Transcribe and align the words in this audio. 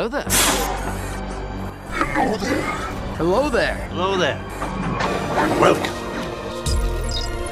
Hello 0.00 0.08
there. 0.08 0.22
Hello 3.18 3.50
there. 3.50 3.74
Hello 3.74 4.16
there. 4.16 4.38
Welcome 5.60 5.94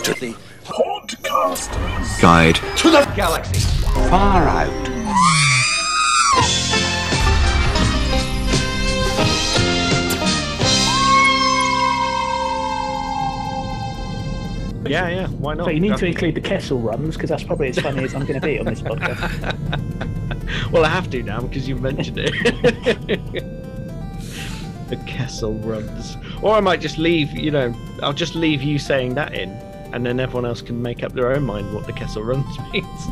to 0.02 0.14
the 0.14 0.34
podcast 0.64 1.68
Guide 2.22 2.54
to 2.78 2.90
the 2.90 3.04
Galaxy. 3.14 3.58
Far 4.08 4.48
Out. 4.48 4.88
Yeah, 14.88 15.08
yeah. 15.08 15.26
Why 15.26 15.52
not? 15.52 15.64
So 15.66 15.70
you 15.70 15.80
need 15.80 15.98
to 15.98 16.06
include 16.06 16.34
the 16.34 16.40
Kessel 16.40 16.78
runs 16.80 17.14
because 17.14 17.28
that's 17.28 17.44
probably 17.44 17.68
as 17.68 17.78
funny 17.78 18.04
as 18.04 18.14
I'm 18.14 18.24
going 18.24 18.40
to 18.40 18.46
be 18.46 18.58
on 18.58 18.64
this 18.64 18.80
podcast. 18.80 20.14
Well, 20.70 20.84
I 20.84 20.88
have 20.88 21.08
to 21.10 21.22
now 21.22 21.40
because 21.40 21.66
you 21.66 21.76
mentioned 21.76 22.18
it. 22.18 22.32
the 24.88 24.96
Kessel 25.06 25.54
runs. 25.54 26.16
Or 26.42 26.54
I 26.54 26.60
might 26.60 26.80
just 26.80 26.98
leave, 26.98 27.32
you 27.32 27.50
know, 27.50 27.74
I'll 28.02 28.12
just 28.12 28.34
leave 28.34 28.62
you 28.62 28.78
saying 28.78 29.14
that 29.14 29.34
in, 29.34 29.50
and 29.92 30.04
then 30.04 30.20
everyone 30.20 30.44
else 30.44 30.62
can 30.62 30.80
make 30.80 31.02
up 31.02 31.12
their 31.12 31.32
own 31.32 31.44
mind 31.44 31.74
what 31.74 31.86
the 31.86 31.92
Kessel 31.92 32.22
runs 32.22 32.58
means. 32.72 33.06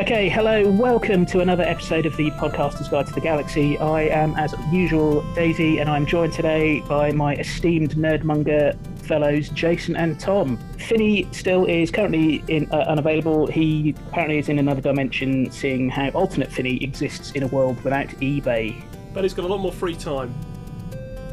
Okay, 0.00 0.30
hello, 0.30 0.66
welcome 0.70 1.26
to 1.26 1.40
another 1.40 1.62
episode 1.62 2.06
of 2.06 2.16
the 2.16 2.30
Podcaster's 2.30 2.88
Guide 2.88 3.06
to 3.08 3.12
the 3.12 3.20
Galaxy. 3.20 3.76
I 3.76 4.04
am, 4.04 4.34
as 4.36 4.54
usual, 4.72 5.20
Daisy, 5.34 5.76
and 5.76 5.90
I'm 5.90 6.06
joined 6.06 6.32
today 6.32 6.80
by 6.88 7.12
my 7.12 7.34
esteemed 7.34 7.96
nerdmonger 7.96 8.78
fellows, 9.02 9.50
Jason 9.50 9.96
and 9.96 10.18
Tom. 10.18 10.56
Finney 10.78 11.28
still 11.32 11.66
is 11.66 11.90
currently 11.90 12.42
in, 12.48 12.66
uh, 12.72 12.76
unavailable. 12.88 13.46
He 13.46 13.94
apparently 14.08 14.38
is 14.38 14.48
in 14.48 14.58
another 14.58 14.80
dimension, 14.80 15.50
seeing 15.50 15.90
how 15.90 16.08
alternate 16.12 16.50
Finney 16.50 16.82
exists 16.82 17.32
in 17.32 17.42
a 17.42 17.48
world 17.48 17.78
without 17.84 18.08
eBay. 18.22 18.82
But 19.12 19.24
he's 19.24 19.34
got 19.34 19.44
a 19.44 19.48
lot 19.48 19.58
more 19.58 19.70
free 19.70 19.94
time. 19.94 20.34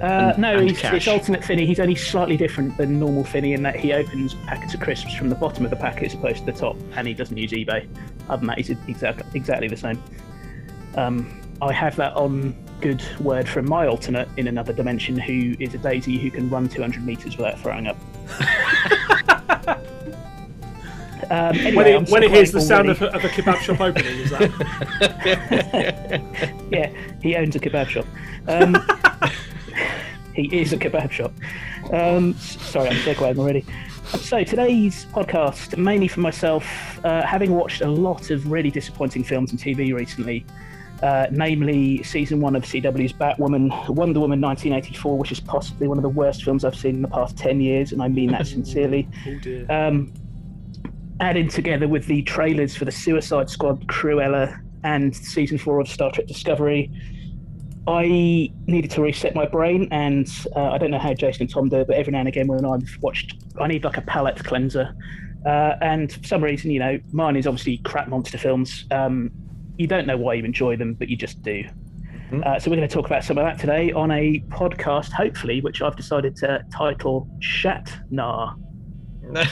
Uh, 0.02 0.06
And- 0.34 0.38
no, 0.38 0.58
and 0.58 0.70
it's 0.70 1.08
alternate 1.08 1.44
Finney. 1.44 1.66
He's 1.66 1.80
only 1.80 1.96
slightly 1.96 2.38
different 2.38 2.78
than 2.78 3.00
normal 3.00 3.24
Finney 3.24 3.54
in 3.54 3.64
that 3.64 3.76
he 3.76 3.94
opens 3.94 4.36
packets 4.46 4.74
of 4.76 4.80
crisps 4.80 5.14
from 5.16 5.30
the 5.30 5.36
bottom 5.36 5.64
of 5.66 5.72
the 5.72 5.76
packet 5.78 6.04
as 6.08 6.14
opposed 6.14 6.40
to 6.40 6.46
the 6.46 6.52
top, 6.52 6.78
and 6.96 7.08
he 7.08 7.14
doesn't 7.14 7.36
use 7.38 7.52
eBay. 7.52 7.88
Other 8.30 8.38
than 8.40 8.48
that, 8.48 8.58
he's 8.58 8.70
exactly 8.70 9.26
exactly 9.34 9.68
the 9.68 9.78
same. 9.78 10.02
Um, 10.96 11.42
I 11.62 11.72
have 11.74 11.96
that 11.96 12.14
on 12.16 12.56
good 12.82 13.02
word 13.20 13.50
from 13.50 13.68
my 13.68 13.88
alternate 13.88 14.30
in 14.38 14.48
another 14.48 14.72
dimension, 14.72 15.18
who 15.18 15.56
is 15.60 15.74
a 15.74 15.80
daisy 15.80 16.18
who 16.20 16.30
can 16.30 16.48
run 16.50 16.70
200 16.70 17.04
meters 17.04 17.36
without 17.38 17.60
throwing 17.60 17.88
up. 17.88 17.98
um, 21.32 21.56
anyway, 21.58 21.74
When 21.76 21.88
it, 21.88 22.10
when 22.10 22.24
he 22.24 22.30
hears 22.30 22.52
the 22.52 22.62
sound 22.62 22.90
of, 22.90 23.02
a- 23.02 23.14
of 23.16 23.26
a 23.26 23.30
kebab 23.30 23.58
shop 23.62 23.82
opening, 23.82 24.20
is 24.20 24.30
that? 24.30 24.52
yeah, 26.72 26.92
he 27.22 27.36
owns 27.36 27.56
a 27.56 27.60
kebab 27.60 27.88
shop. 27.90 28.06
Um, 28.48 28.78
he 30.34 30.44
is 30.56 30.74
a 30.74 30.78
kebab 30.78 31.12
shop. 31.12 31.34
Um, 31.92 32.34
sorry, 32.36 32.90
I'm 32.90 32.96
segueing 32.98 33.38
already. 33.38 33.66
So 34.06 34.44
today's 34.44 35.06
podcast, 35.06 35.78
mainly 35.78 36.08
for 36.08 36.22
myself, 36.22 36.66
uh, 37.04 37.26
having 37.26 37.54
watched 37.54 37.82
a 37.82 37.88
lot 37.90 38.32
of 38.32 38.50
really 38.50 38.72
disappointing 38.72 39.24
films 39.24 39.52
and 39.52 39.60
TV 39.60 39.94
recently, 39.94 40.46
uh, 41.04 41.28
namely 41.30 42.02
season 42.04 42.40
one 42.40 42.56
of 42.56 42.64
CW's 42.64 43.14
Batwoman, 43.14 43.70
Wonder 43.90 44.20
Woman 44.22 44.40
1984, 44.40 45.18
which 45.18 45.32
is 45.32 45.40
possibly 45.40 45.88
one 45.88 45.98
of 45.98 46.04
the 46.04 46.10
worst 46.10 46.44
films 46.44 46.64
I've 46.64 46.76
seen 46.76 46.96
in 46.96 47.02
the 47.02 47.08
past 47.10 47.38
10 47.38 47.60
years, 47.60 47.92
and 47.92 48.02
I 48.02 48.08
mean 48.08 48.32
that 48.32 48.48
sincerely. 48.56 49.08
oh. 49.70 49.88
Um, 49.88 50.14
adding 51.20 51.48
together 51.48 51.88
with 51.88 52.06
the 52.06 52.22
trailers 52.24 52.76
for 52.76 52.86
the 52.86 52.92
Suicide 52.92 53.50
Squad, 53.50 53.88
Cruella, 53.88 54.62
and 54.84 55.16
season 55.16 55.58
four 55.58 55.80
of 55.80 55.88
Star 55.88 56.12
Trek 56.12 56.28
Discovery, 56.28 56.92
I 57.88 58.52
needed 58.66 58.92
to 58.92 59.02
reset 59.02 59.34
my 59.34 59.46
brain. 59.46 59.88
And 59.92 60.28
uh, 60.56 60.72
I 60.72 60.78
don't 60.78 60.92
know 60.92 61.00
how 61.00 61.14
Jason 61.14 61.44
and 61.44 61.50
Tom 61.50 61.70
do 61.70 61.78
it, 61.78 61.88
but 61.88 61.96
every 61.96 62.12
now 62.12 62.20
and 62.20 62.28
again 62.28 62.48
when 62.48 62.66
I've 62.66 62.98
watched, 63.02 63.36
I 63.60 63.68
need 63.68 63.84
like 63.84 63.98
a 63.98 64.02
palate 64.02 64.44
cleanser. 64.44 64.94
Uh, 65.46 65.76
and 65.82 66.12
for 66.12 66.28
some 66.28 66.44
reason, 66.44 66.72
you 66.72 66.80
know, 66.80 67.00
mine 67.12 67.38
is 67.38 67.48
obviously 67.48 67.78
crap 67.80 68.10
monster 68.10 68.38
films. 68.38 68.86
Um, 68.92 69.32
you 69.78 69.88
don't 69.88 70.06
know 70.06 70.18
why 70.18 70.34
you 70.34 70.44
enjoy 70.44 70.76
them, 70.76 70.96
but 70.96 71.08
you 71.08 71.16
just 71.16 71.42
do. 71.42 71.64
Uh, 72.44 72.60
so 72.60 72.70
we're 72.70 72.76
going 72.76 72.88
to 72.88 72.94
talk 72.94 73.06
about 73.06 73.24
some 73.24 73.38
of 73.38 73.46
that 73.46 73.58
today 73.58 73.94
on 73.94 74.12
a 74.12 74.44
podcast, 74.50 75.12
hopefully, 75.14 75.62
which 75.62 75.82
I've 75.82 75.96
decided 75.96 76.36
to 76.38 76.62
title 76.74 77.26
Shat-Nah. 77.40 78.56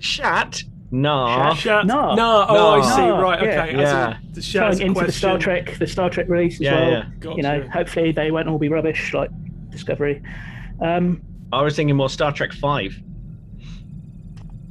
Shat? 0.00 0.62
Nah. 0.90 1.54
Shat? 1.54 1.86
no. 1.86 2.14
No. 2.14 2.46
Oh, 2.48 2.80
I 2.80 2.96
see. 2.96 3.02
No, 3.02 3.20
Right. 3.20 3.38
Okay. 3.40 3.76
Yeah. 3.76 4.16
As 4.16 4.16
in, 4.26 4.32
the 4.32 4.42
Shat's 4.42 4.78
going 4.78 4.88
into 4.90 5.04
the 5.06 5.12
Star. 5.12 5.38
Trek, 5.38 5.76
the 5.78 5.86
Star 5.86 6.08
Trek 6.08 6.28
release 6.28 6.54
as 6.54 6.60
Yeah, 6.60 6.74
well. 6.80 6.90
yeah. 6.90 7.34
You 7.36 7.42
know, 7.42 7.68
hopefully 7.72 8.12
they 8.12 8.30
won't 8.30 8.48
all 8.48 8.58
be 8.58 8.68
rubbish 8.68 9.12
like 9.12 9.30
Discovery. 9.70 10.22
Um, 10.80 11.20
I 11.52 11.62
was 11.62 11.76
thinking 11.76 11.96
more 11.96 12.08
Star 12.08 12.32
Trek 12.32 12.52
5. 12.52 13.02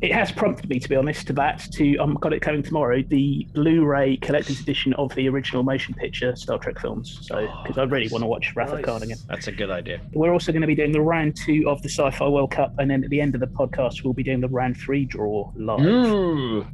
It 0.01 0.11
has 0.13 0.31
prompted 0.31 0.69
me, 0.69 0.79
to 0.79 0.87
be 0.89 0.95
honest, 0.95 1.25
to 1.27 1.33
that. 1.33 1.67
To 1.73 1.97
um, 1.97 2.15
got 2.21 2.31
it 2.33 2.39
coming 2.41 2.61
tomorrow, 2.61 3.01
the 3.01 3.47
Blu-ray 3.53 4.17
collector's 4.17 4.59
edition 4.59 4.93
of 4.93 5.13
the 5.15 5.27
original 5.27 5.63
motion 5.63 5.93
picture 5.95 6.35
Star 6.35 6.59
Trek 6.59 6.79
films. 6.79 7.17
So, 7.23 7.47
because 7.63 7.77
I 7.77 7.83
really 7.83 8.07
want 8.09 8.21
to 8.21 8.27
watch 8.27 8.53
Wrath 8.55 8.69
of 8.69 8.75
Nice. 8.75 8.85
Khan 8.85 9.03
again. 9.03 9.17
That's 9.27 9.47
a 9.47 9.51
good 9.51 9.71
idea. 9.71 9.99
We're 10.13 10.31
also 10.33 10.51
going 10.51 10.61
to 10.61 10.67
be 10.67 10.75
doing 10.75 10.91
the 10.91 11.01
round 11.01 11.35
two 11.35 11.63
of 11.67 11.81
the 11.81 11.89
Sci-Fi 11.89 12.27
World 12.27 12.51
Cup, 12.51 12.75
and 12.77 12.89
then 12.91 13.03
at 13.03 13.09
the 13.09 13.19
end 13.19 13.33
of 13.33 13.41
the 13.41 13.47
podcast, 13.47 14.03
we'll 14.03 14.13
be 14.13 14.23
doing 14.23 14.39
the 14.41 14.49
round 14.49 14.77
three 14.77 15.05
draw 15.05 15.51
live. 15.55 15.85
Ooh. 15.85 16.67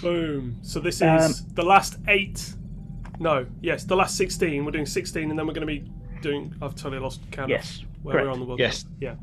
Boom. 0.00 0.56
So 0.62 0.80
this 0.80 0.96
is 0.96 1.02
Um, 1.02 1.32
the 1.54 1.62
last 1.64 1.98
eight. 2.08 2.54
No. 3.20 3.46
Yes, 3.62 3.84
the 3.84 3.96
last 3.96 4.16
sixteen. 4.16 4.64
We're 4.64 4.70
doing 4.72 4.86
sixteen, 4.86 5.30
and 5.30 5.38
then 5.38 5.46
we're 5.46 5.54
going 5.54 5.66
to 5.66 5.72
be 5.80 5.90
doing. 6.20 6.54
I've 6.62 6.74
totally 6.74 7.00
lost 7.00 7.20
count. 7.30 7.44
of 7.44 7.50
Yes, 7.50 7.82
Where 8.02 8.14
correct. 8.14 8.26
we're 8.26 8.32
on 8.32 8.38
the 8.40 8.44
World 8.44 8.60
Yes. 8.60 8.82
Cup. 8.84 8.92
Yeah. 9.00 9.14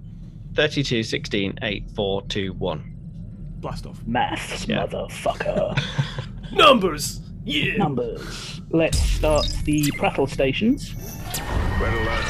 32, 0.54 1.04
16, 1.04 1.60
8, 1.62 1.90
4, 1.96 2.22
2, 2.24 2.52
1. 2.54 2.98
Blast 3.62 3.86
off. 3.86 4.02
Maths, 4.06 4.68
Yeah. 4.68 4.86
motherfucker. 4.88 5.80
Numbers. 6.52 7.22
Yeah. 7.46 7.78
Numbers. 7.78 8.62
Let's 8.72 9.00
start 9.00 9.48
the 9.66 9.92
prattle 9.98 10.28
stations. 10.28 10.94
Red 11.80 11.94
alert. 11.94 12.26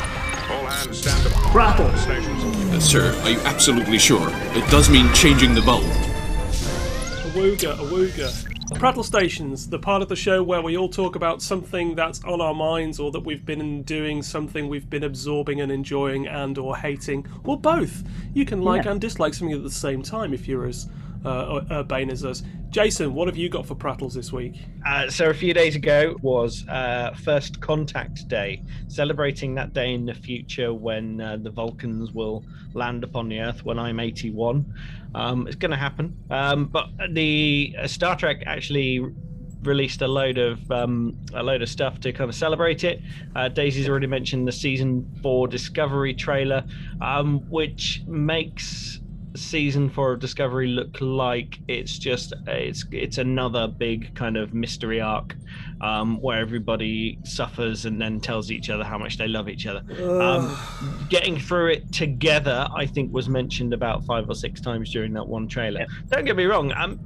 All 0.51 0.65
hands 0.65 0.97
stand 0.97 1.25
up. 1.27 1.33
Prattle. 1.51 1.89
Stations. 1.97 2.43
Uh, 2.73 2.79
sir, 2.79 3.15
are 3.23 3.29
you 3.29 3.39
absolutely 3.41 3.97
sure? 3.97 4.27
It 4.53 4.69
does 4.69 4.89
mean 4.89 5.11
changing 5.13 5.53
the 5.55 5.61
bulb. 5.61 5.83
Awooga, 7.31 7.75
awooga. 7.77 8.47
Prattle 8.79 9.03
Stations, 9.03 9.67
the 9.69 9.77
part 9.79 10.01
of 10.01 10.07
the 10.07 10.15
show 10.15 10.41
where 10.41 10.61
we 10.61 10.77
all 10.77 10.87
talk 10.87 11.15
about 11.17 11.41
something 11.41 11.93
that's 11.93 12.23
on 12.23 12.39
our 12.39 12.53
minds 12.53 12.99
or 13.01 13.11
that 13.11 13.19
we've 13.19 13.45
been 13.45 13.83
doing, 13.83 14.21
something 14.23 14.69
we've 14.69 14.89
been 14.89 15.03
absorbing 15.03 15.59
and 15.59 15.69
enjoying 15.71 16.25
and 16.27 16.57
or 16.57 16.77
hating, 16.77 17.25
or 17.43 17.57
both. 17.59 18.03
You 18.33 18.45
can 18.45 18.61
like 18.61 18.85
Yeah. 18.85 18.91
and 18.91 19.01
dislike 19.01 19.33
something 19.33 19.55
at 19.55 19.63
the 19.63 19.69
same 19.69 20.01
time 20.01 20.33
if 20.33 20.47
you're 20.47 20.65
as 20.67 20.87
uh, 21.25 21.61
urbane 21.71 22.09
as 22.09 22.25
us. 22.25 22.43
Jason, 22.69 23.13
what 23.13 23.27
have 23.27 23.35
you 23.35 23.49
got 23.49 23.65
for 23.65 23.75
Prattles 23.75 24.13
this 24.13 24.31
week? 24.31 24.55
Uh, 24.85 25.09
so 25.09 25.29
a 25.29 25.33
few 25.33 25.53
days 25.53 25.75
ago 25.75 26.15
was 26.21 26.65
uh, 26.69 27.13
First 27.21 27.59
Contact 27.59 28.27
Day, 28.29 28.63
celebrating 28.87 29.55
that 29.55 29.73
day 29.73 29.93
in 29.93 30.05
the 30.05 30.13
future 30.13 30.73
when 30.73 31.19
uh, 31.19 31.37
the 31.37 31.49
Vulcans 31.49 32.13
will 32.13 32.45
land 32.73 33.03
upon 33.03 33.27
the 33.27 33.39
Earth 33.39 33.65
when 33.65 33.77
I'm 33.77 33.99
81. 33.99 34.73
Um, 35.13 35.47
it's 35.47 35.57
going 35.57 35.71
to 35.71 35.77
happen. 35.77 36.17
Um, 36.29 36.65
but 36.65 36.87
the 37.09 37.75
uh, 37.77 37.87
Star 37.87 38.15
Trek 38.15 38.43
actually 38.45 39.05
released 39.63 40.01
a 40.01 40.07
load 40.07 40.37
of 40.37 40.71
um, 40.71 41.15
a 41.33 41.43
load 41.43 41.61
of 41.61 41.69
stuff 41.69 41.99
to 41.99 42.11
kind 42.11 42.29
of 42.29 42.35
celebrate 42.35 42.83
it. 42.83 43.01
Uh, 43.35 43.49
Daisy's 43.49 43.87
already 43.87 44.07
mentioned 44.07 44.47
the 44.47 44.51
season 44.51 45.09
four 45.21 45.47
Discovery 45.47 46.13
trailer, 46.13 46.63
um, 47.01 47.39
which 47.49 48.01
makes 48.07 49.00
season 49.35 49.89
four 49.89 50.13
of 50.13 50.19
Discovery 50.19 50.67
look 50.67 50.99
like 50.99 51.59
it's 51.67 51.97
just 51.97 52.33
it's 52.47 52.85
it's 52.91 53.17
another 53.17 53.67
big 53.67 54.13
kind 54.15 54.37
of 54.37 54.53
mystery 54.53 54.99
arc 55.01 55.35
um, 55.81 56.19
where 56.21 56.39
everybody 56.39 57.17
suffers 57.23 57.85
and 57.85 58.01
then 58.01 58.19
tells 58.19 58.51
each 58.51 58.69
other 58.69 58.83
how 58.83 58.97
much 58.97 59.17
they 59.17 59.27
love 59.27 59.49
each 59.49 59.65
other. 59.67 59.83
Um, 60.21 60.57
getting 61.09 61.39
through 61.39 61.67
it 61.67 61.91
together, 61.91 62.67
I 62.75 62.85
think, 62.85 63.13
was 63.13 63.29
mentioned 63.29 63.73
about 63.73 64.05
five 64.05 64.29
or 64.29 64.35
six 64.35 64.61
times 64.61 64.91
during 64.91 65.13
that 65.13 65.27
one 65.27 65.47
trailer. 65.47 65.85
Don't 66.09 66.25
get 66.25 66.35
me 66.35 66.45
wrong. 66.45 66.71
Um, 66.73 66.99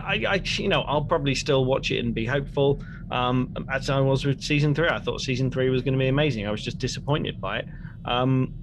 I, 0.00 0.24
I, 0.28 0.42
you 0.44 0.68
know, 0.68 0.82
I'll 0.82 1.04
probably 1.04 1.34
still 1.34 1.64
watch 1.64 1.90
it 1.90 1.98
and 2.04 2.14
be 2.14 2.24
hopeful. 2.24 2.82
Um, 3.10 3.54
as 3.70 3.90
I 3.90 4.00
was 4.00 4.24
with 4.24 4.42
season 4.42 4.74
three, 4.74 4.88
I 4.88 4.98
thought 4.98 5.20
season 5.20 5.50
three 5.50 5.68
was 5.70 5.82
going 5.82 5.94
to 5.94 5.98
be 5.98 6.08
amazing. 6.08 6.46
I 6.46 6.50
was 6.50 6.62
just 6.62 6.78
disappointed 6.78 7.40
by 7.40 7.58
it. 7.58 7.68
Um, 8.04 8.54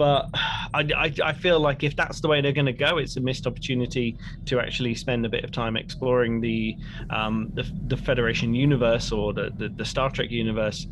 but 0.00 0.30
I, 0.72 0.80
I, 0.96 1.14
I 1.22 1.32
feel 1.34 1.60
like 1.60 1.84
if 1.84 1.94
that's 1.94 2.20
the 2.22 2.28
way 2.28 2.40
they're 2.40 2.52
going 2.60 2.64
to 2.64 2.72
go, 2.72 2.96
it's 2.96 3.16
a 3.18 3.20
missed 3.20 3.46
opportunity 3.46 4.16
to 4.46 4.58
actually 4.58 4.94
spend 4.94 5.26
a 5.26 5.28
bit 5.28 5.44
of 5.44 5.52
time 5.52 5.76
exploring 5.76 6.40
the 6.40 6.76
um, 7.10 7.50
the, 7.54 7.64
the 7.88 7.98
Federation 7.98 8.54
universe 8.54 9.12
or 9.12 9.34
the, 9.34 9.52
the, 9.58 9.68
the 9.68 9.84
Star 9.84 10.10
Trek 10.10 10.30
universe. 10.30 10.86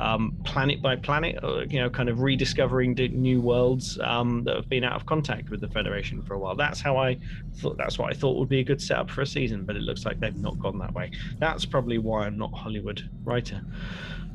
um, 0.00 0.36
planet 0.44 0.82
by 0.82 0.96
planet, 0.96 1.38
or, 1.42 1.64
you 1.64 1.80
know, 1.80 1.88
kind 1.88 2.08
of 2.08 2.20
rediscovering 2.20 2.94
new 2.94 3.40
worlds 3.40 3.98
um, 4.02 4.42
that 4.44 4.56
have 4.56 4.68
been 4.68 4.84
out 4.84 4.94
of 4.94 5.06
contact 5.06 5.50
with 5.50 5.60
the 5.60 5.68
Federation 5.68 6.22
for 6.22 6.34
a 6.34 6.38
while. 6.38 6.56
That's 6.56 6.80
how 6.80 6.96
I 6.96 7.18
thought. 7.56 7.76
That's 7.76 7.98
what 7.98 8.12
I 8.12 8.16
thought 8.16 8.38
would 8.38 8.48
be 8.48 8.60
a 8.60 8.64
good 8.64 8.80
setup 8.80 9.10
for 9.10 9.22
a 9.22 9.26
season, 9.26 9.64
but 9.64 9.76
it 9.76 9.82
looks 9.82 10.04
like 10.04 10.18
they've 10.20 10.36
not 10.36 10.58
gone 10.58 10.78
that 10.78 10.92
way. 10.94 11.10
That's 11.38 11.64
probably 11.64 11.98
why 11.98 12.26
I'm 12.26 12.36
not 12.36 12.52
a 12.52 12.56
Hollywood 12.56 13.08
writer. 13.24 13.62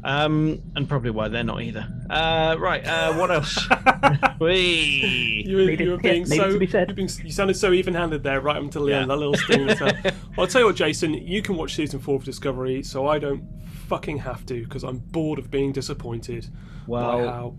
Um, 0.03 0.61
and 0.75 0.87
probably 0.87 1.11
why 1.11 1.27
they're 1.27 1.43
not 1.43 1.61
either. 1.61 1.87
Uh, 2.09 2.55
right. 2.57 2.85
Uh, 2.87 3.13
what 3.15 3.31
else? 3.31 3.67
Whee! 4.39 5.43
You 5.45 5.55
were, 5.57 5.71
you 5.71 5.91
were 5.91 5.97
being 5.97 6.25
so 6.25 6.51
to 6.53 6.57
be 6.59 6.67
said. 6.67 6.87
you're 6.89 6.95
being, 6.95 7.09
you 7.23 7.31
sounded 7.31 7.55
so 7.57 7.73
even-handed 7.73 8.23
there, 8.23 8.39
right 8.41 8.57
until 8.61 8.85
the 8.85 8.91
Yeah. 8.91 9.01
end. 9.01 9.09
That 9.11 9.17
little 9.17 9.35
sting. 9.35 9.67
well, 9.67 9.93
I'll 10.37 10.47
tell 10.47 10.61
you 10.61 10.67
what, 10.67 10.75
Jason. 10.75 11.13
You 11.13 11.41
can 11.41 11.55
watch 11.57 11.75
season 11.75 11.99
four 11.99 12.15
of 12.15 12.23
Discovery, 12.23 12.81
so 12.83 13.07
I 13.07 13.19
don't 13.19 13.43
fucking 13.87 14.19
have 14.19 14.45
to 14.47 14.63
because 14.63 14.83
I'm 14.83 14.99
bored 14.99 15.39
of 15.39 15.51
being 15.51 15.71
disappointed 15.73 16.47
by 16.87 16.91
Well, 16.91 17.27
how 17.27 17.55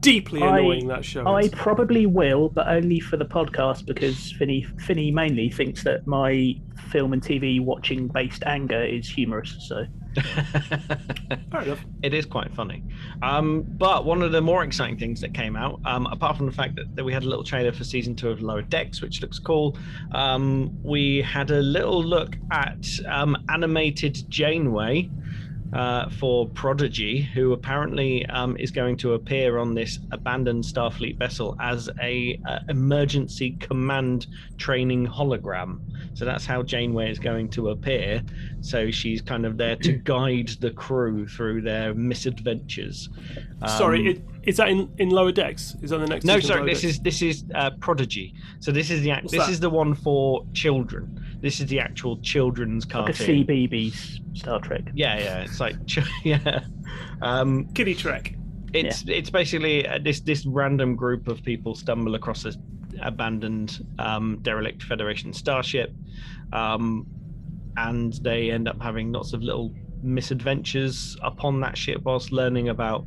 deeply 0.00 0.42
I- 0.42 0.58
annoying 0.60 0.86
that 0.88 1.04
show 1.04 1.26
I 1.26 1.40
is. 1.40 1.48
probably 1.50 2.06
will, 2.06 2.48
but 2.48 2.68
only 2.68 3.00
for 3.00 3.16
the 3.16 3.24
podcast 3.24 3.86
because 3.86 4.32
Finney 4.32 4.62
Finney 4.78 5.10
mainly 5.10 5.50
thinks 5.50 5.82
that 5.84 6.06
my 6.06 6.54
film 6.90 7.12
and 7.12 7.22
TV 7.22 7.60
watching 7.60 8.06
based 8.08 8.42
anger 8.44 8.82
is 8.82 9.08
humorous. 9.08 9.56
So 9.68 9.84
Fair 10.14 11.62
enough. 11.62 11.84
it 12.02 12.14
is 12.14 12.26
quite 12.26 12.52
funny. 12.54 12.82
Um, 13.22 13.64
but 13.66 14.04
one 14.04 14.22
of 14.22 14.32
the 14.32 14.40
more 14.40 14.64
exciting 14.64 14.98
things 14.98 15.20
that 15.20 15.34
came 15.34 15.56
out, 15.56 15.80
um, 15.84 16.06
apart 16.06 16.36
from 16.36 16.46
the 16.46 16.52
fact 16.52 16.76
that, 16.76 16.94
that 16.96 17.04
we 17.04 17.12
had 17.12 17.22
a 17.22 17.28
little 17.28 17.44
trailer 17.44 17.72
for 17.72 17.84
season 17.84 18.14
two 18.14 18.30
of 18.30 18.40
Lower 18.42 18.62
Decks, 18.62 19.00
which 19.00 19.22
looks 19.22 19.38
cool, 19.38 19.76
um, 20.12 20.76
we 20.82 21.22
had 21.22 21.50
a 21.50 21.60
little 21.60 22.02
look 22.02 22.36
at 22.50 22.86
um, 23.08 23.36
animated 23.48 24.18
Janeway. 24.28 25.10
Uh, 25.72 26.06
for 26.10 26.46
Prodigy, 26.50 27.22
who 27.22 27.54
apparently 27.54 28.26
um, 28.26 28.58
is 28.58 28.70
going 28.70 28.94
to 28.98 29.14
appear 29.14 29.56
on 29.56 29.72
this 29.74 30.00
abandoned 30.10 30.62
Starfleet 30.64 31.18
vessel 31.18 31.56
as 31.60 31.88
a 32.02 32.38
uh, 32.46 32.58
emergency 32.68 33.52
command 33.52 34.26
training 34.58 35.06
hologram. 35.06 35.80
So 36.12 36.26
that's 36.26 36.44
how 36.44 36.62
Janeway 36.62 37.10
is 37.10 37.18
going 37.18 37.48
to 37.50 37.70
appear. 37.70 38.22
So 38.60 38.90
she's 38.90 39.22
kind 39.22 39.46
of 39.46 39.56
there 39.56 39.76
to 39.76 39.92
guide 40.04 40.48
the 40.60 40.72
crew 40.72 41.26
through 41.26 41.62
their 41.62 41.94
misadventures. 41.94 43.08
Sorry, 43.66 44.00
Um, 44.00 44.06
it, 44.08 44.22
is 44.44 44.56
that 44.56 44.68
in, 44.68 44.92
in 44.98 45.10
Lower 45.10 45.32
Decks? 45.32 45.76
Is 45.82 45.90
that 45.90 45.98
the 45.98 46.06
next? 46.06 46.24
no, 46.24 46.40
sorry. 46.40 46.64
This 46.68 46.82
Decks? 46.82 46.94
is 46.94 47.00
this 47.00 47.22
is 47.22 47.44
uh, 47.54 47.70
Prodigy. 47.80 48.34
So 48.60 48.72
this 48.72 48.90
is 48.90 49.02
the 49.02 49.10
act. 49.10 49.24
What's 49.24 49.32
This 49.32 49.46
that? 49.46 49.52
is 49.52 49.60
the 49.60 49.70
one 49.70 49.94
for 49.94 50.44
children. 50.52 51.18
This 51.40 51.60
is 51.60 51.66
the 51.66 51.80
actual 51.80 52.16
children's 52.18 52.84
cartoon. 52.84 53.06
like 53.06 53.20
a 53.20 53.24
cartoon. 53.24 53.46
CBeebies 53.46 54.36
Star 54.36 54.60
Trek. 54.60 54.82
Yeah, 54.94 55.18
yeah. 55.18 55.40
It's 55.42 55.60
like 55.60 55.76
yeah. 56.24 56.60
Um, 57.20 57.66
Kiddie 57.74 57.94
Trek. 57.94 58.34
it's 58.72 59.04
it's 59.06 59.30
basically 59.30 59.86
uh, 59.86 59.98
this 60.02 60.20
this 60.20 60.44
random 60.46 60.96
group 60.96 61.28
of 61.28 61.42
people 61.42 61.74
stumble 61.74 62.14
across 62.14 62.42
this 62.42 62.56
abandoned 63.00 63.84
um, 63.98 64.38
derelict 64.42 64.82
Federation 64.82 65.32
starship, 65.32 65.92
um, 66.52 67.06
and 67.76 68.14
they 68.22 68.50
end 68.50 68.68
up 68.68 68.80
having 68.82 69.12
lots 69.12 69.32
of 69.32 69.42
little 69.42 69.72
misadventures 70.02 71.16
upon 71.22 71.60
that 71.60 71.76
ship 71.76 72.00
whilst 72.04 72.32
learning 72.32 72.68
about 72.68 73.04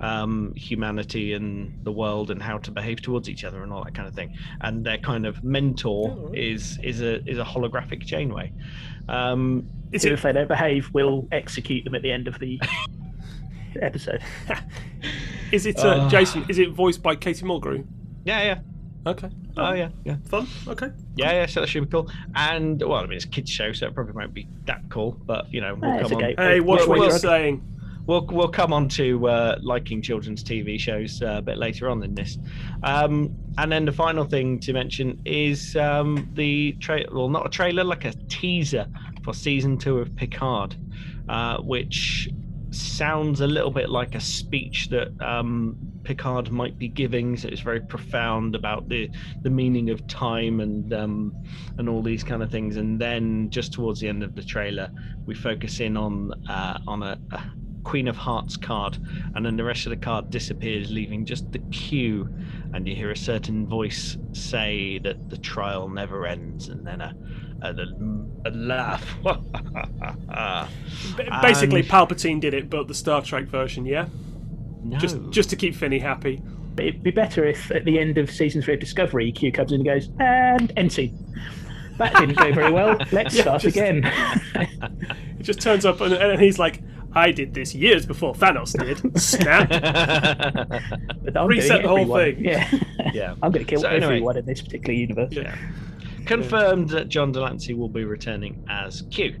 um, 0.00 0.52
humanity 0.54 1.32
and 1.34 1.78
the 1.84 1.92
world 1.92 2.30
and 2.30 2.42
how 2.42 2.58
to 2.58 2.70
behave 2.70 3.02
towards 3.02 3.28
each 3.28 3.44
other 3.44 3.62
and 3.62 3.72
all 3.72 3.84
that 3.84 3.94
kind 3.94 4.08
of 4.08 4.14
thing. 4.14 4.36
And 4.60 4.84
their 4.84 4.98
kind 4.98 5.26
of 5.26 5.42
mentor 5.44 6.10
Oh, 6.10 6.30
is 6.34 6.78
is 6.82 7.00
a 7.02 7.22
is 7.28 7.38
a 7.38 7.44
holographic 7.44 8.00
Janeway. 8.04 8.52
Um, 9.08 9.66
Is 9.92 10.04
it 10.04 10.12
if 10.12 10.22
they 10.22 10.32
don't 10.32 10.48
behave, 10.48 10.88
we'll 10.92 11.26
execute 11.32 11.84
them 11.84 11.94
at 11.94 12.02
the 12.02 12.12
end 12.12 12.28
of 12.28 12.38
the 12.38 12.60
episode. 13.82 14.22
Is 15.52 15.66
it 15.66 15.78
uh, 15.78 15.88
Uh. 15.88 16.08
Jason? 16.08 16.44
Is 16.48 16.58
it 16.58 16.70
voiced 16.70 17.02
by 17.02 17.16
Katie 17.16 17.44
Mulgrew? 17.44 17.84
yeah, 18.24 18.42
yeah. 18.42 18.58
Okay. 19.06 19.30
Oh 19.56 19.72
yeah, 19.72 19.88
yeah. 20.04 20.16
Fun. 20.26 20.46
Okay. 20.68 20.90
Yeah, 21.16 21.32
yeah, 21.32 21.46
so 21.46 21.60
that 21.60 21.68
should 21.68 21.84
be 21.84 21.90
cool. 21.90 22.10
And 22.34 22.80
well, 22.82 22.98
I 23.00 23.02
mean, 23.06 23.14
it's 23.14 23.24
a 23.24 23.28
kids' 23.28 23.50
show, 23.50 23.72
so 23.72 23.86
it 23.86 23.94
probably 23.94 24.12
won't 24.12 24.34
be 24.34 24.46
that 24.66 24.82
cool. 24.90 25.12
But 25.24 25.52
you 25.52 25.60
know, 25.62 25.74
we'll 25.74 26.00
come 26.06 26.12
on. 26.16 26.34
Hey, 26.36 26.60
watch 26.60 26.80
Well, 26.80 26.88
what 26.90 26.98
well, 26.98 27.08
you're 27.08 27.18
saying. 27.18 27.62
We'll 28.10 28.26
we'll 28.26 28.48
come 28.48 28.72
on 28.72 28.88
to 28.88 29.28
uh, 29.28 29.58
liking 29.62 30.02
children's 30.02 30.42
TV 30.42 30.80
shows 30.80 31.22
uh, 31.22 31.36
a 31.36 31.42
bit 31.42 31.58
later 31.58 31.88
on 31.88 32.02
in 32.02 32.12
this. 32.12 32.38
Um, 32.82 33.32
and 33.56 33.70
then 33.70 33.84
the 33.84 33.92
final 33.92 34.24
thing 34.24 34.58
to 34.60 34.72
mention 34.72 35.22
is 35.24 35.76
um, 35.76 36.28
the 36.34 36.72
trailer. 36.80 37.06
Well, 37.14 37.28
not 37.28 37.46
a 37.46 37.48
trailer, 37.48 37.84
like 37.84 38.04
a 38.06 38.12
teaser 38.28 38.88
for 39.22 39.32
season 39.32 39.78
two 39.78 39.98
of 39.98 40.16
Picard, 40.16 40.74
uh, 41.28 41.58
which 41.58 42.28
sounds 42.72 43.42
a 43.42 43.46
little 43.46 43.70
bit 43.70 43.90
like 43.90 44.16
a 44.16 44.20
speech 44.20 44.88
that 44.88 45.12
um, 45.20 45.76
Picard 46.02 46.50
might 46.50 46.76
be 46.76 46.88
giving. 46.88 47.36
So 47.36 47.46
it's 47.46 47.60
very 47.60 47.80
profound 47.80 48.56
about 48.56 48.88
the 48.88 49.08
the 49.42 49.50
meaning 49.50 49.88
of 49.88 50.04
time 50.08 50.58
and 50.58 50.92
um, 50.92 51.32
and 51.78 51.88
all 51.88 52.02
these 52.02 52.24
kind 52.24 52.42
of 52.42 52.50
things. 52.50 52.76
And 52.76 53.00
then 53.00 53.50
just 53.50 53.72
towards 53.72 54.00
the 54.00 54.08
end 54.08 54.24
of 54.24 54.34
the 54.34 54.42
trailer, 54.42 54.90
we 55.26 55.36
focus 55.36 55.78
in 55.78 55.96
on 55.96 56.32
uh, 56.50 56.80
on 56.88 57.04
a, 57.04 57.16
a 57.30 57.42
Queen 57.84 58.08
of 58.08 58.16
Hearts 58.16 58.56
card, 58.56 58.98
and 59.34 59.44
then 59.44 59.56
the 59.56 59.64
rest 59.64 59.86
of 59.86 59.90
the 59.90 59.96
card 59.96 60.30
disappears, 60.30 60.90
leaving 60.90 61.24
just 61.24 61.50
the 61.52 61.58
Q. 61.70 62.28
And 62.72 62.86
you 62.86 62.94
hear 62.94 63.10
a 63.10 63.16
certain 63.16 63.66
voice 63.66 64.16
say 64.32 64.98
that 64.98 65.28
the 65.30 65.38
trial 65.38 65.88
never 65.88 66.26
ends, 66.26 66.68
and 66.68 66.86
then 66.86 67.00
a 67.00 67.14
a, 67.62 67.74
a 68.46 68.50
laugh. 68.52 69.04
Basically, 71.42 71.80
And- 71.80 71.88
Palpatine 71.88 72.40
did 72.40 72.54
it, 72.54 72.70
but 72.70 72.88
the 72.88 72.94
Star 72.94 73.22
Trek 73.22 73.44
version. 73.46 73.86
Yeah. 73.86 74.06
no. 74.82 74.98
Just 74.98 75.18
just 75.30 75.50
to 75.50 75.56
keep 75.56 75.74
Finney 75.74 75.98
happy. 75.98 76.42
It'd 76.78 77.02
be 77.02 77.10
better 77.10 77.44
if 77.44 77.70
at 77.72 77.84
the 77.84 77.98
end 77.98 78.16
of 78.16 78.30
season 78.30 78.62
three 78.62 78.74
of 78.74 78.80
Discovery, 78.80 79.30
Q 79.32 79.52
comes 79.52 79.72
in 79.72 79.80
and 79.80 79.84
goes, 79.84 80.08
and 80.18 80.72
end 80.76 80.92
scene. 80.92 81.18
That 81.98 82.14
didn't 82.16 82.36
go 82.38 82.52
very 82.54 82.72
well. 82.72 82.96
Let's 83.12 83.34
Yeah, 83.34 83.42
start 83.42 83.62
just- 83.62 83.76
again. 83.76 84.10
It 85.38 85.44
just 85.44 85.60
turns 85.62 85.86
up 85.86 86.02
and, 86.02 86.12
and 86.12 86.38
he's 86.38 86.58
like, 86.58 86.82
"I 87.12 87.30
did 87.32 87.54
this 87.54 87.74
years 87.74 88.06
before 88.06 88.34
Thanos 88.34 88.72
did." 88.78 89.20
Snap. 89.20 89.68
But 89.68 91.36
I'm 91.36 91.46
Reset 91.48 91.82
the 91.82 91.88
whole 91.88 91.98
everyone. 91.98 92.34
thing. 92.36 92.44
Yeah. 92.44 92.70
Yeah. 93.12 93.34
I'm 93.42 93.50
going 93.50 93.64
to 93.64 93.68
kill 93.70 93.80
So 93.80 93.88
anyway- 93.88 94.04
everyone 94.16 94.36
in 94.36 94.44
this 94.46 94.60
particular 94.62 94.94
universe. 94.94 95.32
Yeah. 95.32 95.56
confirmed 96.26 96.90
that 96.90 97.08
John 97.08 97.32
de 97.32 97.40
Lancie 97.40 97.74
will 97.74 97.88
be 97.88 98.04
returning 98.04 98.62
as 98.68 99.02
Q 99.10 99.34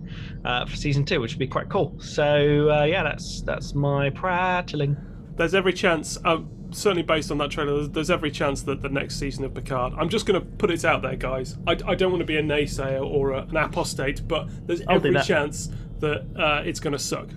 uh, 0.44 0.64
for 0.66 0.74
season 0.76 1.04
two, 1.04 1.20
which 1.20 1.32
would 1.34 1.38
be 1.38 1.46
quite 1.46 1.68
cool. 1.68 1.94
So 2.00 2.70
uh, 2.70 2.84
yeah, 2.84 3.02
that's 3.04 3.42
that's 3.42 3.74
my 3.74 4.10
prattling. 4.10 4.96
There's 5.36 5.54
every 5.54 5.72
chance, 5.72 6.18
uh, 6.24 6.38
certainly 6.70 7.02
based 7.02 7.30
on 7.30 7.38
that 7.38 7.50
trailer, 7.50 7.74
there's, 7.76 7.90
there's 7.90 8.10
every 8.10 8.30
chance 8.30 8.62
that 8.64 8.82
the 8.82 8.88
next 8.88 9.16
season 9.18 9.44
of 9.44 9.54
Picard. 9.54 9.92
I'm 9.96 10.08
just 10.08 10.26
going 10.26 10.40
to 10.40 10.44
put 10.46 10.70
it 10.70 10.84
out 10.84 11.02
there, 11.02 11.16
guys. 11.16 11.56
I, 11.66 11.72
I 11.86 11.94
don't 11.94 12.10
want 12.10 12.20
to 12.20 12.26
be 12.26 12.36
a 12.38 12.42
naysayer 12.42 13.02
or 13.04 13.32
a, 13.32 13.42
an 13.42 13.56
apostate, 13.56 14.26
but 14.26 14.48
there's 14.66 14.82
I'll 14.88 14.96
every 14.96 15.12
that. 15.12 15.24
chance 15.26 15.68
that 16.00 16.26
uh, 16.36 16.62
it's 16.64 16.80
going 16.80 16.92
to 16.92 16.98
suck. 16.98 17.28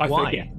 I 0.00 0.08
Why? 0.08 0.30
think. 0.30 0.50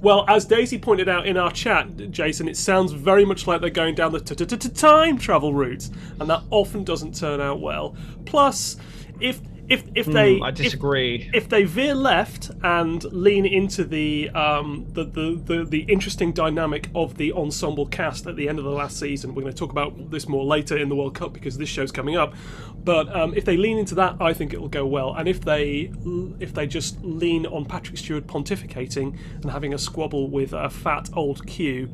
Well, 0.00 0.24
as 0.26 0.44
Daisy 0.44 0.78
pointed 0.78 1.08
out 1.08 1.26
in 1.26 1.36
our 1.36 1.52
chat, 1.52 2.10
Jason, 2.10 2.48
it 2.48 2.56
sounds 2.56 2.90
very 2.90 3.24
much 3.24 3.46
like 3.46 3.60
they're 3.60 3.70
going 3.70 3.94
down 3.94 4.10
the 4.10 4.20
time 4.20 5.16
travel 5.16 5.54
route, 5.54 5.88
and 6.18 6.28
that 6.28 6.42
often 6.50 6.82
doesn't 6.82 7.14
turn 7.14 7.40
out 7.40 7.60
well. 7.60 7.94
Plus, 8.24 8.76
if 9.20 9.40
if 9.72 9.84
if 9.94 10.06
they 10.06 10.36
Hmm, 10.36 10.42
I 10.44 10.48
if- 10.50 10.54
disagree. 10.56 11.30
if 11.32 11.48
they 11.48 11.64
veer 11.64 11.94
left 11.94 12.50
and 12.62 13.02
lean 13.12 13.46
into 13.46 13.84
the, 13.84 14.30
um, 14.30 14.86
the, 14.92 15.04
the, 15.04 15.40
the 15.44 15.64
the 15.64 15.80
interesting 15.88 16.32
dynamic 16.32 16.88
of 16.94 17.16
the 17.16 17.32
ensemble 17.32 17.86
cast 17.86 18.26
at 18.26 18.36
the 18.36 18.48
end 18.48 18.58
of 18.58 18.64
the 18.64 18.70
last 18.70 18.98
season, 18.98 19.34
we're 19.34 19.42
going 19.42 19.54
to 19.54 19.58
talk 19.58 19.70
about 19.72 20.10
this 20.10 20.28
more 20.28 20.44
later 20.44 20.76
in 20.76 20.88
the 20.88 20.94
World 20.96 21.14
Cup 21.14 21.32
because 21.32 21.58
this 21.58 21.68
show's 21.68 21.92
coming 21.92 22.16
up. 22.16 22.34
But 22.84 23.14
um, 23.14 23.32
if 23.34 23.44
they 23.44 23.56
lean 23.56 23.78
into 23.78 23.94
that, 23.96 24.16
I 24.20 24.32
think 24.32 24.52
it 24.52 24.60
will 24.60 24.68
go 24.68 24.84
well. 24.86 25.14
And 25.14 25.28
if 25.28 25.40
they 25.42 25.92
if 26.40 26.52
they 26.54 26.66
just 26.66 27.02
lean 27.02 27.46
on 27.46 27.64
Patrick 27.64 27.96
Stewart 27.98 28.26
pontificating 28.26 29.16
and 29.42 29.50
having 29.50 29.72
a 29.74 29.78
squabble 29.78 30.28
with 30.30 30.52
a 30.52 30.68
fat 30.68 31.08
old 31.14 31.46
Q, 31.46 31.88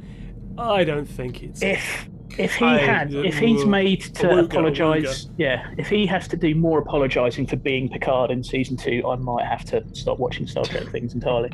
I 0.56 0.84
don't 0.84 1.06
think 1.08 1.42
it's. 1.42 1.62
If 1.62 2.08
if 2.36 2.54
he 2.56 2.64
I- 2.64 2.78
had, 2.78 3.12
if 3.14 3.38
he's 3.38 3.64
made 3.64 4.00
to 4.16 4.38
apologise, 4.40 5.28
yeah, 5.36 5.70
if 5.78 5.88
he 5.88 6.06
has 6.06 6.28
to 6.28 6.36
do 6.36 6.54
more 6.54 6.78
apologising 6.78 7.46
for 7.46 7.56
being 7.56 7.88
Picard 7.88 8.30
in 8.30 8.42
season 8.44 8.76
two, 8.76 9.02
I 9.08 9.16
might 9.16 9.46
have 9.46 9.64
to 9.66 9.84
stop 9.92 10.18
watching 10.18 10.46
Star 10.46 10.64
Trek 10.64 10.88
things 10.88 11.14
entirely. 11.14 11.50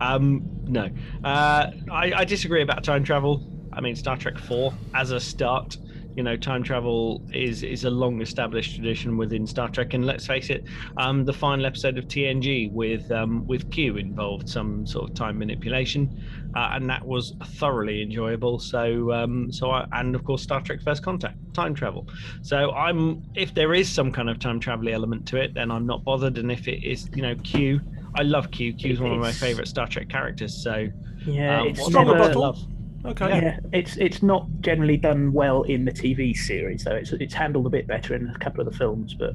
Um, 0.00 0.42
no, 0.66 0.88
uh, 1.24 1.70
I, 1.90 2.12
I 2.16 2.24
disagree 2.24 2.62
about 2.62 2.84
time 2.84 3.04
travel. 3.04 3.42
I 3.72 3.80
mean, 3.80 3.96
Star 3.96 4.16
Trek 4.16 4.38
Four 4.38 4.72
as 4.94 5.10
a 5.10 5.20
start. 5.20 5.76
You 6.20 6.24
know, 6.24 6.36
time 6.36 6.62
travel 6.62 7.22
is 7.32 7.62
is 7.62 7.84
a 7.84 7.90
long 7.90 8.20
established 8.20 8.74
tradition 8.74 9.16
within 9.16 9.46
Star 9.46 9.70
Trek, 9.70 9.94
and 9.94 10.04
let's 10.04 10.26
face 10.26 10.50
it, 10.50 10.64
um, 10.98 11.24
the 11.24 11.32
final 11.32 11.64
episode 11.64 11.96
of 11.96 12.08
TNG 12.08 12.70
with 12.70 13.10
um, 13.10 13.46
with 13.46 13.70
Q 13.70 13.96
involved 13.96 14.46
some 14.46 14.86
sort 14.86 15.08
of 15.08 15.16
time 15.16 15.38
manipulation, 15.38 16.22
uh, 16.54 16.72
and 16.72 16.90
that 16.90 17.06
was 17.06 17.34
thoroughly 17.42 18.02
enjoyable. 18.02 18.58
So, 18.58 19.10
um, 19.12 19.50
so 19.50 19.70
I, 19.70 19.86
and 19.92 20.14
of 20.14 20.22
course, 20.24 20.42
Star 20.42 20.60
Trek 20.60 20.82
First 20.82 21.02
Contact, 21.02 21.38
time 21.54 21.74
travel. 21.74 22.06
So, 22.42 22.70
I'm 22.72 23.22
if 23.34 23.54
there 23.54 23.72
is 23.72 23.88
some 23.90 24.12
kind 24.12 24.28
of 24.28 24.38
time 24.38 24.60
travel 24.60 24.90
element 24.90 25.26
to 25.28 25.38
it, 25.38 25.54
then 25.54 25.70
I'm 25.70 25.86
not 25.86 26.04
bothered, 26.04 26.36
and 26.36 26.52
if 26.52 26.68
it 26.68 26.86
is, 26.86 27.08
you 27.14 27.22
know, 27.22 27.34
Q 27.36 27.80
I 28.14 28.24
love 28.24 28.50
Q. 28.50 28.74
Q's 28.74 29.00
one 29.00 29.12
of 29.12 29.20
my 29.20 29.32
favorite 29.32 29.68
Star 29.68 29.86
Trek 29.86 30.10
characters. 30.10 30.54
So 30.62 30.86
Yeah, 31.24 31.60
um, 31.60 31.68
it's 31.68 31.80
what's 31.80 31.92
Strong 31.92 32.08
not 32.08 32.60
never, 33.04 33.14
to 33.14 33.24
rebuttal. 33.24 33.28
love? 33.30 33.32
Okay. 33.40 33.46
Yeah, 33.72 33.78
it's 33.78 33.96
it's 33.96 34.22
not 34.22 34.46
generally 34.60 34.96
done 34.96 35.32
well 35.32 35.62
in 35.62 35.84
the 35.84 35.92
TV 35.92 36.36
series 36.36 36.84
though. 36.84 36.94
It's 36.96 37.12
it's 37.12 37.34
handled 37.34 37.66
a 37.66 37.70
bit 37.70 37.86
better 37.86 38.14
in 38.14 38.28
a 38.28 38.38
couple 38.38 38.60
of 38.66 38.70
the 38.70 38.76
films, 38.76 39.14
but 39.14 39.34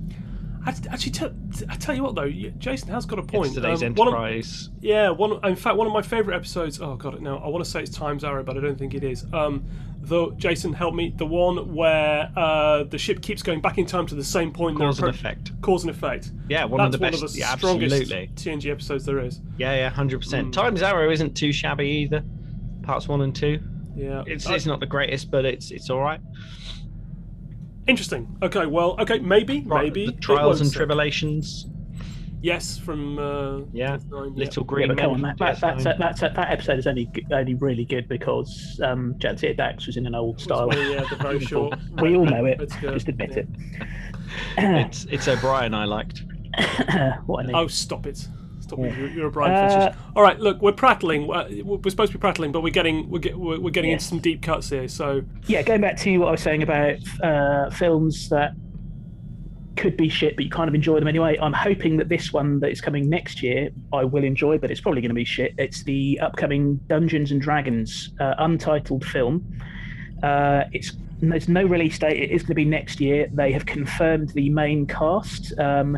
Act- 0.67 0.87
Actually, 0.89 1.11
tell, 1.11 1.31
I 1.69 1.75
tell 1.75 1.93
you 1.95 2.01
what 2.01 2.15
though, 2.15 2.27
Jason 2.57 2.89
has 2.89 3.05
got 3.05 3.19
a 3.19 3.21
point. 3.23 3.53
Today's 3.53 3.83
Um, 3.83 3.93
one 3.93 4.07
of- 4.07 4.15
Enterprise. 4.15 4.71
Yeah, 4.81 5.09
one. 5.11 5.39
In 5.45 5.55
fact, 5.55 5.77
one 5.77 5.85
of 5.85 5.93
my 5.93 6.01
favorite 6.01 6.35
episodes. 6.35 6.81
Oh 6.81 6.95
god, 6.95 7.21
no, 7.21 7.37
I 7.37 7.47
want 7.49 7.63
to 7.63 7.69
say 7.69 7.81
it's 7.81 7.91
Times 7.95 8.23
Arrow, 8.23 8.43
but 8.43 8.57
I 8.57 8.61
don't 8.61 8.77
think 8.77 8.95
it 8.95 9.03
is. 9.03 9.27
Um, 9.31 9.63
though 10.01 10.31
Jason, 10.31 10.73
help 10.73 10.95
me. 10.95 11.13
The 11.15 11.25
one 11.27 11.75
where 11.75 12.31
uh, 12.35 12.83
the 12.85 12.97
ship 12.97 13.21
keeps 13.21 13.43
going 13.43 13.61
back 13.61 13.77
in 13.77 13.85
time 13.85 14.07
to 14.07 14.15
the 14.15 14.23
same 14.23 14.51
point. 14.51 14.79
they're 14.79 14.87
Cause 14.87 14.97
and 14.99 15.07
appro- 15.09 15.13
effect. 15.13 15.61
Cause 15.61 15.83
and 15.83 15.91
effect. 15.91 16.31
Yeah, 16.49 16.65
one 16.65 16.79
That's 16.79 16.87
of 16.87 16.91
the 16.93 16.97
best. 17.11 17.17
One 17.21 17.25
of 17.25 17.33
the 17.33 17.39
yeah, 17.39 17.55
strongest 17.57 17.93
absolutely. 18.01 18.29
TNG 18.35 18.71
episodes 18.71 19.05
there 19.05 19.19
is. 19.19 19.41
Yeah, 19.59 19.75
yeah, 19.75 19.89
hundred 19.91 20.21
percent. 20.21 20.47
Mm. 20.47 20.53
Times 20.53 20.81
Arrow 20.81 21.11
isn't 21.11 21.35
too 21.35 21.51
shabby 21.53 21.85
either. 21.85 22.23
Parts 22.85 23.07
one 23.07 23.21
and 23.21 23.35
two. 23.35 23.59
Yeah, 23.95 24.23
It's 24.27 24.47
it's 24.49 24.65
not 24.65 24.79
the 24.79 24.85
greatest, 24.85 25.31
but 25.31 25.45
it's 25.45 25.71
it's 25.71 25.89
all 25.89 25.99
right. 26.01 26.19
interesting. 27.87 28.35
Okay, 28.41 28.65
well, 28.65 28.95
okay, 28.99 29.19
maybe, 29.19 29.61
Right, 29.65 29.85
maybe 29.85 30.07
the 30.07 30.11
trials 30.13 30.61
and 30.61 30.69
suck. 30.69 30.77
tribulations. 30.77 31.67
Yes, 32.41 32.77
from 32.77 33.17
uh, 33.17 33.61
Yeah, 33.73 33.97
Nine. 34.11 34.35
Little 34.35 34.63
yeah, 34.63 34.67
Green 34.67 34.87
but 34.89 34.97
Men. 34.97 35.05
come 35.05 35.13
on, 35.15 35.21
that, 35.21 35.37
that, 35.39 35.55
DS9. 35.57 35.83
that's 35.83 36.19
that's 36.19 36.35
that 36.35 36.51
episode 36.51 36.77
is 36.77 36.85
only 36.85 37.09
only 37.31 37.55
really 37.55 37.85
good 37.85 38.07
because 38.07 38.79
um, 38.83 39.15
Jadzia 39.17 39.55
Dax 39.57 39.87
was 39.87 39.97
in 39.97 40.05
an 40.05 40.13
old 40.13 40.39
style. 40.39 40.67
Well, 40.67 40.91
yeah, 40.91 41.05
the 41.09 41.15
very 41.15 41.39
short. 41.39 41.79
we 42.01 42.15
all 42.15 42.25
know 42.25 42.45
it. 42.45 42.59
Just 42.81 43.07
admit 43.07 43.31
Yeah. 43.31 43.37
it. 43.37 44.85
it's 44.85 45.05
it's 45.05 45.27
O'Brien 45.27 45.73
I 45.73 45.85
liked. 45.85 46.23
what 47.25 47.49
I. 47.49 47.59
Oh, 47.59 47.67
stop 47.67 48.05
it! 48.05 48.27
Stop 48.65 48.79
it! 48.79 48.97
You're, 48.97 49.09
you're 49.09 49.27
a 49.27 49.31
Brian 49.31 49.53
Uh, 49.53 49.95
All 50.15 50.23
right, 50.23 50.39
look, 50.39 50.59
we're 50.59 50.71
prattling. 50.71 51.31
Uh, 51.31 51.47
We're 51.63 51.87
supposed 51.91 52.11
to 52.11 52.17
be 52.17 52.21
prattling, 52.21 52.51
but 52.51 52.63
we're 52.63 52.71
getting 52.71 53.07
we're, 53.11 53.19
get, 53.19 53.37
we're, 53.37 53.59
we're 53.59 53.69
getting 53.69 53.91
into 53.91 54.03
some 54.03 54.17
deep 54.17 54.41
cuts 54.41 54.69
here. 54.69 54.87
So 54.87 55.21
yeah, 55.45 55.61
going 55.61 55.81
back 55.81 55.97
to 55.97 56.17
what 56.17 56.29
I 56.29 56.31
was 56.31 56.41
saying 56.41 56.63
about 56.63 56.95
uh, 57.21 57.69
films 57.69 58.29
that 58.29 58.53
could 59.77 59.95
be 59.95 60.09
shit, 60.09 60.35
but 60.35 60.45
you 60.45 60.49
kind 60.49 60.67
of 60.67 60.73
enjoy 60.73 60.97
them 60.97 61.07
anyway. 61.07 61.37
I'm 61.39 61.53
hoping 61.53 61.97
that 61.97 62.09
this 62.09 62.33
one 62.33 62.59
that 62.61 62.71
is 62.71 62.81
coming 62.81 63.07
next 63.07 63.43
year, 63.43 63.69
I 63.93 64.03
will 64.03 64.23
enjoy, 64.23 64.57
but 64.57 64.71
it's 64.71 64.81
probably 64.81 65.01
going 65.01 65.09
to 65.09 65.15
be 65.15 65.25
shit. 65.25 65.53
It's 65.59 65.83
the 65.83 66.19
upcoming 66.21 66.77
Dungeons 66.87 67.31
and 67.31 67.39
Dragons 67.39 68.13
uh, 68.19 68.33
untitled 68.39 69.05
film. 69.05 69.45
Uh, 70.23 70.63
it's 70.71 70.93
there's 71.21 71.47
no 71.47 71.65
release 71.65 71.99
date. 71.99 72.19
It 72.19 72.31
is 72.31 72.41
going 72.41 72.49
to 72.49 72.55
be 72.55 72.65
next 72.65 72.99
year. 72.99 73.29
They 73.31 73.51
have 73.51 73.67
confirmed 73.67 74.29
the 74.29 74.49
main 74.49 74.87
cast. 74.87 75.53
Um, 75.59 75.97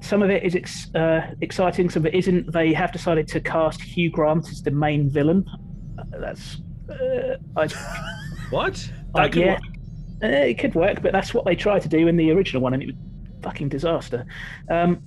some 0.00 0.22
of 0.22 0.30
it 0.30 0.42
is 0.44 0.54
ex- 0.54 0.94
uh, 0.94 1.32
exciting, 1.40 1.90
some 1.90 2.02
of 2.02 2.06
it 2.06 2.14
isn't. 2.14 2.52
They 2.52 2.72
have 2.72 2.92
decided 2.92 3.26
to 3.28 3.40
cast 3.40 3.80
Hugh 3.82 4.10
Grant 4.10 4.48
as 4.50 4.62
the 4.62 4.70
main 4.70 5.08
villain. 5.10 5.44
Uh, 5.98 6.18
that's 6.20 6.58
uh, 6.90 7.36
I, 7.56 7.66
What? 8.50 8.90
that 9.14 9.32
could 9.32 9.42
yeah, 9.42 9.52
work. 9.54 9.62
uh, 10.22 10.26
it 10.28 10.58
could 10.58 10.74
work, 10.74 11.02
but 11.02 11.12
that's 11.12 11.32
what 11.34 11.44
they 11.44 11.56
tried 11.56 11.82
to 11.82 11.88
do 11.88 12.06
in 12.08 12.16
the 12.16 12.30
original 12.30 12.62
one, 12.62 12.74
and 12.74 12.82
it 12.82 12.86
was 12.86 12.94
fucking 13.42 13.68
disaster. 13.68 14.24
Um, 14.70 15.02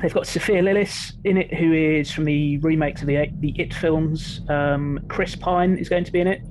they've 0.00 0.12
got 0.14 0.26
Sophia 0.26 0.62
Lillis 0.62 1.12
in 1.24 1.36
it, 1.36 1.52
who 1.52 1.72
is 1.72 2.10
from 2.12 2.24
the 2.24 2.58
remakes 2.58 3.00
of 3.00 3.06
the 3.08 3.28
the 3.40 3.58
It 3.60 3.74
films. 3.74 4.42
Um, 4.48 5.00
Chris 5.08 5.34
Pine 5.34 5.76
is 5.78 5.88
going 5.88 6.04
to 6.04 6.12
be 6.12 6.20
in 6.20 6.26
it. 6.28 6.42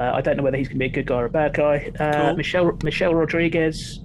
Uh, 0.00 0.12
I 0.14 0.20
don't 0.22 0.36
know 0.36 0.42
whether 0.42 0.56
he's 0.56 0.68
going 0.68 0.76
to 0.78 0.78
be 0.80 0.86
a 0.86 0.88
good 0.88 1.06
guy 1.06 1.16
or 1.16 1.26
a 1.26 1.30
bad 1.30 1.54
guy. 1.54 1.92
Uh, 2.00 2.12
Cool. 2.28 2.36
Michelle 2.36 2.78
Michelle 2.82 3.14
Rodriguez. 3.14 4.00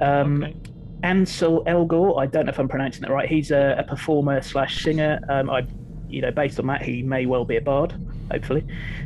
Um, 0.00 0.44
Okay. 0.44 0.56
Ansel 1.02 1.64
Elgor. 1.66 2.20
I 2.20 2.26
don't 2.26 2.46
know 2.46 2.50
if 2.50 2.58
I'm 2.58 2.68
pronouncing 2.68 3.02
that 3.02 3.10
right. 3.10 3.28
He's 3.28 3.50
a, 3.50 3.76
a 3.78 3.84
performer 3.84 4.40
slash 4.42 4.82
singer. 4.82 5.20
Um, 5.28 5.50
I, 5.50 5.66
you 6.08 6.20
know, 6.20 6.30
based 6.30 6.60
on 6.60 6.66
that, 6.66 6.82
he 6.82 7.02
may 7.02 7.26
well 7.26 7.44
be 7.44 7.56
a 7.56 7.60
bard. 7.60 7.94
Hopefully, 8.30 8.64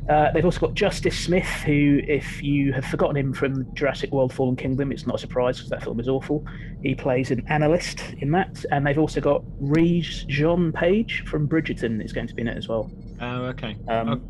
uh, 0.08 0.30
they've 0.32 0.44
also 0.44 0.60
got 0.60 0.74
Justice 0.74 1.18
Smith, 1.18 1.44
who, 1.44 2.00
if 2.06 2.42
you 2.42 2.72
have 2.72 2.84
forgotten 2.84 3.16
him 3.16 3.32
from 3.32 3.72
Jurassic 3.74 4.12
World: 4.12 4.32
Fallen 4.32 4.56
Kingdom, 4.56 4.92
it's 4.92 5.06
not 5.06 5.16
a 5.16 5.18
surprise 5.18 5.56
because 5.56 5.70
that 5.70 5.82
film 5.82 5.98
is 5.98 6.08
awful. 6.08 6.44
He 6.82 6.94
plays 6.94 7.30
an 7.30 7.44
analyst 7.48 8.00
in 8.18 8.30
that, 8.32 8.64
and 8.70 8.86
they've 8.86 8.98
also 8.98 9.20
got 9.20 9.42
Regé-Jean 9.60 10.72
Page 10.72 11.24
from 11.26 11.48
Bridgerton 11.48 12.04
is 12.04 12.12
going 12.12 12.28
to 12.28 12.34
be 12.34 12.42
in 12.42 12.48
it 12.48 12.56
as 12.56 12.68
well. 12.68 12.90
Oh, 13.20 13.44
okay. 13.46 13.76
Um, 13.88 14.08
Oh, 14.08 14.20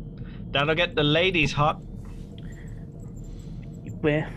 that'll 0.51 0.75
get 0.75 0.95
the 0.95 1.03
ladies 1.03 1.51
hot. 1.51 1.75
Where 4.01 4.29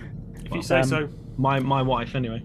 If 0.44 0.54
you 0.54 0.62
say 0.62 0.80
um, 0.80 0.84
so. 0.84 1.08
My 1.36 1.58
my 1.58 1.80
wife 1.80 2.14
anyway. 2.14 2.42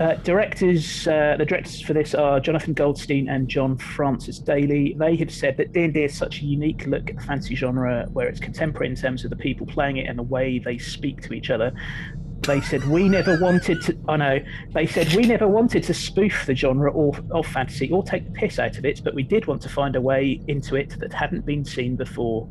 Uh, 0.00 0.14
directors, 0.24 1.06
uh, 1.06 1.34
the 1.36 1.44
directors 1.44 1.82
for 1.82 1.92
this 1.92 2.14
are 2.14 2.40
Jonathan 2.40 2.72
Goldstein 2.72 3.28
and 3.28 3.48
John 3.48 3.76
Francis 3.76 4.38
Daly. 4.38 4.94
They 4.98 5.14
have 5.16 5.30
said 5.30 5.58
that 5.58 5.74
D&D 5.74 6.02
is 6.02 6.16
such 6.16 6.40
a 6.40 6.44
unique 6.46 6.86
look 6.86 7.10
at 7.10 7.16
the 7.16 7.22
fantasy 7.22 7.54
genre, 7.54 8.08
where 8.12 8.26
it's 8.26 8.40
contemporary 8.40 8.88
in 8.88 8.96
terms 8.96 9.24
of 9.24 9.30
the 9.30 9.36
people 9.36 9.66
playing 9.66 9.98
it 9.98 10.08
and 10.08 10.18
the 10.18 10.22
way 10.22 10.58
they 10.58 10.78
speak 10.78 11.20
to 11.24 11.34
each 11.34 11.50
other. 11.50 11.74
They 12.40 12.62
said 12.62 12.82
we 12.86 13.10
never 13.10 13.38
wanted 13.38 13.82
to. 13.82 13.98
I 14.08 14.16
know. 14.16 14.38
They 14.72 14.86
said 14.86 15.12
we 15.14 15.24
never 15.24 15.46
wanted 15.46 15.82
to 15.84 15.92
spoof 15.92 16.46
the 16.46 16.54
genre 16.54 16.90
or 16.90 17.14
of 17.30 17.46
fantasy 17.46 17.90
or 17.90 18.02
take 18.02 18.24
the 18.24 18.32
piss 18.32 18.58
out 18.58 18.78
of 18.78 18.86
it, 18.86 19.02
but 19.04 19.14
we 19.14 19.22
did 19.22 19.46
want 19.46 19.60
to 19.62 19.68
find 19.68 19.94
a 19.94 20.00
way 20.00 20.40
into 20.48 20.76
it 20.76 20.98
that 21.00 21.12
hadn't 21.12 21.44
been 21.44 21.66
seen 21.66 21.96
before. 21.96 22.48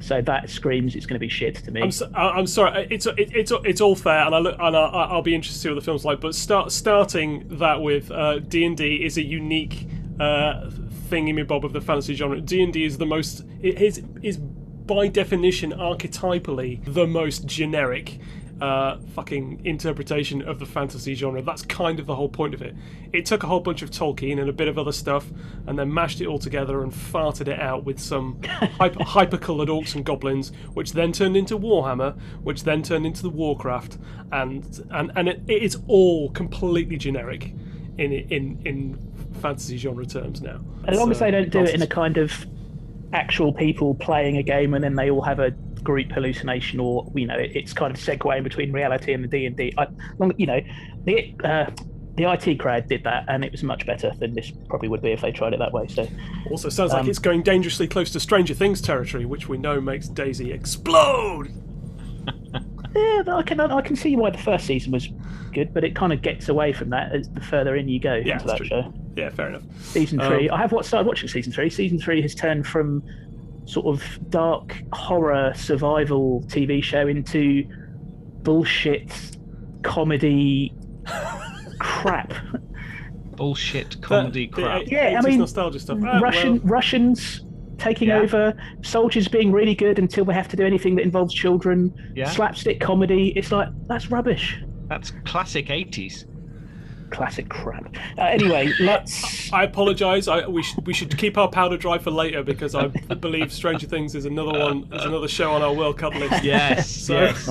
So 0.00 0.22
that 0.22 0.48
screams 0.48 0.94
it's 0.94 1.06
going 1.06 1.16
to 1.16 1.20
be 1.20 1.28
shit 1.28 1.56
to 1.56 1.70
me. 1.70 1.82
I'm, 1.82 1.90
so, 1.90 2.10
I'm 2.14 2.46
sorry. 2.46 2.86
It's 2.90 3.06
it, 3.06 3.14
it's 3.34 3.52
it's 3.64 3.80
all 3.80 3.96
fair, 3.96 4.24
and 4.24 4.34
I 4.34 4.38
look 4.38 4.56
and 4.58 4.76
I, 4.76 4.80
I'll 4.80 5.22
be 5.22 5.34
interested 5.34 5.58
to 5.58 5.62
see 5.62 5.68
what 5.70 5.74
the 5.74 5.80
film's 5.80 6.04
like. 6.04 6.20
But 6.20 6.34
start 6.34 6.70
starting 6.72 7.46
that 7.58 7.82
with 7.82 8.10
uh, 8.10 8.38
D 8.38 8.64
and 8.64 8.76
D 8.76 9.04
is 9.04 9.16
a 9.16 9.22
unique 9.22 9.88
uh, 10.20 10.70
Bob 11.46 11.64
of 11.64 11.72
the 11.72 11.80
fantasy 11.80 12.14
genre. 12.14 12.40
D 12.40 12.62
and 12.62 12.72
D 12.72 12.84
is 12.84 12.98
the 12.98 13.06
most 13.06 13.44
it 13.60 13.80
is 13.80 14.02
is 14.22 14.36
by 14.36 15.08
definition 15.08 15.72
archetypally 15.72 16.80
the 16.84 17.06
most 17.06 17.46
generic. 17.46 18.18
Uh, 18.60 18.98
fucking 19.14 19.60
interpretation 19.64 20.42
of 20.42 20.58
the 20.58 20.66
fantasy 20.66 21.14
genre. 21.14 21.40
That's 21.40 21.62
kind 21.62 22.00
of 22.00 22.06
the 22.06 22.16
whole 22.16 22.28
point 22.28 22.54
of 22.54 22.62
it. 22.62 22.74
It 23.12 23.24
took 23.24 23.44
a 23.44 23.46
whole 23.46 23.60
bunch 23.60 23.82
of 23.82 23.90
Tolkien 23.90 24.40
and 24.40 24.48
a 24.48 24.52
bit 24.52 24.66
of 24.66 24.76
other 24.76 24.90
stuff, 24.90 25.26
and 25.68 25.78
then 25.78 25.94
mashed 25.94 26.20
it 26.20 26.26
all 26.26 26.40
together 26.40 26.82
and 26.82 26.92
farted 26.92 27.46
it 27.46 27.60
out 27.60 27.84
with 27.84 28.00
some 28.00 28.40
hyper, 28.46 29.04
hyper-coloured 29.04 29.68
orcs 29.68 29.94
and 29.94 30.04
goblins, 30.04 30.50
which 30.74 30.92
then 30.92 31.12
turned 31.12 31.36
into 31.36 31.56
Warhammer, 31.56 32.18
which 32.42 32.64
then 32.64 32.82
turned 32.82 33.06
into 33.06 33.22
the 33.22 33.30
Warcraft, 33.30 33.98
and 34.32 34.84
and 34.90 35.12
and 35.14 35.28
it, 35.28 35.42
it 35.46 35.62
is 35.62 35.78
all 35.86 36.30
completely 36.30 36.96
generic 36.96 37.52
in 37.96 38.12
in 38.12 38.60
in 38.64 38.98
fantasy 39.40 39.76
genre 39.76 40.04
terms 40.04 40.42
now. 40.42 40.60
As 40.86 40.98
long 40.98 41.10
as 41.10 41.20
they 41.20 41.30
don't 41.30 41.50
do 41.50 41.60
it 41.60 41.74
in 41.74 41.82
a 41.82 41.86
kind 41.86 42.16
of 42.16 42.46
actual 43.12 43.52
people 43.52 43.94
playing 43.94 44.36
a 44.36 44.42
game 44.42 44.74
and 44.74 44.84
then 44.84 44.94
they 44.94 45.10
all 45.10 45.22
have 45.22 45.38
a 45.38 45.50
group 45.84 46.10
hallucination 46.12 46.80
or 46.80 47.10
you 47.14 47.26
know 47.26 47.36
it, 47.36 47.52
it's 47.54 47.72
kind 47.72 47.94
of 47.94 48.00
segueing 48.00 48.42
between 48.44 48.72
reality 48.72 49.12
and 49.12 49.22
the 49.24 49.28
D 49.28 49.46
and 49.46 49.56
D. 49.56 49.72
Long 50.18 50.32
you 50.36 50.46
know 50.46 50.60
the 51.04 51.34
uh, 51.44 51.70
the 52.16 52.24
IT 52.32 52.58
crowd 52.58 52.88
did 52.88 53.04
that 53.04 53.24
and 53.28 53.44
it 53.44 53.52
was 53.52 53.62
much 53.62 53.86
better 53.86 54.10
than 54.18 54.34
this 54.34 54.50
probably 54.68 54.88
would 54.88 55.00
be 55.02 55.12
if 55.12 55.20
they 55.20 55.30
tried 55.30 55.52
it 55.52 55.58
that 55.60 55.72
way. 55.72 55.86
So 55.86 56.06
Also, 56.50 56.68
sounds 56.68 56.92
like 56.92 57.02
Um, 57.04 57.08
it's 57.10 57.18
going 57.20 57.42
dangerously 57.42 57.86
close 57.86 58.10
to 58.12 58.20
Stranger 58.20 58.54
Things 58.54 58.80
territory, 58.80 59.24
which 59.24 59.48
we 59.48 59.56
know 59.56 59.80
makes 59.80 60.08
Daisy 60.08 60.50
explode. 60.52 61.52
yeah, 62.94 63.22
I 63.28 63.42
can 63.42 63.60
I 63.60 63.80
can 63.82 63.96
see 63.96 64.16
why 64.16 64.30
the 64.30 64.38
first 64.38 64.66
season 64.66 64.92
was 64.92 65.08
good, 65.52 65.72
but 65.72 65.84
it 65.84 65.94
kind 65.94 66.12
of 66.12 66.20
gets 66.22 66.48
away 66.48 66.72
from 66.72 66.90
that 66.90 67.14
as 67.14 67.28
the 67.30 67.40
further 67.40 67.76
in 67.76 67.88
you 67.88 68.00
go 68.00 68.14
Yeah, 68.14 68.34
into 68.34 68.46
that 68.46 68.56
true. 68.58 68.66
show. 68.66 68.92
Yeah, 69.16 69.30
fair 69.30 69.48
enough. 69.48 69.62
Season 69.80 70.18
three, 70.20 70.48
Um, 70.48 70.58
I 70.58 70.60
have 70.62 70.72
what 70.72 70.84
started 70.84 71.06
watching 71.06 71.28
season 71.28 71.52
three. 71.52 71.70
Season 71.70 71.98
three 71.98 72.20
has 72.22 72.34
turned 72.34 72.66
from 72.66 73.02
sort 73.68 73.86
of 73.86 74.30
dark 74.30 74.82
horror 74.94 75.52
survival 75.54 76.42
TV 76.46 76.82
show 76.82 77.06
into 77.06 77.64
bullshit 78.42 79.36
comedy 79.82 80.72
crap. 81.78 82.32
Bullshit 83.36 84.00
comedy 84.00 84.46
The- 84.46 84.52
crap. 84.52 84.84
the 84.86 84.90
Yeah, 84.90 85.20
I 85.22 85.28
mean, 85.28 85.38
nostalgia 85.38 85.78
stuff. 85.78 85.98
Ah, 86.04 86.18
Russian 86.18 86.54
well, 86.54 86.62
Russians 86.64 87.44
taking 87.76 88.08
Yeah. 88.08 88.20
over, 88.20 88.54
soldiers 88.82 89.28
being 89.28 89.52
really 89.52 89.74
good 89.74 89.98
until 89.98 90.24
they 90.24 90.34
have 90.34 90.48
to 90.48 90.56
do 90.56 90.64
anything 90.64 90.96
that 90.96 91.02
involves 91.02 91.34
children. 91.34 91.92
Yeah. 92.16 92.28
Slapstick 92.30 92.80
comedy. 92.80 93.32
It's 93.36 93.52
like 93.52 93.68
that's 93.86 94.10
rubbish. 94.10 94.58
That's 94.88 95.10
classic 95.26 95.66
80s. 95.66 96.24
Classic 97.10 97.48
crap. 97.48 97.94
Uh, 98.18 98.22
anyway, 98.22 98.72
let's. 98.80 99.52
I 99.52 99.64
apologise. 99.64 100.28
I 100.28 100.46
we 100.46 100.62
should 100.62 100.86
we 100.86 100.92
should 100.94 101.16
keep 101.16 101.38
our 101.38 101.48
powder 101.48 101.76
dry 101.76 101.98
for 101.98 102.10
later 102.10 102.42
because 102.42 102.74
I 102.74 102.86
believe 102.88 103.52
Stranger 103.52 103.86
Things 103.86 104.14
is 104.14 104.24
another 104.26 104.58
one. 104.58 104.88
Is 104.92 105.04
another 105.04 105.28
show 105.28 105.50
on 105.52 105.62
our 105.62 105.72
World 105.72 105.96
Cup 105.98 106.14
list. 106.14 106.44
Yes, 106.44 106.90
So- 107.06 107.20
yes. 107.20 107.48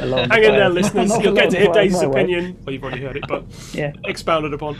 along 0.00 0.30
Hang 0.30 0.44
in 0.44 0.50
there, 0.52 0.68
listeners. 0.68 1.08
Not 1.10 1.22
You'll 1.22 1.34
get 1.34 1.50
to 1.50 1.56
hear 1.56 1.66
the 1.66 1.70
way, 1.72 1.84
Daisy's 1.84 2.02
my 2.02 2.06
way. 2.08 2.20
opinion. 2.22 2.58
Well, 2.64 2.72
you've 2.72 2.82
already 2.82 3.02
heard 3.02 3.16
it, 3.16 3.24
but 3.28 3.44
Yeah. 3.72 3.92
expounded 4.04 4.52
upon. 4.52 4.76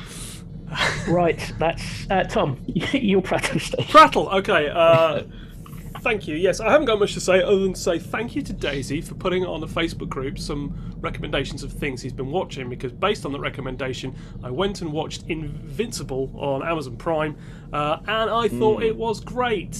Right, 1.09 1.53
that's 1.59 2.11
uh, 2.11 2.25
Tom. 2.25 2.59
Your 2.67 3.23
prattle 3.23 3.61
station. 3.61 3.85
Prattle. 3.91 4.29
Okay. 4.31 4.69
Uh, 4.69 5.23
thank 6.07 6.29
you. 6.29 6.37
Yes, 6.37 6.61
I 6.61 6.71
haven't 6.71 6.87
got 6.87 7.01
much 7.01 7.15
to 7.15 7.21
say 7.21 7.43
other 7.43 7.59
than 7.59 7.73
to 7.73 7.81
say 7.81 7.99
thank 7.99 8.37
you 8.37 8.43
to 8.43 8.53
Daisy 8.53 9.01
for 9.01 9.17
putting 9.17 9.45
on 9.45 9.59
the 9.59 9.67
Facebook 9.67 10.09
group 10.09 10.39
some 10.39 10.95
recommendations 11.01 11.65
of 11.65 11.73
things 11.73 12.01
he's 12.01 12.13
been 12.13 12.31
watching. 12.31 12.69
Because 12.69 12.93
based 12.93 13.27
on 13.27 13.33
that 13.33 13.41
recommendation, 13.41 14.15
I 14.45 14.51
went 14.53 14.83
and 14.83 14.93
watched 14.93 15.25
Invincible 15.27 16.31
on 16.37 16.65
Amazon 16.65 16.97
Prime, 16.97 17.37
uh, 17.73 17.99
and 18.07 18.31
I 18.31 18.47
thought 18.47 18.85
it 18.85 18.95
was 18.95 19.19
great. 19.19 19.73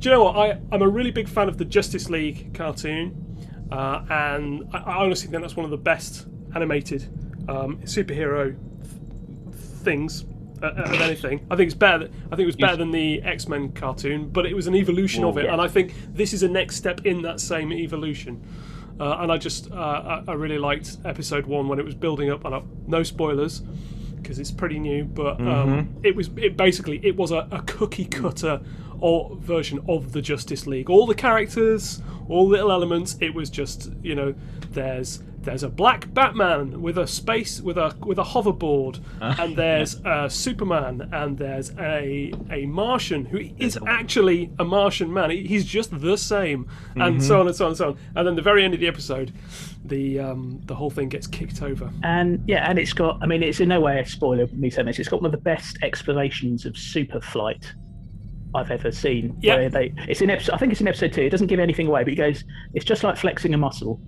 Do 0.00 0.10
you 0.10 0.10
know 0.10 0.24
what? 0.24 0.36
I, 0.36 0.60
I'm 0.70 0.82
a 0.82 0.88
really 0.88 1.10
big 1.10 1.30
fan 1.30 1.48
of 1.48 1.56
the 1.56 1.64
Justice 1.64 2.10
League 2.10 2.52
cartoon, 2.52 3.48
uh, 3.72 4.04
and 4.10 4.68
I, 4.74 4.78
I 4.80 4.96
honestly 4.96 5.30
think 5.30 5.42
that's 5.42 5.56
one 5.56 5.64
of 5.64 5.70
the 5.70 5.78
best 5.78 6.26
animated 6.54 7.04
um, 7.48 7.78
superhero 7.84 8.54
th- 8.54 9.54
things 9.82 10.26
of 10.66 11.00
anything. 11.00 11.46
I 11.50 11.56
think 11.56 11.68
it's 11.68 11.74
better. 11.74 12.04
I 12.26 12.30
think 12.30 12.40
it 12.40 12.46
was 12.46 12.56
better 12.56 12.76
than 12.76 12.90
the 12.90 13.22
X 13.22 13.48
Men 13.48 13.72
cartoon, 13.72 14.28
but 14.30 14.46
it 14.46 14.54
was 14.54 14.66
an 14.66 14.74
evolution 14.74 15.24
of 15.24 15.38
it, 15.38 15.46
and 15.46 15.60
I 15.60 15.68
think 15.68 15.94
this 16.12 16.32
is 16.32 16.42
a 16.42 16.48
next 16.48 16.76
step 16.76 17.04
in 17.06 17.22
that 17.22 17.40
same 17.40 17.72
evolution. 17.72 18.42
Uh, 19.00 19.18
and 19.20 19.32
I 19.32 19.38
just 19.38 19.72
uh, 19.72 19.74
I, 19.74 20.24
I 20.28 20.32
really 20.34 20.58
liked 20.58 20.98
episode 21.04 21.46
one 21.46 21.68
when 21.68 21.78
it 21.78 21.84
was 21.84 21.94
building 21.94 22.30
up, 22.30 22.44
and 22.44 22.54
I, 22.54 22.62
no 22.86 23.02
spoilers 23.02 23.62
because 24.24 24.38
it's 24.38 24.50
pretty 24.50 24.78
new, 24.78 25.04
but 25.04 25.38
um, 25.40 25.94
it 26.02 26.16
was 26.16 26.30
it 26.36 26.56
basically 26.56 26.98
it 27.04 27.14
was 27.14 27.30
a, 27.30 27.46
a 27.50 27.62
cookie 27.66 28.06
cutter 28.06 28.60
or 29.00 29.36
version 29.36 29.80
of 29.86 30.12
the 30.12 30.22
Justice 30.22 30.66
League. 30.66 30.88
All 30.88 31.06
the 31.06 31.14
characters, 31.14 32.00
all 32.28 32.48
little 32.48 32.72
elements. 32.72 33.16
It 33.20 33.34
was 33.34 33.50
just 33.50 33.90
you 34.02 34.14
know 34.14 34.34
there's 34.70 35.22
there's 35.44 35.62
a 35.62 35.68
black 35.68 36.12
Batman 36.12 36.80
with 36.80 36.98
a 36.98 37.06
space 37.06 37.60
with 37.60 37.76
a 37.78 37.94
with 38.00 38.18
a 38.18 38.22
hoverboard, 38.22 39.00
and 39.20 39.56
there's 39.56 40.00
a 40.04 40.28
Superman, 40.28 41.08
and 41.12 41.38
there's 41.38 41.70
a 41.78 42.32
a 42.50 42.66
Martian 42.66 43.24
who 43.24 43.38
is 43.58 43.78
actually 43.86 44.50
a 44.58 44.64
Martian 44.64 45.12
man. 45.12 45.30
He's 45.30 45.64
just 45.64 45.98
the 46.00 46.16
same, 46.16 46.68
and 46.96 47.22
so 47.22 47.40
on 47.40 47.46
and 47.46 47.56
so 47.56 47.64
on 47.66 47.70
and 47.70 47.78
so 47.78 47.88
on. 47.90 47.98
And 48.16 48.26
then 48.26 48.36
the 48.36 48.42
very 48.42 48.64
end 48.64 48.74
of 48.74 48.80
the 48.80 48.88
episode, 48.88 49.32
the 49.84 50.20
um, 50.20 50.60
the 50.64 50.74
whole 50.74 50.90
thing 50.90 51.08
gets 51.08 51.26
kicked 51.26 51.62
over. 51.62 51.90
And 52.02 52.42
yeah, 52.46 52.68
and 52.68 52.78
it's 52.78 52.92
got. 52.92 53.22
I 53.22 53.26
mean, 53.26 53.42
it's 53.42 53.60
in 53.60 53.68
no 53.68 53.80
way 53.80 54.00
a 54.00 54.06
spoiler. 54.06 54.46
Me 54.48 54.70
saying 54.70 54.86
this, 54.86 54.98
it's 54.98 55.08
got 55.08 55.20
one 55.22 55.26
of 55.26 55.32
the 55.32 55.44
best 55.44 55.78
explanations 55.82 56.64
of 56.64 56.76
super 56.76 57.20
flight 57.20 57.72
I've 58.54 58.70
ever 58.70 58.92
seen. 58.92 59.36
Yeah. 59.40 59.68
They, 59.68 59.92
it's 60.08 60.20
in 60.20 60.30
episode. 60.30 60.54
I 60.54 60.58
think 60.58 60.72
it's 60.72 60.80
in 60.80 60.88
episode 60.88 61.12
two. 61.12 61.22
It 61.22 61.30
doesn't 61.30 61.48
give 61.48 61.58
anything 61.58 61.88
away, 61.88 62.04
but 62.04 62.10
he 62.10 62.16
goes, 62.16 62.44
"It's 62.72 62.84
just 62.84 63.02
like 63.02 63.16
flexing 63.16 63.52
a 63.52 63.58
muscle. 63.58 64.00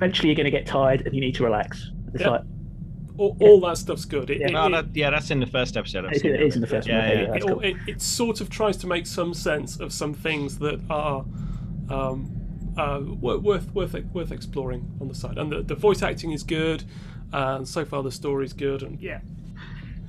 Yeah. 0.00 0.04
Eventually, 0.06 0.28
you're 0.28 0.36
going 0.36 0.44
to 0.44 0.50
get 0.50 0.66
tired, 0.66 1.02
and 1.06 1.14
you 1.14 1.20
need 1.20 1.34
to 1.36 1.44
relax." 1.44 1.90
It's 2.14 2.22
Yeah. 2.22 2.30
like 2.30 2.42
All, 3.18 3.36
all 3.40 3.60
that 3.62 3.76
stuff's 3.76 4.04
good. 4.04 4.30
It, 4.30 4.38
Yeah. 4.40 4.46
it- 4.46 4.66
it- 4.66 4.70
that, 4.72 4.86
yeah, 4.96 5.10
that's 5.10 5.30
in 5.32 5.40
the 5.40 5.46
first 5.46 5.76
episode. 5.76 6.04
I've 6.04 6.12
it, 6.12 6.20
seen 6.20 6.34
it 6.34 6.40
is 6.40 6.54
in 6.54 6.60
the 6.60 6.68
first 6.68 6.86
Yeah, 6.86 6.98
one. 7.00 7.08
yeah. 7.08 7.22
Yeah, 7.24 7.34
it, 7.34 7.42
cool. 7.48 7.60
it, 7.60 7.76
it 7.88 8.00
sort 8.00 8.40
of 8.40 8.48
tries 8.48 8.76
to 8.76 8.86
make 8.86 9.06
some 9.06 9.34
sense 9.34 9.80
of 9.80 9.92
some 9.92 10.14
things 10.14 10.56
that 10.60 10.80
are 10.88 11.24
um, 11.90 12.30
uh, 12.76 13.00
worth 13.20 13.72
worth 13.74 13.94
worth 14.14 14.30
exploring 14.30 14.88
on 15.00 15.08
the 15.08 15.14
side. 15.16 15.36
And 15.36 15.50
the, 15.50 15.62
the 15.62 15.74
voice 15.74 16.00
acting 16.02 16.30
is 16.30 16.44
good, 16.44 16.84
and 17.32 17.66
so 17.66 17.84
far 17.84 18.04
the 18.04 18.12
story's 18.12 18.52
good. 18.52 18.84
And 18.84 19.00
yeah, 19.00 19.18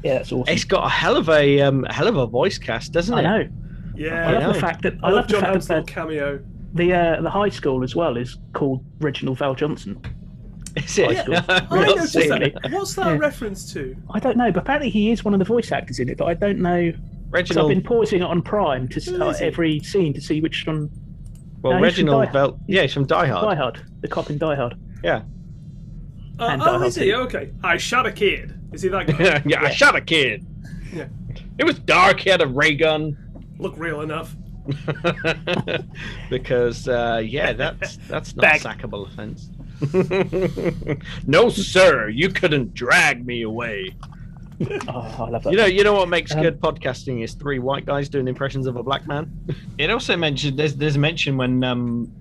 yeah, 0.03 0.19
that's 0.19 0.31
awesome. 0.31 0.53
It's 0.53 0.63
got 0.65 0.85
a 0.85 0.89
hell 0.89 1.17
of 1.17 1.29
a 1.29 1.61
um, 1.61 1.83
hell 1.89 2.07
of 2.07 2.15
a 2.17 2.27
voice 2.27 2.59
cast, 2.59 2.91
doesn't 2.91 3.17
it? 3.17 3.21
I 3.25 3.39
know. 3.39 3.49
yeah. 3.95 4.27
I 4.29 4.33
love 4.33 4.41
know. 4.43 4.53
the 4.53 4.59
fact 4.59 4.83
that 4.83 4.93
I 5.01 5.07
I 5.07 5.09
love 5.09 5.15
love 5.15 5.27
the 5.27 5.31
John 5.33 5.41
fact 5.41 5.51
Hamm's 5.53 5.67
that 5.67 5.73
little 5.79 5.87
cameo. 5.95 6.39
The, 6.73 6.93
uh, 6.93 7.21
the 7.21 7.29
high 7.29 7.49
school 7.49 7.83
as 7.83 7.95
well 7.95 8.15
is 8.17 8.37
called 8.53 8.83
Reginald 8.99 9.39
VelJohnson. 9.39 10.05
Is 10.75 10.97
it? 10.99 11.27
Yeah. 11.27 11.43
I've 11.49 11.71
I 11.71 11.85
noticed 11.87 12.13
that. 12.13 12.69
What's 12.71 12.93
that 12.95 13.07
Yeah. 13.07 13.17
reference 13.17 13.73
to? 13.73 13.95
I 14.11 14.19
don't 14.19 14.37
know, 14.37 14.51
but 14.51 14.61
apparently 14.63 14.89
he 14.91 15.11
is 15.11 15.25
one 15.25 15.33
of 15.33 15.39
the 15.39 15.45
voice 15.45 15.71
actors 15.71 15.99
in 15.99 16.09
it. 16.09 16.17
But 16.17 16.25
I 16.25 16.33
don't 16.35 16.59
know. 16.59 16.91
'cause 16.91 16.99
I've 17.01 17.31
Reginald. 17.33 17.69
been 17.69 17.81
pausing 17.81 18.21
it 18.21 18.25
on 18.25 18.41
Prime 18.41 18.87
to 18.89 18.97
s- 18.97 19.05
Who 19.07 19.21
uh, 19.21 19.29
is 19.29 19.39
he? 19.39 19.45
every 19.45 19.79
scene 19.79 20.13
to 20.13 20.21
see 20.21 20.41
which 20.41 20.65
one. 20.65 20.89
Well, 21.61 21.73
No, 21.73 21.77
from 21.79 21.83
Reginald 21.83 22.25
Die- 22.25 22.31
Vel- 22.31 22.59
Yeah, 22.67 22.81
he's 22.83 22.93
from 22.93 23.05
Die 23.05 23.25
Hard. 23.27 23.43
Die 23.45 23.55
Hard, 23.55 23.81
the 24.01 24.07
cop 24.07 24.29
in 24.29 24.37
Die 24.37 24.55
Hard. 24.55 24.75
Yeah. 25.03 25.21
Uh, 26.39 26.43
And 26.51 26.61
oh, 26.61 26.79
Die 26.79 26.85
is 26.85 26.95
he? 26.95 27.05
too. 27.11 27.15
Okay. 27.17 27.51
I 27.63 27.77
shot 27.77 28.05
a 28.05 28.11
kid. 28.11 28.53
Is 28.71 28.81
he 28.83 28.89
that 28.89 29.07
guy? 29.07 29.41
yeah, 29.45 29.61
I 29.63 29.69
shot 29.71 29.95
a 29.95 30.01
kid. 30.01 30.45
Yeah. 30.93 31.07
It 31.57 31.65
was 31.65 31.77
dark. 31.79 32.19
He 32.21 32.29
had 32.29 32.41
a 32.41 32.47
ray 32.47 32.75
gun. 32.75 33.17
Look 33.57 33.73
real 33.77 34.01
enough. 34.01 34.35
because 36.29 36.87
uh, 36.87 37.21
yeah, 37.23 37.53
that's 37.53 37.97
that's 38.07 38.35
not 38.35 38.43
Bag. 38.43 38.61
a 38.61 38.63
sackable 38.69 39.07
offence. 39.07 39.49
no, 41.27 41.49
sir, 41.49 42.09
you 42.09 42.29
couldn't 42.29 42.73
drag 42.73 43.25
me 43.25 43.41
away. 43.43 43.95
Oh, 44.89 45.15
I 45.25 45.29
love 45.29 45.43
that. 45.43 45.51
You 45.51 45.57
know, 45.57 45.65
you 45.67 45.83
know 45.85 45.93
what 45.93 46.09
makes 46.09 46.35
Um, 46.35 46.41
good 46.41 46.59
podcasting 46.59 47.23
is 47.23 47.33
three 47.35 47.59
white 47.59 47.85
guys 47.85 48.09
doing 48.09 48.27
impressions 48.27 48.67
of 48.67 48.75
a 48.75 48.83
black 48.83 49.07
man. 49.07 49.31
It 49.77 49.89
also 49.89 50.17
mentioned 50.17 50.59
there's 50.59 50.75
there's 50.75 50.97
a 50.97 50.99
mention 50.99 51.37
when 51.37 51.63
um 51.63 52.11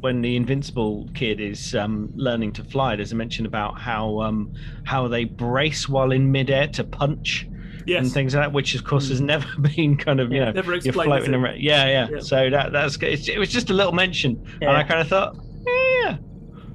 when 0.00 0.20
the 0.20 0.36
invincible 0.36 1.08
kid 1.14 1.40
is 1.40 1.74
um 1.74 2.10
learning 2.14 2.52
to 2.54 2.64
fly. 2.64 2.94
There's 2.96 3.12
a 3.12 3.16
mention 3.16 3.46
about 3.46 3.80
how 3.80 4.20
um 4.20 4.52
how 4.84 5.08
they 5.08 5.24
brace 5.24 5.88
while 5.88 6.12
in 6.12 6.30
midair 6.30 6.68
to 6.68 6.84
punch 6.84 7.48
Yes. 7.88 8.04
and 8.04 8.12
things 8.12 8.34
like 8.34 8.44
that, 8.44 8.52
which 8.52 8.74
of 8.74 8.84
course 8.84 9.08
has 9.08 9.20
mm. 9.20 9.26
never 9.26 9.48
been 9.60 9.96
kind 9.96 10.20
of 10.20 10.30
you 10.30 10.40
know 10.40 10.52
Never 10.52 10.76
you're 10.76 10.92
floating 10.92 11.34
around. 11.34 11.60
Yeah, 11.60 11.86
yeah, 11.86 12.08
Yeah. 12.10 12.20
So 12.20 12.50
that 12.50 12.72
that's 12.72 12.98
it 13.00 13.38
was 13.38 13.48
just 13.48 13.70
a 13.70 13.74
little 13.74 13.92
mention, 13.92 14.44
and 14.60 14.70
I 14.70 14.82
kind 14.82 15.00
of 15.00 15.08
thought, 15.08 15.36
yeah, 15.66 16.18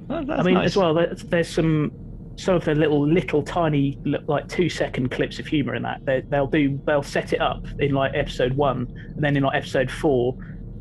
well, 0.08 0.24
that's 0.24 0.40
I 0.40 0.42
mean, 0.42 0.54
nice. 0.54 0.66
as 0.66 0.76
well, 0.76 0.94
there's, 0.94 1.22
there's 1.22 1.48
some 1.48 1.92
some 2.36 2.56
of 2.56 2.64
the 2.64 2.74
little, 2.74 3.06
little, 3.06 3.42
tiny, 3.42 3.98
like 4.26 4.48
two 4.48 4.68
second 4.68 5.10
clips 5.10 5.38
of 5.38 5.46
humor 5.46 5.74
in 5.74 5.82
that. 5.82 6.04
They, 6.04 6.22
they'll 6.28 6.48
do, 6.48 6.80
they'll 6.84 7.02
set 7.02 7.32
it 7.32 7.40
up 7.40 7.64
in 7.78 7.94
like 7.94 8.12
episode 8.14 8.54
one, 8.54 8.92
and 9.14 9.22
then 9.22 9.36
in 9.36 9.42
like 9.42 9.56
episode 9.56 9.90
four, 9.90 10.36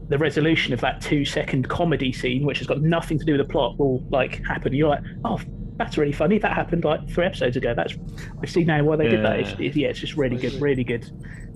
the 0.10 0.18
resolution 0.18 0.74
of 0.74 0.82
that 0.82 1.02
two 1.02 1.26
second 1.26 1.70
comedy 1.70 2.12
scene, 2.12 2.44
which 2.46 2.58
has 2.58 2.68
got 2.68 2.82
nothing 2.82 3.20
to 3.20 3.26
do 3.26 3.38
with 3.38 3.48
the 3.48 3.52
plot, 3.52 3.78
will 3.78 4.00
like 4.10 4.44
happen. 4.46 4.74
You're 4.74 4.90
like, 4.90 5.04
oh, 5.26 5.40
that's 5.78 5.98
really 5.98 6.12
funny. 6.12 6.38
That 6.40 6.54
happened 6.54 6.84
like 6.86 7.10
three 7.10 7.26
episodes 7.26 7.58
ago. 7.58 7.74
That's 7.76 7.96
I 8.42 8.46
see 8.46 8.64
now 8.64 8.84
why 8.84 8.96
they 8.96 9.10
did 9.10 9.24
that. 9.24 9.40
It's, 9.40 9.52
Yeah. 9.60 9.66
it- 9.68 9.76
yeah, 9.76 9.88
it's 9.90 10.00
just 10.00 10.16
really 10.16 10.38
good, 10.38 10.54
really 10.62 10.84
good. 10.84 11.10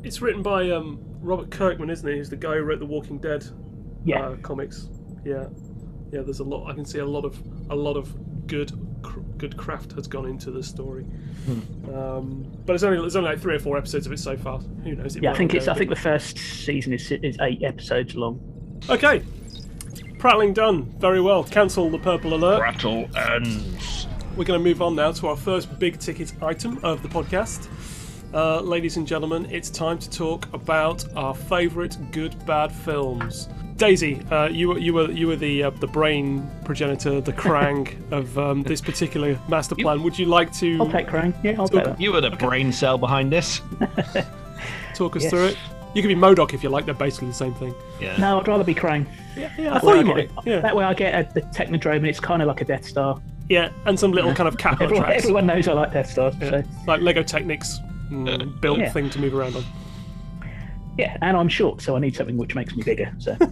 It's 0.03 0.21
written 0.21 0.41
by 0.41 0.69
um, 0.71 0.99
Robert 1.21 1.49
Kirkman, 1.51 1.89
isn't 1.89 2.07
he? 2.09 2.17
He's 2.17 2.29
the 2.29 2.35
guy 2.37 2.55
who 2.55 2.61
wrote 2.61 2.79
the 2.79 2.85
Walking 2.85 3.17
Dead 3.19 3.45
Yeah, 4.05 4.21
uh, 4.29 4.35
comics. 4.37 4.89
Yeah, 5.25 5.47
yeah. 6.11 6.21
There's 6.21 6.39
a 6.39 6.43
lot. 6.43 6.69
I 6.69 6.73
can 6.73 6.85
see 6.85 6.99
a 6.99 7.05
lot 7.05 7.25
of 7.25 7.41
a 7.69 7.75
lot 7.75 7.97
of 7.97 8.15
good 8.47 8.71
cr- 9.01 9.19
good 9.37 9.57
craft 9.57 9.91
has 9.93 10.07
gone 10.07 10.25
into 10.25 10.51
the 10.51 10.63
story. 10.63 11.03
Hmm. 11.03 11.93
Um, 11.93 12.51
but 12.65 12.73
it's 12.73 12.83
only 12.83 13.05
it's 13.05 13.15
only 13.15 13.31
like 13.31 13.39
three 13.39 13.55
or 13.55 13.59
four 13.59 13.77
episodes 13.77 14.05
of 14.05 14.13
it 14.13 14.19
so 14.19 14.37
far. 14.37 14.59
Who 14.59 14.95
knows? 14.95 15.15
It 15.15 15.23
yeah. 15.23 15.29
I 15.29 15.31
might 15.33 15.37
think 15.39 15.51
go 15.51 15.57
it's. 15.57 15.67
I 15.67 15.73
a 15.73 15.75
think 15.75 15.89
the 15.89 15.95
first 15.97 16.37
season 16.37 16.93
is 16.93 17.11
is 17.11 17.37
eight 17.41 17.63
episodes 17.63 18.15
long. 18.15 18.39
Okay. 18.89 19.23
Prattling 20.19 20.53
done. 20.53 20.85
Very 20.99 21.21
well. 21.21 21.43
Cancel 21.43 21.89
the 21.89 21.99
purple 21.99 22.33
alert. 22.33 22.61
rattle 22.61 23.07
ends. 23.15 24.06
We're 24.37 24.43
going 24.45 24.59
to 24.59 24.63
move 24.63 24.81
on 24.83 24.95
now 24.95 25.11
to 25.13 25.27
our 25.27 25.35
first 25.35 25.79
big 25.79 25.99
ticket 25.99 26.31
item 26.43 26.79
of 26.83 27.01
the 27.01 27.09
podcast. 27.09 27.67
Uh, 28.33 28.61
ladies 28.61 28.97
and 28.97 29.07
gentlemen, 29.07 29.47
it's 29.49 29.69
time 29.71 29.97
to 29.97 30.09
talk 30.09 30.51
about 30.53 31.03
our 31.17 31.33
favourite 31.33 31.97
good 32.11 32.45
bad 32.45 32.71
films. 32.71 33.49
Daisy, 33.77 34.21
uh, 34.31 34.47
you 34.47 34.69
were 34.69 34.77
you 34.79 34.93
were 34.93 35.09
you 35.11 35.27
were 35.27 35.35
the 35.35 35.63
uh, 35.63 35.69
the 35.71 35.87
brain 35.87 36.47
progenitor, 36.65 37.19
the 37.21 37.33
Krang 37.43 37.95
of 38.11 38.37
um, 38.37 38.63
this 38.63 38.79
particular 38.81 39.39
master 39.49 39.75
plan. 39.75 40.03
Would 40.03 40.17
you 40.19 40.25
like 40.27 40.53
to 40.55 40.77
I'll 40.81 40.91
take 40.91 41.07
Krang. 41.07 41.33
Yeah, 41.43 41.55
I'll 41.59 41.67
take 41.67 41.85
that. 41.85 41.99
You 42.01 42.11
were 42.11 42.21
the 42.21 42.31
brain 42.31 42.71
cell 42.71 42.97
behind 42.97 43.31
this. 43.31 43.61
talk 44.95 45.15
us 45.15 45.23
Yes. 45.23 45.31
through 45.31 45.45
it? 45.47 45.57
You 45.95 46.01
can 46.03 46.09
be 46.09 46.15
MODOK 46.15 46.53
if 46.53 46.61
you 46.63 46.69
like. 46.69 46.85
They're 46.85 46.93
basically 46.93 47.29
the 47.29 47.33
same 47.33 47.53
thing. 47.55 47.73
Yeah. 47.99 48.17
No, 48.17 48.39
I'd 48.39 48.47
rather 48.47 48.63
be 48.63 48.75
Krang. 48.75 49.05
Yeah, 49.35 49.51
yeah. 49.57 49.69
I 49.69 49.73
That 49.75 49.81
thought 49.81 49.87
way 49.91 49.95
you 49.95 49.99
I 50.01 50.03
might. 50.15 50.35
get 50.35 50.45
a- 50.45 50.49
Yeah, 50.49 50.59
That 50.59 50.75
way 50.75 50.83
I 50.85 50.93
get 50.93 51.13
a, 51.31 51.33
the 51.33 51.41
Technodrome 51.41 51.97
and 51.97 52.07
it's 52.07 52.19
kind 52.19 52.41
of 52.41 52.47
like 52.47 52.61
a 52.61 52.65
Death 52.65 52.85
Star. 52.85 53.19
Yeah, 53.49 53.69
and 53.85 53.99
some 53.99 54.11
little 54.11 54.33
kind 54.33 54.47
of 54.47 54.57
cat 54.59 54.81
Everyone, 54.81 55.05
tracks, 55.05 55.23
everyone 55.23 55.45
knows 55.45 55.67
I 55.67 55.73
like 55.73 55.93
Death 55.93 56.09
Stars. 56.11 56.35
So 56.39 56.63
like 56.85 57.01
Lego 57.01 57.23
Technics 57.23 57.79
mm, 58.11 58.59
built 58.61 58.79
Yeah. 58.79 58.91
thing 58.91 59.09
to 59.11 59.19
move 59.19 59.33
around 59.33 59.55
on. 59.55 59.63
yeah, 60.97 61.17
and 61.21 61.37
I'm 61.37 61.47
short, 61.49 61.81
so 61.81 61.95
I 61.95 61.99
need 61.99 62.15
something 62.15 62.37
which 62.37 62.55
makes 62.55 62.75
me 62.75 62.83
bigger. 62.83 63.11
So. 63.19 63.37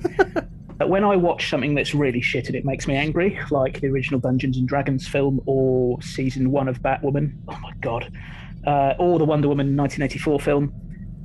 But 0.78 0.90
when 0.90 1.06
I 1.06 1.16
watch 1.16 1.50
something 1.50 1.74
that's 1.74 1.96
really 1.96 2.20
shit 2.20 2.48
and 2.48 2.56
it 2.58 2.66
makes 2.66 2.86
me 2.86 2.98
angry, 2.98 3.40
like 3.50 3.80
the 3.80 3.88
original 3.88 4.20
Dungeons 4.20 4.58
and 4.58 4.68
Dragons 4.68 5.08
film 5.08 5.40
or 5.46 6.02
season 6.02 6.52
one 6.52 6.68
of 6.68 6.82
Batwoman, 6.82 7.34
oh 7.48 7.58
my 7.62 7.72
god, 7.80 8.12
uh, 8.68 8.94
or 9.00 9.18
the 9.18 9.24
Wonder 9.24 9.48
Woman 9.48 9.78
1984 9.78 10.40
film, 10.42 10.74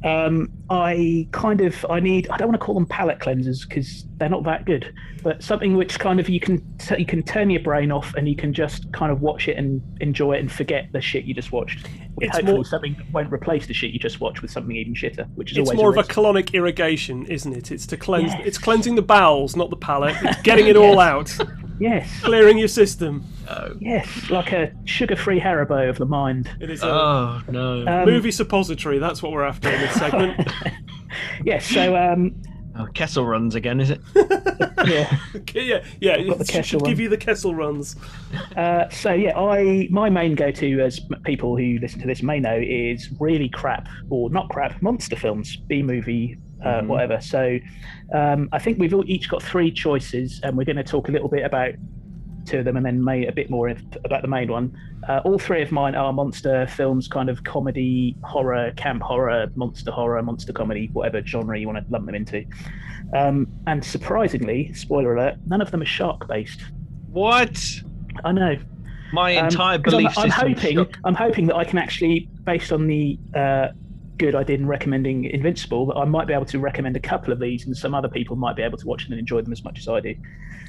um, 0.05 0.51
I 0.71 1.29
kind 1.33 1.61
of 1.61 1.85
I 1.91 2.01
need 2.01 2.29
I 2.31 2.37
don't 2.39 2.49
want 2.49 2.61
to 2.61 2.65
call 2.65 2.75
them 2.75 2.87
palate 2.87 3.19
cleansers 3.19 3.69
because 3.69 4.05
they're 4.17 4.31
not 4.31 4.45
that 4.45 4.65
good, 4.65 4.95
but 5.23 5.43
something 5.43 5.77
which 5.77 5.99
kind 5.99 6.19
of 6.19 6.29
you 6.29 6.41
can 6.41 6.65
t- 6.79 6.97
you 6.99 7.05
can 7.05 7.23
turn 7.23 7.51
your 7.51 7.63
brain 7.63 7.93
off 7.93 8.15
and 8.15 8.29
you 8.29 8.37
can 8.37 8.53
just 8.55 8.91
kind 8.93 9.13
of 9.13 9.21
watch 9.21 9.49
it 9.49 9.57
and 9.59 9.83
enjoy 10.01 10.35
it 10.35 10.41
and 10.41 10.51
forget 10.51 10.89
the 10.93 11.01
shit 11.01 11.25
you 11.25 11.35
just 11.35 11.53
watched. 11.53 11.87
It's 12.21 12.37
hopefully 12.37 12.55
more- 12.57 12.65
something 12.65 12.95
that 12.95 13.13
won't 13.13 13.33
replace 13.33 13.67
the 13.67 13.75
shit 13.75 13.91
you 13.91 13.99
just 13.99 14.21
watched 14.21 14.43
with 14.43 14.51
something 14.51 14.75
even 14.75 14.95
shitter, 14.95 15.29
which 15.35 15.53
is 15.53 15.59
It's 15.59 15.69
always 15.69 15.79
more 15.79 15.91
of 15.91 15.99
a 15.99 16.03
colonic 16.03 16.55
irrigation, 16.55 17.27
isn't 17.27 17.53
it? 17.53 17.71
It's 17.71 17.87
to 17.89 17.97
cleanse. 17.97 18.33
Yes. 18.33 18.43
It's 18.47 18.59
cleansing 18.59 18.95
the 18.95 19.03
bowels, 19.03 19.57
not 19.57 19.71
the 19.71 19.77
palate. 19.77 20.17
It's 20.23 20.41
getting 20.43 20.67
it 20.67 20.77
all 20.79 20.99
out, 20.99 21.37
yes. 21.81 22.21
clearing 22.23 22.59
your 22.59 22.69
system. 22.69 23.25
Yes, 23.81 24.31
like 24.31 24.53
a 24.53 24.73
sugar-free 24.85 25.41
Haribo 25.41 25.89
of 25.91 25.99
the 25.99 26.07
mind. 26.07 26.49
It 26.61 26.71
is 26.71 26.83
a 26.83 26.87
Oh 26.87 27.43
no. 27.51 27.85
Um, 27.87 28.05
movie 28.07 28.31
suppository. 28.31 28.99
That's 28.99 29.23
what 29.23 29.33
we're 29.33 29.45
after 29.45 29.69
in 29.71 29.81
this 29.81 29.95
segment. 29.95 30.49
Yes, 31.45 31.67
so 31.67 31.97
um, 31.97 32.41
Oh, 32.77 32.87
Kessel 32.95 33.27
runs 33.27 33.57
again, 33.57 33.81
is 33.81 33.91
it? 33.91 34.01
Yeah. 34.87 35.19
Okay, 35.37 35.65
yeah, 35.67 35.85
yeah. 36.01 36.23
got 36.23 36.39
the 36.39 36.45
It 36.45 36.49
Kessel 36.49 36.63
should 36.63 36.81
one. 36.83 36.91
give 36.91 37.01
you 37.01 37.11
the 37.11 37.17
Kessel 37.19 37.55
runs. 37.55 37.97
Uh, 38.57 38.89
so 38.89 39.13
yeah, 39.13 39.39
I 39.39 39.89
my 39.91 40.09
main 40.09 40.35
go-to, 40.35 40.81
as 40.81 41.01
people 41.25 41.55
who 41.57 41.79
listen 41.83 42.01
to 42.01 42.07
this 42.07 42.23
may 42.23 42.41
know, 42.41 42.57
is 42.59 43.11
really 43.19 43.51
crap 43.51 43.89
or 44.09 44.31
not 44.31 44.49
crap 44.49 44.81
monster 44.81 45.17
films, 45.17 45.57
B 45.57 45.83
movie, 45.83 46.39
uh, 46.65 46.83
whatever. 46.83 47.21
So 47.21 47.59
um, 48.15 48.49
I 48.53 48.59
think 48.59 48.79
we've 48.79 48.95
all 48.95 49.05
each 49.07 49.29
got 49.29 49.43
three 49.43 49.71
choices, 49.71 50.41
and 50.43 50.57
we're 50.57 50.65
going 50.65 50.77
to 50.77 50.85
talk 50.85 51.09
a 51.09 51.13
little 51.13 51.29
bit 51.29 51.45
about 51.45 51.75
two 52.47 52.59
of 52.59 52.65
them, 52.65 52.77
and 52.77 52.85
then 52.85 53.05
may 53.05 53.27
a 53.27 53.33
bit 53.33 53.51
more 53.51 53.69
about 54.05 54.23
the 54.23 54.29
main 54.29 54.51
one. 54.51 54.77
Uh, 55.09 55.21
all 55.25 55.39
three 55.39 55.63
of 55.63 55.73
mine 55.73 55.95
are 55.95 56.13
monster 56.13 56.67
films, 56.67 57.07
kind 57.07 57.29
of 57.29 57.45
comedy, 57.45 58.17
horror, 58.23 58.73
camp 58.77 59.03
horror, 59.03 59.47
monster 59.55 59.91
horror, 59.91 60.23
monster 60.23 60.53
comedy, 60.53 60.89
whatever 60.93 61.25
genre 61.25 61.59
you 61.59 61.67
want 61.67 61.85
to 61.85 61.93
lump 61.93 62.07
them 62.07 62.15
into. 62.15 62.45
Um, 63.15 63.47
and 63.67 63.85
surprisingly, 63.85 64.73
spoiler 64.73 65.17
alert, 65.17 65.37
none 65.47 65.61
of 65.61 65.71
them 65.71 65.83
are 65.83 65.87
shark-based. 65.87 66.63
What? 67.11 67.63
I 68.25 68.33
know. 68.33 68.57
My 69.13 69.37
Um, 69.37 69.83
belief 69.83 70.17
I'm, 70.17 70.25
I'm 70.25 70.31
hoping. 70.31 70.87
I'm 71.05 71.15
hoping 71.15 71.47
that 71.49 71.57
I 71.57 71.65
can 71.65 71.79
actually, 71.79 72.29
based 72.45 72.73
on 72.73 72.87
the 72.87 73.19
uh, 73.35 73.69
good 74.21 74.35
I 74.35 74.45
did 74.45 74.61
in 74.61 74.67
recommending 74.67 75.25
Invincible, 75.25 75.87
that 75.87 75.97
I 75.97 76.05
might 76.05 76.27
be 76.27 76.35
able 76.35 76.51
to 76.55 76.59
recommend 76.59 76.95
a 76.97 77.01
couple 77.01 77.33
of 77.33 77.41
these, 77.41 77.67
and 77.67 77.77
some 77.77 77.95
other 77.95 78.09
people 78.09 78.37
might 78.37 78.55
be 78.55 78.63
able 78.63 78.79
to 78.79 78.87
watch 78.87 79.03
them 79.05 79.13
and 79.15 79.19
enjoy 79.19 79.41
them 79.43 79.53
as 79.53 79.65
much 79.65 79.79
as 79.79 79.89
I 79.89 80.01
do. 80.01 80.15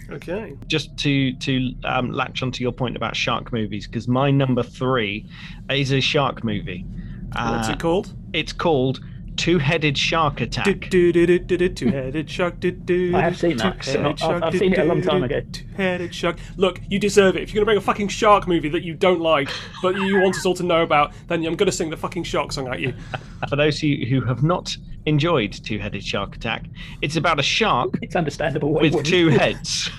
Okay. 0.09 0.53
just 0.67 0.97
to 1.03 1.33
to 1.47 1.53
um, 1.85 2.11
latch 2.11 2.43
onto 2.43 2.61
your 2.63 2.73
point 2.73 2.95
about 2.95 3.15
shark 3.15 3.53
movies, 3.53 3.87
because 3.87 4.07
my 4.07 4.31
number 4.31 4.63
three 4.63 5.25
is 5.69 5.91
a 5.91 6.01
shark 6.01 6.43
movie. 6.43 6.85
What's 7.33 7.69
Uh, 7.69 7.73
it 7.73 7.79
called? 7.79 8.13
It's 8.33 8.53
called 8.53 8.99
Two-Headed 9.38 9.98
Shark 9.98 10.41
Attack. 10.41 10.89
Two-headed 10.91 12.30
shark. 12.30 12.56
I 12.63 13.22
have 13.22 13.38
seen 13.38 13.58
that. 13.58 13.88
I've- 13.88 13.98
I've- 14.24 14.44
I've 14.44 14.58
seen 14.58 14.74
it 14.74 14.80
a 14.80 14.84
long 14.84 15.02
time 15.02 15.24
ago. 15.24 15.41
Two-headed 15.52 16.13
shark. 16.13 16.38
Look, 16.58 16.80
you 16.89 17.00
deserve 17.00 17.36
it. 17.36 17.44
If 17.44 17.50
you're 17.54 17.60
gonna 17.62 17.65
bring 17.65 17.78
a 17.78 17.82
fucking 17.82 18.10
shark 18.10 18.48
movie 18.48 18.70
that 18.70 18.84
you 18.84 18.94
don't 18.94 19.20
like, 19.22 19.50
but 19.82 19.96
you 19.96 20.20
want 20.22 20.36
us 20.36 20.46
all 20.46 20.54
to 20.56 20.63
know 20.63 20.84
about, 20.84 21.13
then 21.28 21.44
I'm 21.46 21.56
gonna 21.56 21.72
sing 21.72 21.89
the 21.89 21.98
fucking 21.98 22.24
shark 22.24 22.52
song 22.52 22.67
at 22.67 22.80
you. 22.82 22.94
For 23.50 23.56
those 23.56 23.78
of 23.78 23.84
you 23.84 24.06
who 24.06 24.22
have 24.26 24.44
not 24.44 24.76
enjoyed 25.08 25.52
Two-Headed 25.52 26.04
Shark 26.04 26.36
Attack, 26.36 26.65
it's 27.02 27.15
about 27.15 27.39
a 27.39 27.44
shark 27.44 27.98
It's 28.04 28.15
understandable. 28.15 28.72
why 28.72 28.82
with 28.84 28.94
wouldn't. 28.94 29.08
two 29.08 29.28
heads. 29.30 29.89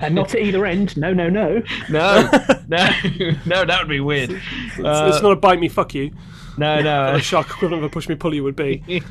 and 0.00 0.14
not 0.14 0.34
at 0.34 0.40
either 0.40 0.64
end. 0.64 0.96
No, 0.96 1.12
no, 1.12 1.28
no. 1.28 1.62
no, 1.90 2.28
no, 2.68 2.88
no, 3.46 3.64
that 3.66 3.78
would 3.80 3.88
be 3.88 4.00
weird. 4.00 4.30
It's, 4.30 4.78
Uh, 4.78 5.10
it's 5.12 5.22
not 5.22 5.32
a 5.32 5.36
bite 5.36 5.60
me, 5.60 5.68
fuck 5.68 5.94
you. 5.94 6.10
No, 6.56 6.80
no. 6.82 7.14
A 7.14 7.20
shark 7.20 7.48
equivalent 7.48 7.84
of 7.84 7.90
a 7.90 7.92
push 7.92 8.08
me, 8.08 8.14
pull 8.14 8.34
you 8.34 8.44
would 8.44 8.56
be. 8.56 8.82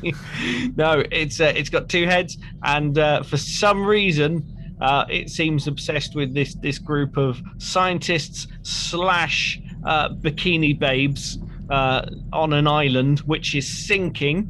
no, 0.76 1.02
it's 1.10 1.40
uh, 1.40 1.52
it's 1.54 1.70
got 1.70 1.88
two 1.88 2.06
heads, 2.06 2.38
and 2.62 2.98
uh, 2.98 3.22
for 3.22 3.36
some 3.36 3.84
reason, 3.84 4.76
uh, 4.80 5.04
it 5.08 5.30
seems 5.30 5.66
obsessed 5.66 6.14
with 6.14 6.34
this 6.34 6.54
this 6.56 6.78
group 6.78 7.16
of 7.16 7.40
scientists 7.58 8.48
slash 8.62 9.60
uh, 9.84 10.10
bikini 10.10 10.78
babes 10.78 11.38
uh, 11.70 12.06
on 12.32 12.52
an 12.52 12.66
island 12.66 13.20
which 13.20 13.54
is 13.54 13.86
sinking 13.86 14.48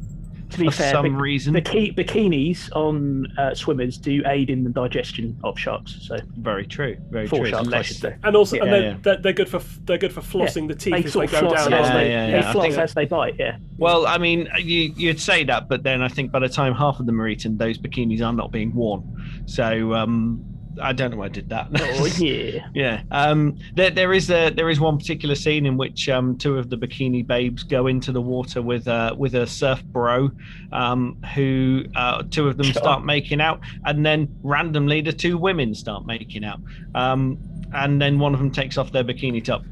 To 0.53 0.59
be 0.59 0.65
for 0.67 0.71
fair, 0.71 0.91
some 0.91 1.05
bik- 1.05 1.19
reason. 1.19 1.53
biki- 1.53 1.95
bikinis 1.95 2.69
on 2.75 3.27
uh, 3.37 3.53
swimmers 3.55 3.97
do 3.97 4.21
aid 4.25 4.49
in 4.49 4.63
the 4.63 4.69
digestion 4.69 5.37
of 5.43 5.57
sharks. 5.57 5.97
So 6.01 6.17
very 6.37 6.65
true, 6.67 6.95
very 7.09 7.27
for 7.27 7.39
true. 7.39 7.49
sharks, 7.49 7.65
Unless- 7.65 8.03
And 8.23 8.35
also, 8.35 8.57
and 8.59 8.71
they're, 8.71 8.81
yeah. 8.83 8.97
They're, 9.01 9.17
they're 9.17 9.33
good 9.33 9.49
for 9.49 9.59
they're 9.85 9.97
good 9.97 10.13
for 10.13 10.21
flossing 10.21 10.67
the 10.67 10.75
teeth 10.75 10.93
They 10.93 11.03
as 11.03 11.13
they 11.13 11.27
go 11.27 11.39
floss 11.39 11.63
down. 11.65 11.73
as 11.73 11.79
aren't 11.87 11.93
they, 11.95 12.03
they? 12.05 12.09
yeah, 12.11 12.25
they 12.27 12.31
yeah, 12.33 12.51
floss 12.51 12.77
as 12.77 12.93
they 12.93 13.05
bite. 13.05 13.35
Yeah. 13.39 13.57
Well, 13.77 14.05
I 14.05 14.17
mean, 14.17 14.47
you, 14.59 14.93
you'd 14.95 15.19
say 15.19 15.43
that, 15.45 15.67
but 15.67 15.83
then 15.83 16.01
I 16.01 16.07
think 16.07 16.31
by 16.31 16.39
the 16.39 16.49
time 16.49 16.73
half 16.75 16.99
of 16.99 17.05
them 17.07 17.19
are 17.19 17.27
eaten, 17.27 17.57
those 17.57 17.77
bikinis 17.77 18.21
are 18.21 18.31
not 18.33 18.51
being 18.51 18.73
worn. 18.73 19.03
So 19.45 19.93
um, 19.93 20.45
I 20.81 20.93
don't 20.93 21.11
know 21.11 21.17
why 21.17 21.25
I 21.25 21.29
did 21.29 21.49
that. 21.49 21.67
Oh 21.73 22.05
yeah. 22.17 22.67
Yeah. 22.73 23.03
Um, 23.11 23.57
there, 23.75 23.89
there 23.89 24.13
is 24.13 24.29
a 24.29 24.49
there 24.49 24.69
is 24.69 24.79
one 24.79 24.97
particular 24.97 25.35
scene 25.35 25.65
in 25.65 25.77
which 25.77 26.09
um, 26.09 26.37
two 26.37 26.57
of 26.57 26.69
the 26.69 26.77
bikini 26.77 27.25
babes 27.25 27.63
go 27.63 27.87
into 27.87 28.11
the 28.11 28.21
water 28.21 28.61
with 28.61 28.87
a 28.87 29.13
with 29.17 29.35
a 29.35 29.45
surf 29.45 29.83
bro, 29.85 30.31
um, 30.71 31.17
who 31.35 31.83
uh, 31.95 32.23
two 32.29 32.47
of 32.47 32.57
them 32.57 32.67
start 32.73 33.05
making 33.05 33.41
out, 33.41 33.59
and 33.85 34.05
then 34.05 34.33
randomly 34.43 35.01
the 35.01 35.13
two 35.13 35.37
women 35.37 35.75
start 35.75 36.05
making 36.05 36.43
out, 36.43 36.59
um, 36.95 37.37
and 37.73 38.01
then 38.01 38.19
one 38.19 38.33
of 38.33 38.39
them 38.39 38.51
takes 38.51 38.77
off 38.77 38.91
their 38.91 39.03
bikini 39.03 39.43
top. 39.43 39.63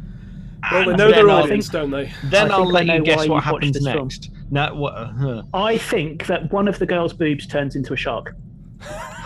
Well, 0.72 0.86
they 0.86 0.96
know 0.96 1.12
their 1.12 1.30
audience, 1.30 1.70
don't 1.70 1.90
they? 1.90 2.12
Then 2.26 2.52
I 2.52 2.56
I'll 2.56 2.66
let 2.70 2.86
you 2.86 3.04
guess 3.04 3.28
what 3.28 3.44
happens 3.44 3.78
film. 3.84 4.08
next. 4.08 4.30
No, 4.52 4.74
what? 4.76 4.94
Uh, 4.94 5.44
I 5.54 5.78
think 5.78 6.28
that 6.28 6.52
one 6.52 6.68
of 6.68 6.78
the 6.78 6.86
girls' 6.86 7.14
boobs 7.14 7.48
turns 7.48 7.76
into 7.76 7.94
a 7.94 7.98
shark. 7.98 8.36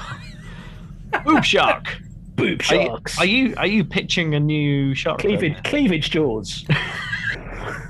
boob 1.24 1.44
shark. 1.46 1.98
Boob 2.36 2.62
Are 2.70 2.76
you, 2.76 2.86
sharks. 2.88 3.18
are 3.20 3.26
you 3.26 3.54
are 3.58 3.68
you 3.68 3.86
pitching 3.86 4.36
a 4.36 4.40
new 4.40 4.94
shark? 4.94 5.22
film? 5.22 5.38
cleavage 5.38 5.64
cleavage 5.64 6.10
jaws? 6.10 6.66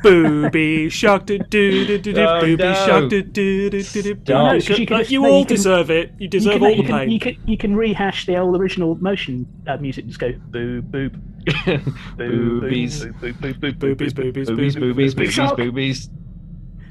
Booby 0.03 0.89
shark, 0.89 1.25
do 1.25 1.39
do 1.39 1.85
do 1.87 1.97
do 1.97 2.13
do. 2.13 2.21
Oh, 2.21 2.39
Booby 2.41 2.63
no. 2.63 2.73
shark, 2.73 3.09
do 3.09 3.23
do 3.23 3.69
do 3.71 3.81
do 3.83 4.01
do. 4.03 4.13
Don't. 4.13 4.49
Booby 4.53 4.65
'cause 4.67 4.79
you 4.79 4.85
can 4.85 4.97
just- 4.99 5.11
You 5.11 5.21
no, 5.23 5.29
all 5.31 5.39
you 5.39 5.45
can- 5.45 5.55
deserve 5.55 5.89
it. 5.89 6.09
You 6.11 6.15
You 6.19 6.27
deserve 6.27 6.53
can, 6.53 6.63
all 6.63 6.69
you, 6.69 6.75
the 6.77 6.83
can, 6.83 6.99
pain. 6.99 7.09
you 7.09 7.19
can 7.19 7.35
you 7.45 7.57
can 7.57 7.75
rehash 7.75 8.25
the 8.27 8.37
old 8.37 8.55
original 8.55 8.95
motion 9.01 9.47
uh, 9.67 9.77
music. 9.77 10.05
Just 10.05 10.19
go 10.19 10.31
boob 10.51 10.91
boob 10.91 11.13
boob 11.65 11.81
Boobies. 12.17 13.03
boob 13.19 13.19
boob 13.41 13.59
boob 13.59 13.59
boob 13.59 13.79
Boobies, 13.79 14.13
boobies, 14.13 14.47
boobies, 14.49 14.75
boobies, 14.75 14.75
boobies, 14.75 15.15
Boob 15.15 15.31
shark. 15.31 15.57
boobies. 15.57 16.09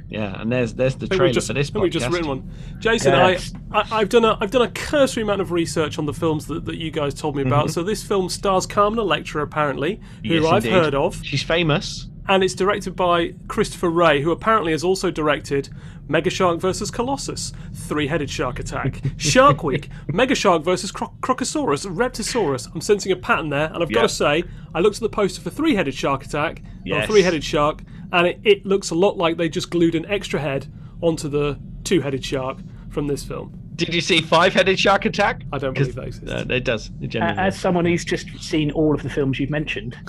Yeah, 0.09 0.40
and 0.40 0.53
there's 0.53 0.75
there's 0.75 0.95
the 0.97 1.09
trailer 1.09 1.33
just, 1.33 1.47
for 1.49 1.55
this 1.55 1.71
think 1.71 1.83
we've 1.83 1.90
just 1.93 2.07
podcast. 2.07 2.12
written 2.12 2.29
one. 2.29 2.51
Jason, 2.79 3.12
Yes. 3.14 3.53
I, 3.73 3.79
I, 3.81 3.87
I've 4.01 4.09
done 4.11 4.25
a 4.25 4.37
I've 4.40 4.51
done 4.51 4.62
a 4.62 4.71
cursory 4.71 5.23
amount 5.23 5.40
of 5.40 5.51
research 5.51 5.99
on 5.99 6.07
the 6.07 6.12
films 6.12 6.47
that, 6.47 6.67
that 6.67 6.77
you 6.77 6.90
guys 6.90 7.14
told 7.14 7.35
me 7.37 7.43
about. 7.43 7.71
So 7.71 7.83
this 7.83 8.03
film 8.03 8.29
stars 8.29 8.67
Carmen 8.67 8.99
Electra, 8.99 9.43
apparently, 9.43 10.01
who 10.23 10.29
Mm-hmm. 10.29 10.33
Yes, 10.45 10.45
I've 10.53 10.64
indeed. 10.67 10.79
heard 10.79 10.95
of, 10.95 11.25
She's 11.25 11.43
famous. 11.43 12.09
and 12.29 12.45
it's 12.45 12.55
directed 12.55 12.95
by 12.95 13.35
Christopher 13.49 13.88
Ray, 13.90 14.21
who 14.23 14.31
apparently 14.31 14.73
has 14.73 14.85
also 14.85 15.11
directed 15.11 15.71
Mega 16.07 16.29
Shark 16.29 16.61
vs. 16.61 16.90
Colossus, 16.90 17.53
Three-Headed 17.73 18.29
Shark 18.29 18.59
Attack, 18.59 19.01
Shark 19.17 19.64
Week, 19.64 19.88
Mega 20.09 20.35
Shark 20.35 20.62
vs. 20.62 20.93
Cro- 20.93 21.14
Crocosaurus, 21.23 21.87
Reptisaurus. 21.87 22.69
I'm 22.75 22.83
sensing 22.83 23.11
a 23.11 23.17
pattern 23.17 23.49
there, 23.49 23.73
and 23.73 23.83
I've 23.83 23.90
got 23.90 24.03
to 24.03 24.09
say, 24.11 24.45
I 24.75 24.81
looked 24.81 24.97
at 24.97 25.03
the 25.03 25.09
poster 25.09 25.40
for 25.40 25.49
Three-Headed 25.49 25.95
Shark 25.95 26.25
Attack, 26.27 26.59
or 26.61 26.64
Yes. 26.85 27.07
Three-Headed 27.09 27.43
Shark, 27.43 27.81
and 28.14 28.29
it, 28.29 28.40
it 28.44 28.64
looks 28.64 28.90
a 28.90 28.94
lot 28.94 29.18
like 29.18 29.37
they 29.37 29.48
just 29.48 29.70
glued 29.70 29.94
an 29.94 30.07
extra 30.07 30.40
head 30.40 30.72
onto 31.03 31.29
the 31.29 31.59
two-headed 31.83 32.24
shark 32.24 32.59
from 32.88 33.09
this 33.09 33.24
film. 33.24 33.61
Did 33.74 33.92
you 33.92 34.00
see 34.00 34.20
Five-Headed 34.20 34.79
Shark 34.79 35.05
Attack? 35.05 35.42
I 35.53 35.59
don't 35.59 35.74
believe 35.74 35.96
that 35.96 36.07
exists. 36.07 36.31
Uh, 36.31 36.46
it 36.48 36.64
does. 36.64 36.92
It 37.00 37.16
Uh, 37.16 37.35
as 37.37 37.59
someone 37.59 37.85
who's 37.85 38.05
just 38.05 38.29
seen 38.40 38.70
all 38.70 38.94
of 38.94 39.03
the 39.03 39.11
films 39.11 39.40
you've 39.40 39.50
mentioned, 39.50 39.98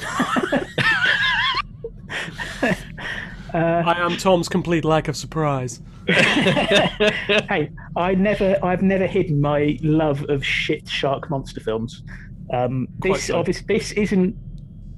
I 3.54 3.96
am 3.98 4.18
Tom's 4.18 4.48
complete 4.48 4.86
lack 4.86 5.08
of 5.08 5.18
surprise. 5.18 5.82
hey, 6.08 7.72
I 7.96 8.13
never, 8.13 8.63
I've 8.63 8.84
never 8.84 9.08
hidden 9.08 9.41
my 9.41 9.80
love 9.82 10.24
of 10.30 10.46
shit 10.46 10.88
shark 10.88 11.32
monster 11.32 11.60
films. 11.60 12.04
Um, 12.54 12.88
this, 13.00 13.26
so. 13.26 13.39
obviously, 13.39 13.65
this 13.68 13.91
isn't. 13.94 14.36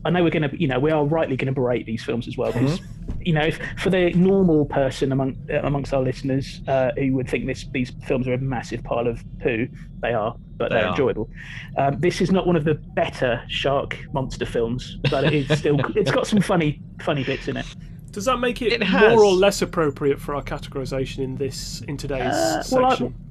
I 0.06 0.10
know 0.10 0.24
we're 0.24 0.30
going 0.30 0.50
to, 0.50 0.60
you 0.62 0.68
know, 0.68 0.80
we 0.80 0.92
are 0.92 1.04
rightly 1.06 1.36
going 1.36 1.48
to 1.48 1.54
berate 1.54 1.86
these 1.86 2.04
films 2.04 2.28
as 2.28 2.38
well 2.38 2.52
because, 2.52 2.80
Mm-hmm. 2.80 3.22
you 3.26 3.34
know, 3.34 3.42
if, 3.42 3.60
for 3.78 3.90
the 3.90 4.12
normal 4.14 4.66
person 4.66 5.12
among 5.12 5.38
uh, 5.52 5.60
amongst 5.64 5.94
our 5.94 6.02
listeners 6.02 6.62
uh, 6.68 6.92
who 6.98 7.14
would 7.16 7.30
think 7.30 7.46
this 7.46 7.66
these 7.72 7.92
films 8.06 8.28
are 8.28 8.34
a 8.34 8.38
massive 8.38 8.84
pile 8.84 9.08
of 9.08 9.24
poo, 9.42 9.68
they 10.02 10.14
are, 10.14 10.36
but 10.58 10.70
They 10.70 10.76
they 10.76 10.82
are 10.82 10.86
are. 10.88 10.92
enjoyable. 10.92 11.30
Um, 11.78 12.00
this 12.00 12.22
is 12.22 12.32
not 12.32 12.46
one 12.48 12.56
of 12.56 12.64
the 12.64 12.76
better 12.76 13.42
shark 13.50 13.98
monster 14.14 14.46
films, 14.46 14.98
but 15.10 15.24
it 15.26 15.34
is 15.34 15.60
still. 15.60 15.80
it's 15.96 16.12
got 16.12 16.28
some 16.28 16.42
funny, 16.42 16.82
funny 17.02 17.24
bits 17.24 17.48
in 17.48 17.58
it. 17.58 17.66
Does 18.12 18.26
that 18.26 18.38
make 18.40 18.62
it, 18.62 18.74
It 18.74 18.90
more 18.90 19.24
or 19.24 19.34
less 19.34 19.62
appropriate 19.62 20.20
for 20.20 20.34
our 20.36 20.42
categorization 20.44 21.20
in 21.20 21.36
this 21.36 21.82
in 21.88 21.98
today's 21.98 22.34
Uh, 22.34 22.64
well, 22.72 22.90
section? 22.92 23.14
I 23.14 23.27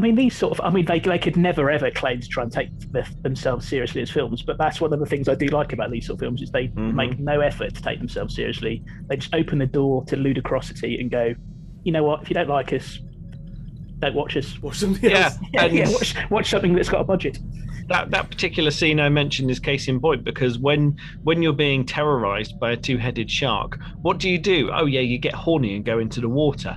mean, 0.00 0.14
these 0.14 0.36
sort 0.36 0.58
of. 0.58 0.64
I 0.64 0.70
mean, 0.70 0.86
they, 0.86 1.00
they 1.00 1.18
could 1.18 1.36
never 1.36 1.70
ever 1.70 1.90
claim 1.90 2.20
to 2.20 2.28
try 2.28 2.42
and 2.42 2.50
take 2.52 2.68
the, 2.92 3.06
themselves 3.22 3.68
seriously 3.68 4.00
as 4.02 4.10
films, 4.10 4.42
but 4.42 4.56
that's 4.58 4.80
one 4.80 4.92
of 4.92 5.00
the 5.00 5.06
things 5.06 5.28
I 5.28 5.34
do 5.34 5.46
like 5.46 5.72
about 5.72 5.90
these 5.90 6.06
sort 6.06 6.16
of 6.16 6.20
films 6.20 6.40
is 6.42 6.50
they 6.50 6.68
Mhm. 6.68 6.94
make 6.94 7.18
no 7.18 7.40
effort 7.40 7.74
to 7.74 7.82
take 7.82 7.98
themselves 7.98 8.34
seriously. 8.34 8.82
They 9.08 9.16
just 9.16 9.34
open 9.34 9.58
the 9.58 9.66
door 9.66 10.04
to 10.06 10.16
ludicrosity 10.16 10.98
and 11.00 11.10
go, 11.10 11.34
you 11.84 11.92
know 11.92 12.04
what? 12.04 12.22
If 12.22 12.30
you 12.30 12.34
don't 12.34 12.48
like 12.48 12.72
us, 12.72 12.98
don't 13.98 14.14
watch 14.14 14.36
us. 14.36 14.60
Watch 14.62 14.78
something 14.78 15.10
Yeah, 15.10 15.24
else. 15.26 15.38
Yeah, 15.52 15.64
and 15.64 15.74
yeah, 15.74 15.90
watch, 15.90 16.16
watch 16.30 16.50
something 16.50 16.74
that's 16.74 16.88
got 16.88 17.00
a 17.02 17.04
budget. 17.04 17.38
that 17.88 18.10
that 18.12 18.30
particular 18.30 18.70
scene 18.70 18.98
I 18.98 19.08
mentioned 19.10 19.50
is 19.50 19.58
case 19.60 19.88
in 19.88 20.00
point 20.00 20.24
because 20.24 20.58
when 20.58 20.96
when 21.22 21.42
you're 21.42 21.52
being 21.52 21.84
terrorized 21.84 22.58
by 22.58 22.72
a 22.72 22.76
two-headed 22.76 23.30
shark, 23.30 23.78
what 24.00 24.18
do 24.18 24.30
you 24.30 24.38
do? 24.38 24.70
Oh 24.72 24.86
yeah, 24.86 25.00
you 25.00 25.18
get 25.18 25.34
horny 25.34 25.76
and 25.76 25.84
go 25.84 25.98
into 25.98 26.20
the 26.20 26.28
water. 26.28 26.76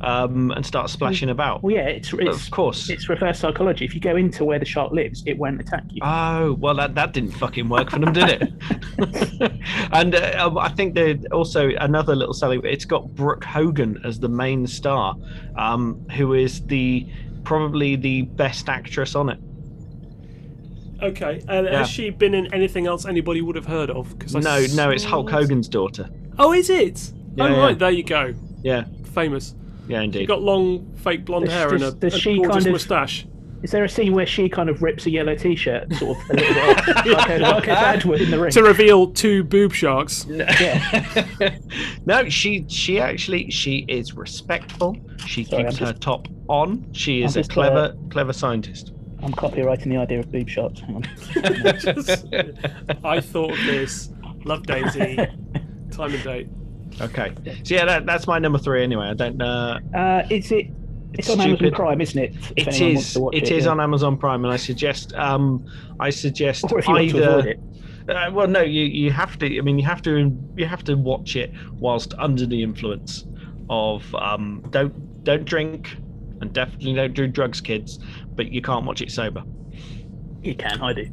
Um, 0.00 0.50
and 0.52 0.64
start 0.64 0.88
splashing 0.90 1.30
about. 1.30 1.62
Well, 1.62 1.74
yeah, 1.74 1.86
it's 1.86 2.12
it's 2.14 2.46
of 2.46 2.50
course. 2.50 2.88
it's 2.88 3.08
reverse 3.08 3.38
psychology. 3.38 3.84
If 3.84 3.94
you 3.94 4.00
go 4.00 4.16
into 4.16 4.44
where 4.44 4.58
the 4.58 4.64
shark 4.64 4.92
lives, 4.92 5.22
it 5.26 5.38
won't 5.38 5.60
attack 5.60 5.84
you. 5.90 6.00
Oh 6.02 6.56
well, 6.58 6.74
that, 6.76 6.94
that 6.94 7.12
didn't 7.12 7.32
fucking 7.32 7.68
work 7.68 7.90
for 7.90 7.98
them, 7.98 8.12
did 8.12 8.28
it? 8.28 9.52
and 9.92 10.14
uh, 10.14 10.34
um, 10.38 10.58
I 10.58 10.70
think 10.70 10.94
that 10.94 11.26
also 11.32 11.70
another 11.78 12.16
little 12.16 12.34
selling. 12.34 12.62
It's 12.64 12.84
got 12.84 13.14
Brooke 13.14 13.44
Hogan 13.44 14.00
as 14.04 14.18
the 14.18 14.28
main 14.28 14.66
star, 14.66 15.16
um, 15.56 16.06
who 16.16 16.34
is 16.34 16.64
the 16.66 17.06
probably 17.44 17.96
the 17.96 18.22
best 18.22 18.68
actress 18.68 19.14
on 19.14 19.28
it. 19.28 19.38
Okay, 21.02 21.42
and 21.48 21.66
Yeah. 21.66 21.78
has 21.78 21.88
she 21.88 22.10
been 22.10 22.34
in 22.34 22.52
anything 22.52 22.86
else 22.86 23.06
anybody 23.06 23.40
would 23.40 23.56
have 23.56 23.66
heard 23.66 23.90
of? 23.90 24.18
Because 24.18 24.34
No, 24.34 24.66
no, 24.74 24.90
it's 24.90 25.04
Hulk 25.04 25.30
Hogan's 25.30 25.68
daughter. 25.68 26.10
Oh, 26.38 26.52
is 26.52 26.68
it? 26.68 27.12
Yeah, 27.36 27.44
oh, 27.44 27.48
yeah. 27.48 27.60
right, 27.60 27.78
there 27.78 27.90
you 27.90 28.02
go. 28.02 28.34
Yeah, 28.62 28.84
Famous. 29.14 29.54
Yeah, 29.90 30.00
indeed. 30.02 30.20
You've 30.20 30.28
got 30.28 30.42
long, 30.42 30.94
fake 30.96 31.24
blonde 31.24 31.46
Does- 31.46 31.54
hair 31.54 31.68
and 31.74 31.82
a, 31.82 31.90
does- 31.90 31.94
does 31.94 32.14
a 32.14 32.18
she 32.18 32.36
gorgeous 32.36 32.52
kind 32.54 32.66
of- 32.66 32.72
moustache. 32.72 33.26
Is 33.62 33.72
there 33.72 33.84
a 33.84 33.88
scene 33.90 34.14
where 34.14 34.24
she 34.24 34.48
kind 34.48 34.70
of 34.70 34.80
rips 34.80 35.04
a 35.04 35.10
yellow 35.10 35.34
t-shirt, 35.34 35.92
sort 35.96 36.16
of 36.16 36.30
a 36.30 36.32
little 36.32 36.54
bit 36.54 36.78
off, 36.78 36.86
like 37.06 37.28
a, 37.28 37.38
like 37.40 37.64
a 37.64 37.66
dad 37.66 38.04
in 38.06 38.30
the 38.30 38.40
ring? 38.40 38.50
To 38.52 38.62
reveal 38.62 39.08
two 39.12 39.44
boob 39.44 39.74
sharks. 39.74 40.24
Yeah. 40.30 41.26
no, 42.06 42.26
she 42.30 42.64
she 42.68 42.98
actually 42.98 43.50
she 43.50 43.84
is 43.86 44.14
respectful. 44.14 44.96
She 45.26 45.44
Sorry, 45.44 45.64
keeps 45.64 45.78
I'm 45.78 45.86
her 45.88 45.92
just- 45.92 46.00
top 46.02 46.28
on. 46.48 46.86
She 46.94 47.22
is 47.22 47.36
I'm 47.36 47.40
a 47.40 47.42
just, 47.42 47.50
uh, 47.50 47.54
clever 47.54 47.94
clever 48.08 48.32
scientist. 48.32 48.92
I'm 49.22 49.32
copywriting 49.34 49.90
the 49.90 49.98
idea 49.98 50.20
of 50.20 50.32
boob 50.32 50.48
shots. 50.48 50.80
Hang 50.80 50.96
on. 50.96 51.04
I 53.04 53.20
thought 53.20 53.50
of 53.52 53.58
this. 53.66 54.08
Love 54.46 54.62
Daisy. 54.62 55.16
Time 55.90 56.14
and 56.14 56.24
date. 56.24 56.48
Okay, 57.00 57.32
so 57.64 57.74
yeah, 57.74 57.84
that, 57.84 58.06
that's 58.06 58.26
my 58.26 58.38
number 58.38 58.58
three 58.58 58.82
anyway. 58.82 59.06
I 59.06 59.14
don't 59.14 59.36
know. 59.36 59.78
Uh, 59.94 60.22
is 60.30 60.52
it? 60.52 60.66
It's 61.14 61.28
on 61.28 61.38
Stupid. 61.40 61.60
Amazon 61.62 61.72
Prime, 61.74 62.00
isn't 62.00 62.22
it? 62.22 62.34
If 62.56 62.68
It 62.68 62.80
is. 62.80 63.18
watch 63.18 63.34
It 63.36 63.50
is 63.50 63.64
yeah. 63.64 63.70
on 63.70 63.80
Amazon 63.80 64.16
Prime, 64.16 64.44
and 64.44 64.52
I 64.52 64.56
suggest 64.56 65.12
um 65.14 65.66
I 65.98 66.10
suggest 66.10 66.64
Or 66.70 66.78
if 66.78 66.86
you 66.86 66.94
want 66.94 67.10
to 67.10 67.16
either. 67.16 67.28
avoid 67.30 67.46
it. 67.46 67.60
Uh, 68.08 68.30
well, 68.32 68.46
no, 68.48 68.60
you 68.60 68.82
you 68.84 69.10
have 69.10 69.38
to. 69.38 69.58
I 69.58 69.60
mean, 69.60 69.78
you 69.78 69.84
have 69.84 70.02
to 70.02 70.36
you 70.56 70.66
have 70.66 70.84
to 70.84 70.94
watch 70.94 71.36
it 71.36 71.52
whilst 71.74 72.14
under 72.18 72.46
the 72.46 72.62
influence 72.62 73.24
of 73.68 74.14
um. 74.14 74.62
Don't 74.70 75.24
don't 75.24 75.44
drink, 75.44 75.96
and 76.40 76.52
definitely 76.52 76.94
don't 76.94 77.14
do 77.14 77.26
drugs, 77.26 77.60
kids. 77.60 77.98
But 78.34 78.52
you 78.52 78.62
can't 78.62 78.84
watch 78.86 79.00
it 79.02 79.10
sober. 79.10 79.42
You 80.42 80.54
can, 80.54 80.80
I 80.80 80.92
do. 80.92 81.06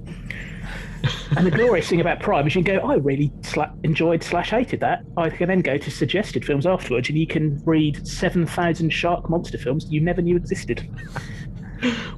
And 1.36 1.46
the 1.46 1.52
glorious 1.52 1.88
thing 1.88 2.02
about 2.02 2.20
Prime 2.20 2.48
is 2.48 2.56
you 2.56 2.64
can 2.64 2.78
go, 2.78 2.88
I 2.88 2.96
really 2.96 3.30
sla- 3.42 3.74
enjoyed 3.84 4.24
slash 4.24 4.50
hated 4.50 4.80
that. 4.80 5.04
I 5.18 5.30
can 5.30 5.48
then 5.48 5.62
go 5.62 5.78
to 5.78 5.92
suggested 5.92 6.46
films 6.46 6.66
afterwards, 6.66 7.10
and 7.10 7.18
you 7.18 7.28
can 7.28 7.62
read 7.66 8.08
seven 8.08 8.46
thousand 8.46 8.90
shark 8.92 9.30
monster 9.30 9.58
films 9.58 9.86
you 9.90 10.02
never 10.02 10.22
knew 10.22 10.36
existed. 10.36 10.90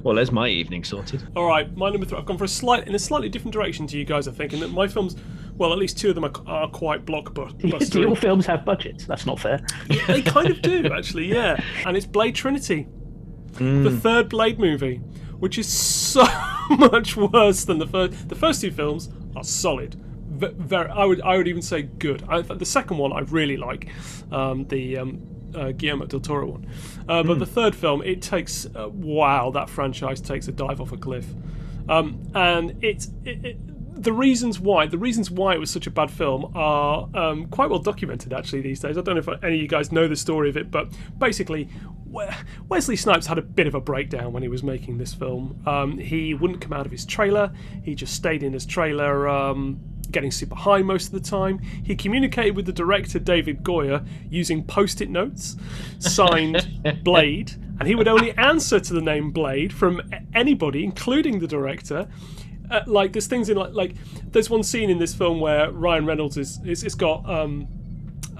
Well, 0.02 0.14
there's 0.14 0.32
my 0.32 0.48
evening 0.48 0.84
sorted. 0.84 1.22
All 1.36 1.46
right, 1.46 1.74
my 1.76 1.90
number 1.90 2.06
three. 2.06 2.18
I've 2.18 2.24
gone 2.24 2.38
for 2.38 2.44
a 2.44 2.48
slight 2.48 2.88
in 2.88 2.94
a 2.94 2.98
slightly 2.98 3.28
different 3.28 3.52
direction 3.52 3.86
to 3.88 3.98
you 3.98 4.04
guys. 4.04 4.26
I 4.26 4.32
think, 4.32 4.52
and 4.54 4.62
that 4.62 4.68
my 4.68 4.88
films, 4.88 5.16
well, 5.56 5.72
at 5.72 5.78
least 5.78 5.98
two 5.98 6.08
of 6.08 6.14
them 6.14 6.24
are, 6.24 6.32
are 6.46 6.68
quite 6.68 7.04
Do 7.06 7.12
blockbuster. 7.12 8.08
all 8.08 8.16
films 8.16 8.46
have 8.46 8.64
budgets? 8.64 9.04
That's 9.04 9.26
not 9.26 9.38
fair. 9.38 9.60
they 10.06 10.22
kind 10.22 10.48
of 10.48 10.62
do, 10.62 10.90
actually. 10.92 11.26
Yeah, 11.26 11.62
and 11.84 11.96
it's 11.96 12.06
Blade 12.06 12.34
Trinity, 12.34 12.84
hmm. 13.58 13.82
the 13.82 13.90
third 13.90 14.30
Blade 14.30 14.58
movie, 14.58 15.02
which 15.40 15.58
is 15.58 15.68
so 15.68 16.24
much 16.70 17.16
worse 17.16 17.64
than 17.64 17.78
the 17.78 17.86
first. 17.86 18.28
The 18.28 18.36
first 18.36 18.60
two 18.60 18.70
films 18.70 19.10
are 19.34 19.44
solid. 19.44 19.96
Very, 20.28 20.88
I 20.88 21.04
would, 21.04 21.20
I 21.20 21.36
would 21.36 21.48
even 21.48 21.60
say 21.60 21.82
good. 21.82 22.22
I, 22.28 22.40
the 22.40 22.64
second 22.64 22.96
one 22.98 23.12
I 23.12 23.20
really 23.20 23.56
like, 23.56 23.88
um, 24.32 24.64
the 24.66 24.96
um, 24.96 25.20
uh, 25.54 25.72
Guillermo 25.72 26.06
del 26.06 26.20
Toro 26.20 26.46
one. 26.46 26.66
Uh, 27.08 27.22
but 27.22 27.38
the 27.38 27.46
third 27.46 27.74
film, 27.74 28.02
it 28.02 28.22
takes 28.22 28.66
uh, 28.66 28.88
wow, 28.88 29.50
that 29.50 29.68
franchise 29.68 30.20
takes 30.20 30.48
a 30.48 30.52
dive 30.52 30.80
off 30.80 30.92
a 30.92 30.96
cliff, 30.96 31.26
um, 31.88 32.22
and 32.34 32.82
it's 32.82 33.10
it, 33.24 33.44
it, 33.44 33.58
the 34.00 34.12
reasons 34.12 34.58
why 34.58 34.86
the 34.86 34.98
reasons 34.98 35.30
why 35.30 35.54
it 35.54 35.58
was 35.58 35.70
such 35.70 35.86
a 35.86 35.90
bad 35.90 36.10
film 36.10 36.52
are 36.54 37.08
um, 37.14 37.46
quite 37.46 37.70
well 37.70 37.78
documented 37.78 38.32
actually 38.32 38.62
these 38.62 38.80
days. 38.80 38.96
I 38.96 39.02
don't 39.02 39.14
know 39.14 39.32
if 39.34 39.44
any 39.44 39.56
of 39.56 39.62
you 39.62 39.68
guys 39.68 39.92
know 39.92 40.08
the 40.08 40.16
story 40.16 40.48
of 40.48 40.56
it, 40.56 40.70
but 40.70 40.88
basically. 41.18 41.68
Wesley 42.68 42.96
Snipes 42.96 43.28
had 43.28 43.38
a 43.38 43.42
bit 43.42 43.68
of 43.68 43.76
a 43.76 43.80
breakdown 43.80 44.32
when 44.32 44.42
he 44.42 44.48
was 44.48 44.64
making 44.64 44.98
this 44.98 45.14
film. 45.14 45.62
Um, 45.64 45.96
he 45.96 46.34
wouldn't 46.34 46.60
come 46.60 46.72
out 46.72 46.84
of 46.84 46.90
his 46.90 47.04
trailer. 47.06 47.52
He 47.84 47.94
just 47.94 48.14
stayed 48.14 48.42
in 48.42 48.52
his 48.52 48.66
trailer, 48.66 49.28
um, 49.28 49.78
getting 50.10 50.32
super 50.32 50.56
high 50.56 50.82
most 50.82 51.06
of 51.06 51.12
the 51.12 51.20
time. 51.20 51.58
He 51.58 51.94
communicated 51.94 52.56
with 52.56 52.66
the 52.66 52.72
director 52.72 53.20
David 53.20 53.62
Goyer 53.62 54.04
using 54.28 54.64
post-it 54.64 55.08
notes 55.08 55.56
signed 56.00 56.68
Blade, 57.04 57.52
and 57.78 57.86
he 57.86 57.94
would 57.94 58.08
only 58.08 58.36
answer 58.36 58.80
to 58.80 58.92
the 58.92 59.00
name 59.00 59.30
Blade 59.30 59.72
from 59.72 60.02
anybody, 60.34 60.82
including 60.82 61.38
the 61.38 61.46
director. 61.46 62.08
Uh, 62.70 62.80
like 62.86 63.12
there's 63.12 63.26
things 63.26 63.48
in 63.48 63.56
like 63.56 63.72
like 63.72 63.94
there's 64.30 64.50
one 64.50 64.62
scene 64.62 64.90
in 64.90 64.98
this 64.98 65.14
film 65.14 65.40
where 65.40 65.70
Ryan 65.70 66.06
Reynolds 66.06 66.36
is 66.36 66.60
it's, 66.64 66.82
it's 66.82 66.94
got 66.94 67.28
um 67.28 67.68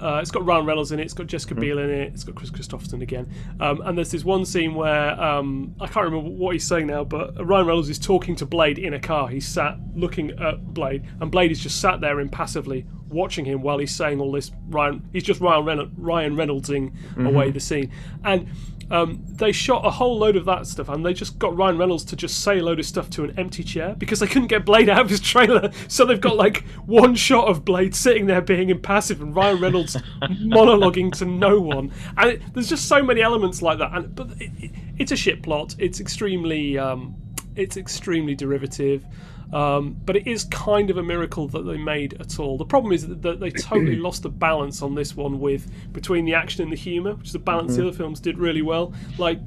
uh, 0.01 0.19
it's 0.19 0.31
got 0.31 0.43
Ryan 0.43 0.65
Reynolds 0.65 0.91
in 0.91 0.99
it. 0.99 1.03
It's 1.03 1.13
got 1.13 1.27
Jessica 1.27 1.53
Biel 1.53 1.77
in 1.77 1.89
it. 1.89 2.11
It's 2.13 2.23
got 2.23 2.33
Kris 2.33 2.49
Kristofferson 2.49 3.03
again. 3.03 3.31
Um, 3.59 3.81
and 3.81 3.95
there's 3.95 4.09
this 4.09 4.25
one 4.25 4.45
scene 4.45 4.73
where 4.73 5.21
um, 5.21 5.75
I 5.79 5.85
can't 5.85 6.05
remember 6.05 6.29
what 6.31 6.53
he's 6.53 6.65
saying 6.65 6.87
now, 6.87 7.03
but 7.03 7.33
Ryan 7.45 7.67
Reynolds 7.67 7.87
is 7.87 7.99
talking 7.99 8.35
to 8.37 8.45
Blade 8.47 8.79
in 8.79 8.95
a 8.95 8.99
car. 8.99 9.27
He's 9.27 9.47
sat 9.47 9.77
looking 9.93 10.31
at 10.39 10.73
Blade, 10.73 11.05
and 11.19 11.29
Blade 11.29 11.51
is 11.51 11.59
just 11.59 11.79
sat 11.79 12.01
there 12.01 12.19
impassively 12.19 12.87
watching 13.09 13.45
him 13.45 13.61
while 13.61 13.77
he's 13.77 13.93
saying 13.93 14.19
all 14.19 14.31
this. 14.31 14.51
Ryan, 14.69 15.07
he's 15.13 15.23
just 15.23 15.39
Ryan, 15.39 15.65
Reynolds, 15.65 15.91
Ryan 15.95 16.35
Reynoldsing 16.35 17.25
away 17.27 17.51
the 17.51 17.59
scene, 17.59 17.91
and. 18.23 18.49
Um, 18.91 19.23
they 19.25 19.53
shot 19.53 19.85
a 19.85 19.89
whole 19.89 20.17
load 20.19 20.35
of 20.35 20.43
that 20.45 20.67
stuff, 20.67 20.89
and 20.89 21.05
they 21.05 21.13
just 21.13 21.39
got 21.39 21.55
Ryan 21.55 21.77
Reynolds 21.77 22.03
to 22.05 22.15
just 22.17 22.43
say 22.43 22.59
a 22.59 22.63
load 22.63 22.77
of 22.77 22.85
stuff 22.85 23.09
to 23.11 23.23
an 23.23 23.33
empty 23.39 23.63
chair 23.63 23.95
because 23.97 24.19
they 24.19 24.27
couldn't 24.27 24.49
get 24.49 24.65
Blade 24.65 24.89
out 24.89 24.99
of 24.99 25.09
his 25.09 25.21
trailer. 25.21 25.71
So 25.87 26.05
they've 26.05 26.19
got 26.19 26.35
like 26.35 26.65
one 26.85 27.15
shot 27.15 27.47
of 27.47 27.63
Blade 27.63 27.95
sitting 27.95 28.25
there 28.25 28.41
being 28.41 28.69
impassive, 28.69 29.21
and 29.21 29.33
Ryan 29.33 29.61
Reynolds 29.61 29.95
monologuing 30.21 31.11
to 31.19 31.25
no 31.25 31.59
one. 31.59 31.91
And 32.17 32.31
it, 32.31 32.53
there's 32.53 32.69
just 32.69 32.87
so 32.89 33.01
many 33.01 33.21
elements 33.21 33.61
like 33.61 33.79
that. 33.79 33.93
And 33.93 34.13
but 34.13 34.29
it, 34.41 34.51
it, 34.57 34.71
it's 34.97 35.11
a 35.13 35.17
shit 35.17 35.41
plot. 35.41 35.73
It's 35.79 36.01
extremely, 36.01 36.77
um, 36.77 37.15
it's 37.55 37.77
extremely 37.77 38.35
derivative. 38.35 39.05
Um, 39.53 39.97
but 40.05 40.15
it 40.15 40.27
is 40.27 40.45
kind 40.45 40.89
of 40.89 40.97
a 40.97 41.03
miracle 41.03 41.47
that 41.49 41.63
they 41.63 41.77
made 41.77 42.13
at 42.21 42.39
all. 42.39 42.57
The 42.57 42.65
problem 42.65 42.93
is 42.93 43.07
that, 43.07 43.39
they 43.39 43.49
totally 43.51 43.95
lost 44.07 44.23
the 44.23 44.29
balance 44.29 44.81
on 44.81 44.95
this 44.95 45.15
one 45.15 45.39
with 45.41 45.69
between 45.91 46.23
the 46.25 46.33
action 46.35 46.63
and 46.63 46.71
the 46.71 46.77
humour, 46.77 47.15
which 47.15 47.27
is 47.29 47.35
a 47.35 47.39
balance 47.39 47.75
the 47.75 47.85
other 47.87 47.95
films 47.95 48.19
did 48.21 48.37
really 48.37 48.61
well. 48.61 48.93
Like 49.17 49.39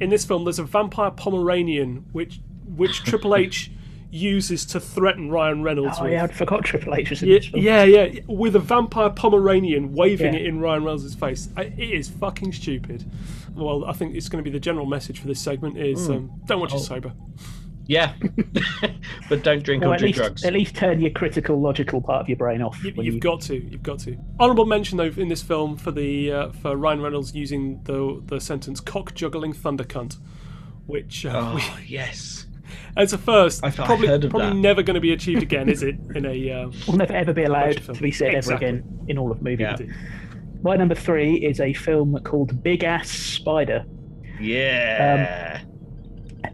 in 0.00 0.10
this 0.10 0.24
film, 0.24 0.44
there's 0.44 0.58
a 0.58 0.64
vampire 0.64 1.10
Pomeranian 1.12 2.04
which 2.12 2.40
which 2.76 3.04
Triple 3.04 3.36
H 3.36 3.70
uses 4.10 4.64
to 4.66 4.80
threaten 4.80 5.30
Ryan 5.30 5.62
Reynolds 5.62 5.96
Oh 6.00 6.04
with. 6.04 6.12
yeah, 6.12 6.24
I 6.24 6.26
forgot 6.28 6.64
Triple 6.64 6.94
H 6.94 7.10
was 7.10 7.22
in 7.22 7.28
Yeah, 7.28 7.38
this 7.38 7.46
film. 7.48 7.62
yeah, 7.62 7.84
yeah, 7.84 8.20
with 8.26 8.56
a 8.56 8.60
vampire 8.60 9.10
Pomeranian 9.10 9.92
waving 9.94 10.32
Yeah. 10.34 10.40
it 10.40 10.46
in 10.46 10.58
Ryan 10.60 10.84
Reynolds' 10.84 11.14
face. 11.14 11.48
It 11.56 11.78
is 11.78 12.08
fucking 12.08 12.52
stupid. 12.52 13.04
Well, 13.54 13.84
I 13.84 13.92
think 13.92 14.14
it's 14.16 14.28
going 14.28 14.42
to 14.42 14.48
be 14.48 14.52
the 14.52 14.60
general 14.60 14.86
message 14.86 15.20
for 15.20 15.26
this 15.28 15.40
segment 15.40 15.76
is 15.78 16.08
um, 16.10 16.30
don't 16.46 16.60
watch 16.60 16.74
it 16.74 16.80
sober. 16.80 17.12
Yeah, 17.88 18.14
but 19.28 19.42
don't 19.44 19.62
drink 19.62 19.82
Or 19.84 19.88
or 19.88 19.94
at 19.94 20.00
do 20.00 20.06
least, 20.06 20.18
drugs. 20.18 20.44
at 20.44 20.52
least 20.52 20.74
turn 20.74 21.00
your 21.00 21.10
critical, 21.10 21.60
logical 21.60 22.00
part 22.00 22.20
of 22.22 22.28
your 22.28 22.36
brain 22.36 22.60
off. 22.62 22.82
You, 22.82 22.92
you've 22.96 23.14
you- 23.14 23.20
got 23.20 23.40
to. 23.42 23.54
You've 23.56 23.82
got 23.82 24.00
to. 24.00 24.16
Honorable 24.40 24.64
mention 24.66 24.98
though 24.98 25.04
in 25.16 25.28
this 25.28 25.42
film 25.42 25.76
for 25.76 25.92
the 25.92 26.32
uh, 26.32 26.52
for 26.52 26.76
Ryan 26.76 27.00
Reynolds 27.00 27.34
using 27.34 27.80
the 27.84 28.20
the 28.26 28.40
sentence 28.40 28.80
"cock 28.80 29.14
juggling 29.14 29.52
thunder 29.52 29.84
cunt," 29.84 30.16
which 30.86 31.24
uh, 31.26 31.52
we, 31.54 31.62
Oh 31.62 31.78
yes. 31.86 32.46
as 32.96 33.12
a 33.12 33.18
first 33.18 33.62
I've- 33.64 33.78
I've 33.80 33.86
probably 33.86 34.08
heard 34.08 34.24
of 34.24 34.30
probably 34.30 34.48
that. 34.50 34.56
never 34.56 34.82
going 34.82 34.96
to 34.96 35.00
be 35.00 35.12
achieved 35.12 35.42
again, 35.42 35.68
is 35.68 35.82
it? 35.84 35.94
In 36.16 36.26
a 36.26 36.50
uh, 36.64 36.70
will 36.88 36.96
never 36.96 37.12
ever 37.12 37.32
be 37.32 37.44
allowed 37.44 37.76
to 37.84 37.92
be 37.94 38.10
said 38.10 38.34
Exactly. 38.34 38.66
ever 38.66 38.76
again 38.78 39.04
in 39.08 39.16
all 39.18 39.30
of 39.30 39.40
movies. 39.42 39.66
Yeah. 39.78 39.86
My 40.62 40.74
number 40.74 40.96
three 40.96 41.36
is 41.36 41.60
a 41.60 41.72
film 41.72 42.18
called 42.24 42.62
Big 42.64 42.82
Ass 42.82 43.08
Spider. 43.08 43.84
Yeah. 44.40 45.60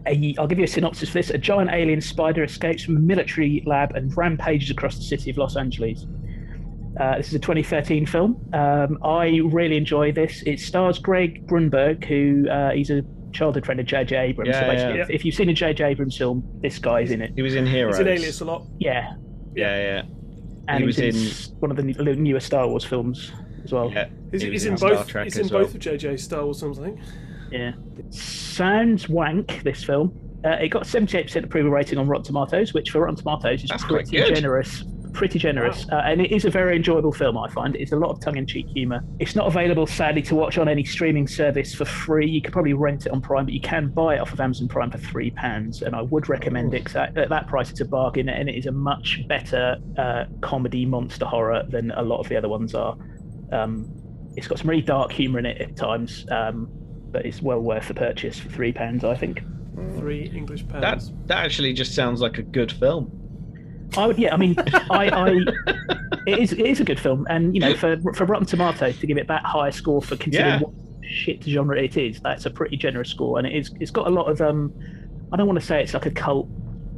A, 0.07 0.35
I'll 0.39 0.47
give 0.47 0.57
you 0.59 0.65
a 0.65 0.67
synopsis 0.67 1.09
for 1.09 1.15
this. 1.19 1.29
A 1.29 1.37
giant 1.37 1.71
alien 1.71 2.01
spider 2.01 2.43
escapes 2.43 2.83
from 2.83 2.97
a 2.97 2.99
military 2.99 3.63
lab 3.65 3.95
and 3.95 4.15
rampages 4.15 4.69
across 4.69 4.95
the 4.97 5.03
city 5.03 5.29
of 5.29 5.37
Los 5.37 5.55
Angeles. 5.55 6.05
Uh, 6.99 7.17
this 7.17 7.27
is 7.29 7.33
a 7.33 7.39
2013 7.39 8.05
film. 8.05 8.39
Um, 8.53 8.99
I 9.03 9.39
really 9.45 9.77
enjoy 9.77 10.11
this. 10.11 10.43
It 10.45 10.59
stars 10.59 10.99
Greg 10.99 11.47
Grunberg, 11.47 12.05
who 12.05 12.47
uh, 12.49 12.71
he's 12.71 12.91
a 12.91 13.03
childhood 13.31 13.65
friend 13.65 13.79
of 13.79 13.87
J.J. 13.87 14.15
Abrams. 14.15 14.49
Yeah, 14.49 14.59
so 14.59 14.67
basically, 14.67 14.95
yeah. 14.97 15.03
if, 15.03 15.09
if 15.09 15.25
you've 15.25 15.33
seen 15.33 15.49
a 15.49 15.53
J.J. 15.53 15.83
Abrams 15.83 16.15
film, 16.17 16.43
this 16.61 16.77
guy's 16.77 17.09
in 17.09 17.21
it. 17.21 17.31
he 17.35 17.41
was 17.41 17.55
in 17.55 17.65
Heroes. 17.65 17.95
it's 17.97 18.01
an 18.01 18.07
alias 18.07 18.41
a 18.41 18.45
lot. 18.45 18.67
Yeah, 18.79 19.15
Yeah, 19.55 19.77
yeah, 19.77 20.01
and 20.67 20.79
He 20.81 20.85
was 20.85 20.99
in, 20.99 21.15
in- 21.15 21.59
one 21.59 21.71
of 21.71 21.77
the 21.77 21.83
new- 21.83 22.15
newer 22.15 22.39
Star 22.39 22.67
Wars 22.67 22.83
films 22.85 23.31
as 23.63 23.71
well. 23.71 23.89
yeah. 23.91 24.09
He's, 24.31 24.43
He 24.43 24.51
he's 24.51 24.65
in 24.65 24.77
Star 24.77 24.91
both. 24.91 25.11
He's 25.23 25.37
in 25.37 25.45
as 25.45 25.51
both 25.51 25.73
of 25.73 25.81
JJ 25.81 26.19
Star 26.19 26.45
Wars 26.45 26.59
films, 26.59 26.77
I 26.77 26.83
think. 26.83 26.99
Yeah. 27.53 27.73
Sounds 28.09 29.07
wank, 29.07 29.61
this 29.63 29.83
film. 29.83 30.19
Uh, 30.43 30.57
it 30.61 30.69
got 30.69 30.83
78% 30.83 31.43
approval 31.45 31.71
rating 31.71 31.97
on 31.97 32.07
Rotten 32.07 32.25
Tomatoes, 32.25 32.73
which 32.73 32.89
for 32.89 33.01
Rotten 33.01 33.15
Tomatoes 33.15 33.63
is 33.63 33.69
That's 33.69 33.83
pretty 33.85 34.17
generous 34.17 34.83
pretty 35.13 35.37
generous, 35.37 35.85
uh, 35.91 36.01
and 36.05 36.19
it 36.21 36.31
is 36.31 36.43
a 36.43 36.49
very 36.49 36.75
enjoyable 36.75 37.11
film. 37.11 37.37
I 37.37 37.47
find 37.49 37.75
it's 37.75 37.91
a 37.91 37.95
lot 37.95 38.09
of 38.09 38.19
tongue-in-cheek 38.19 38.65
humour. 38.73 39.01
It's 39.19 39.35
not 39.35 39.45
available, 39.47 39.85
sadly, 39.85 40.23
to 40.23 40.35
watch 40.35 40.57
on 40.57 40.67
any 40.67 40.83
streaming 40.83 41.27
service 41.27 41.73
for 41.73 41.85
free. 41.85 42.27
You 42.27 42.41
could 42.41 42.51
probably 42.51 42.73
rent 42.73 43.05
it 43.05 43.11
on 43.11 43.21
Prime, 43.21 43.45
but 43.45 43.53
you 43.53 43.61
can 43.61 43.89
buy 43.89 44.15
it 44.15 44.19
off 44.19 44.33
of 44.33 44.39
Amazon 44.41 44.67
Prime 44.67 44.89
for 44.89 44.97
three 44.97 45.29
pounds, 45.29 45.83
and 45.83 45.95
I 45.95 46.01
would 46.01 46.29
recommend 46.29 46.73
it. 46.73 46.85
'cause 46.85 46.95
at, 46.95 47.15
at 47.15 47.29
that 47.29 47.47
price, 47.47 47.69
it's 47.69 47.79
a 47.81 47.85
bargain, 47.85 48.27
and 48.27 48.49
it 48.49 48.55
is 48.55 48.65
a 48.65 48.71
much 48.71 49.21
better 49.27 49.77
uh, 49.97 50.25
comedy 50.41 50.85
monster 50.85 51.25
horror 51.25 51.63
than 51.69 51.91
a 51.91 52.01
lot 52.01 52.19
of 52.19 52.27
the 52.27 52.35
other 52.35 52.49
ones 52.49 52.73
are. 52.73 52.97
Um, 53.51 53.87
it's 54.35 54.47
got 54.47 54.57
some 54.57 54.69
really 54.69 54.81
dark 54.81 55.11
humour 55.11 55.37
in 55.39 55.45
it 55.45 55.61
at 55.61 55.75
times, 55.75 56.25
um, 56.31 56.67
but 57.13 57.25
it's 57.25 57.41
well 57.41 57.59
worth 57.61 57.87
the 57.87 57.93
purchase 57.93 58.37
for 58.39 58.49
three 58.49 58.73
pounds, 58.73 59.03
I 59.05 59.15
think. 59.15 59.41
Three 59.97 60.29
English 60.35 60.63
That 60.63 60.81
pounds. 60.81 61.13
that 61.27 61.37
actually 61.45 61.71
just 61.73 61.95
sounds 61.95 62.19
like 62.19 62.37
a 62.39 62.43
good 62.43 62.71
film. 62.71 63.11
I 63.95 64.07
would, 64.07 64.17
yeah. 64.17 64.33
I 64.33 64.37
mean, 64.37 64.55
I, 64.89 65.09
I, 65.09 65.29
it 66.27 66.39
is, 66.39 66.51
it 66.53 66.59
is 66.65 66.79
a 66.79 66.83
good 66.83 66.99
film, 66.99 67.25
and 67.29 67.53
you 67.55 67.61
know, 67.61 67.75
for 67.75 67.95
for 68.13 68.25
Rotten 68.25 68.45
Tomatoes 68.47 68.99
to 68.99 69.07
give 69.07 69.17
it 69.17 69.27
that 69.27 69.45
high 69.45 69.69
score 69.69 70.01
for 70.01 70.15
considering 70.17 70.53
Yeah. 70.53 70.59
what 70.59 70.73
shit 71.03 71.43
genre 71.43 71.79
it 71.81 71.95
is, 71.97 72.19
that's 72.21 72.45
a 72.45 72.49
pretty 72.49 72.75
generous 72.77 73.09
score, 73.09 73.37
and 73.37 73.45
it 73.47 73.53
is, 73.55 73.71
it's 73.79 73.91
got 73.91 74.07
a 74.07 74.09
lot 74.09 74.29
of, 74.31 74.41
um, 74.41 74.73
I 75.31 75.37
don't 75.37 75.45
want 75.47 75.59
to 75.59 75.65
say 75.65 75.81
it's 75.83 75.93
like 75.93 76.05
a 76.07 76.11
cult, 76.11 76.47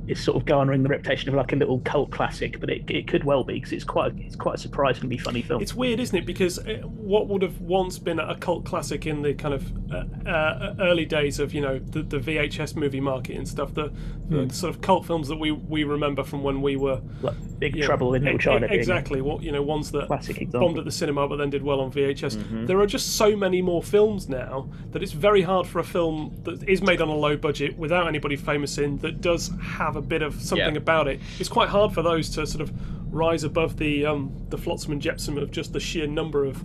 it's 0.08 0.22
sort 0.22 0.38
of 0.38 0.46
garnering 0.46 0.84
the 0.84 0.90
reputation 0.90 1.30
of 1.30 1.36
like 1.36 1.54
a 1.54 1.56
little 1.56 1.80
cult 1.80 2.12
classic, 2.12 2.60
but 2.60 2.70
it, 2.70 2.90
it 2.90 3.08
could 3.08 3.24
well 3.24 3.44
be 3.44 3.56
because 3.56 3.74
it's 3.74 3.84
quite, 3.84 4.14
a, 4.14 4.16
it's 4.18 4.36
quite 4.36 4.56
a 4.56 4.58
surprisingly 4.58 5.18
funny 5.18 5.42
film. 5.42 5.62
It's 5.62 5.74
weird, 5.74 6.00
isn't 6.00 6.18
it? 6.18 6.26
Because 6.26 6.60
uh, 6.60 6.82
what 6.86 7.28
would 7.28 7.42
have 7.42 7.60
once 7.62 7.98
been 7.98 8.20
a 8.20 8.36
cult 8.36 8.66
classic 8.66 9.06
in 9.06 9.22
the 9.22 9.34
kind 9.34 9.54
of 9.54 9.72
uh, 9.92 10.30
uh, 10.30 10.76
early 10.80 11.06
days 11.06 11.40
of 11.40 11.54
you 11.54 11.62
know 11.62 11.80
the, 11.80 12.04
the 12.04 12.18
VHS 12.18 12.76
movie 12.76 13.02
market 13.02 13.36
and 13.36 13.48
stuff, 13.48 13.74
the, 13.74 13.92
the 14.30 14.52
sort 14.54 14.74
of 14.74 14.82
cult 14.82 15.06
films 15.06 15.28
that 15.28 15.38
we 15.38 15.52
we 15.52 15.84
remember 15.84 16.24
from 16.24 16.44
when 16.44 16.62
we 16.62 16.76
were 16.76 17.02
like 17.22 17.36
Big 17.60 17.82
Trouble 17.82 18.14
in 18.14 18.24
Little 18.24 18.40
China. 18.40 18.68
Exactly. 18.70 19.22
What 19.22 19.42
you 19.42 19.52
know, 19.52 19.62
ones 19.62 19.92
that 19.92 20.08
Classic 20.08 20.38
example. 20.38 20.68
bombed 20.68 20.78
at 20.80 20.86
the 20.86 20.92
cinema 20.92 21.28
but 21.28 21.38
then 21.38 21.50
did 21.50 21.64
well 21.64 21.82
on 21.82 21.92
VHS. 21.92 22.38
Mm-hmm. 22.38 22.66
There 22.66 22.80
are 22.80 22.88
just 22.88 23.16
so 23.16 23.36
many 23.36 23.62
more 23.62 23.82
films 23.82 24.28
now 24.30 24.70
that 24.92 25.02
it's 25.02 25.12
very 25.12 25.42
hard 25.42 25.68
for 25.68 25.80
a 25.80 25.84
film 25.84 26.36
that 26.44 26.68
is 26.68 26.82
made 26.82 27.02
on 27.02 27.10
a 27.10 27.16
low 27.16 27.38
budget 27.38 27.78
without 27.78 28.08
anybody 28.08 28.36
famous 28.36 28.78
in 28.78 28.98
that 29.00 29.22
does 29.22 29.52
have 29.62 29.95
a 29.96 30.02
bit 30.02 30.22
of 30.22 30.42
something 30.42 30.74
Yeah. 30.76 30.82
about 30.82 31.08
it. 31.08 31.20
It's 31.40 31.50
quite 31.50 31.70
hard 31.70 31.94
for 31.94 32.02
those 32.02 32.30
to 32.32 32.46
sort 32.46 32.62
of 32.62 32.72
rise 33.14 33.44
above 33.44 33.78
the 33.78 34.06
um, 34.06 34.32
the 34.50 34.58
flotsam 34.58 34.92
and 34.92 35.02
jetsam 35.02 35.38
of 35.38 35.52
just 35.52 35.74
the 35.74 35.80
sheer 35.80 36.08
number 36.08 36.44
of 36.46 36.58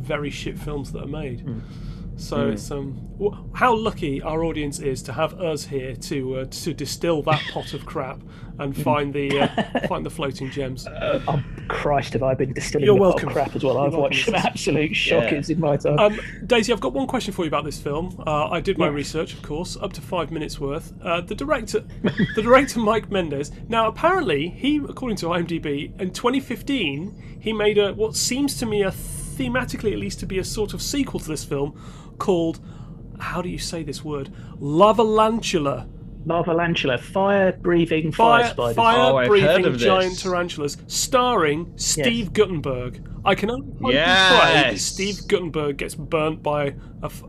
very 0.00 0.30
shit 0.30 0.58
films 0.58 0.92
that 0.92 1.02
are 1.02 1.06
made. 1.08 1.40
Hmm. 1.40 1.58
So 2.18 2.48
it's 2.48 2.70
um, 2.72 2.94
w- 3.18 3.48
how 3.54 3.74
lucky 3.76 4.20
our 4.20 4.42
audience 4.42 4.80
is 4.80 5.02
to 5.04 5.12
have 5.12 5.40
us 5.40 5.64
here 5.64 5.94
to 5.94 6.38
uh, 6.38 6.44
to 6.46 6.74
distill 6.74 7.22
that 7.22 7.40
pot 7.52 7.72
of 7.74 7.86
crap 7.86 8.20
and 8.58 8.76
find 8.76 9.14
the 9.14 9.42
uh, 9.42 9.86
find 9.88 10.04
the 10.04 10.10
floating 10.10 10.50
gems. 10.50 10.88
Oh 10.88 11.42
Christ, 11.68 12.14
have 12.14 12.24
I 12.24 12.34
been 12.34 12.52
distilling 12.52 12.86
You're 12.86 12.96
the 12.96 13.04
hot 13.04 13.08
welcome. 13.14 13.28
crap 13.30 13.54
as 13.54 13.62
well? 13.62 13.74
You're 13.74 13.86
I've 13.86 13.92
welcome. 13.92 14.02
watched 14.02 14.24
some 14.24 14.34
absolute 14.34 14.96
shockers 14.96 15.48
in 15.48 15.60
my 15.60 15.76
time. 15.76 15.98
Um, 15.98 16.20
Daisy, 16.44 16.72
I've 16.72 16.80
got 16.80 16.92
one 16.92 17.06
question 17.06 17.32
for 17.32 17.44
you 17.44 17.48
about 17.48 17.64
this 17.64 17.80
film. 17.80 18.20
Uh, 18.26 18.48
I 18.48 18.60
did 18.60 18.78
my 18.78 18.88
research, 18.88 19.34
of 19.34 19.42
course, 19.42 19.76
up 19.76 19.92
to 19.92 20.00
five 20.00 20.32
minutes 20.32 20.58
worth. 20.58 20.92
Uh, 21.00 21.20
the 21.20 21.36
director, 21.36 21.80
the 22.34 22.42
director 22.42 22.80
Mike 22.80 23.12
Mendez. 23.12 23.52
Now, 23.68 23.86
apparently, 23.86 24.48
he, 24.48 24.78
according 24.78 25.18
to 25.18 25.26
IMDb, 25.26 25.98
in 26.00 26.10
2015, 26.10 27.38
he 27.38 27.52
made 27.52 27.78
a 27.78 27.92
what 27.94 28.16
seems 28.16 28.58
to 28.58 28.66
me 28.66 28.82
a 28.82 28.90
thematically, 28.90 29.92
at 29.92 29.98
least, 30.00 30.18
to 30.18 30.26
be 30.26 30.40
a 30.40 30.44
sort 30.44 30.74
of 30.74 30.82
sequel 30.82 31.20
to 31.20 31.28
this 31.28 31.44
film 31.44 31.80
called. 32.18 32.60
How 33.18 33.42
do 33.42 33.48
you 33.48 33.58
say 33.58 33.82
this 33.82 34.04
word? 34.04 34.32
Lavalantula. 34.60 35.88
Lava 36.26 36.52
Lantula, 36.52 36.98
fire-breathing 36.98 38.12
fire, 38.12 38.42
Fire, 38.42 38.50
spiders. 38.50 38.76
Oh, 38.78 38.82
I've 38.82 38.96
heard 38.96 39.12
fire-breathing 39.28 39.64
of 39.66 39.72
this. 39.74 39.82
giant 39.82 40.18
tarantulas, 40.18 40.76
starring 40.86 41.72
Steve 41.76 42.34
Guttenberg. 42.34 43.02
I 43.24 43.34
can 43.34 43.50
only 43.50 43.66
hope 43.80 43.94
and 43.94 44.74
that 44.74 44.78
Steve 44.78 45.26
Guttenberg 45.26 45.78
gets 45.78 45.94
burnt 45.94 46.42
by 46.42 46.74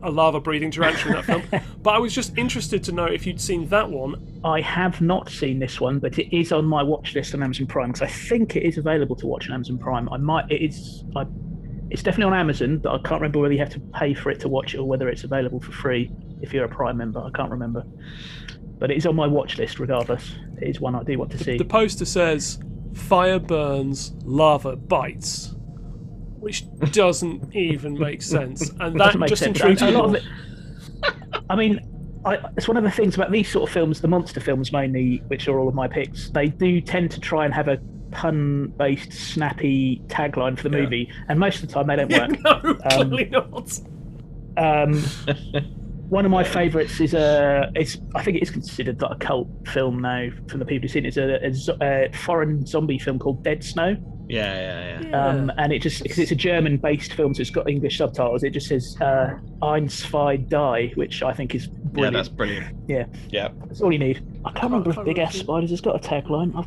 a 0.02 0.10
lava-breathing 0.10 0.70
tarantula 0.70 1.20
in 1.20 1.26
that 1.26 1.44
film. 1.50 1.62
But 1.82 1.94
I 1.94 1.98
was 1.98 2.14
just 2.14 2.36
interested 2.36 2.84
to 2.84 2.92
know 2.92 3.06
if 3.06 3.26
you'd 3.26 3.40
seen 3.40 3.66
that 3.68 3.88
one. 3.88 4.40
I 4.44 4.60
have 4.60 5.00
not 5.00 5.30
seen 5.30 5.58
this 5.60 5.80
one, 5.80 5.98
but 5.98 6.18
it 6.18 6.36
is 6.36 6.52
on 6.52 6.66
my 6.66 6.82
watch 6.82 7.14
list 7.14 7.34
on 7.34 7.42
Amazon 7.42 7.66
Prime 7.68 7.92
because 7.92 8.02
I 8.02 8.12
think 8.12 8.54
it 8.54 8.64
is 8.64 8.76
available 8.76 9.16
to 9.16 9.26
watch 9.26 9.48
on 9.48 9.54
Amazon 9.54 9.78
Prime. 9.78 10.10
I 10.10 10.18
might, 10.18 10.50
it 10.50 10.60
is, 10.62 11.04
I, 11.16 11.24
it's 11.90 12.02
definitely 12.02 12.32
on 12.32 12.38
Amazon, 12.38 12.78
but 12.78 12.92
I 12.92 12.98
can't 12.98 13.20
remember 13.20 13.40
whether 13.40 13.52
you 13.52 13.58
have 13.58 13.70
to 13.70 13.80
pay 13.80 14.14
for 14.14 14.30
it 14.30 14.38
to 14.40 14.48
watch 14.48 14.74
it 14.74 14.78
or 14.78 14.84
whether 14.86 15.08
it's 15.08 15.24
available 15.24 15.60
for 15.60 15.72
free 15.72 16.10
if 16.40 16.54
you're 16.54 16.64
a 16.64 16.68
Prime 16.68 16.96
member. 16.96 17.20
I 17.20 17.30
can't 17.30 17.50
remember, 17.50 17.84
but 18.78 18.90
it 18.90 18.96
is 18.96 19.06
on 19.06 19.16
my 19.16 19.26
watch 19.26 19.58
list 19.58 19.80
regardless. 19.80 20.34
It 20.60 20.68
is 20.68 20.80
one 20.80 20.94
I 20.94 21.02
do 21.02 21.18
want 21.18 21.32
to 21.32 21.38
see. 21.38 21.58
The 21.58 21.64
poster 21.64 22.04
says 22.04 22.60
"Fire 22.94 23.40
burns, 23.40 24.12
lava 24.24 24.76
bites," 24.76 25.56
which 26.38 26.64
doesn't 26.92 27.54
even 27.56 27.98
make 27.98 28.22
sense, 28.22 28.70
and 28.80 28.98
that 29.00 29.16
just 29.26 29.42
sense. 29.42 29.58
intrigues 29.58 29.82
me. 29.82 29.88
a 29.88 29.90
lot 29.90 30.04
of 30.04 30.14
it. 30.14 30.22
I 31.50 31.56
mean, 31.56 31.80
I, 32.24 32.38
it's 32.56 32.68
one 32.68 32.76
of 32.76 32.84
the 32.84 32.90
things 32.90 33.16
about 33.16 33.32
these 33.32 33.50
sort 33.50 33.68
of 33.68 33.72
films, 33.72 34.00
the 34.00 34.08
monster 34.08 34.40
films 34.40 34.72
mainly, 34.72 35.24
which 35.26 35.48
are 35.48 35.58
all 35.58 35.68
of 35.68 35.74
my 35.74 35.88
picks. 35.88 36.30
They 36.30 36.48
do 36.48 36.80
tend 36.80 37.10
to 37.12 37.20
try 37.20 37.44
and 37.44 37.52
have 37.52 37.66
a 37.66 37.80
pun-based, 38.10 39.12
snappy 39.12 40.02
tagline 40.08 40.56
for 40.56 40.64
the 40.64 40.70
movie, 40.70 41.10
and 41.28 41.38
most 41.38 41.62
of 41.62 41.68
the 41.68 41.74
time 41.74 41.86
they 41.86 41.96
don't 41.96 42.12
work. 42.12 42.40
no, 42.64 42.74
clearly 42.90 43.24
not. 43.30 43.78
Um, 44.56 44.94
one 46.08 46.24
of 46.24 46.30
my 46.30 46.42
favourites 46.44 47.00
is 47.00 47.14
a. 47.14 47.70
It's 47.74 47.98
I 48.14 48.22
think 48.22 48.36
it 48.36 48.42
is 48.42 48.50
considered 48.50 49.00
like 49.00 49.12
a 49.12 49.18
cult 49.18 49.48
film 49.68 50.00
now 50.00 50.28
from 50.48 50.58
the 50.58 50.64
people 50.66 50.82
who've 50.82 50.90
seen 50.90 51.06
it. 51.06 51.16
It's 51.16 51.68
a, 51.68 51.76
a 51.80 52.06
a 52.08 52.12
foreign 52.12 52.66
zombie 52.66 52.98
film 52.98 53.18
called 53.18 53.42
Dead 53.44 53.62
Snow. 53.64 53.96
Yeah, 54.28 54.54
yeah, 55.00 55.08
yeah. 55.08 55.26
Um, 55.26 55.50
and 55.58 55.72
it 55.72 55.80
just 55.82 56.04
because 56.04 56.20
it's 56.20 56.30
a 56.30 56.36
German-based 56.36 57.14
film, 57.14 57.34
so 57.34 57.40
it's 57.40 57.50
got 57.50 57.68
English 57.68 57.98
subtitles. 57.98 58.44
It 58.44 58.50
just 58.50 58.68
says 58.68 58.96
uh, 59.00 59.36
"Eins, 59.60 59.90
zwei, 59.90 60.36
die," 60.36 60.92
which 60.94 61.22
I 61.24 61.32
think 61.32 61.52
is 61.54 61.66
Yeah, 61.66 61.72
brilliant. 61.92 62.14
that's 62.14 62.28
brilliant. 62.28 62.76
Yeah, 62.86 63.06
Yeah. 63.30 63.48
that's 63.66 63.80
all 63.80 63.92
you 63.92 63.98
need. 63.98 64.24
I 64.44 64.52
can't 64.52 64.64
remember 64.72 64.90
if 64.90 65.04
Big 65.04 65.18
Ass 65.18 65.32
remember. 65.34 65.44
Spiders 65.52 65.70
has 65.70 65.80
got 65.80 65.96
a 65.96 66.08
tagline. 66.08 66.54
I 66.56 66.64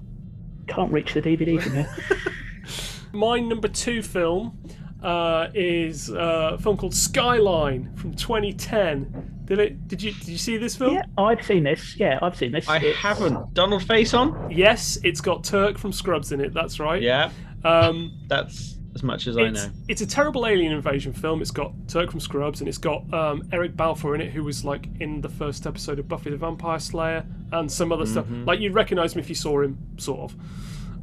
can't 0.68 0.92
reach 0.92 1.14
the 1.14 1.22
DVD 1.22 1.62
from 1.62 1.74
here. 1.74 1.90
My 3.14 3.40
number 3.40 3.68
two 3.68 4.02
film 4.02 4.58
uh, 5.04 5.48
is 5.54 6.10
uh, 6.10 6.52
a 6.54 6.58
film 6.58 6.78
called 6.78 6.96
Skyline 6.96 7.94
from 7.96 8.14
2010. 8.16 9.30
Did 9.46 9.60
it? 9.60 9.88
Did 9.88 10.02
you? 10.02 10.14
Did 10.14 10.28
you 10.30 10.38
see 10.38 10.56
this 10.58 10.76
film? 10.78 10.94
yeah, 10.96 11.04
I've 11.18 11.46
seen 11.46 11.64
this. 11.64 11.98
Yeah, 11.98 12.18
I've 12.22 12.36
seen 12.38 12.52
this. 12.54 12.68
I 12.70 12.78
It- 12.78 12.96
haven't. 12.96 13.54
Donald 13.54 13.84
Faison? 13.84 14.48
Yes, 14.56 14.98
it's 15.04 15.20
got 15.22 15.44
Turk 15.44 15.78
from 15.78 15.92
Scrubs 15.92 16.32
in 16.32 16.40
it. 16.40 16.54
That's 16.54 16.80
right. 16.80 17.02
Yeah, 17.02 17.30
Um, 17.66 18.14
that's 18.28 18.73
as 18.96 19.04
much 19.04 19.28
as 19.28 19.38
I 19.38 19.50
know. 19.50 19.70
it's 19.88 20.02
a 20.02 20.08
terrible 20.08 20.46
alien 20.46 20.72
invasion 20.72 21.14
film. 21.14 21.42
It's 21.42 21.52
got 21.52 21.74
Turk 21.88 22.12
from 22.12 22.20
Scrubs 22.20 22.60
and 22.60 22.68
it's 22.68 22.78
got 22.78 23.12
um, 23.14 23.48
Eric 23.52 23.76
Balfour 23.76 24.16
in 24.16 24.22
it, 24.22 24.32
who 24.32 24.44
was 24.44 24.64
like 24.64 24.88
in 25.00 25.22
the 25.22 25.30
first 25.30 25.66
episode 25.66 26.00
of 26.00 26.08
Buffy 26.08 26.30
the 26.30 26.38
Vampire 26.38 26.80
Slayer 26.80 27.26
and 27.52 27.72
some 27.72 27.92
other 27.92 28.06
stuff. 28.06 28.26
Mm-hmm. 28.26 28.46
Like 28.46 28.60
you'd 28.60 28.74
recognise 28.74 29.14
him 29.14 29.20
if 29.20 29.30
you 29.30 29.36
saw 29.36 29.62
him, 29.62 29.78
sort 29.98 30.32
of. 30.32 30.38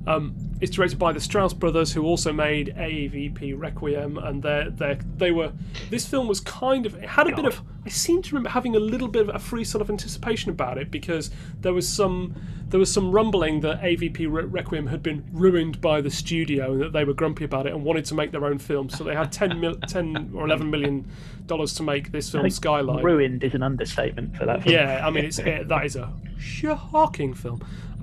Um, 0.07 0.35
it's 0.61 0.71
directed 0.75 0.99
by 0.99 1.13
the 1.13 1.21
Strause 1.21 1.55
brothers, 1.55 1.93
who 1.93 2.05
also 2.05 2.33
made 2.33 2.75
AVP 2.77 3.59
Requiem, 3.59 4.19
and 4.19 4.43
they 4.43 4.67
they 4.71 4.99
they 5.17 5.31
were. 5.31 5.53
This 5.91 6.07
film 6.07 6.27
was 6.27 6.41
kind 6.41 6.87
of 6.87 6.95
it 6.95 7.09
had 7.09 7.29
a 7.29 7.37
bit 7.37 7.45
of. 7.45 7.61
I 7.85 7.89
seem 7.89 8.23
to 8.23 8.35
remember 8.35 8.51
having 8.51 8.77
a 8.77 8.81
little 8.81 9.09
bit 9.09 9.29
of 9.29 9.35
a 9.35 9.39
free 9.39 9.65
sort 9.65 9.81
of 9.83 9.91
anticipation 9.91 10.51
about 10.51 10.77
it 10.79 10.91
because 10.91 11.31
there 11.61 11.73
was 11.73 11.89
some 11.89 12.35
there 12.69 12.79
was 12.79 12.93
some 12.93 13.11
rumbling 13.11 13.61
that 13.61 13.81
AVP 13.83 14.19
Re- 14.21 14.45
Requiem 14.45 14.87
had 14.87 15.03
been 15.03 15.25
ruined 15.33 15.81
by 15.81 16.01
the 16.01 16.11
studio 16.11 16.73
and 16.73 16.81
that 16.83 16.93
they 16.93 17.05
were 17.05 17.15
grumpy 17.15 17.45
about 17.45 17.67
it 17.67 17.73
and 17.73 17.85
wanted 17.85 18.05
to 18.07 18.15
make 18.15 18.31
their 18.31 18.45
own 18.45 18.59
film. 18.59 18.89
So 18.89 19.03
they 19.03 19.15
had 19.15 19.33
10, 19.33 19.59
mil, 19.59 19.75
10 19.89 20.31
or 20.35 20.45
eleven 20.45 20.71
million 20.71 21.11
dollars 21.47 21.75
to 21.75 21.83
make 21.83 22.13
this 22.13 22.31
film 22.31 22.49
Skyline. 22.49 23.05
Ruined 23.05 23.43
is 23.43 23.55
an 23.55 23.63
understatement 23.63 24.37
for 24.37 24.47
that 24.47 24.63
film. 24.63 24.75
Yeah, 24.75 25.07
I 25.07 25.11
mean 25.11 25.25
it's 25.25 25.39
it, 25.41 25.69
that 25.69 25.85
is 25.85 25.97
a 25.97 26.13
shocking 26.39 27.35
film. 27.35 27.61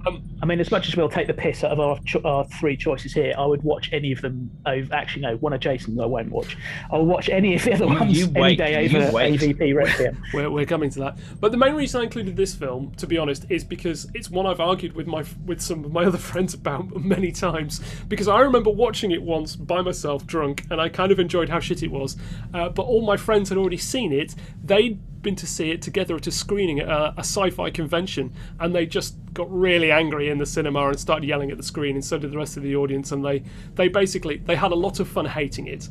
Um, 0.07 0.23
I 0.41 0.45
mean, 0.45 0.59
as 0.59 0.71
much 0.71 0.87
as 0.87 0.95
we'll 0.95 1.09
take 1.09 1.27
the 1.27 1.33
piss 1.33 1.63
out 1.63 1.71
of 1.71 1.79
our, 1.79 1.99
cho- 2.05 2.21
our 2.23 2.45
three 2.45 2.77
choices 2.77 3.13
here, 3.13 3.33
I 3.37 3.45
would 3.45 3.63
watch 3.63 3.91
any 3.91 4.11
of 4.11 4.21
them. 4.21 4.51
Over, 4.65 4.93
actually, 4.93 5.23
no, 5.23 5.35
one 5.37 5.53
of 5.53 5.59
Jason's 5.59 5.99
I 5.99 6.05
won't 6.05 6.31
watch. 6.31 6.57
I'll 6.91 7.05
watch 7.05 7.29
any 7.29 7.55
of 7.55 7.63
the 7.63 7.73
other 7.73 7.87
ones 7.87 8.17
you 8.17 8.25
any 8.27 8.39
wait, 8.39 8.57
day 8.57 8.85
over 8.85 9.11
wait. 9.11 9.39
AVP 9.39 9.75
Requiem. 9.75 10.21
We're, 10.33 10.49
we're 10.49 10.65
coming 10.65 10.89
to 10.91 10.99
that. 10.99 11.17
But 11.39 11.51
the 11.51 11.57
main 11.57 11.75
reason 11.75 12.01
I 12.01 12.03
included 12.03 12.35
this 12.35 12.55
film, 12.55 12.91
to 12.97 13.07
be 13.07 13.17
honest, 13.17 13.45
is 13.49 13.63
because 13.63 14.09
it's 14.13 14.29
one 14.29 14.45
I've 14.45 14.59
argued 14.59 14.93
with 14.93 15.07
my 15.07 15.23
with 15.45 15.61
some 15.61 15.83
of 15.83 15.91
my 15.91 16.05
other 16.05 16.17
friends 16.29 16.53
about 16.53 16.95
many 16.95 17.31
times. 17.31 17.81
Because 18.07 18.27
I 18.27 18.39
remember 18.41 18.69
watching 18.69 19.11
it 19.11 19.21
once 19.21 19.55
by 19.55 19.81
myself, 19.81 20.25
drunk, 20.25 20.65
and 20.69 20.79
I 20.79 20.89
kind 20.89 21.11
of 21.11 21.19
enjoyed 21.19 21.49
how 21.49 21.59
shit 21.59 21.83
it 21.83 21.91
was. 21.91 22.15
Uh, 22.53 22.69
but 22.69 22.83
all 22.83 23.05
my 23.05 23.17
friends 23.17 23.49
had 23.49 23.57
already 23.57 23.77
seen 23.77 24.13
it. 24.13 24.35
They'd 24.63 24.99
been 25.21 25.35
to 25.35 25.47
see 25.47 25.71
it 25.71 25.81
together 25.81 26.15
at 26.15 26.27
a 26.27 26.31
screening 26.31 26.79
at 26.79 26.87
a, 26.87 27.13
a 27.17 27.19
sci-fi 27.19 27.69
convention, 27.69 28.33
and 28.59 28.73
they 28.73 28.85
just 28.85 29.15
got 29.33 29.51
really 29.51 29.91
angry 29.97 30.29
in 30.29 30.37
the 30.37 30.45
cinema 30.45 30.87
and 30.87 30.99
started 30.99 31.27
yelling 31.27 31.51
at 31.51 31.57
the 31.57 31.63
screen, 31.63 31.95
and 31.95 32.05
so 32.05 32.17
did 32.17 32.31
the 32.31 32.37
rest 32.37 32.57
of 32.57 32.63
the 32.63 32.75
audience. 32.75 33.11
And 33.11 33.25
they 33.25 33.43
they 33.75 33.87
basically 33.87 34.37
they 34.37 34.55
had 34.55 34.71
a 34.71 34.75
lot 34.75 34.99
of 34.99 35.07
fun 35.07 35.25
hating 35.25 35.67
it 35.67 35.89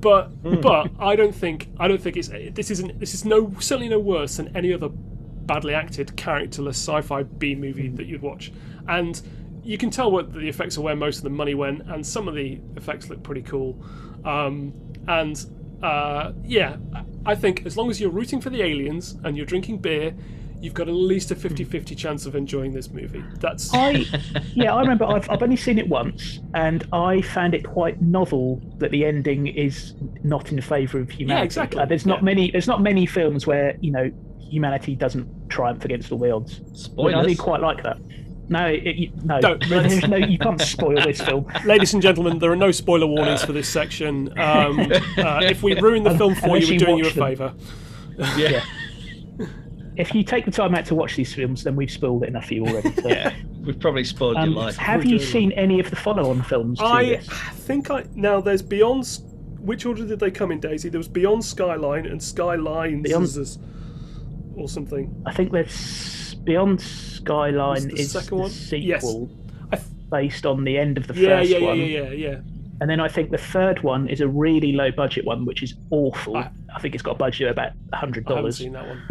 but 0.00 0.30
but 0.62 0.90
I 0.98 1.16
don't 1.16 1.34
think 1.34 1.68
I 1.78 1.88
don't 1.88 2.00
think 2.00 2.16
it's 2.16 2.28
this 2.28 2.70
isn't 2.70 2.98
this 2.98 3.14
is 3.14 3.24
no 3.24 3.54
certainly 3.58 3.88
no 3.88 3.98
worse 3.98 4.36
than 4.36 4.56
any 4.56 4.72
other 4.72 4.88
badly 4.88 5.74
acted 5.74 6.14
characterless 6.16 6.76
sci-fi 6.76 7.22
B 7.22 7.54
movie 7.54 7.88
that 7.88 8.06
you'd 8.06 8.22
watch, 8.22 8.52
and 8.86 9.20
you 9.62 9.78
can 9.78 9.90
tell 9.90 10.10
what 10.10 10.32
the 10.32 10.48
effects 10.48 10.78
are 10.78 10.82
where 10.82 10.96
most 10.96 11.18
of 11.18 11.24
the 11.24 11.30
money 11.30 11.54
went, 11.54 11.82
and 11.88 12.06
some 12.06 12.28
of 12.28 12.34
the 12.34 12.60
effects 12.76 13.10
look 13.10 13.22
pretty 13.22 13.42
cool. 13.42 13.82
Um, 14.24 14.72
and 15.08 15.44
uh, 15.82 16.32
yeah, 16.44 16.76
I 17.26 17.34
think 17.34 17.66
as 17.66 17.76
long 17.76 17.90
as 17.90 18.00
you're 18.00 18.10
rooting 18.10 18.40
for 18.40 18.50
the 18.50 18.62
aliens 18.62 19.16
and 19.24 19.36
you're 19.36 19.46
drinking 19.46 19.78
beer, 19.78 20.14
you've 20.60 20.74
got 20.74 20.88
at 20.88 20.94
least 20.94 21.30
a 21.30 21.34
50-50 21.36 21.96
chance 21.96 22.26
of 22.26 22.34
enjoying 22.34 22.72
this 22.72 22.90
movie. 22.90 23.22
That's 23.38 23.72
I 23.72 24.04
yeah, 24.54 24.74
I 24.74 24.80
remember 24.80 25.04
I've, 25.04 25.28
I've 25.30 25.42
only 25.42 25.56
seen 25.56 25.78
it 25.78 25.88
once, 25.88 26.40
and 26.54 26.86
I 26.92 27.20
found 27.22 27.54
it 27.54 27.64
quite 27.64 28.00
novel 28.02 28.60
that 28.78 28.90
the 28.90 29.04
ending 29.04 29.46
is 29.46 29.94
not 30.24 30.50
in 30.52 30.60
favour 30.60 30.98
of 31.00 31.10
humanity. 31.10 31.38
Yeah, 31.40 31.44
exactly. 31.44 31.80
Uh, 31.80 31.86
there's 31.86 32.06
not 32.06 32.18
Yeah. 32.20 32.24
many. 32.24 32.50
There's 32.50 32.66
not 32.68 32.82
many 32.82 33.06
films 33.06 33.46
where 33.46 33.76
you 33.80 33.90
know 33.90 34.10
humanity 34.38 34.94
doesn't 34.96 35.28
triumph 35.50 35.84
against 35.84 36.10
all 36.10 36.18
the 36.18 36.30
odds. 36.30 36.56
Spoilers. 36.72 37.14
I 37.14 37.18
Spoilers. 37.20 37.26
do 37.36 37.42
quite 37.42 37.60
like 37.60 37.82
that. 37.84 37.98
No, 38.50 38.64
it, 38.66 38.96
you, 38.96 39.12
no, 39.24 39.40
Don't. 39.42 39.62
there's 39.68 40.08
no. 40.08 40.16
You 40.16 40.38
can't 40.38 40.60
spoil 40.60 40.96
this 41.02 41.20
film. 41.20 41.46
Ladies 41.66 41.92
and 41.92 42.02
gentlemen, 42.02 42.38
there 42.38 42.50
are 42.50 42.56
no 42.56 42.70
spoiler 42.72 43.06
warnings 43.06 43.44
for 43.44 43.52
this 43.52 43.68
section. 43.68 44.28
Um, 44.38 44.80
uh, 45.18 45.40
if 45.42 45.62
we 45.62 45.78
ruin 45.78 46.02
the 46.02 46.16
film 46.16 46.34
for 46.34 46.56
you, 46.56 46.66
we're 46.66 46.78
doing 46.78 46.96
you 46.98 47.04
a 47.04 47.06
watch 47.08 47.14
them. 47.14 47.26
favour. 47.26 47.54
yeah. 48.38 48.64
If 49.98 50.14
you 50.14 50.22
take 50.22 50.44
the 50.44 50.50
time 50.50 50.74
out 50.74 50.86
to 50.86 50.94
watch 50.94 51.16
these 51.16 51.34
films, 51.34 51.64
then 51.64 51.74
we've 51.76 51.90
spoiled 51.90 52.22
it 52.22 52.28
enough 52.28 52.46
for 52.46 52.54
you 52.54 52.64
already. 52.66 52.92
So. 53.02 53.08
Yeah. 53.08 53.34
We've 53.64 53.78
probably 53.78 54.04
spoiled 54.04 54.36
Um, 54.36 54.52
your 54.52 54.60
life. 54.62 54.76
have 54.76 55.04
you 55.04 55.18
seen 55.18 55.52
any 55.52 55.78
of 55.80 55.90
the 55.90 55.96
follow-on 55.96 56.42
films 56.42 56.78
to 56.78 56.84
I 56.86 57.04
this? 57.16 57.26
think 57.28 57.90
I 57.90 58.04
now 58.14 58.40
there's 58.40 58.62
Beyond. 58.62 59.18
Which 59.60 59.84
order 59.84 60.06
did 60.06 60.20
they 60.20 60.30
come 60.30 60.52
in, 60.52 60.60
Daisy? 60.60 60.88
There 60.88 60.98
was 61.00 61.08
Beyond 61.08 61.44
Skyline 61.44 62.06
and 62.06 62.22
Skylines 62.22 63.02
Beyond- 63.02 63.58
or 64.56 64.68
something. 64.68 65.22
I 65.26 65.32
think 65.34 65.52
there's 65.52 66.34
Beyond 66.44 66.80
Skyline 66.80 67.88
the 67.88 68.00
is 68.00 68.12
second 68.12 68.28
the 68.28 68.36
one? 68.36 68.50
Sequel 68.50 69.28
I 69.72 69.76
th- 69.76 69.88
based 70.10 70.46
on 70.46 70.64
the 70.64 70.78
end 70.78 70.96
of 70.96 71.06
the 71.08 71.14
yeah, 71.14 71.28
first 71.40 71.50
yeah, 71.50 71.58
yeah, 71.58 71.66
one. 71.66 71.78
yeah, 71.78 71.84
yeah, 71.86 72.10
yeah. 72.10 72.36
And 72.80 72.88
then 72.88 73.00
I 73.00 73.08
think 73.08 73.30
the 73.30 73.36
third 73.38 73.82
one 73.82 74.08
is 74.08 74.20
a 74.20 74.28
really 74.28 74.72
low 74.72 74.90
budget 74.92 75.26
one, 75.26 75.44
which 75.44 75.62
is 75.62 75.74
awful. 75.90 76.36
I- 76.36 76.50
I, 76.74 76.80
think 76.80 76.94
it's 76.94 77.02
got 77.02 77.12
a 77.12 77.18
budget 77.18 77.48
of 77.48 77.52
about 77.52 77.72
hundred 77.92 78.26
I 78.26 78.30
haven't 78.30 78.42
dollars. 78.42 78.58
seen 78.58 78.72
that 78.72 78.86
one. 78.86 79.02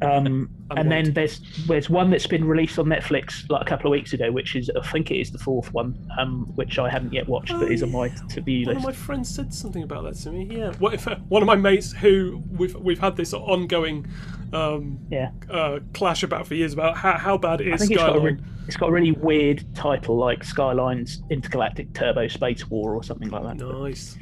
Um, 0.00 0.48
and 0.76 0.92
then 0.92 1.12
there's 1.12 1.40
there's 1.66 1.90
one 1.90 2.10
that's 2.10 2.28
been 2.28 2.44
released 2.44 2.78
on 2.78 2.86
Netflix 2.86 3.44
like 3.50 3.62
a 3.62 3.64
couple 3.64 3.88
of 3.88 3.90
weeks 3.90 4.12
ago, 4.12 4.30
which 4.30 4.54
is 4.54 4.70
I 4.80 4.86
think 4.86 5.10
it 5.10 5.16
is 5.16 5.32
the 5.32 5.38
fourth 5.38 5.74
one, 5.74 5.98
um, 6.16 6.44
which 6.54 6.78
I 6.78 6.88
haven't 6.88 7.12
yet 7.12 7.28
watched, 7.28 7.50
but 7.50 7.72
is 7.72 7.82
on 7.82 7.90
my 7.90 8.06
to 8.08 8.40
be 8.40 8.64
list. 8.64 8.66
One 8.66 8.74
list. 8.76 8.88
of 9.00 9.00
my 9.00 9.06
friends 9.06 9.34
said 9.34 9.52
something 9.52 9.82
about 9.82 10.04
that 10.04 10.14
to 10.22 10.30
me. 10.30 10.44
Yeah. 10.56 10.72
What 10.78 10.94
if 10.94 11.08
uh, 11.08 11.16
one 11.28 11.42
of 11.42 11.46
my 11.46 11.56
mates 11.56 11.90
who 11.90 12.40
we've 12.52 12.76
we've 12.76 13.00
had 13.00 13.16
this 13.16 13.34
ongoing 13.34 14.06
um, 14.52 15.00
Yeah, 15.10 15.30
uh, 15.50 15.80
clash 15.94 16.22
about 16.22 16.46
for 16.46 16.54
years 16.54 16.74
about 16.74 16.96
how, 16.96 17.18
how 17.18 17.36
bad 17.36 17.60
it 17.60 17.72
I 17.72 17.74
is 17.74 17.80
think 17.80 17.90
it's 17.92 18.00
got, 18.00 18.10
a 18.10 18.12
Skyline. 18.20 18.36
re- 18.36 18.42
it's 18.68 18.76
got 18.76 18.88
a 18.90 18.92
really 18.92 19.12
weird 19.12 19.64
title 19.74 20.16
like 20.16 20.44
Skylines 20.44 21.22
Intergalactic 21.28 21.92
Turbo 21.92 22.28
Space 22.28 22.70
War 22.70 22.94
or 22.94 23.02
something 23.02 23.30
like 23.30 23.42
that. 23.42 23.56
Nice. 23.66 24.16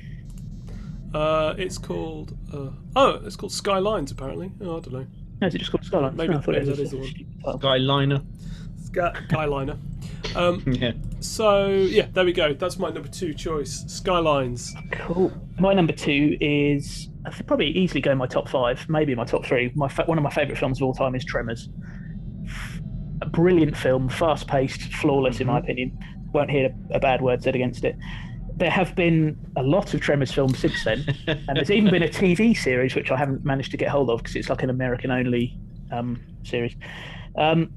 Uh, 1.17 1.55
it's 1.57 1.79
called. 1.79 2.37
Uh, 2.53 2.71
oh, 2.95 3.21
it's 3.25 3.37
called 3.37 3.53
Skylines 3.53 4.11
apparently. 4.12 4.53
Oh, 4.61 4.77
I 4.77 4.81
don't 4.81 4.93
know. 4.93 5.07
No, 5.41 5.47
is 5.47 5.55
it 5.55 5.59
just 5.59 5.71
called 5.71 5.85
Skylines? 5.85 6.17
Maybe- 6.17 6.33
No, 6.33 6.39
I 6.39 6.43
thought 6.43 6.55
it 6.57 6.67
was 6.67 6.69
that 6.69 6.79
a 6.79 6.83
is 6.83 6.91
the 6.91 6.99
one. 6.99 7.59
Skyliner. 7.59 8.25
Skyliner. 8.91 9.79
Um, 10.37 10.62
Yeah. 10.67 10.93
so 11.21 11.69
yeah, 11.69 12.07
there 12.12 12.25
we 12.25 12.33
go. 12.33 12.53
That's 12.55 12.79
my 12.79 12.91
number 12.91 13.09
two 13.09 13.33
choice. 13.35 13.85
Skylines. 13.87 14.75
Cool. 14.93 15.33
My 15.59 15.73
number 15.75 15.93
two 15.93 16.37
is 16.41 17.09
I 17.25 17.31
could 17.31 17.47
probably 17.47 17.69
easily 17.69 18.01
go 18.01 18.14
my 18.14 18.27
top 18.27 18.49
five, 18.49 18.87
maybe 18.89 19.14
my 19.14 19.25
top 19.25 19.45
three. 19.47 19.73
My 19.75 19.89
fa- 19.89 20.05
one 20.07 20.19
of 20.19 20.25
my 20.25 20.31
favourite 20.31 20.59
films 20.59 20.79
of 20.79 20.85
all 20.85 20.95
time 20.95 21.14
is 21.14 21.25
Tremors. 21.25 21.69
A 23.23 23.27
brilliant 23.27 23.77
film, 23.77 24.09
fast-paced, 24.11 24.93
flawless 24.95 25.41
in 25.41 25.47
my 25.47 25.59
opinion. 25.59 25.99
Won't 26.33 26.51
hear 26.51 26.71
a, 26.93 26.97
a 26.97 27.01
bad 27.01 27.23
word 27.23 27.43
said 27.43 27.55
against 27.55 27.85
it. 27.85 27.97
There 28.57 28.70
have 28.70 28.94
been 28.94 29.36
a 29.57 29.62
lot 29.62 29.92
of 29.92 30.00
Tremors 30.00 30.32
films 30.32 30.59
since 30.59 30.82
then, 30.84 31.04
and 31.26 31.57
there's 31.57 31.70
even 31.70 31.90
been 31.90 32.02
a 32.02 32.09
TV 32.09 32.57
series 32.57 32.94
which 32.94 33.11
I 33.11 33.16
haven't 33.16 33.44
managed 33.44 33.70
to 33.72 33.76
get 33.76 33.88
hold 33.88 34.09
of 34.09 34.18
because 34.22 34.34
it's 34.36 34.48
like 34.48 34.62
an 34.62 34.70
American-only 34.70 35.59
um, 35.92 36.20
series. 36.42 36.74
Um, 37.36 37.70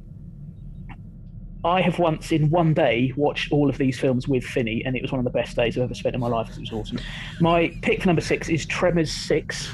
I 1.65 1.81
have 1.81 1.99
once 1.99 2.31
in 2.31 2.49
one 2.49 2.73
day 2.73 3.11
watched 3.17 3.51
all 3.51 3.69
of 3.69 3.77
these 3.77 3.99
films 3.99 4.29
with 4.29 4.45
Finney, 4.45 4.81
and 4.85 4.95
it 4.95 5.01
was 5.01 5.11
one 5.11 5.19
of 5.19 5.25
the 5.25 5.31
best 5.31 5.57
days 5.57 5.77
I've 5.77 5.83
ever 5.83 5.93
spent 5.93 6.15
in 6.15 6.21
my 6.21 6.27
life. 6.27 6.49
It 6.51 6.59
was 6.61 6.71
awesome. 6.71 6.99
My 7.41 7.77
pick 7.81 8.05
number 8.05 8.21
six 8.21 8.47
is 8.47 8.65
Tremors 8.65 9.11
Six. 9.11 9.69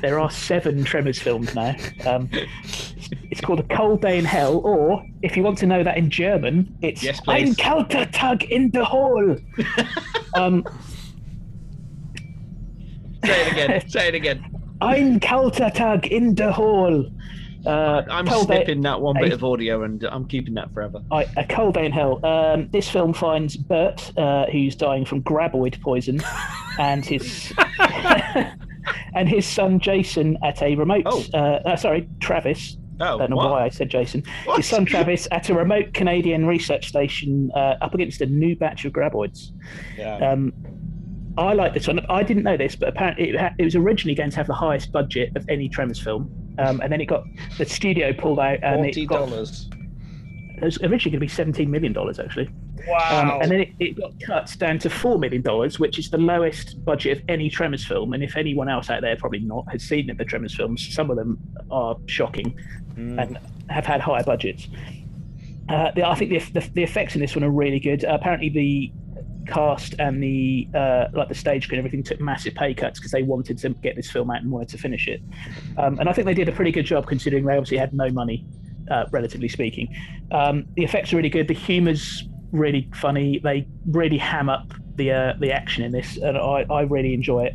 there 0.00 0.18
are 0.18 0.30
seven 0.30 0.82
Tremors 0.84 1.18
films 1.18 1.54
now. 1.54 1.76
Um, 2.06 2.30
it's 3.30 3.40
called 3.40 3.60
A 3.60 3.62
Cold 3.64 4.02
Day 4.02 4.18
in 4.18 4.24
Hell, 4.24 4.58
or 4.58 5.04
if 5.22 5.36
you 5.36 5.42
want 5.42 5.58
to 5.58 5.66
know 5.66 5.82
that 5.82 5.96
in 5.96 6.10
German, 6.10 6.76
it's 6.82 7.02
Yes, 7.02 7.20
Ein 7.28 7.54
kalter 7.54 8.08
Tag 8.12 8.44
in 8.44 8.70
the 8.70 8.84
Hall. 8.84 9.36
um, 10.34 10.64
Say 13.24 13.46
it 13.46 13.52
again. 13.52 13.88
Say 13.88 14.08
it 14.08 14.14
again. 14.14 14.44
Ein 14.80 15.20
kalter 15.20 15.72
Tag 15.72 16.06
in 16.06 16.34
the 16.34 16.52
Hall. 16.52 17.06
Uh, 17.66 18.02
I'm 18.10 18.26
snipping 18.26 18.82
that 18.82 19.00
one 19.00 19.16
bit 19.18 19.32
of 19.32 19.42
audio 19.42 19.84
and 19.84 20.04
I'm 20.04 20.26
keeping 20.26 20.52
that 20.54 20.72
forever. 20.74 21.00
I, 21.10 21.26
a 21.36 21.46
cold 21.46 21.74
day 21.74 21.86
in 21.86 21.92
hell. 21.92 22.24
Um, 22.24 22.68
this 22.70 22.90
film 22.90 23.14
finds 23.14 23.56
Bert, 23.56 24.12
uh, 24.18 24.46
who's 24.46 24.76
dying 24.76 25.06
from 25.06 25.22
graboid 25.22 25.80
poison, 25.80 26.20
and 26.78 27.04
his 27.06 27.52
and 29.14 29.28
his 29.28 29.46
son 29.46 29.80
Jason 29.80 30.36
at 30.42 30.60
a 30.62 30.74
remote. 30.74 31.04
Oh. 31.06 31.24
Uh, 31.32 31.60
uh, 31.64 31.76
sorry, 31.76 32.08
Travis. 32.20 32.76
Oh, 33.00 33.16
I 33.16 33.18
don't 33.18 33.30
know 33.30 33.36
what? 33.36 33.50
why 33.50 33.64
I 33.64 33.68
said 33.70 33.88
Jason. 33.90 34.22
What? 34.44 34.58
His 34.58 34.66
son 34.66 34.84
Travis 34.84 35.26
at 35.32 35.50
a 35.50 35.54
remote 35.54 35.94
Canadian 35.94 36.46
research 36.46 36.88
station 36.88 37.50
uh, 37.54 37.74
up 37.80 37.94
against 37.94 38.20
a 38.20 38.26
new 38.26 38.54
batch 38.56 38.84
of 38.84 38.92
graboids. 38.92 39.50
Yeah. 39.96 40.16
Um, 40.16 40.52
I 41.36 41.52
like 41.52 41.74
this 41.74 41.88
one. 41.88 41.98
I 42.08 42.22
didn't 42.22 42.44
know 42.44 42.56
this, 42.56 42.76
but 42.76 42.88
apparently 42.90 43.30
it, 43.30 43.40
ha- 43.40 43.54
it 43.58 43.64
was 43.64 43.74
originally 43.74 44.14
going 44.14 44.30
to 44.30 44.36
have 44.36 44.46
the 44.46 44.54
highest 44.54 44.92
budget 44.92 45.36
of 45.36 45.44
any 45.48 45.68
Tremors 45.68 46.00
film, 46.00 46.30
um, 46.58 46.80
and 46.80 46.92
then 46.92 47.00
it 47.00 47.06
got 47.06 47.24
the 47.58 47.64
studio 47.64 48.12
pulled 48.12 48.38
out 48.38 48.60
and 48.62 48.76
Forty 48.76 49.02
it 49.02 49.06
got 49.06 49.28
dollars. 49.28 49.68
it 49.72 50.62
was 50.62 50.78
originally 50.78 50.98
going 50.98 51.12
to 51.12 51.18
be 51.18 51.28
seventeen 51.28 51.70
million 51.72 51.92
dollars 51.92 52.20
actually. 52.20 52.48
Wow. 52.86 53.36
Um, 53.36 53.42
and 53.42 53.50
then 53.50 53.60
it, 53.62 53.68
it 53.80 53.96
got 53.98 54.12
cut 54.20 54.54
down 54.58 54.78
to 54.80 54.90
four 54.90 55.18
million 55.18 55.42
dollars, 55.42 55.80
which 55.80 55.98
is 55.98 56.10
the 56.10 56.18
lowest 56.18 56.84
budget 56.84 57.18
of 57.18 57.24
any 57.28 57.50
Tremors 57.50 57.84
film. 57.84 58.12
And 58.12 58.22
if 58.22 58.36
anyone 58.36 58.68
else 58.68 58.88
out 58.90 59.00
there, 59.00 59.16
probably 59.16 59.40
not, 59.40 59.64
has 59.72 59.82
seen 59.82 60.14
the 60.16 60.24
Tremors 60.24 60.54
films, 60.54 60.94
some 60.94 61.10
of 61.10 61.16
them 61.16 61.38
are 61.70 61.96
shocking 62.06 62.54
and 62.96 63.38
have 63.68 63.86
had 63.86 64.00
higher 64.00 64.22
budgets. 64.22 64.68
Uh, 65.68 65.90
the, 65.92 66.06
I 66.06 66.14
think 66.14 66.30
the, 66.30 66.60
the, 66.60 66.70
the 66.74 66.82
effects 66.82 67.14
in 67.14 67.20
this 67.20 67.34
one 67.34 67.42
are 67.42 67.50
really 67.50 67.80
good. 67.80 68.04
Uh, 68.04 68.16
apparently, 68.20 68.48
the 68.50 68.92
cast 69.46 69.94
and 69.98 70.22
the 70.22 70.68
uh, 70.74 71.06
like 71.12 71.28
the 71.28 71.34
stage 71.34 71.68
crew 71.68 71.76
and 71.76 71.86
everything 71.86 72.02
took 72.02 72.20
massive 72.20 72.54
pay 72.54 72.74
cuts 72.74 72.98
because 72.98 73.12
they 73.12 73.22
wanted 73.22 73.58
to 73.58 73.70
get 73.70 73.96
this 73.96 74.10
film 74.10 74.30
out 74.30 74.42
and 74.42 74.50
wanted 74.50 74.68
to 74.70 74.78
finish 74.78 75.08
it. 75.08 75.20
Um, 75.78 75.98
and 75.98 76.08
I 76.08 76.12
think 76.12 76.26
they 76.26 76.34
did 76.34 76.48
a 76.48 76.52
pretty 76.52 76.70
good 76.70 76.86
job 76.86 77.06
considering 77.06 77.44
they 77.44 77.56
obviously 77.56 77.78
had 77.78 77.92
no 77.94 78.10
money, 78.10 78.44
uh, 78.90 79.04
relatively 79.10 79.48
speaking. 79.48 79.94
Um, 80.30 80.66
the 80.76 80.84
effects 80.84 81.12
are 81.12 81.16
really 81.16 81.30
good. 81.30 81.48
The 81.48 81.54
humour's 81.54 82.24
really 82.52 82.88
funny. 82.94 83.38
They 83.38 83.66
really 83.86 84.18
ham 84.18 84.48
up 84.48 84.72
the 84.96 85.12
uh, 85.12 85.32
the 85.40 85.52
action 85.52 85.84
in 85.84 85.92
this, 85.92 86.16
and 86.16 86.36
I, 86.36 86.66
I 86.70 86.82
really 86.82 87.14
enjoy 87.14 87.44
it. 87.46 87.54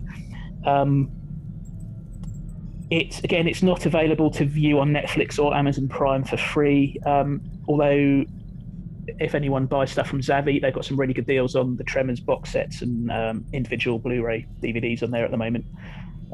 Um, 0.65 1.11
it's 2.89 3.19
again, 3.19 3.47
it's 3.47 3.61
not 3.61 3.85
available 3.85 4.31
to 4.31 4.45
view 4.45 4.79
on 4.79 4.91
Netflix 4.91 5.37
or 5.37 5.55
Amazon 5.55 5.87
Prime 5.87 6.23
for 6.23 6.37
free. 6.37 6.97
Um, 7.05 7.41
although, 7.67 8.25
if 9.19 9.35
anyone 9.35 9.67
buys 9.67 9.91
stuff 9.91 10.07
from 10.07 10.21
Zavvi, 10.21 10.61
they've 10.61 10.73
got 10.73 10.85
some 10.85 10.97
really 10.97 11.13
good 11.13 11.27
deals 11.27 11.55
on 11.55 11.77
the 11.77 11.83
Tremors 11.83 12.19
box 12.19 12.51
sets 12.51 12.81
and 12.81 13.11
um, 13.11 13.45
individual 13.53 13.99
Blu-ray 13.99 14.47
DVDs 14.61 15.03
on 15.03 15.11
there 15.11 15.23
at 15.23 15.31
the 15.31 15.37
moment. 15.37 15.65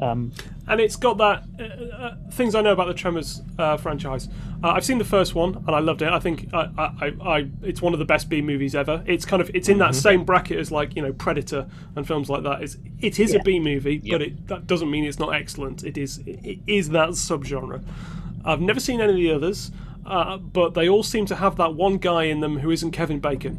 Um, 0.00 0.32
and 0.68 0.80
it's 0.80 0.96
got 0.96 1.16
that 1.18 1.44
uh, 1.58 1.62
uh, 1.96 2.14
things 2.32 2.54
I 2.54 2.60
know 2.60 2.72
about 2.72 2.88
the 2.88 2.94
Tremors 2.94 3.40
uh, 3.58 3.76
franchise. 3.78 4.28
Uh, 4.62 4.68
I've 4.68 4.84
seen 4.84 4.98
the 4.98 5.04
first 5.04 5.34
one 5.34 5.56
and 5.66 5.70
I 5.70 5.78
loved 5.78 6.02
it. 6.02 6.08
I 6.08 6.18
think 6.18 6.52
I, 6.52 6.68
I, 6.76 7.12
I, 7.24 7.48
it's 7.62 7.80
one 7.80 7.92
of 7.94 7.98
the 7.98 8.04
best 8.04 8.28
B 8.28 8.42
movies 8.42 8.74
ever. 8.74 9.02
It's 9.06 9.24
kind 9.24 9.40
of 9.40 9.50
it's 9.54 9.68
in 9.68 9.78
that 9.78 9.94
same 9.94 10.24
bracket 10.24 10.58
as 10.58 10.70
like 10.70 10.94
you 10.96 11.02
know 11.02 11.12
Predator 11.14 11.66
and 11.94 12.06
films 12.06 12.28
like 12.28 12.42
that. 12.42 12.62
It's 12.62 12.76
it 13.00 13.18
is 13.18 13.32
a 13.32 13.36
Yeah. 13.36 13.42
B 13.42 13.58
movie, 13.60 13.98
but 14.10 14.20
it 14.20 14.46
that 14.48 14.66
doesn't 14.66 14.90
mean 14.90 15.04
it's 15.04 15.18
not 15.18 15.34
excellent. 15.34 15.82
It 15.84 15.96
is 15.96 16.18
it 16.26 16.58
is 16.66 16.90
that 16.90 17.10
subgenre. 17.10 17.82
I've 18.44 18.60
never 18.60 18.80
seen 18.80 19.00
any 19.00 19.12
of 19.12 19.16
the 19.16 19.30
others, 19.32 19.70
uh, 20.04 20.36
but 20.36 20.74
they 20.74 20.88
all 20.88 21.02
seem 21.02 21.24
to 21.26 21.36
have 21.36 21.56
that 21.56 21.74
one 21.74 21.96
guy 21.96 22.24
in 22.24 22.40
them 22.40 22.58
who 22.58 22.70
isn't 22.70 22.90
Kevin 22.90 23.18
Bacon. 23.18 23.58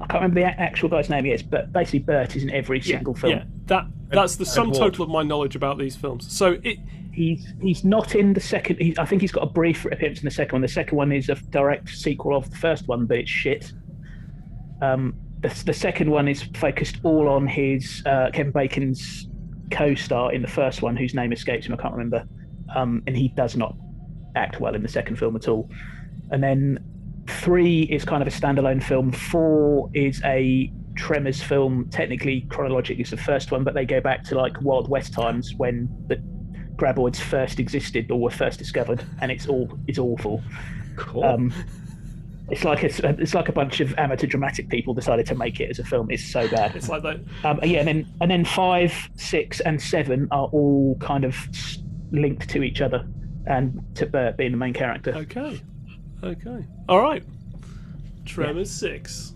I 0.00 0.06
can't 0.06 0.22
remember 0.22 0.40
the 0.40 0.46
actual 0.46 0.88
guy's 0.88 1.10
name 1.10 1.26
yet, 1.26 1.42
but 1.50 1.72
basically 1.72 1.98
Bert 2.00 2.36
is 2.36 2.44
in 2.44 2.50
every 2.50 2.80
single 2.80 3.14
film. 3.14 3.32
Yeah, 3.32 3.44
that 3.66 3.86
that's 4.10 4.36
the 4.36 4.46
sum 4.46 4.72
total 4.72 5.04
of 5.04 5.10
my 5.10 5.22
knowledge 5.22 5.56
about 5.56 5.78
these 5.78 5.96
films. 5.96 6.32
So 6.32 6.58
it 6.62 6.78
He's 7.18 7.52
he's 7.60 7.82
not 7.82 8.14
in 8.14 8.32
the 8.32 8.40
second. 8.40 8.76
He, 8.80 8.94
I 8.96 9.04
think 9.04 9.22
he's 9.22 9.32
got 9.32 9.42
a 9.42 9.50
brief 9.50 9.84
appearance 9.86 10.20
in 10.20 10.24
the 10.24 10.30
second 10.30 10.52
one. 10.52 10.62
The 10.62 10.68
second 10.68 10.96
one 10.96 11.10
is 11.10 11.28
a 11.28 11.34
direct 11.34 11.88
sequel 11.88 12.36
of 12.36 12.48
the 12.48 12.56
first 12.56 12.86
one, 12.86 13.06
but 13.06 13.18
it's 13.18 13.28
shit. 13.28 13.72
Um, 14.80 15.16
the, 15.40 15.48
the 15.66 15.74
second 15.74 16.12
one 16.12 16.28
is 16.28 16.44
focused 16.54 16.98
all 17.02 17.28
on 17.28 17.48
his 17.48 18.04
uh, 18.06 18.30
Kevin 18.32 18.52
Bacon's 18.52 19.26
co-star 19.72 20.32
in 20.32 20.42
the 20.42 20.48
first 20.48 20.80
one, 20.80 20.96
whose 20.96 21.12
name 21.12 21.32
escapes 21.32 21.66
him. 21.66 21.74
I 21.74 21.76
can't 21.76 21.92
remember, 21.92 22.24
um, 22.76 23.02
and 23.08 23.16
he 23.16 23.30
does 23.30 23.56
not 23.56 23.74
act 24.36 24.60
well 24.60 24.76
in 24.76 24.82
the 24.84 24.88
second 24.88 25.16
film 25.16 25.34
at 25.34 25.48
all. 25.48 25.68
And 26.30 26.40
then 26.40 26.78
three 27.26 27.82
is 27.82 28.04
kind 28.04 28.22
of 28.22 28.28
a 28.28 28.30
standalone 28.30 28.80
film. 28.80 29.10
Four 29.10 29.90
is 29.92 30.22
a 30.24 30.72
Tremors 30.98 31.40
film. 31.40 31.88
Technically, 31.90 32.42
chronologically, 32.50 33.02
it's 33.02 33.10
the 33.10 33.16
first 33.16 33.52
one, 33.52 33.62
but 33.62 33.72
they 33.72 33.86
go 33.86 34.00
back 34.00 34.24
to 34.24 34.34
like 34.34 34.60
Wild 34.60 34.88
West 34.88 35.12
times 35.12 35.54
when 35.56 35.88
the 36.08 36.16
graboids 36.74 37.16
first 37.16 37.60
existed 37.60 38.10
or 38.10 38.20
were 38.20 38.30
first 38.30 38.58
discovered, 38.58 39.04
and 39.20 39.30
it's 39.30 39.46
all 39.46 39.78
it's 39.86 39.98
awful. 39.98 40.42
Cool. 40.96 41.24
Um, 41.24 41.54
it's 42.50 42.64
like 42.64 42.82
a, 42.82 43.08
it's 43.20 43.34
like 43.34 43.48
a 43.48 43.52
bunch 43.52 43.80
of 43.80 43.96
amateur 43.96 44.26
dramatic 44.26 44.68
people 44.68 44.92
decided 44.92 45.26
to 45.26 45.36
make 45.36 45.60
it 45.60 45.70
as 45.70 45.78
a 45.78 45.84
film. 45.84 46.10
It's 46.10 46.24
so 46.24 46.48
bad. 46.48 46.74
It's 46.74 46.88
like 46.88 47.02
that. 47.04 47.20
Um, 47.44 47.60
yeah, 47.62 47.78
and 47.78 47.88
then 47.88 48.06
and 48.20 48.30
then 48.30 48.44
five, 48.44 48.92
six, 49.14 49.60
and 49.60 49.80
seven 49.80 50.26
are 50.32 50.48
all 50.48 50.96
kind 51.00 51.24
of 51.24 51.36
linked 52.10 52.48
to 52.50 52.64
each 52.64 52.80
other, 52.80 53.06
and 53.46 53.80
to 53.94 54.06
Bert 54.06 54.36
being 54.36 54.50
the 54.50 54.56
main 54.56 54.74
character. 54.74 55.14
Okay. 55.14 55.60
Okay. 56.24 56.64
All 56.88 57.00
right. 57.00 57.22
Tremors 58.24 58.70
six. 58.70 59.34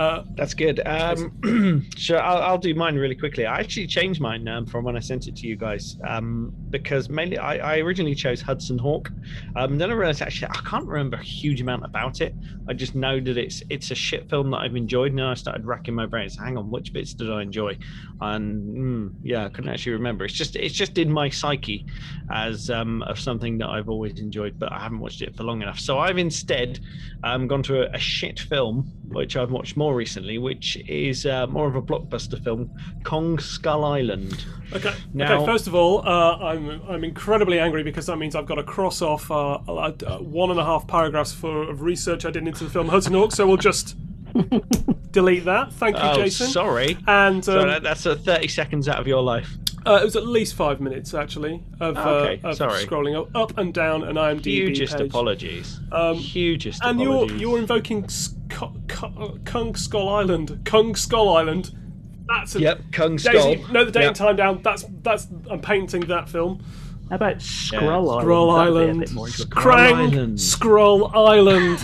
Uh, 0.00 0.24
That's 0.34 0.54
good. 0.54 0.80
Um, 0.86 1.86
sure, 1.96 2.22
I'll, 2.22 2.38
I'll 2.38 2.58
do 2.58 2.74
mine 2.74 2.96
really 2.96 3.14
quickly. 3.14 3.44
I 3.44 3.58
actually 3.58 3.86
changed 3.86 4.18
mine 4.18 4.48
um, 4.48 4.64
from 4.64 4.82
when 4.82 4.96
I 4.96 5.00
sent 5.00 5.28
it 5.28 5.36
to 5.36 5.46
you 5.46 5.56
guys 5.56 5.98
um, 6.08 6.54
because 6.70 7.08
mainly 7.08 7.38
I, 7.38 7.76
I 7.76 7.78
originally 7.78 8.14
chose 8.14 8.40
Hudson 8.40 8.78
Hawk. 8.78 9.10
Um, 9.56 9.78
then 9.78 9.90
I 9.90 9.94
realized 9.94 10.22
actually 10.22 10.48
I 10.50 10.60
can't 10.64 10.86
remember 10.86 11.16
a 11.16 11.22
huge 11.22 11.60
amount 11.60 11.84
about 11.84 12.20
it. 12.20 12.34
I 12.68 12.72
just 12.72 12.94
know 12.94 13.20
that 13.20 13.36
it's 13.36 13.62
it's 13.70 13.90
a 13.90 13.94
shit 13.94 14.28
film 14.28 14.50
that 14.50 14.58
I've 14.58 14.76
enjoyed. 14.76 15.12
And 15.12 15.18
then 15.18 15.26
I 15.26 15.34
started 15.34 15.66
racking 15.66 15.94
my 15.94 16.06
brains. 16.06 16.38
Hang 16.38 16.56
on, 16.56 16.70
which 16.70 16.92
bits 16.92 17.14
did 17.14 17.30
I 17.30 17.42
enjoy? 17.42 17.76
And 18.20 18.76
mm, 18.76 19.14
yeah, 19.22 19.46
I 19.46 19.48
couldn't 19.48 19.70
actually 19.70 19.92
remember. 19.92 20.24
It's 20.24 20.34
just 20.34 20.56
it's 20.56 20.74
just 20.74 20.98
in 20.98 21.10
my 21.10 21.28
psyche 21.28 21.86
as 22.30 22.70
um, 22.70 23.02
of 23.02 23.18
something 23.18 23.58
that 23.58 23.68
I've 23.68 23.88
always 23.88 24.20
enjoyed, 24.20 24.58
but 24.58 24.72
I 24.72 24.78
haven't 24.78 25.00
watched 25.00 25.22
it 25.22 25.36
for 25.36 25.42
long 25.42 25.62
enough. 25.62 25.80
So 25.80 25.98
I've 25.98 26.18
instead 26.18 26.80
um, 27.24 27.46
gone 27.46 27.62
to 27.64 27.82
a, 27.82 27.94
a 27.94 27.98
shit 27.98 28.40
film 28.40 28.90
which 29.10 29.36
I've 29.36 29.50
watched 29.50 29.76
more 29.76 29.94
recently, 29.94 30.38
which 30.38 30.76
is 30.88 31.26
uh, 31.26 31.46
more 31.48 31.66
of 31.66 31.74
a 31.74 31.82
blockbuster 31.82 32.42
film, 32.42 32.70
Kong 33.02 33.38
Skull 33.38 33.84
Island. 33.84 34.44
Okay. 34.74 34.94
Now- 35.14 35.36
okay. 35.36 35.46
First 35.46 35.66
of 35.66 35.74
all, 35.74 36.06
uh, 36.06 36.36
I'm 36.38 36.80
I'm 36.88 37.04
incredibly 37.04 37.58
angry 37.58 37.82
because 37.82 38.06
that 38.06 38.16
means 38.16 38.34
I've 38.34 38.46
got 38.46 38.56
to 38.56 38.62
cross 38.64 39.02
off 39.02 39.30
uh, 39.30 39.54
uh, 39.68 40.18
one 40.18 40.50
and 40.50 40.58
a 40.60 40.64
half 40.64 40.86
paragraphs 40.86 41.32
for 41.32 41.68
of 41.70 41.82
research 41.82 42.24
I 42.24 42.30
did 42.30 42.46
into 42.46 42.64
the 42.64 42.70
film 42.70 42.88
Hudson 42.88 43.14
Hawk. 43.14 43.32
So 43.32 43.46
we'll 43.46 43.56
just 43.56 43.96
delete 45.12 45.44
that. 45.44 45.72
Thank 45.74 45.96
you, 45.96 46.02
Oh, 46.04 46.14
Jason. 46.14 46.48
sorry. 46.48 46.96
And 47.06 47.44
So 47.44 47.60
um, 47.60 47.68
that, 47.68 47.82
that's 47.82 48.06
uh, 48.06 48.14
30 48.16 48.48
seconds 48.48 48.88
out 48.88 48.98
of 49.00 49.06
your 49.06 49.22
life. 49.22 49.56
uh, 49.86 49.98
it 50.00 50.04
was 50.04 50.14
at 50.16 50.26
least 50.26 50.54
five 50.54 50.80
minutes 50.80 51.14
actually 51.14 51.62
of, 51.80 51.96
Okay, 51.96 52.40
uh, 52.44 52.50
of 52.50 52.56
sorry. 52.56 52.84
scrolling 52.84 53.18
up, 53.20 53.34
up 53.34 53.58
and 53.58 53.72
down 53.74 54.04
an 54.04 54.16
IMDb 54.16 54.44
Hugest 54.44 54.96
page. 54.98 55.08
apologies. 55.08 55.80
Um, 55.90 56.16
Hugest 56.16 56.80
And 56.84 57.00
you're 57.00 57.30
you're 57.32 57.58
invoking 57.58 58.08
Sc- 58.08 58.36
Cu- 58.88 59.38
Kung 59.44 59.74
Skull 59.74 60.08
Island. 60.08 60.60
Kung 60.64 60.94
Skull 60.94 61.28
Island. 61.36 61.72
That's 62.30 62.54
a, 62.56 62.60
Yep, 62.60 62.80
Kung 62.92 63.18
Skull. 63.18 63.32
Daisy, 63.54 63.72
no, 63.72 63.84
the 63.84 63.90
date 63.90 64.00
Yep. 64.02 64.08
and 64.08 64.16
time 64.16 64.36
down. 64.36 64.60
That's 64.62 64.84
that's. 65.02 65.26
I'm 65.50 65.60
painting 65.60 66.02
that 66.02 66.28
film. 66.28 66.62
How 67.10 67.16
about 67.16 67.42
Scroll 67.42 68.08
Island? 68.08 68.22
Scroll 68.22 68.54
That'd 68.54 68.72
be 68.72 68.78
a 68.78 68.82
Island. 68.84 69.00
bit. 69.00 69.10
Krang. 69.50 69.92
Island. 70.12 70.40
Scroll 70.40 71.06
Island. 71.16 71.78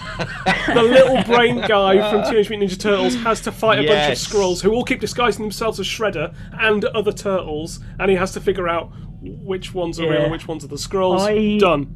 the 0.72 0.82
little 0.84 1.20
brain 1.24 1.56
guy 1.66 1.98
from 2.12 2.22
Teenage 2.30 2.48
Mutant 2.48 2.70
Ninja 2.70 2.78
Turtles 2.80 3.16
has 3.16 3.40
to 3.40 3.50
fight 3.50 3.80
a 3.80 3.82
bunch 3.82 3.90
of 3.90 4.08
Yes. 4.10 4.20
scrolls 4.20 4.62
who 4.62 4.70
all 4.72 4.84
keep 4.84 5.00
disguising 5.00 5.44
themselves 5.44 5.80
as 5.80 5.86
Shredder 5.86 6.32
and 6.60 6.84
other 6.84 7.10
turtles, 7.10 7.80
and 7.98 8.08
he 8.08 8.16
has 8.16 8.30
to 8.34 8.40
figure 8.40 8.68
out 8.68 8.92
which 9.20 9.74
ones 9.74 9.98
are 9.98 10.08
real 10.08 10.22
and 10.22 10.30
which 10.30 10.46
ones 10.46 10.62
are 10.64 10.68
the 10.68 10.78
scrolls. 10.78 11.22
I- 11.22 11.58
Done. 11.58 11.92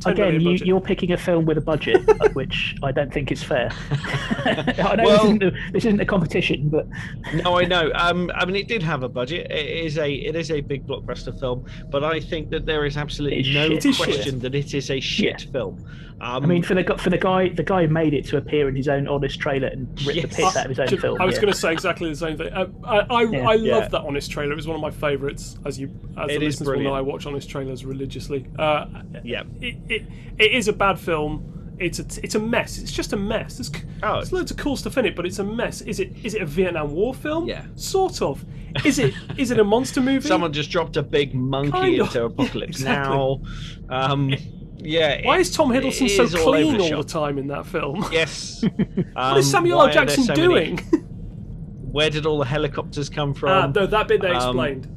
10 0.00 0.12
Again, 0.12 0.40
you, 0.40 0.52
you're 0.52 0.80
picking 0.80 1.12
a 1.12 1.16
film 1.16 1.44
with 1.44 1.58
a 1.58 1.60
budget, 1.60 2.02
which 2.34 2.76
I 2.82 2.90
don't 2.92 3.12
think 3.12 3.30
is 3.30 3.42
fair. 3.42 3.70
I 3.90 4.94
know 4.96 5.04
Well- 5.04 5.16
this, 5.16 5.24
isn't 5.24 5.42
a, 5.42 5.50
this 5.72 5.84
isn't 5.84 6.00
a 6.00 6.06
competition, 6.06 6.68
but 6.68 6.86
no, 7.34 7.58
I 7.58 7.64
know. 7.66 7.90
Um, 7.94 8.30
I 8.34 8.44
mean, 8.44 8.56
it 8.56 8.68
did 8.68 8.82
have 8.82 9.02
a 9.02 9.08
budget. 9.08 9.50
It 9.50 9.66
is 9.86 9.98
a 9.98 10.10
it 10.10 10.36
is 10.36 10.50
a 10.50 10.60
big 10.60 10.86
blockbuster 10.86 11.38
film, 11.38 11.66
but 11.90 12.02
I 12.04 12.20
think 12.20 12.50
that 12.50 12.66
there 12.66 12.86
is 12.86 12.96
absolutely 12.96 13.40
It's 13.40 13.48
no 13.54 13.68
shit. 13.78 13.96
Question 13.96 14.22
shit. 14.22 14.40
that 14.42 14.54
it 14.54 14.74
is 14.74 14.90
a 14.90 15.00
shit 15.00 15.42
film. 15.52 15.84
Um, 16.22 16.42
I 16.44 16.46
mean, 16.46 16.62
for 16.62 16.74
the 16.74 16.84
for 16.98 17.08
the 17.08 17.16
guy 17.16 17.48
the 17.48 17.62
guy 17.62 17.86
who 17.86 17.88
made 17.92 18.12
it 18.12 18.26
to 18.26 18.36
appear 18.36 18.68
in 18.68 18.76
his 18.76 18.88
own 18.88 19.08
honest 19.08 19.40
trailer 19.40 19.68
and 19.68 19.88
rip 20.06 20.16
the 20.20 20.28
piss 20.28 20.54
out 20.54 20.66
of 20.66 20.68
his 20.68 20.78
own 20.78 20.86
Do- 20.88 20.98
film. 20.98 21.20
I 21.20 21.24
was 21.24 21.36
yeah. 21.36 21.40
going 21.40 21.52
to 21.54 21.58
say 21.58 21.72
exactly 21.72 22.10
the 22.10 22.16
same 22.16 22.36
thing. 22.36 22.52
Uh, 22.52 22.66
I 22.84 22.98
I, 23.08 23.22
Yeah. 23.22 23.48
I 23.48 23.54
Yeah. 23.54 23.76
love 23.78 23.90
that 23.92 24.02
honest 24.02 24.30
trailer. 24.30 24.52
It 24.52 24.56
was 24.56 24.66
one 24.66 24.76
of 24.76 24.82
my 24.82 24.90
favourites, 24.90 25.58
as 25.64 25.80
you 25.80 25.90
as 26.18 26.24
It 26.30 26.40
the 26.40 26.46
is 26.46 26.60
listeners 26.60 26.68
will 26.76 26.80
know. 26.84 26.92
I 26.92 27.00
watch 27.00 27.24
honest 27.24 27.48
trailers 27.48 27.84
religiously. 27.86 28.46
Uh, 28.58 28.86
yeah. 29.24 29.44
it, 29.62 29.76
it 29.88 30.02
it 30.38 30.52
is 30.52 30.68
a 30.68 30.72
bad 30.74 30.98
film. 30.98 31.46
It's 31.78 31.98
a 31.98 32.04
it's 32.22 32.34
a 32.34 32.38
mess. 32.38 32.76
It's 32.76 32.92
just 32.92 33.14
a 33.14 33.16
mess. 33.16 33.56
There's, 33.56 33.70
Oh, 34.02 34.16
there's 34.16 34.30
loads 34.32 34.50
of 34.50 34.58
cool 34.58 34.76
stuff 34.76 34.98
in 34.98 35.06
it, 35.06 35.16
but 35.16 35.24
it's 35.24 35.38
a 35.38 35.44
mess. 35.44 35.80
Is 35.80 36.00
it 36.00 36.12
is 36.22 36.34
it 36.34 36.42
a 36.42 36.46
Vietnam 36.46 36.92
War 36.92 37.14
film? 37.14 37.46
Yeah. 37.48 37.64
sort 37.76 38.20
of. 38.20 38.44
Is 38.84 38.98
it 38.98 39.14
is 39.38 39.50
it 39.50 39.58
a 39.58 39.64
monster 39.64 40.02
movie? 40.02 40.28
Someone 40.28 40.52
just 40.52 40.70
dropped 40.70 40.98
a 40.98 41.02
big 41.02 41.34
monkey 41.34 41.70
Kind 41.70 42.00
of. 42.00 42.06
into 42.08 42.24
Apocalypse 42.26 42.76
Exactly. 42.80 43.16
Now. 43.16 43.40
Um, 43.88 44.34
yeah. 44.82 45.20
Why 45.26 45.38
is 45.38 45.50
Tom 45.50 45.70
Hiddleston 45.70 46.08
so 46.16 46.22
is 46.24 46.34
all 46.34 46.42
clean 46.52 46.78
the 46.78 46.94
all 46.94 47.02
the 47.02 47.08
time 47.08 47.38
in 47.38 47.46
that 47.48 47.66
film? 47.66 48.04
Yes. 48.12 48.64
what 49.12 49.36
is 49.38 49.50
Samuel 49.50 49.82
L. 49.82 49.90
Jackson 49.92 50.34
doing? 50.34 50.78
where 51.92 52.10
did 52.10 52.26
all 52.26 52.38
the 52.38 52.44
helicopters 52.44 53.08
come 53.08 53.34
from? 53.34 53.48
Ah, 53.50 53.66
no, 53.74 53.86
that 53.86 54.08
bit 54.08 54.20
they 54.20 54.28
Um, 54.30 54.36
explained. 54.36 54.96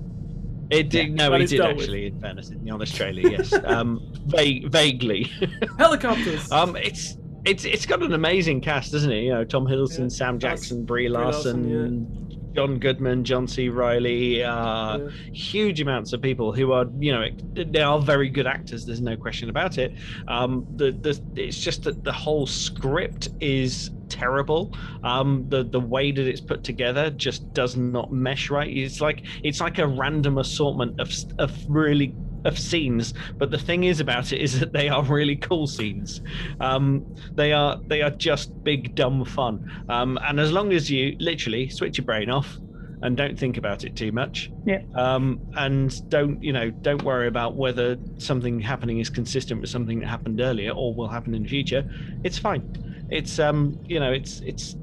It 0.69 0.89
did. 0.89 1.11
No, 1.13 1.29
that 1.31 1.41
he 1.41 1.45
did 1.47 1.57
dealt 1.57 1.75
with. 1.75 1.84
actually. 1.84 2.05
In 2.07 2.19
fairness, 2.19 2.49
in 2.49 2.63
the 2.63 2.71
honest 2.71 2.95
trailer, 2.95 3.21
yes. 3.29 3.53
um, 3.65 3.99
va- 4.25 4.67
vaguely. 4.69 5.31
Helicopters. 5.77 6.51
um, 6.51 6.75
it's 6.77 7.17
it's 7.45 7.65
it's 7.65 7.86
got 7.86 8.01
an 8.01 8.13
amazing 8.13 8.61
cast, 8.61 8.91
doesn't 8.91 9.11
it? 9.11 9.21
You 9.23 9.34
know, 9.34 9.43
Tom 9.43 9.65
Hiddleston, 9.65 10.03
Yeah. 10.03 10.07
Sam 10.07 10.39
Jackson, 10.39 10.86
Brie 10.86 11.09
Larson, 11.09 11.63
Larson, 11.69 12.32
John 12.56 12.80
Goodman, 12.80 13.24
John 13.24 13.47
C. 13.47 13.70
Reilly. 13.70 14.43
Uh, 14.43 14.97
Yeah. 14.97 15.10
Huge 15.34 15.82
amounts 15.82 16.14
of 16.14 16.22
people 16.22 16.51
who 16.54 16.72
are, 16.72 16.86
you 16.99 17.12
know, 17.12 17.28
they 17.54 17.82
are 17.82 17.99
very 17.99 18.30
good 18.30 18.45
actors. 18.47 18.86
There's 18.86 19.01
no 19.01 19.16
question 19.18 19.49
about 19.49 19.78
it. 19.78 19.93
Um, 20.28 20.66
the 20.76 20.91
the 20.91 21.20
it's 21.36 21.60
just 21.60 21.84
that 21.84 22.04
the 22.04 22.12
whole 22.12 22.45
script 22.45 23.30
is 23.39 23.91
terrible. 24.10 24.72
Um, 25.04 25.45
the 25.49 25.64
the 25.64 25.80
way 25.80 26.12
that 26.12 26.28
it's 26.28 26.41
put 26.41 26.64
together 26.64 27.10
just 27.10 27.51
does 27.54 27.76
not 27.76 28.12
mesh 28.12 28.49
right. 28.49 28.70
It's 28.76 29.01
like 29.01 29.24
it's 29.43 29.60
like 29.62 29.80
a 29.80 29.88
random 29.88 30.38
assortment 30.38 30.99
of 30.99 31.12
of 31.39 31.51
really 31.68 32.16
of 32.46 32.58
scenes. 32.58 33.14
But 33.38 33.52
the 33.52 33.58
thing 33.58 33.84
is 33.84 34.00
about 34.00 34.32
it 34.32 34.41
is 34.41 34.60
that 34.60 34.74
they 34.74 34.89
are 34.89 35.04
really 35.04 35.36
cool 35.36 35.68
scenes. 35.68 36.22
Um, 36.60 37.06
they 37.34 37.54
are 37.54 37.80
they 37.88 38.02
are 38.02 38.12
just 38.12 38.64
big 38.64 38.96
dumb 38.96 39.26
fun. 39.26 39.70
Um, 39.89 40.20
and 40.24 40.39
as 40.39 40.52
long 40.52 40.74
as 40.74 40.89
you 40.89 41.16
literally 41.20 41.70
switch 41.70 41.98
your 41.98 42.06
brain 42.06 42.30
off 42.30 42.58
and 43.02 43.18
don't 43.18 43.38
think 43.38 43.58
about 43.58 43.84
it 43.84 43.96
too 43.96 44.12
much. 44.12 44.50
Yeah. 44.66 44.82
Um, 44.96 45.41
and 45.56 46.10
don't 46.10 46.41
you 46.41 46.54
know 46.54 46.70
don't 46.70 47.04
worry 47.04 47.28
about 47.28 47.56
whether 47.56 47.98
something 48.18 48.60
happening 48.60 49.00
is 49.00 49.10
consistent 49.10 49.62
with 49.62 49.70
something 49.70 50.00
that 50.00 50.08
happened 50.08 50.39
earlier 50.39 50.72
or 50.72 50.94
will 50.94 51.10
happen 51.10 51.36
in 51.36 51.44
the 51.44 51.50
future. 51.50 51.84
It's 52.24 52.38
fine. 52.38 53.06
It's 53.12 53.39
um 53.39 53.80
you 53.86 54.00
know 54.00 54.12
it's 54.12 54.39
it's 54.41 54.76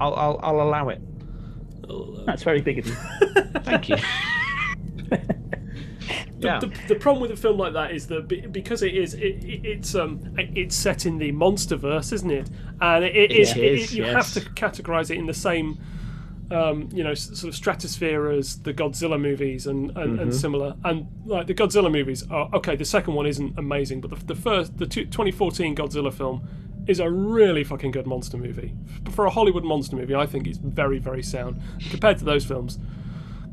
I'll 0.00 0.14
I'll, 0.14 0.40
I'll 0.42 0.60
allow 0.62 0.88
it. 0.88 1.00
That's 2.26 2.42
very 2.42 2.60
big 2.60 2.78
of 2.78 2.86
you. 2.86 2.94
Thank 3.62 3.88
you. 3.88 3.96
the, 6.38 6.48
yeah. 6.48 6.58
the, 6.58 6.70
the 6.88 6.94
problem 6.96 7.22
with 7.22 7.30
a 7.30 7.36
film 7.36 7.56
like 7.56 7.72
that 7.72 7.92
is 7.92 8.06
that 8.08 8.52
because 8.52 8.82
it 8.82 8.94
is 8.94 9.14
it, 9.14 9.42
it, 9.44 9.64
it's 9.64 9.94
um 9.94 10.34
it's 10.36 10.76
set 10.76 11.06
in 11.06 11.18
the 11.18 11.32
monster 11.32 11.76
verse, 11.76 12.12
isn't 12.12 12.30
it? 12.30 12.50
And 12.80 13.04
it, 13.04 13.16
it 13.16 13.32
is, 13.32 13.56
is, 13.56 13.94
you 13.94 14.04
yes. 14.04 14.34
have 14.34 14.44
to 14.44 14.50
categorize 14.50 15.10
it 15.10 15.16
in 15.16 15.26
the 15.26 15.34
same 15.34 15.80
um, 16.50 16.88
you 16.92 17.02
know 17.02 17.14
sort 17.14 17.48
of 17.48 17.56
stratosphere 17.56 18.28
as 18.30 18.58
the 18.60 18.72
Godzilla 18.72 19.20
movies 19.20 19.66
and 19.66 19.90
and, 19.96 20.12
Mm-hmm. 20.12 20.22
and 20.22 20.34
similar. 20.34 20.74
And 20.84 21.08
like 21.24 21.46
the 21.46 21.54
Godzilla 21.54 21.90
movies 21.90 22.28
are 22.30 22.50
okay. 22.54 22.76
The 22.76 22.84
second 22.84 23.14
one 23.14 23.26
isn't 23.26 23.58
amazing, 23.58 24.00
but 24.00 24.10
the, 24.10 24.26
the 24.26 24.34
first 24.34 24.76
the 24.76 24.86
two, 24.86 25.06
2014 25.06 25.74
Godzilla 25.74 26.12
film 26.12 26.46
is 26.86 27.00
a 27.00 27.10
really 27.10 27.64
fucking 27.64 27.90
good 27.90 28.06
monster 28.06 28.36
movie 28.36 28.72
for 29.10 29.24
a 29.24 29.30
Hollywood 29.30 29.64
monster 29.64 29.96
movie. 29.96 30.14
I 30.14 30.26
think 30.26 30.46
it's 30.46 30.58
very 30.58 30.98
very 30.98 31.22
sound 31.22 31.60
compared 31.90 32.18
to 32.18 32.24
those 32.24 32.44
films. 32.44 32.78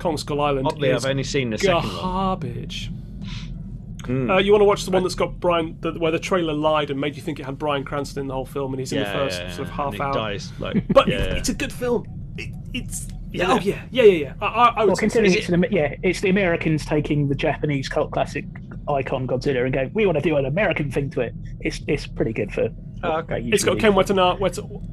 Kong 0.04 0.18
Skull 0.18 0.42
Island 0.42 0.68
Oddly, 0.68 0.90
is 0.90 1.06
I've 1.06 1.10
only 1.12 1.24
seen 1.24 1.50
the 1.50 1.58
second 1.58 1.88
one. 1.90 1.96
garbage. 1.96 2.92
Hmm. 4.06 4.30
Uh, 4.30 4.38
you 4.40 4.52
want 4.52 4.60
to 4.62 4.66
watch 4.66 4.84
the 4.84 4.92
one 4.92 5.02
that's 5.04 5.16
got 5.16 5.40
Brian, 5.40 5.78
the, 5.80 5.94
where 5.94 6.12
the 6.12 6.20
trailer 6.20 6.52
lied 6.54 6.90
and 6.90 7.00
made 7.00 7.16
you 7.16 7.22
think 7.22 7.40
it 7.40 7.46
had 7.46 7.58
Bryan 7.58 7.86
Cranston 7.86 8.20
in 8.22 8.28
the 8.28 8.34
whole 8.34 8.46
film, 8.46 8.74
and 8.74 8.80
he's 8.82 8.92
in 8.92 9.00
the 9.00 9.06
first 9.06 9.40
yeah, 9.42 9.52
sort 9.54 9.68
of 9.70 9.74
half 9.74 9.94
and 9.94 10.02
hour. 10.02 10.14
Dies, 10.14 10.52
like, 10.60 10.84
But 10.90 11.08
yeah, 11.08 11.16
it- 11.20 11.38
it's 11.38 11.50
a 11.50 11.54
good 11.54 11.72
film. 11.72 12.06
It, 12.38 12.50
it's 12.74 13.08
yeah, 13.32 13.48
Yeah. 13.48 13.54
oh 13.54 13.60
yeah, 13.62 13.82
yeah, 13.92 14.04
yeah, 14.04 14.12
yeah. 14.12 14.34
I, 14.42 14.46
I, 14.46 14.66
I 14.68 14.80
would 14.82 14.88
Well, 14.88 14.96
considering 14.98 15.32
so. 15.32 15.38
it's 15.38 15.48
an, 15.50 15.66
yeah, 15.72 15.96
it's 16.04 16.20
the 16.20 16.30
Americans 16.30 16.86
taking 16.86 17.30
the 17.30 17.36
Japanese 17.36 17.88
cult 17.88 18.12
classic 18.12 18.44
icon 18.90 19.26
Godzilla 19.26 19.64
and 19.64 19.74
going, 19.74 19.90
we 19.94 20.06
want 20.06 20.18
to 20.18 20.22
do 20.22 20.36
an 20.36 20.46
American 20.46 20.92
thing 20.92 21.10
to 21.12 21.22
it. 21.22 21.34
It's 21.62 21.80
it's 21.88 22.06
pretty 22.06 22.34
good 22.34 22.52
for. 22.52 22.68
Oh, 23.04 23.20
okay. 23.20 23.42
it's 23.42 23.64
got 23.64 23.80
Ken. 23.80 23.96
Watanabe, 23.96 24.50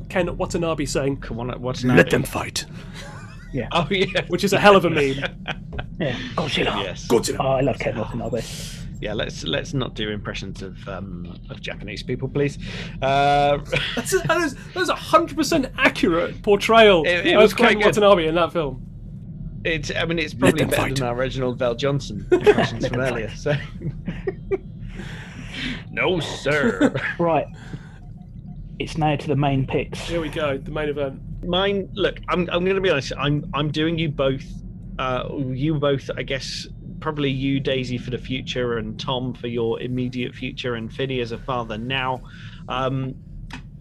Ken 0.08 0.36
Watanabe 0.36 0.84
saying, 0.84 1.16
Come 1.18 1.40
on, 1.40 1.48
what's 1.60 1.82
"Let 1.84 2.10
them 2.10 2.22
fight," 2.22 2.64
Oh 3.72 3.86
yeah. 3.90 4.06
which 4.28 4.44
is 4.44 4.52
a 4.52 4.58
hell 4.60 4.76
of 4.76 4.84
a 4.84 4.90
meme. 4.98 5.18
Yeah, 5.98 6.16
Godzilla. 6.34 6.82
Yes. 6.82 7.06
Godzilla. 7.08 7.36
Oh, 7.40 7.48
I 7.52 7.60
love 7.60 7.78
Ken 7.78 7.96
Watanabe. 7.98 8.42
yeah, 9.00 9.12
let's 9.12 9.44
let's 9.44 9.74
not 9.74 9.94
do 9.94 10.08
impressions 10.10 10.62
of 10.62 10.88
um, 10.88 11.38
of 11.50 11.60
Japanese 11.60 12.02
people, 12.02 12.28
please. 12.28 12.58
Uh, 13.02 13.58
That's 13.96 14.12
a, 14.14 14.18
that 14.28 14.40
is, 14.42 14.54
that 14.74 14.80
is 14.80 14.88
a 14.88 14.94
hundred 14.94 15.36
percent 15.36 15.66
accurate 15.78 16.42
portrayal 16.42 17.04
It- 17.06 17.26
it 17.26 17.34
of 17.34 17.42
was 17.42 17.54
quite 17.54 17.70
Ken 17.70 17.78
good. 17.78 17.86
Watanabe 17.96 18.26
in 18.28 18.34
that 18.36 18.52
film. 18.52 18.86
it's 19.64 19.90
I 19.94 20.04
mean 20.06 20.18
it's 20.18 20.32
probably 20.34 20.64
better 20.64 20.76
fight. 20.76 20.96
than 20.96 21.06
our 21.08 21.14
Reginald 21.14 21.58
VelJohnson 21.58 22.32
impressions 22.46 22.86
from 22.86 23.00
earlier. 23.00 23.30
So, 23.36 23.54
no, 25.90 26.20
sir. 26.20 26.94
Right. 27.18 27.46
It's 28.80 28.96
now 28.96 29.14
to 29.14 29.28
the 29.28 29.36
main 29.36 29.66
picks. 29.66 30.00
Here 30.08 30.22
we 30.22 30.30
go, 30.30 30.56
the 30.56 30.70
main 30.70 30.88
event. 30.88 31.20
Mine. 31.44 31.90
Look, 31.92 32.18
I'm 32.30 32.48
I'm 32.50 32.64
going 32.64 32.76
to 32.76 32.80
be 32.80 32.88
honest. 32.88 33.12
I'm 33.18 33.44
I'm 33.52 33.70
doing 33.70 33.98
you 33.98 34.08
both. 34.08 34.44
Uh, 34.98 35.28
you 35.48 35.74
both, 35.78 36.10
I 36.16 36.22
guess. 36.22 36.66
Probably 36.98 37.30
you, 37.30 37.60
Daisy, 37.60 37.98
for 37.98 38.10
the 38.10 38.18
future, 38.18 38.78
and 38.78 38.98
Tom 38.98 39.34
for 39.34 39.48
your 39.48 39.80
immediate 39.80 40.34
future, 40.34 40.76
and 40.76 40.90
Finney 40.92 41.20
as 41.20 41.32
a 41.32 41.38
father 41.38 41.76
now. 41.76 42.22
Um, 42.68 43.14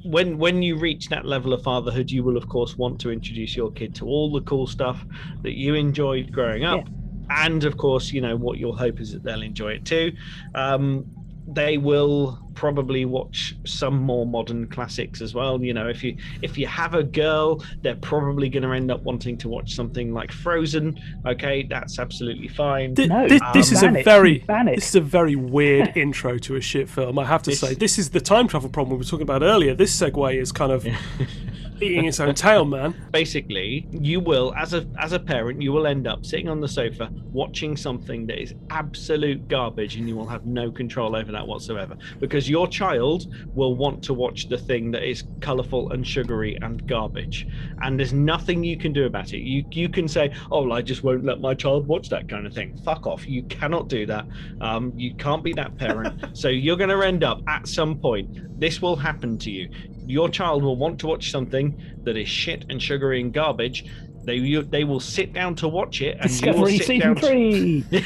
when 0.04 0.38
when 0.38 0.62
you 0.62 0.78
reach 0.78 1.08
that 1.10 1.26
level 1.26 1.54
of 1.54 1.64
fatherhood, 1.64 2.12
you 2.12 2.22
will 2.22 2.36
of 2.36 2.50
course 2.50 2.76
want 2.78 3.00
to 3.00 3.10
introduce 3.10 3.56
your 3.56 3.72
kid 3.72 3.95
to 3.95 4.06
all 4.06 4.30
the 4.32 4.41
cool 4.41 4.68
stuff 4.68 5.06
that 5.43 5.58
you 5.58 5.76
enjoyed 5.76 6.32
growing 6.34 6.66
up, 6.66 6.88
and 7.30 7.64
of 7.64 7.78
course, 7.78 8.12
you 8.12 8.20
know 8.20 8.36
what 8.36 8.58
your 8.58 8.78
hope 8.78 9.00
is 9.00 9.14
that 9.14 9.24
they'll 9.24 9.43
enjoy 9.43 9.72
it 9.72 9.86
too. 9.86 10.12
Um, 10.56 11.06
they 11.54 11.78
will 11.78 12.39
probably 12.54 13.06
watch 13.06 13.56
some 13.66 13.97
more 14.02 14.26
modern 14.26 14.68
classics 14.68 15.22
as 15.22 15.34
well. 15.34 15.64
You 15.64 15.74
know, 15.74 15.88
if 15.88 16.04
you 16.04 16.18
if 16.41 16.58
you 16.58 16.68
have 16.68 16.93
a 16.93 17.04
girl, 17.04 17.64
they're 17.82 17.95
probably 17.95 18.50
going 18.50 18.64
to 18.64 18.72
end 18.72 18.91
up 18.91 19.02
wanting 19.04 19.38
to 19.39 19.50
watch 19.50 19.74
something 19.74 20.14
like 20.14 20.32
Frozen. 20.32 21.00
Okay, 21.26 21.64
that's 21.70 22.00
absolutely 22.00 22.47
fine. 22.50 22.95
Th- 22.95 23.08
No, 23.10 23.28
thi- 23.28 23.39
um, 23.39 23.52
this 23.54 23.72
is 23.72 23.82
ban 23.82 23.95
a 23.95 24.04
very 24.04 24.39
ban 24.39 24.66
this 24.66 24.89
is 24.89 24.95
a 24.95 25.02
very 25.02 25.36
weird 25.36 25.93
intro 25.97 26.38
to 26.39 26.56
a 26.56 26.62
shit 26.62 26.89
film. 26.89 27.18
I 27.18 27.26
have 27.26 27.43
to 27.43 27.52
This- 27.52 27.60
say, 27.62 27.74
this 27.74 27.97
is 27.97 28.10
the 28.10 28.22
time 28.22 28.47
travel 28.47 28.70
problem 28.70 28.91
we 28.97 28.97
were 29.00 29.04
talking 29.10 29.24
about 29.24 29.41
earlier. 29.41 29.74
This 29.74 29.97
segue 30.00 30.36
is 30.41 30.52
kind 30.52 30.72
of 30.72 30.86
eating 31.82 32.05
its 32.05 32.19
own 32.19 32.34
tail, 32.36 32.65
man. 32.65 32.95
basically 33.11 33.88
you 33.91 34.19
will 34.19 34.53
as 34.55 34.73
a 34.73 34.86
as 34.99 35.13
a 35.13 35.19
parent 35.19 35.61
you 35.61 35.71
will 35.71 35.88
end 35.88 36.07
up 36.07 36.25
sitting 36.25 36.47
on 36.47 36.59
the 36.61 36.67
sofa 36.67 37.09
watching 37.32 37.75
something 37.75 38.25
that 38.25 38.41
is 38.41 38.53
absolute 38.69 39.47
garbage 39.47 39.95
and 39.95 40.07
you 40.07 40.15
will 40.15 40.27
have 40.27 40.45
no 40.45 40.71
control 40.71 41.15
over 41.15 41.32
that 41.32 41.45
whatsoever 41.45 41.95
because 42.19 42.49
your 42.49 42.67
child 42.67 43.34
will 43.55 43.75
want 43.75 44.03
to 44.03 44.13
watch 44.13 44.47
the 44.49 44.57
thing 44.57 44.91
that 44.91 45.03
is 45.03 45.23
colorful 45.41 45.91
and 45.91 46.05
sugary 46.05 46.57
and 46.61 46.88
garbage. 46.88 47.47
And 47.82 47.99
there's 47.99 48.13
nothing 48.13 48.63
you 48.63 48.77
can 48.77 48.93
do 48.93 49.05
about 49.05 49.34
it. 49.34 49.39
You 49.39 49.63
you 49.71 49.89
can 49.89 50.07
say 50.07 50.34
oh 50.51 50.63
well, 50.63 50.73
i 50.73 50.82
just 50.82 51.03
won't 51.03 51.23
let 51.23 51.39
my 51.39 51.53
child 51.53 51.88
watch 51.88 52.09
that 52.09 52.27
kind 52.27 52.45
of 52.45 52.53
thing. 52.53 52.77
Fuck 52.84 53.07
off. 53.07 53.27
You 53.27 53.43
cannot 53.43 53.88
do 53.88 54.05
that. 54.05 54.25
Um, 54.61 54.93
you 54.95 55.13
can't 55.15 55.43
be 55.43 55.53
that 55.53 55.77
parent. 55.77 56.25
So 56.39 56.47
you're 56.47 56.77
going 56.77 56.89
to 56.89 57.01
end 57.01 57.23
up 57.23 57.41
at 57.47 57.67
some 57.67 57.97
point 57.97 58.59
this 58.59 58.82
will 58.82 58.95
happen 58.95 59.38
to 59.39 59.51
you 59.51 59.69
your 60.10 60.28
child 60.30 60.64
will 60.64 60.76
want 60.76 60.99
to 60.99 61.07
watch 61.07 61.32
something 61.32 61.80
that 62.03 62.18
is 62.18 62.28
shit 62.28 62.66
and 62.70 62.82
sugary 62.82 63.22
and 63.22 63.32
garbage. 63.34 63.86
They 64.26 64.36
you, 64.36 64.64
they 64.64 64.84
will 64.84 64.99
sit 64.99 65.34
down 65.34 65.55
to 65.55 65.68
watch 65.68 66.01
it, 66.01 66.18
and 66.20 66.30
you 66.41 66.51
will 66.53 66.68
sit 66.68 66.84
season 66.84 66.99
down. 66.99 67.16
to- 67.16 67.22
three. 67.28 67.86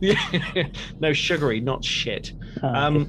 Yeah. 0.00 0.16
no 1.00 1.12
sugary, 1.12 1.60
not 1.60 1.84
shit. 1.84 2.32
Oh, 2.62 2.68
Um, 2.68 3.08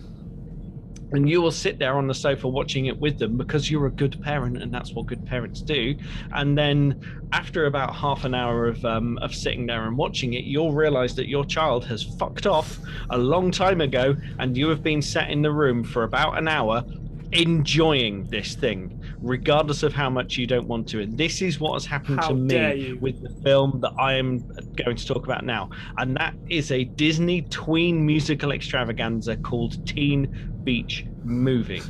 and 1.13 1.29
you 1.29 1.41
will 1.41 1.51
sit 1.51 1.79
there 1.79 1.95
on 1.95 2.07
the 2.07 2.13
sofa 2.13 2.49
watching 2.49 2.87
it 2.87 2.99
with 2.99 3.17
them 3.17 3.37
because 3.37 3.71
you're 3.71 3.85
a 3.85 3.91
good 3.91 4.21
parent, 4.21 4.61
and 4.61 4.73
that's 4.73 4.91
what 4.93 5.05
good 5.05 5.25
parents 5.25 5.61
do. 5.61 5.95
And 6.33 6.57
then 6.57 6.99
after 7.31 7.65
about 7.67 7.95
half 7.95 8.25
an 8.25 8.35
hour 8.35 8.67
of 8.67 8.83
um, 8.83 9.17
of 9.19 9.33
sitting 9.33 9.65
there 9.65 9.85
and 9.87 9.97
watching 9.97 10.33
it, 10.33 10.43
you'll 10.43 10.73
realise 10.73 11.13
that 11.13 11.29
your 11.29 11.45
child 11.45 11.85
has 11.85 12.03
fucked 12.03 12.45
off 12.45 12.77
a 13.11 13.17
long 13.17 13.49
time 13.51 13.79
ago, 13.79 14.17
and 14.39 14.57
you 14.57 14.67
have 14.67 14.83
been 14.83 15.01
sat 15.01 15.29
in 15.31 15.41
the 15.41 15.51
room 15.51 15.85
for 15.85 16.03
about 16.03 16.37
an 16.37 16.49
hour 16.49 16.83
enjoying 17.31 18.27
this 18.27 18.55
thing, 18.55 19.01
regardless 19.19 19.83
of 19.83 19.93
how 19.93 20.09
much 20.09 20.37
you 20.37 20.47
don't 20.47 20.67
want 20.67 20.87
to. 20.89 21.01
And 21.01 21.17
this 21.17 21.41
is 21.41 21.59
what 21.59 21.73
has 21.73 21.85
happened 21.85 22.19
How 22.19 22.29
to 22.29 22.33
me 22.35 22.93
with 22.93 23.21
the 23.21 23.29
film 23.41 23.79
that 23.81 23.93
I 23.99 24.13
am 24.13 24.39
going 24.75 24.95
to 24.95 25.05
talk 25.05 25.25
about 25.25 25.45
now. 25.45 25.69
And 25.97 26.15
that 26.17 26.33
is 26.49 26.71
a 26.71 26.85
Disney 26.85 27.41
tween 27.43 28.05
musical 28.05 28.51
extravaganza 28.51 29.35
called 29.37 29.85
Teen 29.87 30.51
Beach 30.63 31.05
Movie. 31.23 31.81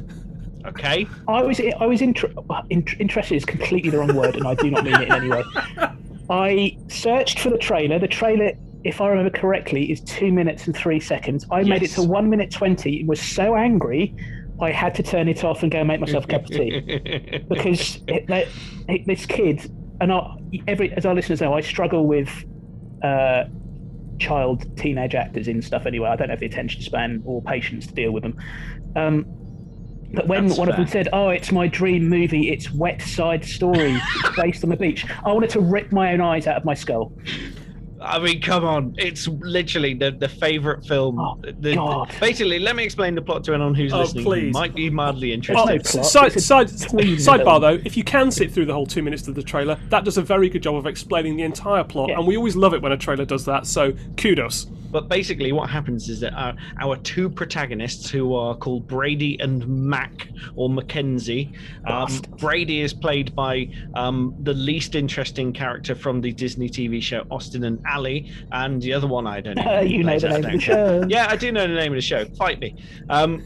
Okay? 0.66 1.08
I 1.28 1.44
was 1.44 1.62
I 1.80 1.86
was 1.86 2.02
inter- 2.02 2.34
in- 2.70 2.86
interested 3.00 3.36
is 3.36 3.46
completely 3.46 3.90
the 3.90 4.00
wrong 4.00 4.16
word, 4.16 4.36
and 4.36 4.48
I 4.48 4.56
do 4.56 4.72
not 4.72 4.84
mean 4.84 4.96
it 4.96 5.04
in 5.04 5.12
any 5.12 5.30
way. 5.30 5.44
I 6.30 6.78
searched 6.90 7.40
for 7.40 7.50
the 7.50 7.58
trailer. 7.58 8.00
The 8.00 8.08
trailer, 8.08 8.52
if 8.84 9.00
I 9.00 9.08
remember 9.08 9.30
correctly, 9.38 9.92
is 9.92 10.02
two 10.02 10.32
minutes 10.32 10.66
and 10.68 10.76
three 10.76 11.00
seconds. 11.00 11.46
I 11.52 11.64
made 11.64 11.84
it 11.84 11.92
to 11.92 12.04
one 12.04 12.30
minute 12.30 12.52
twenty 12.52 13.00
and 13.00 13.08
was 13.08 13.22
so 13.22 13.56
angry, 13.56 14.14
I 14.62 14.72
had 14.72 14.95
to 14.95 15.03
turn 15.03 15.28
it 15.28 15.43
off 15.43 15.62
and 15.64 15.72
go 15.72 15.84
make 15.84 15.99
myself 15.99 16.26
a 16.26 16.28
cup 16.28 16.41
of 16.43 16.49
tea 16.49 17.43
because 17.49 18.01
it, 18.08 18.26
it- 18.89 19.05
this 19.05 19.26
kid 19.26 19.72
and 19.99 20.12
I, 20.12 20.36
every 20.68 20.91
as 20.93 21.05
our 21.05 21.14
listeners 21.16 21.41
know, 21.41 21.53
I 21.53 21.62
struggle 21.62 22.05
with 22.05 22.30
uh, 23.03 23.45
child 24.20 24.78
teenage 24.78 25.16
actors 25.16 25.47
in 25.47 25.62
stuff 25.62 25.86
anyway. 25.86 26.10
I 26.10 26.16
don't 26.16 26.30
have 26.30 26.39
the 26.39 26.45
attention 26.45 26.82
span 26.82 27.22
or 27.26 27.41
patience 27.41 27.88
to 27.88 27.93
deal 27.93 28.12
with 28.12 28.24
them. 28.24 28.38
Um, 28.95 29.26
but 30.14 30.28
when 30.28 30.47
That's 30.47 30.58
one 30.60 30.70
of 30.70 30.76
them 30.78 30.88
said, 30.88 31.10
"Oh, 31.12 31.30
it's 31.30 31.51
my 31.51 31.68
dream 31.68 32.08
movie. 32.08 32.49
It's 32.49 32.72
Wet 32.72 33.01
Side 33.01 33.43
Story. 33.43 33.93
it's 33.99 34.36
based 34.41 34.64
on 34.64 34.70
the 34.70 34.78
beach," 34.78 35.05
I 35.26 35.32
wanted 35.34 35.49
to 35.51 35.60
rip 35.60 35.91
my 35.91 36.14
own 36.14 36.22
eyes 36.22 36.47
out 36.47 36.55
of 36.58 36.64
my 36.66 36.74
skull. 36.76 37.12
I 38.00 38.20
mean, 38.20 38.41
come 38.41 38.64
on! 38.64 38.93
It's 38.98 39.28
literally 39.28 39.93
the 39.95 40.12
the 40.12 40.30
favorite 40.30 40.86
film. 40.86 41.20
Oh, 41.20 41.39
the, 41.41 41.76
God. 41.76 42.12
basically, 42.20 42.60
let 42.60 42.76
me 42.76 42.84
explain 42.84 43.16
the 43.16 43.22
plot 43.22 43.43
to 43.45 43.54
anyone 43.54 43.74
who's 43.74 43.91
Oh, 43.91 44.02
listening 44.02 44.24
please. 44.24 44.54
might 44.54 44.76
be 44.76 44.89
mildly 44.89 45.32
Oh, 45.32 45.36
interested. 45.36 45.66
no 45.66 45.80
plot, 45.80 46.06
side, 46.06 46.32
it's 46.34 46.45
side, 46.45 46.68
sidebar 46.68 47.60
though, 47.60 47.80
if 47.86 47.98
you 47.98 48.04
can 48.04 48.30
sit 48.30 48.52
through 48.52 48.66
the 48.66 48.74
whole 48.74 48.86
two 48.86 49.02
minutes 49.02 49.28
of 49.28 49.36
the 49.36 49.41
trailer, 49.43 49.78
that 49.89 50.04
does 50.06 50.18
a 50.18 50.22
very 50.22 50.48
good 50.50 50.62
job 50.64 50.76
of 50.76 50.86
explaining 50.86 51.38
the 51.38 51.43
entire 51.43 51.84
plot, 51.84 52.10
Yeah. 52.10 52.20
and 52.20 52.28
we 52.28 52.38
always 52.38 52.56
love 52.56 52.74
it 52.74 52.82
when 52.82 52.91
a 52.91 52.98
trailer 52.98 53.26
does 53.26 53.45
that. 53.45 53.66
So 53.66 53.93
kudos. 54.16 54.68
But 54.92 55.10
basically, 55.10 55.52
what 55.52 55.70
happens 55.70 56.10
is 56.10 56.20
that 56.22 56.34
our, 56.34 56.54
our 56.82 56.98
two 56.98 57.30
protagonists, 57.30 58.10
who 58.10 58.36
are 58.36 58.56
called 58.56 58.88
Brady 58.88 59.40
and 59.40 59.68
Mac 59.68 60.30
or 60.56 60.70
Mackenzie, 60.70 61.54
um, 61.86 62.22
Brady 62.38 62.82
is 62.82 62.94
played 62.94 63.36
by 63.36 63.70
um, 63.96 64.36
the 64.44 64.54
least 64.54 64.96
interesting 64.96 65.54
character 65.54 65.96
from 65.96 66.22
the 66.22 66.32
Disney 66.32 66.70
TV 66.70 67.02
show 67.02 67.26
Austin 67.30 67.64
and 67.64 67.82
Ally, 67.86 68.22
and 68.52 68.82
the 68.82 68.94
other 68.94 69.08
one 69.08 69.28
I 69.28 69.42
don't 69.42 69.56
know. 69.58 69.78
Uh, 69.78 69.82
you 69.82 70.04
know 70.04 70.18
the 70.20 70.30
name 70.30 70.46
of 70.46 70.52
the 70.52 70.60
show. 70.60 71.06
Yeah, 71.08 71.28
I 71.30 71.36
do 71.36 71.52
know 71.52 71.68
the 71.68 71.74
name 71.74 71.92
of 71.92 71.98
the 71.98 72.02
show. 72.02 72.26
Fight 72.36 72.60
me. 72.60 72.76
Um, 73.10 73.44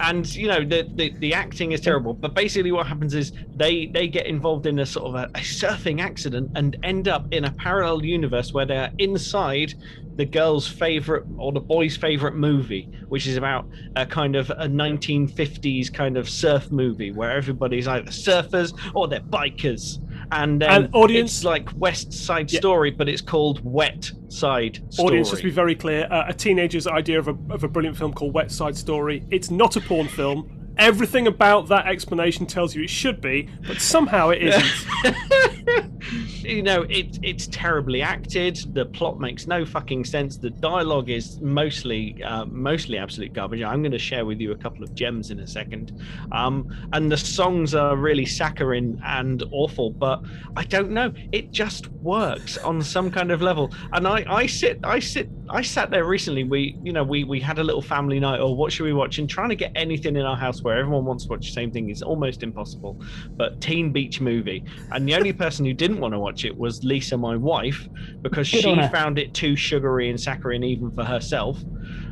and 0.00 0.34
you 0.34 0.46
know 0.46 0.64
the, 0.64 0.88
the 0.94 1.12
the 1.18 1.34
acting 1.34 1.72
is 1.72 1.80
terrible 1.80 2.14
but 2.14 2.34
basically 2.34 2.72
what 2.72 2.86
happens 2.86 3.14
is 3.14 3.32
they 3.56 3.86
they 3.86 4.06
get 4.06 4.26
involved 4.26 4.66
in 4.66 4.78
a 4.78 4.86
sort 4.86 5.06
of 5.06 5.14
a, 5.14 5.24
a 5.34 5.40
surfing 5.40 6.00
accident 6.00 6.50
and 6.54 6.76
end 6.82 7.08
up 7.08 7.26
in 7.32 7.44
a 7.44 7.50
parallel 7.52 8.04
universe 8.04 8.52
where 8.52 8.66
they're 8.66 8.90
inside 8.98 9.74
the 10.18 10.26
girl's 10.26 10.66
favorite 10.66 11.24
or 11.38 11.52
the 11.52 11.60
boy's 11.60 11.96
favorite 11.96 12.34
movie 12.34 12.90
which 13.08 13.26
is 13.26 13.36
about 13.36 13.64
a 13.96 14.04
kind 14.04 14.34
of 14.36 14.50
a 14.50 14.66
1950s 14.68 15.92
kind 15.92 16.16
of 16.16 16.28
surf 16.28 16.70
movie 16.70 17.10
where 17.12 17.30
everybody's 17.30 17.86
either 17.88 18.10
surfers 18.10 18.76
or 18.94 19.06
they're 19.08 19.20
bikers 19.20 19.98
and 20.32 20.60
then 20.60 20.70
And 20.84 20.94
audience- 20.94 21.36
it's 21.36 21.44
like 21.44 21.68
west 21.76 22.12
side 22.12 22.50
Yeah. 22.52 22.58
story 22.58 22.90
but 22.90 23.08
it's 23.08 23.22
called 23.22 23.60
wet 23.64 24.10
side 24.28 24.80
story 24.90 25.06
Audience, 25.08 25.30
just 25.30 25.40
to 25.42 25.48
be 25.48 25.52
very 25.54 25.74
clear, 25.74 26.06
uh, 26.10 26.24
a 26.28 26.34
teenager's 26.34 26.86
idea 26.86 27.18
of 27.18 27.28
a, 27.28 27.36
of 27.50 27.64
a 27.64 27.68
brilliant 27.68 27.96
film 27.96 28.12
called 28.12 28.34
Wet 28.34 28.50
Side 28.50 28.76
Story. 28.76 29.24
It's 29.30 29.50
not 29.50 29.76
a 29.76 29.80
porn 29.80 30.06
film. 30.06 30.57
Everything 30.78 31.26
about 31.26 31.68
that 31.68 31.86
explanation 31.86 32.46
tells 32.46 32.74
you 32.74 32.84
it 32.84 32.90
should 32.90 33.20
be, 33.20 33.48
but 33.66 33.80
somehow 33.80 34.30
it 34.30 34.42
isn't. 34.42 35.94
you 36.48 36.62
know, 36.62 36.82
it, 36.82 37.18
it's 37.22 37.46
terribly 37.48 38.00
acted. 38.00 38.56
The 38.74 38.86
plot 38.86 39.20
makes 39.20 39.46
no 39.46 39.64
fucking 39.66 40.04
sense. 40.04 40.36
The 40.36 40.50
dialogue 40.50 41.10
is 41.10 41.40
mostly, 41.40 42.22
uh, 42.22 42.46
mostly 42.46 42.96
absolute 42.96 43.32
garbage. 43.32 43.62
I'm 43.62 43.82
going 43.82 43.92
to 43.92 43.98
share 43.98 44.24
with 44.24 44.40
you 44.40 44.52
a 44.52 44.56
couple 44.56 44.82
of 44.82 44.94
gems 44.94 45.30
in 45.30 45.40
a 45.40 45.46
second. 45.46 46.00
Um, 46.32 46.74
and 46.92 47.10
the 47.10 47.16
songs 47.16 47.74
are 47.74 47.96
really 47.96 48.24
saccharine 48.24 49.00
and 49.04 49.42
awful, 49.50 49.90
but 49.90 50.22
I 50.56 50.64
don't 50.64 50.90
know. 50.90 51.12
It 51.32 51.50
just 51.50 51.88
works 51.92 52.56
on 52.58 52.82
some 52.82 53.10
kind 53.10 53.30
of 53.30 53.42
level. 53.42 53.72
And 53.92 54.06
I, 54.06 54.24
I 54.28 54.46
sit, 54.46 54.80
I 54.84 55.00
sit, 55.00 55.28
I 55.50 55.62
sat 55.62 55.90
there 55.90 56.04
recently. 56.04 56.44
We, 56.44 56.78
you 56.82 56.92
know, 56.92 57.04
we 57.04 57.24
we 57.24 57.40
had 57.40 57.58
a 57.58 57.64
little 57.64 57.82
family 57.82 58.20
night. 58.20 58.40
Or 58.40 58.56
what 58.56 58.72
should 58.72 58.84
we 58.84 58.92
watch? 58.92 59.18
And 59.18 59.28
trying 59.28 59.48
to 59.50 59.56
get 59.56 59.72
anything 59.74 60.16
in 60.16 60.22
our 60.22 60.36
house 60.36 60.60
where 60.68 60.78
everyone 60.78 61.06
wants 61.06 61.24
to 61.24 61.30
watch 61.30 61.46
the 61.46 61.52
same 61.52 61.70
thing 61.70 61.88
is 61.88 62.02
almost 62.02 62.42
impossible. 62.42 63.00
But 63.36 63.60
Teen 63.62 63.90
Beach 63.90 64.20
Movie, 64.20 64.62
and 64.92 65.08
the 65.08 65.14
only 65.14 65.32
person 65.32 65.64
who 65.64 65.72
didn't 65.72 65.98
want 65.98 66.12
to 66.12 66.18
watch 66.18 66.44
it 66.44 66.56
was 66.56 66.84
Lisa, 66.84 67.16
my 67.16 67.36
wife, 67.36 67.88
because 68.20 68.50
Good 68.50 68.62
she 68.62 68.88
found 68.88 69.18
it 69.18 69.32
too 69.32 69.56
sugary 69.56 70.10
and 70.10 70.20
saccharine 70.20 70.62
even 70.62 70.90
for 70.90 71.04
herself. 71.04 71.58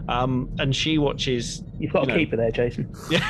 Um, 0.08 0.48
and 0.58 0.74
she 0.74 0.96
watches 0.96 1.62
You've 1.78 1.92
got 1.92 2.00
you 2.00 2.06
to 2.06 2.12
know, 2.12 2.18
keep 2.18 2.32
it 2.32 2.36
there, 2.36 2.50
Jason. 2.50 2.90
Yeah. 3.10 3.28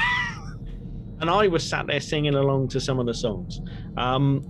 and 1.21 1.29
I 1.29 1.49
was 1.49 1.69
sat 1.69 1.87
there 1.89 2.01
singing 2.01 2.35
along 2.37 2.69
to 2.69 2.81
some 2.81 3.01
of 3.01 3.07
the 3.07 3.15
songs. 3.15 3.61
Um, 3.97 4.45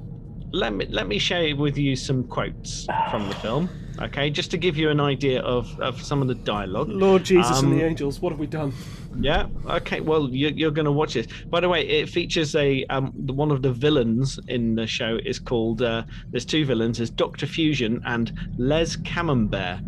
let 0.52 0.74
me 0.74 0.86
let 0.90 1.06
me 1.08 1.18
share 1.18 1.56
with 1.56 1.78
you 1.78 1.96
some 1.96 2.24
quotes 2.24 2.86
from 3.10 3.28
the 3.28 3.34
film. 3.44 3.70
Okay, 4.00 4.28
just 4.28 4.50
to 4.50 4.58
give 4.58 4.76
you 4.76 4.90
an 4.90 5.00
idea 5.00 5.40
of, 5.40 5.80
of 5.80 6.02
some 6.02 6.20
of 6.20 6.28
the 6.28 6.34
dialogue. 6.34 6.88
Lord 6.90 7.24
Jesus 7.24 7.62
and 7.62 7.72
the 7.72 7.82
Um, 7.82 7.88
angels, 7.90 8.20
what 8.20 8.30
have 8.30 8.38
we 8.38 8.46
done? 8.46 8.74
Yeah. 9.18 9.46
Okay. 9.66 10.00
Well, 10.00 10.28
you're, 10.30 10.50
you're 10.50 10.70
going 10.70 10.84
to 10.86 10.92
watch 10.92 11.14
this. 11.14 11.26
By 11.48 11.60
the 11.60 11.68
way, 11.68 11.86
it 11.86 12.08
features 12.08 12.54
a 12.54 12.84
um 12.86 13.12
one 13.26 13.50
of 13.50 13.62
the 13.62 13.72
villains 13.72 14.38
in 14.48 14.74
the 14.74 14.86
show 14.86 15.18
is 15.24 15.38
called. 15.38 15.82
Uh, 15.82 16.02
there's 16.30 16.44
two 16.44 16.64
villains. 16.64 16.98
There's 16.98 17.10
Doctor 17.10 17.46
Fusion 17.46 18.02
and 18.06 18.32
Les 18.58 18.96
Camembert. 18.96 19.80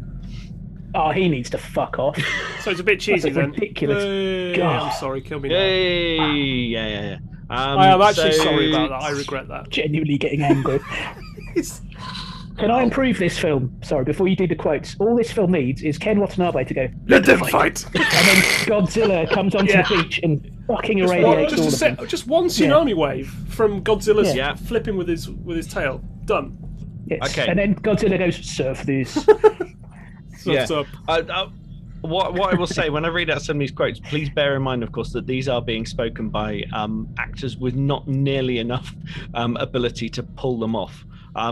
Oh, 0.94 1.10
he 1.10 1.28
needs 1.28 1.50
to 1.50 1.58
fuck 1.58 1.98
off. 1.98 2.18
So 2.62 2.72
it's 2.72 2.80
a 2.80 2.84
bit 2.84 2.98
cheesy 3.00 3.30
a 3.30 3.32
then. 3.32 3.52
ridiculous- 3.52 4.02
Hey, 4.02 4.54
God. 4.56 4.82
I'm 4.82 4.92
sorry, 4.98 5.20
kill 5.22 5.38
me 5.38 5.48
now. 5.48 5.54
Yay! 5.54 6.16
Yeah, 6.16 6.86
yeah, 6.88 7.02
yeah. 7.02 7.14
Um, 7.50 7.78
I 7.78 7.86
am 7.92 8.02
actually 8.02 8.32
so- 8.32 8.44
sorry 8.44 8.70
about 8.74 8.88
that. 8.90 9.02
I 9.02 9.10
regret 9.10 9.46
that. 9.48 9.70
Genuinely 9.70 10.18
getting 10.18 10.42
angry. 10.42 10.80
Can 12.58 12.70
I 12.70 12.82
improve 12.82 13.18
this 13.18 13.38
film? 13.38 13.78
Sorry, 13.82 14.04
before 14.04 14.26
you 14.28 14.34
do 14.36 14.46
the 14.46 14.56
quotes, 14.56 14.96
all 14.98 15.16
this 15.16 15.30
film 15.30 15.52
needs 15.52 15.82
is 15.82 15.96
Ken 15.96 16.18
Watanabe 16.18 16.64
to 16.64 16.74
go, 16.74 16.88
Let 17.06 17.24
them 17.24 17.38
fight. 17.38 17.84
and 17.86 17.94
then 17.94 18.42
Godzilla 18.66 19.30
comes 19.32 19.54
onto 19.54 19.72
Yeah. 19.72 19.82
the 19.88 20.02
beach 20.02 20.20
and 20.22 20.50
fucking 20.66 20.98
Just 20.98 21.08
one, 21.14 21.22
irradiates 21.22 21.50
just, 21.52 21.60
all 21.60 21.64
a 21.66 21.68
of 21.68 21.74
set, 21.74 21.96
them. 21.98 22.06
just 22.08 22.26
one 22.26 22.46
tsunami 22.46 22.94
wave 22.94 23.28
from 23.48 23.82
Godzilla's 23.82 24.34
Yeah. 24.34 24.54
flipping 24.56 24.96
with 24.96 25.08
his 25.08 25.30
with 25.30 25.56
his 25.56 25.68
tail. 25.68 26.02
Done. 26.24 26.58
Yes. 27.06 27.30
Okay. 27.30 27.46
And 27.48 27.58
then 27.58 27.74
Godzilla 27.76 28.18
goes, 28.18 28.36
surf 28.44 28.82
this. 28.82 29.12
Surf's 30.38 30.70
Yeah. 30.70 30.76
up. 30.78 30.86
Uh, 31.08 31.22
uh, 31.28 31.48
what 32.02 32.34
what 32.34 32.52
I 32.52 32.56
will 32.56 32.66
say 32.66 32.90
when 32.90 33.04
I 33.04 33.08
read 33.08 33.28
out 33.30 33.42
some 33.42 33.56
of 33.56 33.60
these 33.60 33.72
quotes, 33.72 33.98
please 34.00 34.30
bear 34.30 34.54
in 34.56 34.62
mind, 34.62 34.82
of 34.82 34.92
course, 34.92 35.12
that 35.12 35.26
these 35.26 35.48
are 35.48 35.60
being 35.62 35.84
spoken 35.86 36.28
by 36.28 36.62
um, 36.72 37.08
actors 37.18 37.56
with 37.56 37.74
not 37.74 38.06
nearly 38.06 38.58
enough 38.58 38.94
um, 39.34 39.56
ability 39.56 40.08
to 40.10 40.22
pull 40.22 40.58
them 40.58 40.76
off. 40.76 41.04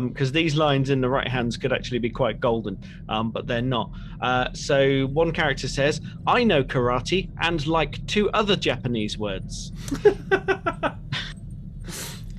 Because 0.09 0.33
these 0.33 0.55
lines 0.57 0.91
in 0.91 1.01
the 1.01 1.09
right 1.09 1.29
hands 1.29 1.57
could 1.57 1.73
actually 1.73 1.99
be 2.01 2.11
quite 2.11 2.41
golden, 2.41 2.79
um, 3.09 3.31
but 3.31 3.47
they're 3.47 3.63
not. 3.63 3.91
Uh, 4.21 4.49
so 4.53 5.07
one 5.07 5.33
character 5.33 5.69
says, 5.69 6.01
"I 6.27 6.43
know 6.45 6.65
karate 6.65 7.29
and 7.41 7.65
like 7.67 8.05
two 8.07 8.31
other 8.31 8.57
Japanese 8.57 9.17
words." 9.19 9.73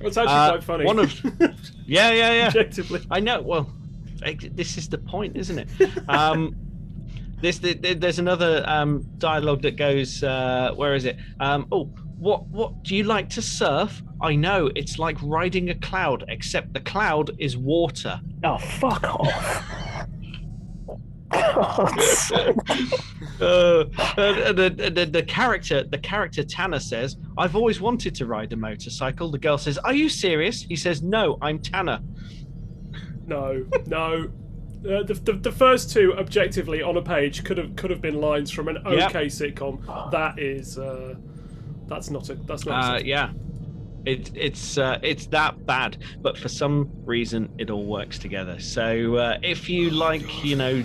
It's 0.00 0.16
actually 0.16 0.32
Uh, 0.34 0.50
quite 0.50 0.64
funny. 0.64 0.84
one 0.84 0.98
of- 1.00 1.12
Yeah, 1.86 2.12
yeah, 2.12 2.32
yeah. 2.32 2.46
objectively. 2.46 3.00
I 3.10 3.18
know. 3.20 3.40
Well, 3.42 3.68
this 4.52 4.78
is 4.78 4.88
the 4.88 4.98
point, 4.98 5.36
isn't 5.36 5.58
it? 5.58 5.68
Um, 6.08 6.54
this 7.40 7.58
th- 7.58 7.82
th- 7.82 7.98
there's 7.98 8.18
another 8.20 8.62
um, 8.66 9.04
dialogue 9.18 9.62
that 9.62 9.76
goes. 9.76 10.22
Uh, 10.22 10.72
where 10.76 10.94
is 10.94 11.04
it? 11.04 11.16
Um, 11.40 11.66
oh, 11.72 11.90
what 12.18 12.46
what 12.48 12.82
do 12.82 12.96
you 12.96 13.04
like 13.04 13.28
to 13.30 13.42
surf? 13.42 14.02
I 14.20 14.34
know 14.34 14.70
it's 14.74 14.98
like 14.98 15.16
riding 15.22 15.70
a 15.70 15.74
cloud, 15.76 16.24
except 16.28 16.72
the 16.72 16.80
cloud 16.80 17.30
is 17.38 17.56
water. 17.56 18.20
oh, 18.44 18.58
fuck 18.58 19.04
off. 19.04 19.64
Uh, 23.40 23.84
and 24.16 24.58
the, 24.58 24.68
the, 24.76 24.90
the, 24.90 25.06
the 25.06 25.22
character 25.22 25.84
the 25.84 25.98
character 25.98 26.42
Tanner 26.42 26.80
says, 26.80 27.16
"I've 27.36 27.54
always 27.54 27.80
wanted 27.80 28.12
to 28.16 28.26
ride 28.26 28.52
a 28.52 28.56
motorcycle." 28.56 29.30
The 29.30 29.38
girl 29.38 29.58
says, 29.58 29.78
"Are 29.78 29.92
you 29.92 30.08
serious?" 30.08 30.62
He 30.62 30.74
says, 30.74 31.02
"No, 31.02 31.38
I'm 31.40 31.60
Tanner." 31.60 32.00
No, 33.26 33.64
no. 33.86 34.28
Uh, 34.84 35.02
the, 35.04 35.14
the, 35.22 35.32
the 35.34 35.52
first 35.52 35.92
two, 35.92 36.14
objectively, 36.18 36.82
on 36.82 36.96
a 36.96 37.02
page, 37.02 37.44
could 37.44 37.58
have 37.58 37.76
could 37.76 37.90
have 37.90 38.00
been 38.00 38.20
lines 38.20 38.50
from 38.50 38.66
an 38.66 38.78
Yep. 38.84 39.10
okay 39.10 39.26
sitcom. 39.26 40.10
That 40.10 40.40
is, 40.40 40.76
uh, 40.78 41.14
that's 41.88 42.10
not 42.10 42.28
a 42.30 42.34
that's 42.34 42.66
not. 42.66 42.96
Uh, 42.96 42.98
yeah, 43.04 43.30
it, 44.04 44.30
it's 44.34 44.78
uh, 44.78 44.98
it's 45.02 45.26
that 45.28 45.66
bad, 45.66 45.98
but 46.20 46.38
for 46.38 46.48
some 46.48 46.90
reason 47.04 47.48
it 47.58 47.70
all 47.70 47.86
works 47.86 48.18
together. 48.18 48.58
So 48.60 49.16
uh, 49.16 49.38
if 49.42 49.68
you 49.68 49.90
like, 49.90 50.44
you 50.44 50.56
know, 50.56 50.82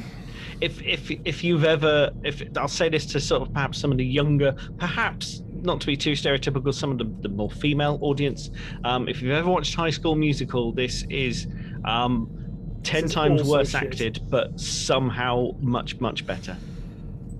if 0.62 0.82
if 0.82 1.12
if 1.12 1.44
you've 1.44 1.66
ever, 1.66 2.12
if 2.24 2.44
I'll 2.58 2.68
say 2.68 2.90
this 2.90 3.06
to 3.08 3.20
sort 3.20 3.42
of 3.42 3.54
perhaps 3.54 3.78
some 3.78 3.92
of 3.92 3.98
the 3.98 4.06
younger, 4.06 4.56
perhaps 4.78 5.44
not 5.62 5.80
to 5.82 5.88
be 5.88 5.96
too 5.96 6.12
stereotypical, 6.14 6.74
some 6.74 6.92
of 6.92 6.98
the, 6.98 7.06
the 7.22 7.30
more 7.30 7.50
female 7.50 7.98
audience. 8.02 8.50
Um, 8.84 9.08
if 9.08 9.22
you've 9.22 9.32
ever 9.32 9.50
watched 9.50 9.76
High 9.76 9.92
School 9.92 10.16
Musical, 10.16 10.72
this 10.72 11.04
is. 11.10 11.48
Um, 11.86 12.40
Ten 12.84 13.04
This 13.04 13.14
times 13.14 13.42
also 13.44 13.52
worse 13.54 13.70
shit. 13.70 13.82
acted, 13.82 14.22
but 14.30 14.60
somehow 14.60 15.52
much, 15.62 16.02
much 16.02 16.28
better. 16.28 16.58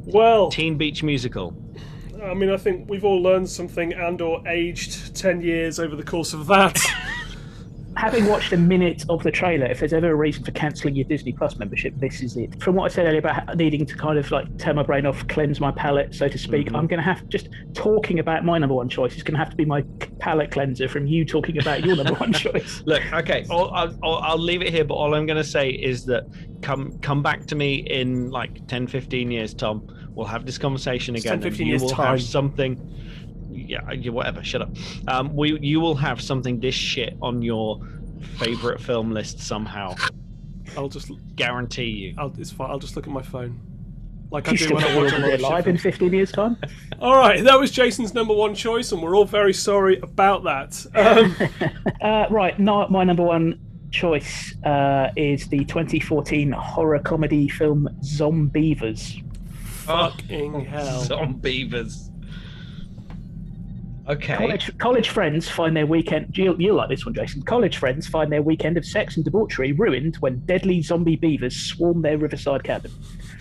Well, 0.06 0.50
Teen 0.50 0.78
Beach 0.78 1.04
Musical. 1.04 1.54
I 2.24 2.34
mean, 2.34 2.50
I 2.50 2.58
think 2.58 2.90
we've 2.90 3.04
all 3.04 3.22
learned 3.22 3.50
something 3.50 3.94
and/or 3.94 4.48
aged 4.48 5.16
ten 5.16 5.42
years 5.42 5.80
over 5.80 5.96
the 5.96 6.04
course 6.04 6.34
of 6.34 6.48
that. 6.48 6.80
Having 7.96 8.26
watched 8.26 8.52
a 8.54 8.58
minute 8.58 9.06
of 9.08 9.22
the 9.22 9.30
trailer, 9.30 9.68
if 9.68 9.80
there's 9.80 9.94
ever 9.94 10.10
a 10.10 10.16
reason 10.16 10.44
for 10.44 10.52
cancelling 10.52 10.96
your 10.96 11.06
Disney 11.06 11.32
Plus 11.32 11.58
membership, 11.58 11.94
this 11.98 12.22
is 12.22 12.36
it. 12.36 12.60
From 12.62 12.74
what 12.76 12.92
I 12.92 12.94
said 12.94 13.06
earlier 13.06 13.20
about 13.20 13.56
needing 13.56 13.86
to 13.86 13.96
kind 13.96 14.18
of 14.18 14.32
like 14.32 14.58
turn 14.58 14.78
my 14.78 14.84
brain 14.84 15.06
off, 15.06 15.28
cleanse 15.28 15.60
my 15.60 15.72
palate, 15.72 16.16
so 16.16 16.28
to 16.28 16.38
speak, 16.38 16.68
Mm-hmm. 16.68 16.76
I'm 16.76 16.88
going 16.88 16.98
to 16.98 17.04
have 17.04 17.28
just 17.30 17.50
talking 17.76 18.18
about 18.18 18.44
my 18.44 18.58
number 18.58 18.74
one 18.74 18.90
choice 18.90 19.16
is 19.16 19.22
going 19.22 19.34
to 19.34 19.38
have 19.38 19.52
to 19.52 19.56
be 19.56 19.64
my 19.66 19.84
palate 20.18 20.50
cleanser 20.50 20.88
from 20.88 21.06
you 21.06 21.24
talking 21.24 21.60
about 21.60 21.86
your 21.86 21.96
number 21.96 22.16
one 22.16 22.34
choice. 22.46 22.82
Look, 22.86 23.04
okay, 23.14 23.46
I'll, 23.52 23.70
I'll, 23.70 23.96
I'll 24.04 24.40
leave 24.40 24.64
it 24.64 24.70
here, 24.74 24.86
but 24.86 24.96
all 24.96 25.14
I'm 25.14 25.28
going 25.28 25.38
to 25.38 25.44
say 25.44 25.70
is 25.70 26.04
that 26.06 26.24
come 26.64 26.98
come 27.00 27.22
back 27.22 27.46
to 27.46 27.56
me 27.56 27.76
in 27.76 28.32
like 28.32 28.66
10, 28.68 28.88
15 28.88 29.30
years, 29.30 29.54
Tom. 29.54 29.88
We'll 30.16 30.28
have 30.28 30.46
this 30.46 30.58
conversation 30.58 31.16
again. 31.16 31.40
10, 31.40 31.42
15 31.42 31.48
and 31.50 31.60
you 31.60 31.66
years' 31.74 31.82
will 31.82 31.90
time. 31.90 32.18
have 32.18 32.22
something. 32.22 32.80
Yeah, 33.50 33.92
you 33.92 34.12
whatever. 34.12 34.44
Shut 34.44 34.62
up. 34.62 34.70
Um, 35.08 35.36
we 35.36 35.60
you 35.60 35.80
will 35.80 35.96
have 35.96 36.22
something 36.22 36.60
this 36.60 36.76
shit 36.76 37.16
on 37.22 37.42
your 37.42 37.80
favorite 38.38 38.82
film 38.82 39.12
list 39.12 39.40
somehow. 39.40 39.96
I'll 40.78 40.90
just, 40.90 41.12
Guarantee 41.36 41.90
you. 41.90 42.16
I'll, 42.18 42.34
it's 42.38 42.52
fine. 42.52 42.70
I'll 42.72 42.80
just 42.80 42.96
look 42.96 43.06
at 43.06 43.14
my 43.14 43.22
phone, 43.22 43.60
like 44.32 44.48
I 44.48 44.52
do 44.52 44.58
still 44.58 44.76
when 44.78 44.84
I 44.86 44.88
think 44.88 45.04
watch 45.04 45.14
a 45.14 45.18
lot 45.20 45.28
be 45.28 45.34
of 45.34 45.40
alive 45.40 45.68
in 45.68 45.78
15 45.78 46.14
years' 46.14 46.32
time? 46.32 46.58
All 47.00 47.18
right, 47.18 47.44
that 47.44 47.60
was 47.60 47.70
Jason's 47.70 48.14
number 48.14 48.34
one 48.34 48.56
choice, 48.56 48.92
and 48.92 49.02
we're 49.02 49.16
all 49.16 49.26
very 49.26 49.54
sorry 49.54 50.00
about 50.00 50.44
that. 50.46 50.86
Um, 50.96 51.36
Uh, 52.02 52.28
right, 52.30 52.60
no, 52.60 52.86
my 52.90 53.04
number 53.06 53.24
one 53.24 53.58
choice 53.92 54.56
uh, 54.66 55.10
is 55.16 55.48
the 55.48 55.64
2014 55.66 56.52
horror 56.52 57.00
comedy 57.00 57.48
film 57.48 57.88
Zombeavers. 58.02 59.24
Fucking 59.86 60.66
hell. 60.66 61.02
Zombeavers. 61.04 62.10
Okay. 64.08 64.36
College, 64.36 64.78
college 64.80 65.10
friends 65.10 65.48
find 65.48 65.78
their 65.78 65.86
weekend. 65.86 66.38
You'll, 66.38 66.62
you'll 66.62 66.76
like 66.76 66.90
this 66.90 67.06
one, 67.06 67.16
Jason. 67.16 67.42
College 67.44 67.78
friends 67.78 68.06
find 68.06 68.30
their 68.32 68.42
weekend 68.42 68.78
of 68.78 68.86
sex 68.86 69.16
and 69.16 69.24
debauchery 69.24 69.72
ruined 69.72 70.18
when 70.18 70.40
deadly 70.46 70.82
zombie 70.82 71.16
beavers 71.16 71.56
swarm 71.56 72.02
their 72.02 72.18
riverside 72.18 72.64
cabin. 72.66 72.92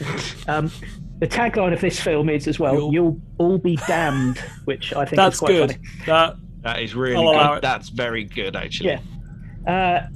um, 0.46 0.70
the 1.18 1.26
tagline 1.26 1.72
of 1.72 1.80
this 1.80 2.00
film 2.00 2.28
is 2.28 2.46
as 2.46 2.60
well, 2.60 2.74
You'll- 2.74 2.92
"You'll 2.92 3.20
all 3.38 3.58
be 3.58 3.76
damned," 3.88 4.38
which 4.64 4.92
I 4.94 5.04
think 5.04 5.16
That's 5.16 5.34
is 5.36 5.40
quite 5.40 5.48
good. 5.48 5.70
funny. 5.72 5.84
That 6.06 6.36
That 6.62 6.80
is 6.80 6.94
really 6.94 7.24
good. 7.24 7.56
it. 7.56 7.62
That's 7.62 7.88
very 7.88 8.24
good, 8.24 8.54
actually. 8.54 8.90
Yeah. 8.90 9.00
Uh, 9.72 10.06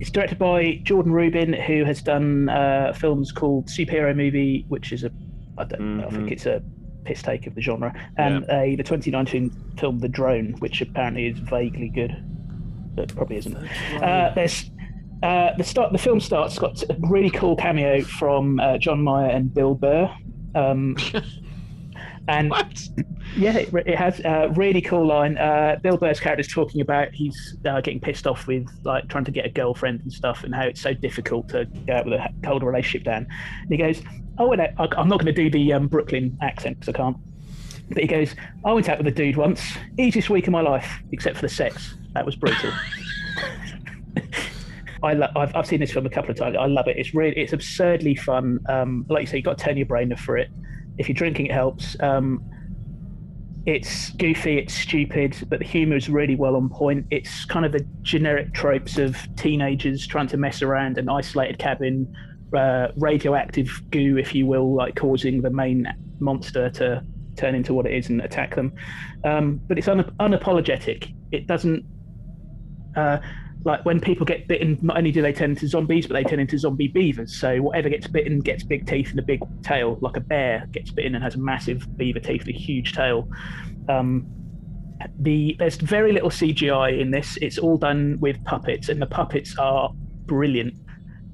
it's 0.00 0.10
directed 0.10 0.38
by 0.38 0.80
Jordan 0.82 1.12
Rubin, 1.12 1.52
who 1.52 1.84
has 1.84 2.02
done 2.02 2.48
uh, 2.48 2.92
films 2.94 3.32
called 3.32 3.66
Superhero 3.68 4.14
Movie, 4.14 4.64
which 4.68 4.92
is 4.92 5.04
a, 5.04 5.10
I 5.58 5.64
don't 5.64 5.98
know, 5.98 6.06
I 6.06 6.10
think 6.10 6.28
Mhm. 6.28 6.32
it's 6.32 6.46
a 6.46 6.62
piss 7.04 7.22
take 7.22 7.46
of 7.46 7.54
the 7.54 7.60
genre, 7.62 7.92
and 8.18 8.44
uh, 8.44 8.62
the 8.62 8.76
2019 8.82 9.50
film 9.78 9.98
The 10.00 10.08
Drone, 10.08 10.54
which 10.58 10.80
apparently 10.80 11.26
is 11.28 11.38
vaguely 11.38 11.88
good, 11.88 12.14
but 12.94 13.14
probably 13.14 13.36
isn't. 13.36 13.56
Uh, 14.02 14.32
there's 14.34 14.70
uh, 15.22 15.50
the 15.56 15.64
start. 15.64 15.92
The 15.92 15.98
film 15.98 16.20
starts. 16.20 16.58
Got 16.58 16.82
a 16.90 16.96
really 17.08 17.30
cool 17.30 17.56
cameo 17.56 18.02
from 18.02 18.60
uh, 18.60 18.76
John 18.78 19.02
Mayer 19.02 19.30
and 19.30 19.52
Bill 19.54 19.74
Burr. 19.74 20.10
Um, 20.54 20.96
and 22.28 22.50
What? 22.50 22.88
yeah, 23.36 23.56
it, 23.56 23.72
it 23.86 23.96
has 23.96 24.20
a 24.20 24.48
really 24.54 24.80
cool 24.80 25.06
line. 25.06 25.38
Uh, 25.38 25.78
Bill 25.82 25.96
Burr's 25.96 26.20
character 26.20 26.40
is 26.40 26.48
talking 26.48 26.80
about 26.80 27.12
he's 27.14 27.56
uh, 27.64 27.80
getting 27.80 28.00
pissed 28.00 28.26
off 28.26 28.46
with 28.46 28.66
like 28.84 29.08
trying 29.08 29.24
to 29.24 29.30
get 29.30 29.46
a 29.46 29.50
girlfriend 29.50 30.00
and 30.00 30.12
stuff, 30.12 30.42
and 30.44 30.54
how 30.54 30.62
it's 30.62 30.80
so 30.80 30.92
difficult 30.94 31.48
to 31.50 31.64
go 31.86 31.94
out 31.94 32.04
with 32.06 32.14
a 32.14 32.28
cold 32.44 32.62
relationship. 32.62 33.04
Dan, 33.04 33.26
and 33.62 33.70
he 33.70 33.76
goes, 33.76 34.02
"Oh, 34.38 34.52
and 34.52 34.62
I, 34.62 34.72
I'm 34.78 35.08
not 35.08 35.20
going 35.20 35.26
to 35.26 35.32
do 35.32 35.50
the 35.50 35.72
um, 35.72 35.86
Brooklyn 35.88 36.36
accent 36.42 36.80
because 36.80 36.94
I 36.94 36.96
can't." 36.96 37.16
But 37.88 37.98
he 37.98 38.06
goes, 38.08 38.34
"I 38.64 38.72
went 38.72 38.88
out 38.88 38.98
with 38.98 39.06
a 39.06 39.12
dude 39.12 39.36
once. 39.36 39.62
Easiest 39.98 40.28
week 40.30 40.46
of 40.46 40.52
my 40.52 40.60
life, 40.62 41.00
except 41.12 41.36
for 41.36 41.42
the 41.42 41.48
sex. 41.48 41.96
That 42.14 42.26
was 42.26 42.34
brutal." 42.36 42.72
I 45.02 45.12
lo- 45.12 45.28
I've, 45.36 45.54
I've 45.54 45.66
seen 45.66 45.80
this 45.80 45.92
film 45.92 46.06
a 46.06 46.10
couple 46.10 46.30
of 46.30 46.38
times. 46.38 46.56
I 46.58 46.66
love 46.66 46.88
it. 46.88 46.96
It's 46.96 47.14
really 47.14 47.36
it's 47.36 47.52
absurdly 47.52 48.14
fun. 48.16 48.58
Um, 48.68 49.04
like 49.08 49.20
you 49.22 49.26
say, 49.26 49.36
you've 49.36 49.44
got 49.44 49.58
to 49.58 49.64
turn 49.64 49.76
your 49.76 49.86
brain 49.86 50.12
off 50.12 50.20
for 50.20 50.36
it. 50.38 50.48
If 50.98 51.08
you're 51.08 51.14
drinking, 51.14 51.46
it 51.46 51.52
helps. 51.52 51.96
Um, 52.00 52.42
it's 53.66 54.10
goofy, 54.10 54.58
it's 54.58 54.72
stupid, 54.72 55.36
but 55.48 55.58
the 55.58 55.64
humor 55.64 55.96
is 55.96 56.08
really 56.08 56.36
well 56.36 56.54
on 56.54 56.68
point. 56.68 57.04
It's 57.10 57.44
kind 57.44 57.66
of 57.66 57.72
the 57.72 57.84
generic 58.02 58.54
tropes 58.54 58.96
of 58.96 59.16
teenagers 59.34 60.06
trying 60.06 60.28
to 60.28 60.36
mess 60.36 60.62
around 60.62 60.98
an 60.98 61.08
isolated 61.08 61.58
cabin, 61.58 62.14
uh, 62.56 62.88
radioactive 62.96 63.68
goo, 63.90 64.18
if 64.18 64.36
you 64.36 64.46
will, 64.46 64.72
like 64.72 64.94
causing 64.94 65.42
the 65.42 65.50
main 65.50 65.92
monster 66.20 66.70
to 66.70 67.02
turn 67.36 67.56
into 67.56 67.74
what 67.74 67.86
it 67.86 67.92
is 67.92 68.08
and 68.08 68.20
attack 68.22 68.54
them. 68.54 68.72
Um, 69.24 69.60
but 69.66 69.78
it's 69.78 69.88
un- 69.88 70.14
unapologetic. 70.20 71.12
It 71.32 71.48
doesn't. 71.48 71.84
Uh, 72.94 73.18
like 73.66 73.84
when 73.84 73.98
people 73.98 74.24
get 74.24 74.46
bitten, 74.46 74.78
not 74.80 74.96
only 74.96 75.10
do 75.10 75.20
they 75.20 75.32
turn 75.32 75.50
into 75.50 75.66
zombies, 75.66 76.06
but 76.06 76.14
they 76.14 76.22
turn 76.22 76.38
into 76.38 76.56
zombie 76.56 76.86
beavers. 76.86 77.36
So 77.36 77.58
whatever 77.58 77.88
gets 77.88 78.06
bitten 78.06 78.38
gets 78.38 78.62
big 78.62 78.86
teeth 78.86 79.10
and 79.10 79.18
a 79.18 79.22
big 79.22 79.40
tail, 79.64 79.98
like 80.00 80.16
a 80.16 80.20
bear 80.20 80.68
gets 80.70 80.92
bitten 80.92 81.16
and 81.16 81.24
has 81.24 81.34
a 81.34 81.38
massive 81.38 81.84
beaver 81.96 82.20
teeth 82.20 82.42
and 82.42 82.50
a 82.50 82.56
huge 82.56 82.92
tail. 82.92 83.28
Um, 83.88 84.24
the 85.18 85.56
there's 85.58 85.76
very 85.76 86.12
little 86.12 86.30
CGI 86.30 87.00
in 87.00 87.10
this. 87.10 87.38
It's 87.42 87.58
all 87.58 87.76
done 87.76 88.18
with 88.20 88.42
puppets, 88.44 88.88
and 88.88 89.02
the 89.02 89.06
puppets 89.06 89.56
are 89.58 89.90
brilliant. 90.26 90.74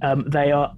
Um, 0.01 0.25
they 0.27 0.53
are 0.53 0.73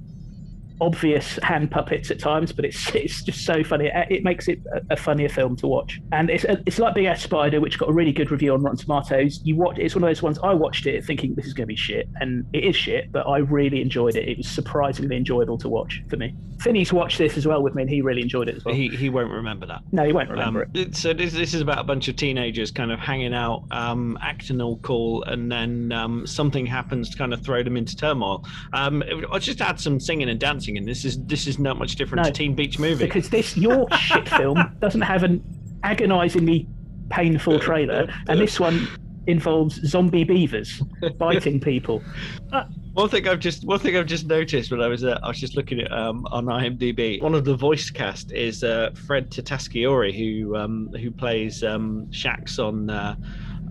obvious 0.80 1.38
hand 1.42 1.70
puppets 1.70 2.10
at 2.10 2.18
times, 2.18 2.52
but 2.52 2.64
it's 2.64 2.88
it's 2.94 3.22
just 3.22 3.44
so 3.44 3.62
funny. 3.64 3.86
It, 3.86 4.06
it 4.10 4.24
makes 4.24 4.48
it 4.48 4.60
a, 4.72 4.94
a 4.94 4.96
funnier 4.96 5.28
film 5.28 5.56
to 5.56 5.66
watch, 5.66 6.00
and 6.12 6.30
it's 6.30 6.44
it's 6.66 6.78
like 6.78 6.94
Big 6.94 7.06
Ass 7.06 7.22
Spider, 7.22 7.60
which 7.60 7.78
got 7.78 7.88
a 7.88 7.92
really 7.92 8.12
good 8.12 8.30
review 8.30 8.52
on 8.54 8.62
Rotten 8.62 8.78
Tomatoes. 8.78 9.40
You 9.44 9.56
watch, 9.56 9.78
it's 9.78 9.94
one 9.94 10.04
of 10.04 10.08
those 10.08 10.22
ones. 10.22 10.38
I 10.42 10.52
watched 10.54 10.86
it 10.86 11.04
thinking 11.04 11.34
this 11.34 11.46
is 11.46 11.54
going 11.54 11.64
to 11.64 11.68
be 11.68 11.76
shit, 11.76 12.08
and 12.20 12.44
it 12.52 12.64
is 12.64 12.76
shit, 12.76 13.12
but 13.12 13.26
I 13.26 13.38
really 13.38 13.80
enjoyed 13.80 14.16
it. 14.16 14.28
It 14.28 14.36
was 14.38 14.48
surprisingly 14.48 15.16
enjoyable 15.16 15.58
to 15.58 15.68
watch 15.68 16.02
for 16.08 16.16
me. 16.16 16.34
Finney's 16.60 16.92
watched 16.92 17.18
this 17.18 17.36
as 17.36 17.46
well 17.46 17.62
with 17.62 17.74
me, 17.74 17.82
and 17.82 17.90
he 17.90 18.00
really 18.00 18.22
enjoyed 18.22 18.48
it 18.48 18.56
as 18.56 18.64
well. 18.64 18.74
He 18.74 18.88
he 18.88 19.10
won't 19.10 19.30
remember 19.30 19.66
that. 19.66 19.80
no, 19.92 20.04
he 20.04 20.12
won't 20.12 20.30
remember 20.30 20.64
Um, 20.64 20.70
it. 20.74 20.88
it- 20.88 20.96
so 20.96 21.12
this 21.12 21.32
this 21.32 21.54
is 21.54 21.60
about 21.60 21.78
a 21.78 21.84
bunch 21.84 22.08
of 22.08 22.16
teenagers 22.16 22.70
kind 22.70 22.92
of 22.92 22.98
hanging 22.98 23.34
out, 23.34 23.64
um, 23.70 24.18
acting 24.22 24.60
all 24.60 24.78
cool, 24.78 25.22
and 25.24 25.50
then 25.50 25.92
um, 25.92 26.26
something 26.26 26.64
happens 26.66 27.10
to 27.10 27.16
kind 27.18 27.32
of 27.34 27.42
throw 27.44 27.62
them 27.62 27.76
into 27.76 27.96
turmoil. 27.96 28.44
Um, 28.72 29.02
I'll 29.32 29.38
just 29.40 29.60
add 29.60 29.78
some 29.80 29.98
singing 30.00 30.28
and 30.28 30.38
dancing, 30.40 30.63
and 30.68 30.86
this 30.86 31.04
is 31.04 31.22
this 31.24 31.46
is 31.46 31.58
not 31.58 31.78
much 31.78 31.96
different 31.96 32.24
No, 32.24 32.30
to 32.30 32.32
Teen 32.32 32.54
Beach 32.54 32.78
Movie. 32.78 33.04
because 33.04 33.28
this 33.30 33.56
your 33.56 33.90
shit 33.98 34.28
film 34.28 34.76
doesn't 34.80 35.02
have 35.02 35.22
an 35.22 35.42
agonizingly 35.82 36.66
painful 37.10 37.58
trailer, 37.60 38.08
and 38.28 38.40
this 38.40 38.58
one 38.58 38.88
involves 39.26 39.76
zombie 39.86 40.24
beavers 40.24 40.82
biting 41.18 41.58
people. 41.60 42.02
One 42.92 43.08
thing 43.08 43.26
I've 43.26 43.40
just 43.40 43.64
one 43.64 43.78
thing 43.78 43.96
I've 43.96 44.06
just 44.06 44.26
noticed 44.26 44.70
when 44.70 44.80
I 44.80 44.86
was 44.86 45.04
uh, 45.04 45.18
I 45.22 45.28
was 45.28 45.38
just 45.40 45.56
looking 45.56 45.80
at 45.80 45.92
um, 45.92 46.26
on 46.30 46.46
IMDb. 46.46 47.20
One 47.20 47.34
of 47.34 47.44
the 47.44 47.56
voice 47.56 47.90
cast 47.90 48.32
is 48.32 48.62
uh, 48.62 48.90
Fred 49.06 49.30
Tatasciore, 49.30 50.12
who 50.14 50.56
um, 50.56 50.90
who 51.00 51.10
plays 51.10 51.62
um, 51.64 52.06
Shax 52.10 52.58
on. 52.58 52.90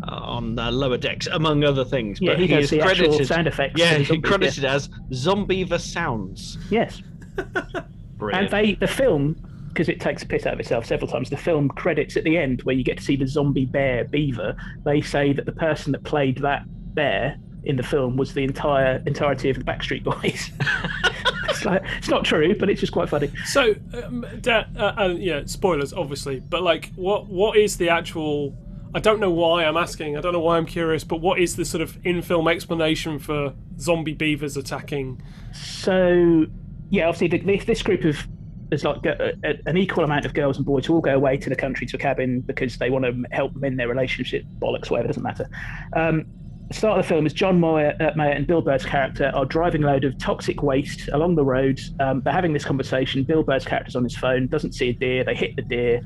Uh, 0.06 0.16
on 0.22 0.56
the 0.56 0.70
lower 0.72 0.98
decks, 0.98 1.28
among 1.28 1.64
other 1.64 1.86
things, 1.86 2.20
Yeah, 2.20 2.32
but 2.32 2.40
he 2.40 2.48
does 2.48 2.66
is 2.66 2.70
the 2.72 2.82
actual 2.82 3.06
credited. 3.08 3.28
sound 3.28 3.48
effects. 3.48 3.80
Yeah, 3.80 3.92
for 3.94 3.94
the 3.94 4.00
he 4.00 4.06
zombies, 4.06 4.30
credited 4.30 4.66
as 4.66 4.90
Zombie 5.14 5.64
the 5.64 5.80
Sounds. 5.80 6.58
Yes, 6.70 7.02
and 7.38 8.50
they 8.50 8.76
the 8.76 8.88
film 8.88 9.36
because 9.70 9.90
it 9.90 10.00
takes 10.00 10.22
a 10.22 10.26
piss 10.28 10.46
out 10.46 10.54
of 10.54 10.60
itself 10.60 10.86
several 10.86 11.10
times. 11.10 11.30
The 11.30 11.38
film 11.38 11.70
credits 11.70 12.16
at 12.18 12.24
the 12.26 12.38
end 12.38 12.62
where 12.64 12.76
you 12.76 12.84
get 12.84 12.98
to 12.98 13.04
see 13.04 13.16
the 13.16 13.26
zombie 13.28 13.66
bear 13.66 14.04
beaver. 14.06 14.56
They 14.86 15.02
say 15.02 15.34
that 15.34 15.46
the 15.46 15.52
person 15.52 15.92
that 15.94 16.04
played 16.04 16.38
that 16.40 16.64
bear 16.94 17.38
in 17.64 17.76
the 17.78 17.84
film 17.84 18.18
was 18.18 18.34
the 18.34 18.44
entire 18.44 19.02
entirety 19.08 19.50
of 19.50 19.58
the 19.58 19.64
Backstreet 19.64 20.04
Boys. 20.04 20.52
it's 21.50 21.66
like 21.66 21.82
it's 21.98 22.10
not 22.10 22.24
true, 22.26 22.56
but 22.60 22.70
it's 22.70 22.82
just 22.82 22.94
quite 22.94 23.10
funny. 23.10 23.32
So, 23.46 23.74
um, 24.04 24.26
da- 24.42 24.66
uh, 24.78 24.94
uh, 24.98 25.16
yeah, 25.18 25.42
spoilers, 25.46 25.94
obviously, 25.94 26.40
but 26.42 26.62
like, 26.62 26.92
what 26.96 27.28
what 27.28 27.58
is 27.58 27.78
the 27.78 27.90
actual? 27.90 28.56
I 28.96 29.00
don't 29.00 29.20
know 29.20 29.32
why 29.32 29.66
I'm 29.66 29.78
asking. 29.78 30.18
I 30.18 30.22
don't 30.22 30.34
know 30.34 30.40
why 30.40 30.58
I'm 30.58 30.66
curious, 30.66 31.04
but 31.04 31.18
what 31.18 31.40
is 31.40 31.56
the 31.56 31.66
sort 31.66 31.82
of 31.82 31.98
in-film 32.06 32.48
explanation 32.48 33.18
for 33.18 33.54
zombie 33.80 34.14
beavers 34.14 34.56
attacking? 34.56 35.22
So, 35.52 36.46
yeah, 36.90 37.08
obviously, 37.08 37.40
the, 37.40 37.58
this, 37.66 37.82
group 37.82 38.04
of 38.04 38.28
there's 38.70 38.84
like 38.84 39.06
a, 39.06 39.34
a, 39.44 39.58
an 39.66 39.78
equal 39.78 40.04
amount 40.04 40.26
of 40.26 40.34
girls 40.34 40.58
and 40.58 40.66
boys 40.66 40.86
who 40.86 40.94
all 40.94 41.02
go 41.02 41.16
away 41.16 41.38
to 41.38 41.50
the 41.50 41.56
country 41.56 41.88
to 41.88 41.98
a 41.98 42.00
cabin 42.00 42.42
because 42.42 42.78
they 42.78 42.90
want 42.90 43.06
to 43.06 43.24
help 43.32 43.56
mend 43.56 43.80
their 43.80 43.88
relationship. 43.88 44.46
Bollocks, 44.60 44.92
whatever, 44.92 45.08
doesn't 45.08 45.24
matter. 45.24 45.50
Um, 45.96 46.26
start 46.72 47.00
of 47.00 47.06
the 47.06 47.10
film 47.10 47.26
is 47.26 47.34
John 47.34 47.60
Mayer, 47.60 47.96
uh, 48.00 48.12
Mayer 48.16 48.32
and 48.32 48.48
Bill 48.48 48.62
Burr's 48.62 48.86
character 48.86 49.32
are 49.34 49.46
driving 49.46 49.84
a 49.84 49.88
load 49.88 50.04
of 50.04 50.18
toxic 50.18 50.64
waste 50.64 51.10
along 51.14 51.36
the 51.36 51.44
road. 51.44 51.80
Um, 52.00 52.22
they're 52.22 52.34
having 52.34 52.54
this 52.54 52.66
conversation. 52.66 53.24
Bill 53.24 53.44
Burr's 53.44 53.66
character's 53.66 53.96
on 53.96 54.04
his 54.04 54.16
phone, 54.16 54.48
doesn't 54.48 54.74
see 54.74 54.90
a 54.90 54.94
deer. 54.94 55.24
They 55.24 55.36
hit 55.36 55.56
the 55.56 55.62
deer. 55.62 56.02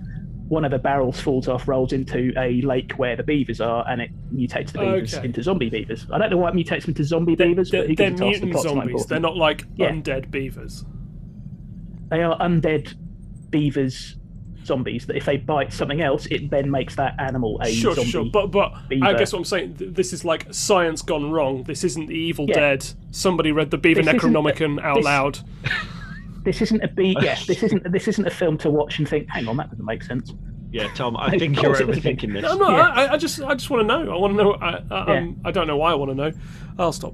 One 0.50 0.64
of 0.64 0.72
the 0.72 0.80
barrels 0.80 1.20
falls 1.20 1.48
off, 1.50 1.68
rolls 1.68 1.92
into 1.92 2.32
a 2.38 2.62
lake 2.62 2.94
where 2.94 3.16
the 3.18 3.24
beavers 3.24 3.60
are, 3.60 3.86
and 3.90 4.02
it 4.02 4.12
mutates 4.34 4.72
the 4.72 4.80
beavers 4.80 5.14
Okay. 5.16 5.26
into 5.26 5.44
zombie 5.44 5.70
beavers. 5.70 6.08
I 6.12 6.18
don't 6.18 6.30
know 6.30 6.38
why 6.38 6.50
it 6.50 6.56
mutates 6.56 6.84
them 6.84 6.92
into 6.92 7.04
zombie 7.04 7.36
beavers, 7.36 7.70
They're, 7.70 7.82
but 7.82 7.90
who 7.90 7.96
they're 7.96 8.10
gives 8.12 8.22
a 8.22 8.24
toss? 8.26 8.40
The 8.40 8.46
mutant 8.46 8.54
not 8.54 8.64
zombies. 8.64 9.06
They're 9.08 9.20
not 9.20 9.36
like 9.36 9.66
Yeah. 9.76 9.92
undead 9.92 10.32
beavers. 10.32 10.86
they 12.10 12.24
are 12.24 12.38
undead 12.40 12.94
beavers 13.50 14.16
zombies 14.64 15.06
that 15.08 15.18
if 15.18 15.26
they 15.26 15.36
bite 15.38 15.72
something 15.74 16.02
else 16.02 16.26
it 16.28 16.50
then 16.50 16.70
makes 16.72 16.96
that 16.96 17.14
animal 17.20 17.60
a 17.62 17.70
Sure, 17.70 17.94
zombie 17.96 18.10
sure, 18.10 18.24
sure. 18.24 18.32
but 18.32 18.48
but 18.48 18.74
I 19.02 19.14
guess 19.14 19.32
what 19.34 19.40
I'm 19.40 19.46
saying, 19.46 19.76
this 19.78 20.14
is 20.14 20.24
like 20.26 20.46
science 20.54 21.02
gone 21.02 21.32
wrong. 21.32 21.64
This 21.64 21.84
isn't 21.84 22.08
the 22.08 22.16
Evil 22.16 22.46
Yeah. 22.48 22.56
Dead. 22.60 22.86
Somebody 23.12 23.52
read 23.52 23.72
the 23.72 23.78
Beaver 23.78 24.04
This 24.04 24.14
Necronomicon 24.14 24.82
out 24.84 24.96
this- 24.96 25.06
loud. 25.06 25.40
this 26.48 26.62
isn't 26.62 26.82
a 26.82 26.88
be 26.88 27.14
yeah 27.22 27.38
this 27.46 27.62
isn't 27.62 27.92
this 27.92 28.08
isn't 28.08 28.26
a 28.26 28.32
film 28.32 28.58
to 28.58 28.70
watch 28.70 29.00
and 29.00 29.10
think 29.10 29.30
hang 29.30 29.48
on 29.50 29.58
that 29.58 29.70
doesn't 29.70 29.86
make 29.86 30.02
sense 30.02 30.34
yeah, 30.70 30.90
Tom, 30.96 31.16
I 31.16 31.30
think 31.40 31.56
you're 31.56 31.66
course 31.66 31.80
it 31.80 31.88
was 31.88 31.98
a 31.98 32.02
overthinking 32.02 32.34
this. 32.34 32.42
No, 32.42 32.58
no, 32.58 32.70
Yeah. 32.70 32.90
I, 32.90 33.14
I 33.14 33.18
just 33.18 33.42
I 33.42 33.54
just 33.54 33.70
want 33.70 33.88
to 33.88 33.88
know. 33.88 34.14
I 34.14 34.18
want 34.18 34.38
to 34.38 34.44
know. 34.44 34.54
I, 34.56 34.84
I, 34.92 35.18
um, 35.18 35.40
I 35.46 35.52
don't 35.52 35.66
know 35.66 35.78
why 35.78 35.92
I 35.92 35.94
want 35.96 36.12
to 36.12 36.16
know. 36.16 36.32
I'll 36.78 36.92
stop. 36.92 37.14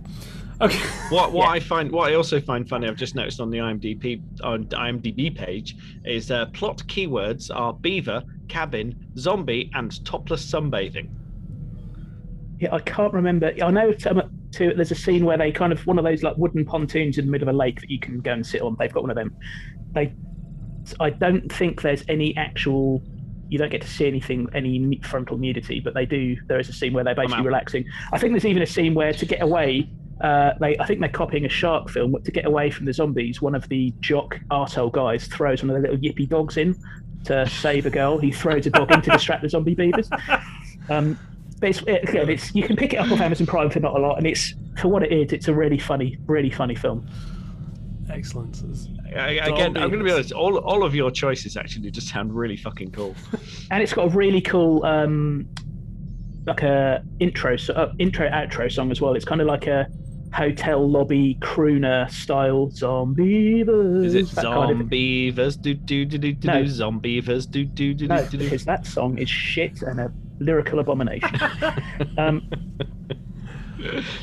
Okay. 0.60 0.80
What 1.10 1.34
what 1.34 1.46
Yeah. 1.46 1.52
I 1.52 1.60
find 1.60 1.92
what 1.92 2.12
I 2.12 2.16
also 2.16 2.42
find 2.42 2.68
funny, 2.68 2.88
I've 2.88 2.96
just 2.96 3.14
noticed 3.14 3.40
on 3.40 3.52
the 3.52 3.60
IMDb 3.60 4.24
on 4.44 4.66
IMDb 4.66 5.36
page 5.36 5.76
is 6.04 6.32
uh, 6.32 6.48
plot 6.48 6.82
keywords 6.88 7.52
are 7.54 7.74
beaver, 7.74 8.24
cabin, 8.48 8.96
zombie, 9.18 9.70
and 9.76 10.04
topless 10.04 10.44
sunbathing. 10.44 11.10
Yeah 12.64 12.74
i 12.74 12.80
can't 12.80 13.14
remember 13.14 13.52
i 13.62 13.70
know 13.70 13.92
to, 13.92 14.74
there's 14.76 14.92
a 14.92 14.96
scene 14.96 15.26
where 15.26 15.38
they 15.38 15.52
kind 15.52 15.74
of 15.74 15.86
one 15.86 15.98
of 15.98 16.06
those 16.06 16.24
like 16.24 16.38
wooden 16.38 16.66
pontoons 16.66 17.18
in 17.18 17.26
the 17.26 17.32
middle 17.32 17.48
of 17.48 17.54
a 17.54 17.58
lake 17.58 17.80
that 17.82 17.90
you 17.90 18.00
can 18.00 18.20
go 18.22 18.32
and 18.32 18.46
sit 18.46 18.62
on 18.62 18.76
they've 18.80 18.94
got 18.94 19.04
one 19.04 19.10
of 19.10 19.16
them 19.16 19.36
they 19.92 20.14
i 21.00 21.10
don't 21.10 21.52
think 21.52 21.82
there's 21.82 22.04
any 22.08 22.36
actual 22.38 23.02
you 23.50 23.58
don't 23.58 23.72
get 23.72 23.82
to 23.82 23.88
see 23.88 24.08
anything 24.08 24.48
any 24.54 25.00
frontal 25.04 25.38
nudity 25.38 25.80
but 25.80 25.94
they 25.94 26.06
do 26.06 26.36
there 26.48 26.60
is 26.60 26.70
a 26.70 26.74
scene 26.74 26.94
where 26.94 27.04
they're 27.04 27.16
basically 27.16 27.44
relaxing 27.44 27.86
i 28.12 28.18
think 28.18 28.34
there's 28.34 28.46
even 28.46 28.64
a 28.64 28.68
scene 28.68 28.94
where 28.94 29.14
to 29.14 29.26
get 29.26 29.42
away 29.42 29.90
uh, 30.22 30.54
they, 30.60 30.78
I 30.78 30.86
think 30.86 31.02
they're 31.02 31.10
copying 31.10 31.44
a 31.44 31.50
shark 31.50 31.90
film. 31.90 32.12
But 32.12 32.24
to 32.24 32.32
get 32.32 32.46
away 32.46 32.70
from 32.70 32.86
the 32.86 32.94
zombies, 32.94 33.42
one 33.42 33.56
of 33.56 33.68
the 33.68 33.94
jock 34.00 34.40
arsehole 34.52 34.92
guys 34.92 35.28
throws 35.28 35.62
one 35.62 35.76
of 35.76 35.82
the 35.82 35.82
little 35.82 35.98
yippy 35.98 36.30
dogs 36.30 36.56
in 36.56 36.78
to 37.26 37.46
save 37.50 37.88
a 37.88 37.90
girl. 37.90 38.20
He 38.20 38.32
throws 38.32 38.66
a 38.66 38.70
dog 38.70 38.92
in 38.92 39.02
to 39.02 39.10
distract 39.12 39.42
the 39.42 39.50
zombie 39.50 39.76
beavers. 39.76 40.10
Um, 40.90 41.18
but 41.64 41.70
it's, 41.70 41.82
it, 41.84 42.10
again, 42.10 42.30
it's 42.30 42.54
you 42.54 42.62
can 42.64 42.76
pick 42.76 42.94
it 42.94 42.98
up 42.98 43.10
off 43.10 43.22
Amazon 43.22 43.48
Prime 43.48 43.70
for 43.70 43.80
not 43.80 43.96
a 43.96 44.00
lot, 44.00 44.18
and 44.18 44.28
it's 44.28 44.54
for 44.82 44.90
what 44.90 45.02
it 45.02 45.14
is. 45.14 45.32
It's 45.32 45.48
a 45.48 45.54
really 45.54 45.80
funny, 45.80 46.18
really 46.26 46.50
funny 46.50 46.76
film. 46.76 47.08
Excellent. 48.10 48.62
I, 49.16 49.30
again, 49.32 49.78
I'm 49.78 49.90
going 49.90 50.00
to 50.00 50.04
be 50.04 50.12
honest. 50.12 50.34
All 50.34 50.58
all 50.58 50.84
of 50.84 50.94
your 50.94 51.10
choices 51.10 51.56
actually 51.56 51.90
just 51.90 52.10
sound 52.10 52.36
really 52.36 52.58
fucking 52.58 52.92
cool. 52.92 53.16
and 53.72 53.82
it's 53.82 53.94
got 53.94 54.08
a 54.08 54.10
really 54.10 54.42
cool 54.42 54.84
um 54.84 55.48
like 56.46 56.64
a 56.64 57.02
intro 57.22 57.56
so 57.56 57.74
uh, 57.76 57.94
intro 58.00 58.30
outro 58.30 58.70
song 58.70 58.92
as 58.92 59.00
well 59.00 59.14
it's 59.16 59.24
kind 59.24 59.40
of 59.40 59.48
like 59.48 59.66
a 59.68 59.88
hotel 60.34 60.86
lobby 60.90 61.38
crooner 61.40 62.12
style 62.12 62.70
zombie 62.72 63.62
Is 63.62 64.16
it 64.16 64.30
that 64.32 64.44
kind 64.44 64.82
of- 64.82 64.90
Do 64.90 65.32
do 65.32 66.06
do 66.06 66.06
do 66.06 66.34
do 66.34 66.48
No. 66.48 66.62
do 66.62 66.70
zombeavers? 66.70 67.50
Do 67.50 67.64
do 67.64 67.94
do 67.94 68.08
do 68.08 68.18
do 68.18 68.28
do. 68.32 68.38
because 68.40 68.66
that 68.66 68.86
song 68.86 69.18
is 69.18 69.30
shit 69.30 69.82
and 69.84 70.02
a 70.02 70.12
lyrical 70.40 70.80
abomination 70.80 71.30
um 72.18 72.50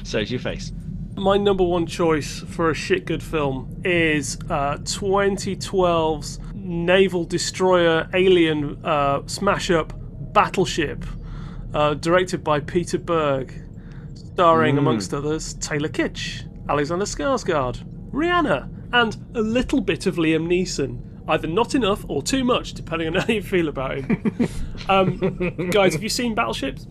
Saves 0.05 0.31
your 0.31 0.41
face. 0.41 0.73
My 1.17 1.37
number 1.37 1.65
one 1.65 1.87
choice 1.87 2.41
for 2.41 2.71
a 2.71 2.75
shit 2.75 3.05
good 3.05 3.23
film 3.23 3.81
is 3.85 4.39
uh, 4.49 4.79
2012's 4.79 6.41
naval 6.55 7.25
destroyer 7.25 8.09
alien 8.15 8.83
uh, 8.85 9.27
smash 9.27 9.71
up 9.71 9.93
Battleship, 10.33 11.05
uh, 11.75 11.95
directed 11.95 12.45
by 12.45 12.61
Peter 12.61 12.99
Berg, 12.99 13.53
starring, 14.15 14.79
amongst 14.79 15.13
others, 15.13 15.55
Taylor 15.55 15.89
Kitsch, 15.89 16.45
Alexander 16.69 17.05
Skarsgård, 17.05 17.85
Rihanna, 18.13 18.71
and 18.93 19.17
a 19.35 19.41
little 19.41 19.81
bit 19.81 20.07
of 20.07 20.17
Liam 20.17 20.47
Neeson. 20.47 21.03
Either 21.31 21.47
not 21.47 21.75
enough 21.75 22.05
or 22.09 22.23
too 22.23 22.43
much, 22.43 22.75
depending 22.75 23.09
on 23.09 23.15
how 23.23 23.33
you 23.33 23.43
feel 23.43 23.69
about 23.69 23.99
him. 23.99 24.49
um, 24.89 25.71
guys, 25.71 25.93
have 25.93 26.03
you 26.03 26.09
seen 26.09 26.35
Battleships? 26.35 26.87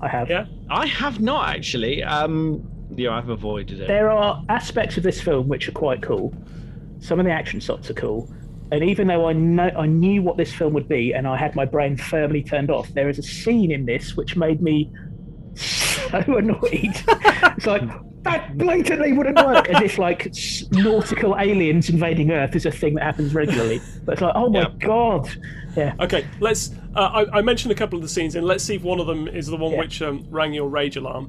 i 0.00 0.08
have 0.08 0.30
Yeah. 0.30 0.46
I 0.70 0.86
have 0.86 1.20
not 1.20 1.48
actually. 1.50 2.02
Um, 2.02 2.66
yeah, 2.94 3.10
I've 3.10 3.28
avoided 3.28 3.80
it. 3.80 3.88
there 3.88 4.10
are 4.10 4.42
aspects 4.48 4.96
of 4.96 5.02
this 5.02 5.20
film 5.20 5.48
which 5.48 5.68
are 5.68 5.72
quite 5.72 6.02
cool. 6.02 6.32
Some 7.00 7.18
of 7.18 7.26
the 7.26 7.32
action 7.32 7.60
shots 7.60 7.90
are 7.90 7.94
cool. 7.94 8.32
And 8.72 8.84
even 8.84 9.08
though 9.08 9.26
I 9.28 9.32
know 9.32 9.70
I 9.76 9.86
knew 9.86 10.22
what 10.22 10.36
this 10.36 10.52
film 10.52 10.72
would 10.74 10.88
be 10.88 11.12
and 11.12 11.26
I 11.26 11.36
had 11.36 11.56
my 11.56 11.64
brain 11.64 11.96
firmly 11.96 12.42
turned 12.42 12.70
off, 12.70 12.88
there 12.94 13.08
is 13.08 13.18
a 13.18 13.22
scene 13.22 13.72
in 13.72 13.84
this 13.84 14.16
which 14.16 14.36
made 14.36 14.62
me 14.62 14.90
so 15.54 16.36
annoyed. 16.36 16.62
it's 17.52 17.66
like 17.66 17.82
that 18.22 18.56
blatantly 18.58 19.12
wouldn't 19.12 19.36
work 19.36 19.68
as 19.70 19.82
if 19.82 19.98
like 19.98 20.32
nautical 20.72 21.36
aliens 21.38 21.88
invading 21.88 22.30
Earth 22.30 22.54
is 22.54 22.66
a 22.66 22.70
thing 22.70 22.94
that 22.94 23.04
happens 23.04 23.34
regularly. 23.34 23.80
But 24.04 24.12
it's 24.14 24.22
like, 24.22 24.34
oh 24.34 24.48
my 24.50 24.60
Yeah. 24.60 24.68
god. 24.78 25.30
Yeah. 25.76 25.94
Okay, 26.00 26.26
let's. 26.40 26.70
Uh, 26.94 27.24
I, 27.32 27.38
I 27.38 27.42
mentioned 27.42 27.70
a 27.72 27.74
couple 27.76 27.96
of 27.96 28.02
the 28.02 28.08
scenes, 28.08 28.34
and 28.34 28.44
let's 28.46 28.64
see 28.64 28.74
if 28.74 28.82
one 28.82 28.98
of 29.00 29.06
them 29.06 29.28
is 29.28 29.46
the 29.46 29.56
one 29.56 29.72
Yeah. 29.72 29.78
which 29.78 30.02
um, 30.02 30.26
rang 30.28 30.52
your 30.52 30.68
rage 30.68 30.96
alarm. 30.96 31.28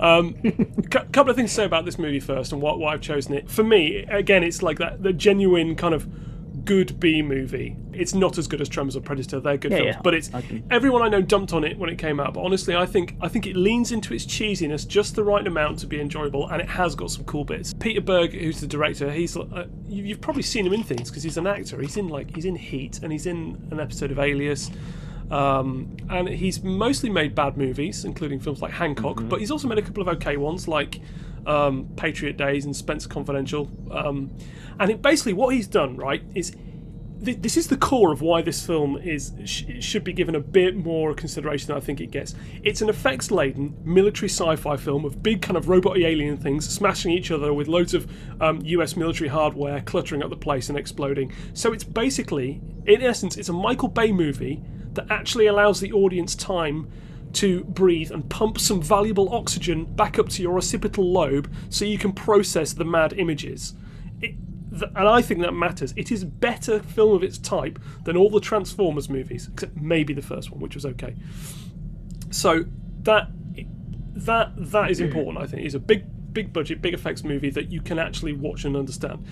Um, 0.00 0.32
cou- 0.90 1.04
couple 1.12 1.30
of 1.30 1.36
things 1.36 1.50
to 1.50 1.54
say 1.56 1.64
about 1.64 1.84
this 1.84 1.98
movie 1.98 2.18
first, 2.20 2.52
and 2.52 2.62
why, 2.62 2.74
why 2.74 2.94
I've 2.94 3.02
chosen 3.02 3.34
it. 3.34 3.50
For 3.50 3.62
me, 3.62 3.98
again, 4.08 4.42
it's 4.42 4.62
like 4.62 4.78
that 4.78 5.02
the 5.02 5.12
genuine 5.12 5.76
kind 5.76 5.94
of 5.94 6.08
good 6.64 6.98
B 6.98 7.22
movie. 7.22 7.76
It's 7.94 8.14
not 8.14 8.38
as 8.38 8.46
good 8.46 8.60
as 8.60 8.68
Tremors 8.68 8.96
or 8.96 9.00
Predator. 9.00 9.40
They're 9.40 9.56
good 9.56 9.72
Yeah, 9.72 9.78
films, 9.78 9.94
yeah. 9.96 10.00
but 10.02 10.14
it's 10.14 10.32
I 10.34 10.40
can- 10.42 10.64
everyone 10.70 11.02
I 11.02 11.08
know 11.08 11.20
dumped 11.22 11.52
on 11.52 11.64
it 11.64 11.78
when 11.78 11.90
it 11.90 11.98
came 11.98 12.18
out. 12.20 12.34
But 12.34 12.42
honestly, 12.44 12.74
I 12.74 12.86
think 12.86 13.16
I 13.20 13.28
think 13.28 13.46
it 13.46 13.56
leans 13.56 13.92
into 13.92 14.14
its 14.14 14.24
cheesiness 14.26 14.86
just 14.86 15.14
the 15.16 15.24
right 15.24 15.46
amount 15.46 15.78
to 15.80 15.86
be 15.86 16.00
enjoyable, 16.00 16.48
and 16.48 16.60
it 16.62 16.68
has 16.68 16.94
got 16.94 17.10
some 17.10 17.24
cool 17.24 17.44
bits. 17.44 17.74
Peter 17.80 18.00
Berg, 18.00 18.32
who's 18.32 18.60
the 18.60 18.66
director, 18.66 19.10
he's 19.10 19.36
uh, 19.36 19.66
you- 19.88 20.04
you've 20.04 20.20
probably 20.20 20.42
seen 20.42 20.66
him 20.66 20.72
in 20.72 20.82
things 20.82 21.10
because 21.10 21.22
he's 21.22 21.36
an 21.36 21.46
actor. 21.46 21.80
He's 21.80 21.96
in 21.96 22.08
like 22.08 22.34
he's 22.34 22.44
in 22.44 22.56
Heat, 22.56 23.00
and 23.02 23.12
he's 23.12 23.26
in 23.26 23.60
an 23.70 23.80
episode 23.80 24.10
of 24.10 24.18
Alias. 24.18 24.70
Um, 25.30 25.96
and 26.10 26.28
he's 26.28 26.62
mostly 26.62 27.08
made 27.08 27.34
bad 27.34 27.56
movies, 27.56 28.04
including 28.04 28.38
films 28.38 28.60
like 28.60 28.72
Hancock, 28.72 29.22
but 29.28 29.40
he's 29.40 29.50
also 29.50 29.66
made 29.66 29.78
a 29.78 29.82
couple 29.82 30.02
of 30.02 30.08
okay 30.08 30.36
ones 30.36 30.68
like 30.68 31.00
um, 31.46 31.88
Patriot 31.96 32.36
Days 32.36 32.66
and 32.66 32.76
Spenser 32.76 33.08
Confidential. 33.08 33.70
Um, 33.90 34.30
and 34.78 34.90
it, 34.90 35.00
basically, 35.00 35.32
what 35.32 35.54
he's 35.54 35.66
done, 35.66 35.96
right, 35.96 36.22
is 36.34 36.54
th- 37.24 37.38
this 37.40 37.56
is 37.56 37.68
the 37.68 37.76
core 37.76 38.12
of 38.12 38.22
why 38.22 38.42
this 38.42 38.64
film 38.64 38.96
is 38.96 39.32
sh- 39.44 39.64
should 39.80 40.04
be 40.04 40.12
given 40.12 40.34
a 40.34 40.40
bit 40.40 40.76
more 40.76 41.14
consideration 41.14 41.68
than 41.68 41.76
I 41.76 41.80
think 41.80 42.00
it 42.00 42.10
gets. 42.10 42.34
It's 42.62 42.82
an 42.82 42.88
effects-laden 42.88 43.76
military 43.84 44.28
sci-fi 44.28 44.76
film 44.76 45.04
of 45.04 45.22
big 45.22 45.42
kind 45.42 45.56
of 45.56 45.68
robot 45.68 45.98
alien 45.98 46.36
things 46.36 46.68
smashing 46.68 47.12
each 47.12 47.30
other 47.30 47.52
with 47.52 47.68
loads 47.68 47.94
of 47.94 48.10
um, 48.40 48.60
U.S. 48.62 48.96
military 48.96 49.28
hardware 49.28 49.80
cluttering 49.82 50.22
up 50.22 50.30
the 50.30 50.36
place 50.36 50.68
and 50.68 50.78
exploding. 50.78 51.32
So 51.54 51.72
it's 51.72 51.84
basically, 51.84 52.60
in 52.86 53.02
essence, 53.02 53.36
it's 53.36 53.48
a 53.48 53.52
Michael 53.52 53.88
Bay 53.88 54.12
movie 54.12 54.62
that 54.94 55.10
actually 55.10 55.46
allows 55.46 55.80
the 55.80 55.92
audience 55.92 56.34
time 56.34 56.90
to 57.34 57.64
breathe 57.64 58.10
and 58.10 58.28
pump 58.28 58.58
some 58.58 58.82
valuable 58.82 59.34
oxygen 59.34 59.84
back 59.84 60.18
up 60.18 60.28
to 60.28 60.42
your 60.42 60.56
occipital 60.58 61.10
lobe 61.10 61.50
so 61.70 61.84
you 61.84 61.98
can 61.98 62.12
process 62.12 62.74
the 62.74 62.84
mad 62.84 63.14
images. 63.14 63.74
It, 64.20 64.34
and 64.72 65.08
I 65.08 65.20
think 65.20 65.40
that 65.42 65.52
matters. 65.52 65.92
It 65.96 66.10
is 66.10 66.24
better 66.24 66.80
film 66.80 67.14
of 67.14 67.22
its 67.22 67.38
type 67.38 67.78
than 68.04 68.16
all 68.16 68.30
the 68.30 68.40
Transformers 68.40 69.08
movies, 69.08 69.48
except 69.52 69.76
maybe 69.76 70.14
the 70.14 70.22
first 70.22 70.50
one, 70.50 70.60
which 70.60 70.74
was 70.74 70.86
okay. 70.86 71.14
So 72.30 72.64
that 73.02 73.28
that 74.14 74.52
that 74.56 74.90
is 74.90 75.00
important. 75.00 75.44
I 75.44 75.46
think 75.46 75.64
it's 75.64 75.74
a 75.74 75.80
big 75.80 76.04
big 76.32 76.52
budget, 76.52 76.80
big 76.80 76.94
effects 76.94 77.22
movie 77.22 77.50
that 77.50 77.70
you 77.70 77.82
can 77.82 77.98
actually 77.98 78.32
watch 78.32 78.64
and 78.64 78.76
understand. 78.76 79.26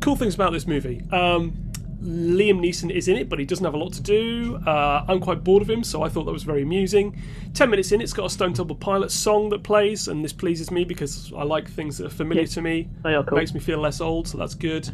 Cool 0.00 0.16
things 0.16 0.34
about 0.34 0.52
this 0.52 0.66
movie. 0.66 1.02
Um, 1.10 1.63
Liam 2.04 2.60
Neeson 2.60 2.90
is 2.90 3.08
in 3.08 3.16
it, 3.16 3.28
but 3.30 3.38
he 3.38 3.46
doesn't 3.46 3.64
have 3.64 3.72
a 3.72 3.78
lot 3.78 3.92
to 3.94 4.02
do. 4.02 4.56
Uh, 4.66 5.04
I'm 5.08 5.20
quite 5.20 5.42
bored 5.42 5.62
of 5.62 5.70
him, 5.70 5.82
so 5.82 6.02
I 6.02 6.08
thought 6.10 6.24
that 6.24 6.32
was 6.32 6.42
very 6.42 6.62
amusing. 6.62 7.16
Ten 7.54 7.70
minutes 7.70 7.92
in, 7.92 8.00
it's 8.02 8.12
got 8.12 8.26
a 8.26 8.30
Stone 8.30 8.52
Temple 8.52 8.76
Pilots 8.76 9.14
song 9.14 9.48
that 9.50 9.62
plays, 9.62 10.08
and 10.08 10.22
this 10.22 10.32
pleases 10.32 10.70
me 10.70 10.84
because 10.84 11.32
I 11.34 11.44
like 11.44 11.68
things 11.70 11.96
that 11.98 12.06
are 12.06 12.10
familiar 12.10 12.42
Yeah, 12.42 12.48
to 12.48 12.62
me. 12.62 12.88
they 13.02 13.14
are 13.14 13.24
cool. 13.24 13.38
Makes 13.38 13.54
me 13.54 13.60
feel 13.60 13.78
less 13.78 14.00
old, 14.02 14.28
so 14.28 14.36
that's 14.36 14.54
good. 14.54 14.90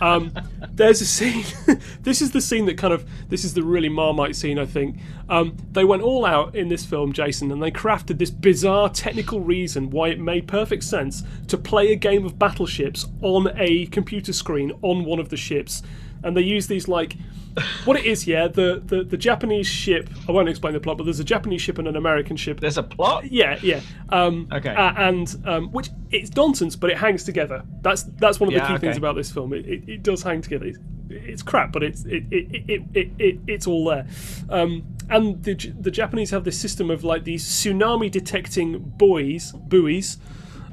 Um, 0.00 0.32
there's 0.72 1.00
a 1.00 1.06
scene. 1.06 1.44
this 2.02 2.20
is 2.20 2.32
the 2.32 2.40
scene 2.40 2.66
that 2.66 2.76
kind 2.76 2.92
of. 2.92 3.08
This 3.28 3.44
is 3.44 3.54
the 3.54 3.62
really 3.62 3.88
Marmite 3.88 4.34
scene, 4.34 4.58
I 4.58 4.66
think. 4.66 4.98
Um, 5.28 5.56
they 5.72 5.84
went 5.84 6.02
all 6.02 6.24
out 6.24 6.56
in 6.56 6.68
this 6.68 6.84
film, 6.84 7.12
Jason, 7.12 7.52
and 7.52 7.62
they 7.62 7.70
crafted 7.70 8.18
this 8.18 8.30
bizarre 8.30 8.88
technical 8.88 9.40
reason 9.40 9.90
why 9.90 10.08
it 10.08 10.18
made 10.18 10.48
perfect 10.48 10.82
sense 10.84 11.22
to 11.46 11.56
play 11.56 11.92
a 11.92 11.96
game 11.96 12.24
of 12.24 12.38
battleships 12.38 13.06
on 13.22 13.48
a 13.56 13.86
computer 13.86 14.32
screen 14.32 14.72
on 14.82 15.04
one 15.04 15.18
of 15.20 15.28
the 15.28 15.36
ships. 15.36 15.82
And 16.22 16.36
they 16.36 16.42
use 16.42 16.66
these 16.66 16.88
like. 16.88 17.16
What 17.84 17.96
it 17.98 18.04
is, 18.04 18.24
yeah, 18.24 18.46
the, 18.46 18.80
the, 18.86 19.02
the 19.02 19.16
Japanese 19.16 19.66
ship. 19.66 20.08
I 20.28 20.32
won't 20.32 20.48
explain 20.48 20.74
the 20.74 20.80
plot, 20.80 20.96
but 20.96 21.04
there's 21.04 21.18
a 21.18 21.24
Japanese 21.24 21.60
ship 21.60 21.78
and 21.78 21.88
an 21.88 21.96
American 21.96 22.36
ship. 22.36 22.60
There's 22.60 22.78
a 22.78 22.84
plot. 22.84 23.24
Yeah, 23.32 23.58
yeah. 23.64 23.80
Um, 24.10 24.46
Okay. 24.52 24.72
uh, 24.72 24.92
and 24.96 25.34
um, 25.44 25.72
which 25.72 25.88
it's 26.12 26.32
nonsense, 26.36 26.76
but 26.76 26.88
it 26.90 26.98
hangs 26.98 27.24
together. 27.24 27.64
That's 27.82 28.04
that's 28.04 28.38
one 28.38 28.46
of 28.48 28.54
the 28.54 28.60
Yeah, 28.60 28.74
key 28.74 28.78
things 28.78 28.96
about 28.96 29.16
this 29.16 29.32
film. 29.32 29.52
It, 29.54 29.66
it, 29.66 29.88
it 29.88 30.02
does 30.04 30.22
hang 30.22 30.40
together. 30.40 30.66
It's, 30.66 30.78
it's 31.10 31.42
crap, 31.42 31.72
but 31.72 31.82
it's 31.82 32.04
it, 32.04 32.22
it, 32.30 32.64
it, 32.68 32.82
it, 32.94 33.10
it 33.18 33.40
it's 33.48 33.66
all 33.66 33.86
there. 33.86 34.06
Um, 34.50 34.84
and 35.10 35.42
the 35.42 35.54
the 35.80 35.90
Japanese 35.90 36.30
have 36.30 36.44
this 36.44 36.60
system 36.60 36.90
of 36.92 37.02
like 37.02 37.24
these 37.24 37.44
tsunami 37.44 38.08
detecting 38.08 38.78
buoys, 38.78 39.50
buoys. 39.52 40.18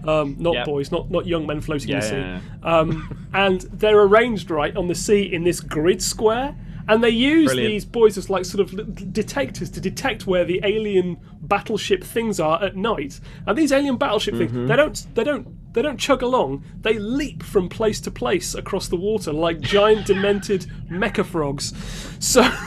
Um, 0.08 0.36
not 0.40 0.54
Yep. 0.56 0.66
boys, 0.66 0.92
not 0.92 1.10
not 1.12 1.26
young 1.26 1.46
men 1.48 1.62
floating 1.62 1.90
in 1.90 2.00
the 2.00 2.06
sea. 2.06 2.16
yeah, 2.16 2.40
Um, 2.64 3.28
and 3.34 3.62
they're 3.74 4.02
arranged 4.02 4.50
right 4.52 4.76
on 4.76 4.88
the 4.88 4.96
sea 4.96 5.22
in 5.24 5.44
this 5.44 5.60
grid 5.60 6.02
square, 6.02 6.56
and 6.88 7.04
they 7.04 7.10
use 7.10 7.48
Brilliant. 7.48 7.72
these 7.74 7.86
boys 7.86 8.18
as 8.18 8.30
like 8.30 8.46
sort 8.46 8.62
of 8.62 9.14
detectors 9.14 9.70
to 9.72 9.82
detect 9.82 10.28
where 10.28 10.46
the 10.46 10.60
alien 10.64 11.18
battleship 11.42 12.04
things 12.04 12.40
are 12.40 12.62
at 12.64 12.76
night. 12.76 13.20
And 13.48 13.58
these 13.58 13.72
alien 13.72 13.98
battleship 13.98 14.36
Mm-hmm. 14.36 14.54
things, 14.56 14.70
they 14.70 14.76
don't 14.76 15.16
they 15.16 15.24
don't 15.24 15.74
they 15.74 15.82
don't 15.82 16.00
chug 16.00 16.22
along. 16.22 16.64
They 16.82 17.00
leap 17.00 17.42
from 17.44 17.68
place 17.70 18.00
to 18.02 18.12
place 18.12 18.54
across 18.56 18.88
the 18.88 18.96
water 18.96 19.34
like 19.34 19.60
giant 19.62 20.06
demented 20.06 20.68
mecha 20.90 21.26
frogs. 21.26 21.74
So. 22.20 22.48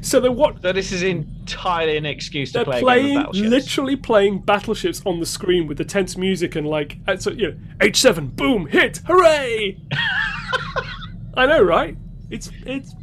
So 0.00 0.20
they're 0.20 0.30
what 0.32 0.62
So 0.62 0.72
this 0.72 0.92
is 0.92 1.02
entirely 1.02 1.96
an 1.96 2.06
excuse 2.06 2.52
to 2.52 2.64
play 2.64 2.78
a 2.78 2.80
game 2.82 3.24
playing, 3.24 3.50
literally 3.50 3.96
playing 3.96 4.40
battleships 4.40 5.02
on 5.06 5.20
the 5.20 5.26
screen 5.26 5.66
with 5.66 5.78
the 5.78 5.84
tense 5.84 6.16
music 6.16 6.56
and 6.56 6.66
like, 6.66 6.98
uh, 7.06 7.16
so, 7.16 7.30
you 7.30 7.50
know, 7.52 7.56
H7, 7.80 8.34
boom, 8.36 8.66
hit, 8.66 9.00
hooray! 9.06 9.78
I 11.34 11.46
know, 11.46 11.62
right? 11.62 11.96
It's 12.30 12.50
it's 12.66 12.94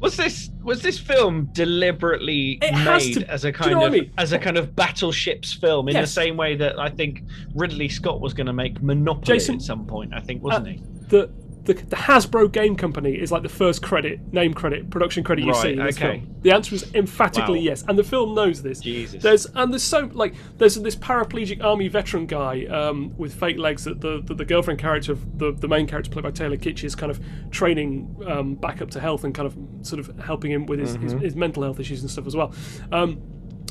Was 0.00 0.16
this 0.16 0.50
was 0.62 0.82
this 0.82 0.98
film 0.98 1.48
deliberately 1.52 2.58
made 2.60 3.14
to- 3.14 3.30
as 3.30 3.44
a 3.44 3.52
do 3.52 3.58
you 3.64 3.70
know 3.74 3.80
kind 3.80 3.86
of 3.86 3.92
I 3.92 4.00
mean? 4.00 4.12
as 4.18 4.32
a 4.32 4.38
kind 4.38 4.58
of 4.58 4.74
battleships 4.74 5.52
film 5.52 5.88
in 5.88 5.94
Yes. 5.94 6.08
the 6.08 6.12
same 6.22 6.36
way 6.36 6.56
that 6.56 6.78
I 6.78 6.88
think 6.90 7.22
Ridley 7.54 7.88
Scott 7.88 8.20
was 8.20 8.34
going 8.34 8.46
to 8.46 8.52
make 8.52 8.82
Monopoly 8.82 9.24
Jason- 9.26 9.56
at 9.56 9.62
some 9.62 9.86
point? 9.86 10.12
I 10.12 10.20
think 10.20 10.42
wasn't 10.42 10.66
uh, 10.66 10.70
he? 10.70 10.82
the, 11.08 11.30
the 11.64 11.74
the 11.74 11.96
Hasbro 11.96 12.52
game 12.52 12.76
company 12.76 13.14
is 13.14 13.32
like 13.32 13.42
the 13.42 13.48
first 13.48 13.82
credit, 13.82 14.32
name 14.32 14.52
credit, 14.54 14.90
production 14.90 15.24
credit 15.24 15.44
you 15.44 15.52
Right, 15.52 15.62
see 15.62 15.72
in 15.72 15.78
this 15.84 15.96
okay. 15.96 16.20
film. 16.20 16.34
The 16.42 16.52
answer 16.52 16.74
is 16.74 16.94
emphatically 16.94 17.60
Wow. 17.60 17.64
yes, 17.64 17.84
and 17.88 17.98
the 17.98 18.04
film 18.04 18.34
knows 18.34 18.62
this. 18.62 18.80
Jesus. 18.80 19.22
There's 19.22 19.46
and 19.46 19.72
there's 19.72 19.82
so 19.82 20.10
like 20.12 20.34
there's 20.58 20.74
this 20.76 20.96
paraplegic 20.96 21.62
army 21.64 21.88
veteran 21.88 22.26
guy 22.26 22.66
um, 22.66 23.16
with 23.16 23.34
fake 23.34 23.58
legs 23.58 23.84
that 23.84 24.00
the, 24.00 24.20
the 24.22 24.34
the 24.34 24.44
girlfriend 24.44 24.78
character, 24.78 25.12
of 25.12 25.38
the 25.38 25.52
the 25.52 25.68
main 25.68 25.86
character 25.86 26.10
played 26.10 26.24
by 26.24 26.30
Taylor 26.30 26.56
Kitsch, 26.56 26.84
is 26.84 26.94
kind 26.94 27.10
of 27.10 27.20
training 27.50 28.14
um, 28.26 28.54
back 28.54 28.82
up 28.82 28.90
to 28.90 29.00
health 29.00 29.24
and 29.24 29.34
kind 29.34 29.46
of 29.46 29.86
sort 29.86 30.00
of 30.00 30.18
helping 30.20 30.50
him 30.50 30.66
with 30.66 30.80
his, 30.80 30.94
his, 30.96 31.12
his 31.12 31.34
mental 31.36 31.62
health 31.62 31.80
issues 31.80 32.02
and 32.02 32.10
stuff 32.10 32.26
as 32.26 32.36
well. 32.36 32.52
Um, 32.92 33.22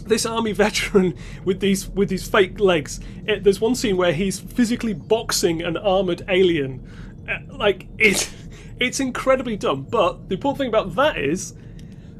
this 0.06 0.26
army 0.26 0.52
veteran 0.66 1.16
with 1.46 1.60
these 1.60 1.88
with 1.90 2.10
these 2.10 2.28
fake 2.28 2.60
legs. 2.60 3.00
It, 3.26 3.44
there's 3.44 3.62
one 3.62 3.76
scene 3.76 3.98
where 3.98 4.14
he's 4.14 4.40
physically 4.40 4.94
boxing 4.94 5.62
an 5.62 5.78
armored 5.78 6.24
alien. 6.28 6.90
Uh, 7.28 7.40
like 7.50 7.88
it's 7.98 8.34
it's 8.80 9.00
incredibly 9.00 9.56
dumb. 9.56 9.84
But 9.84 10.30
the 10.30 10.36
important 10.36 10.60
thing 10.60 10.68
about 10.70 10.96
that 10.96 11.18
is 11.18 11.54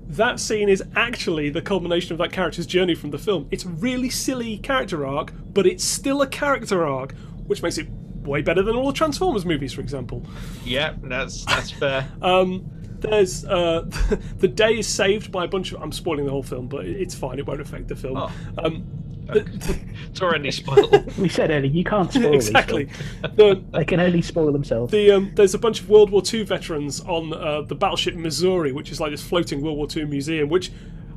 that 0.08 0.40
scene 0.40 0.70
is 0.70 0.84
actually 0.96 1.50
the 1.50 1.62
culmination 1.62 2.12
of 2.12 2.20
that 2.20 2.32
character's 2.32 2.66
journey 2.68 2.96
from 2.96 3.12
the 3.12 3.18
film. 3.18 3.48
It's 3.52 3.66
a 3.66 3.70
really 3.70 4.10
silly 4.10 4.58
character 4.58 5.06
arc, 5.06 5.34
but 5.54 5.66
it's 5.66 5.84
still 5.84 6.22
a 6.22 6.28
character 6.28 6.86
arc, 6.86 7.16
which 7.48 7.64
makes 7.64 7.78
it 7.78 7.88
way 8.24 8.42
better 8.42 8.62
than 8.62 8.76
all 8.76 8.88
the 8.88 8.94
Transformers 8.94 9.46
movies, 9.46 9.74
for 9.74 9.82
example. 9.82 10.26
Yeah, 10.64 10.94
that's 11.04 11.46
that's 11.46 11.72
fair. 11.72 12.08
Um, 12.22 12.70
there's 13.00 13.44
uh, 13.44 13.82
the 14.38 14.48
day 14.48 14.80
is 14.80 14.88
saved 14.88 15.32
by 15.32 15.44
a 15.44 15.48
bunch 15.48 15.74
of. 15.74 15.82
I'm 15.82 15.92
spoiling 15.92 16.26
the 16.26 16.32
whole 16.32 16.44
film, 16.44 16.68
but 16.68 16.86
it's 16.86 17.14
fine. 17.14 17.38
It 17.38 17.46
won't 17.46 17.60
affect 17.60 17.90
the 17.90 17.96
film. 17.98 18.18
Oh. 18.18 18.32
Um, 18.58 18.88
it's 19.36 20.22
already 20.22 20.52
spoiled. 20.52 21.12
We 21.18 21.30
said 21.30 21.50
earlier, 21.52 21.72
you 21.72 21.84
can't 21.84 22.12
spoil 22.12 22.32
these 22.32 22.48
exactly. 22.48 22.90
The, 23.22 23.64
They 23.72 23.86
can 23.86 24.00
only 24.00 24.22
spoil 24.22 24.52
themselves. 24.52 24.92
the 24.92 25.12
um, 25.12 25.32
there's 25.36 25.54
a 25.54 25.60
bunch 25.60 25.80
of 25.82 25.90
World 25.90 26.10
War 26.12 26.22
II 26.32 26.44
veterans 26.44 27.02
on 27.02 27.34
uh, 27.34 27.62
the 27.62 27.76
battleship 27.76 28.16
Missouri, 28.16 28.72
which 28.72 28.92
is 28.92 29.00
like 29.00 29.12
this 29.12 29.24
floating 29.24 29.62
World 29.62 29.78
War 29.78 29.88
II 29.96 30.06
museum. 30.06 30.50
Which, 30.50 30.72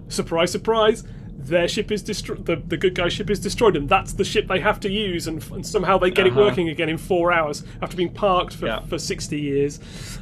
surprise, 0.08 0.50
surprise, 0.52 1.04
their 1.38 1.68
ship 1.68 1.92
is 1.92 2.02
destroyed. 2.02 2.44
The, 2.46 2.56
the 2.56 2.76
good 2.76 2.94
guy 2.94 3.08
ship 3.08 3.30
is 3.30 3.38
destroyed, 3.40 3.76
and 3.76 3.88
that's 3.88 4.12
the 4.14 4.24
ship 4.24 4.48
they 4.48 4.60
have 4.60 4.80
to 4.80 4.90
use. 4.90 5.26
And, 5.26 5.42
and 5.52 5.64
somehow 5.66 5.98
they 5.98 6.10
get 6.10 6.26
Uh-huh. 6.26 6.40
it 6.40 6.44
working 6.44 6.68
again 6.68 6.88
in 6.88 6.98
four 6.98 7.32
hours 7.32 7.64
after 7.82 7.96
being 7.96 8.12
parked 8.12 8.54
for, 8.54 8.66
Yeah. 8.66 8.80
for 8.80 8.98
60 8.98 9.38
years. 9.40 9.80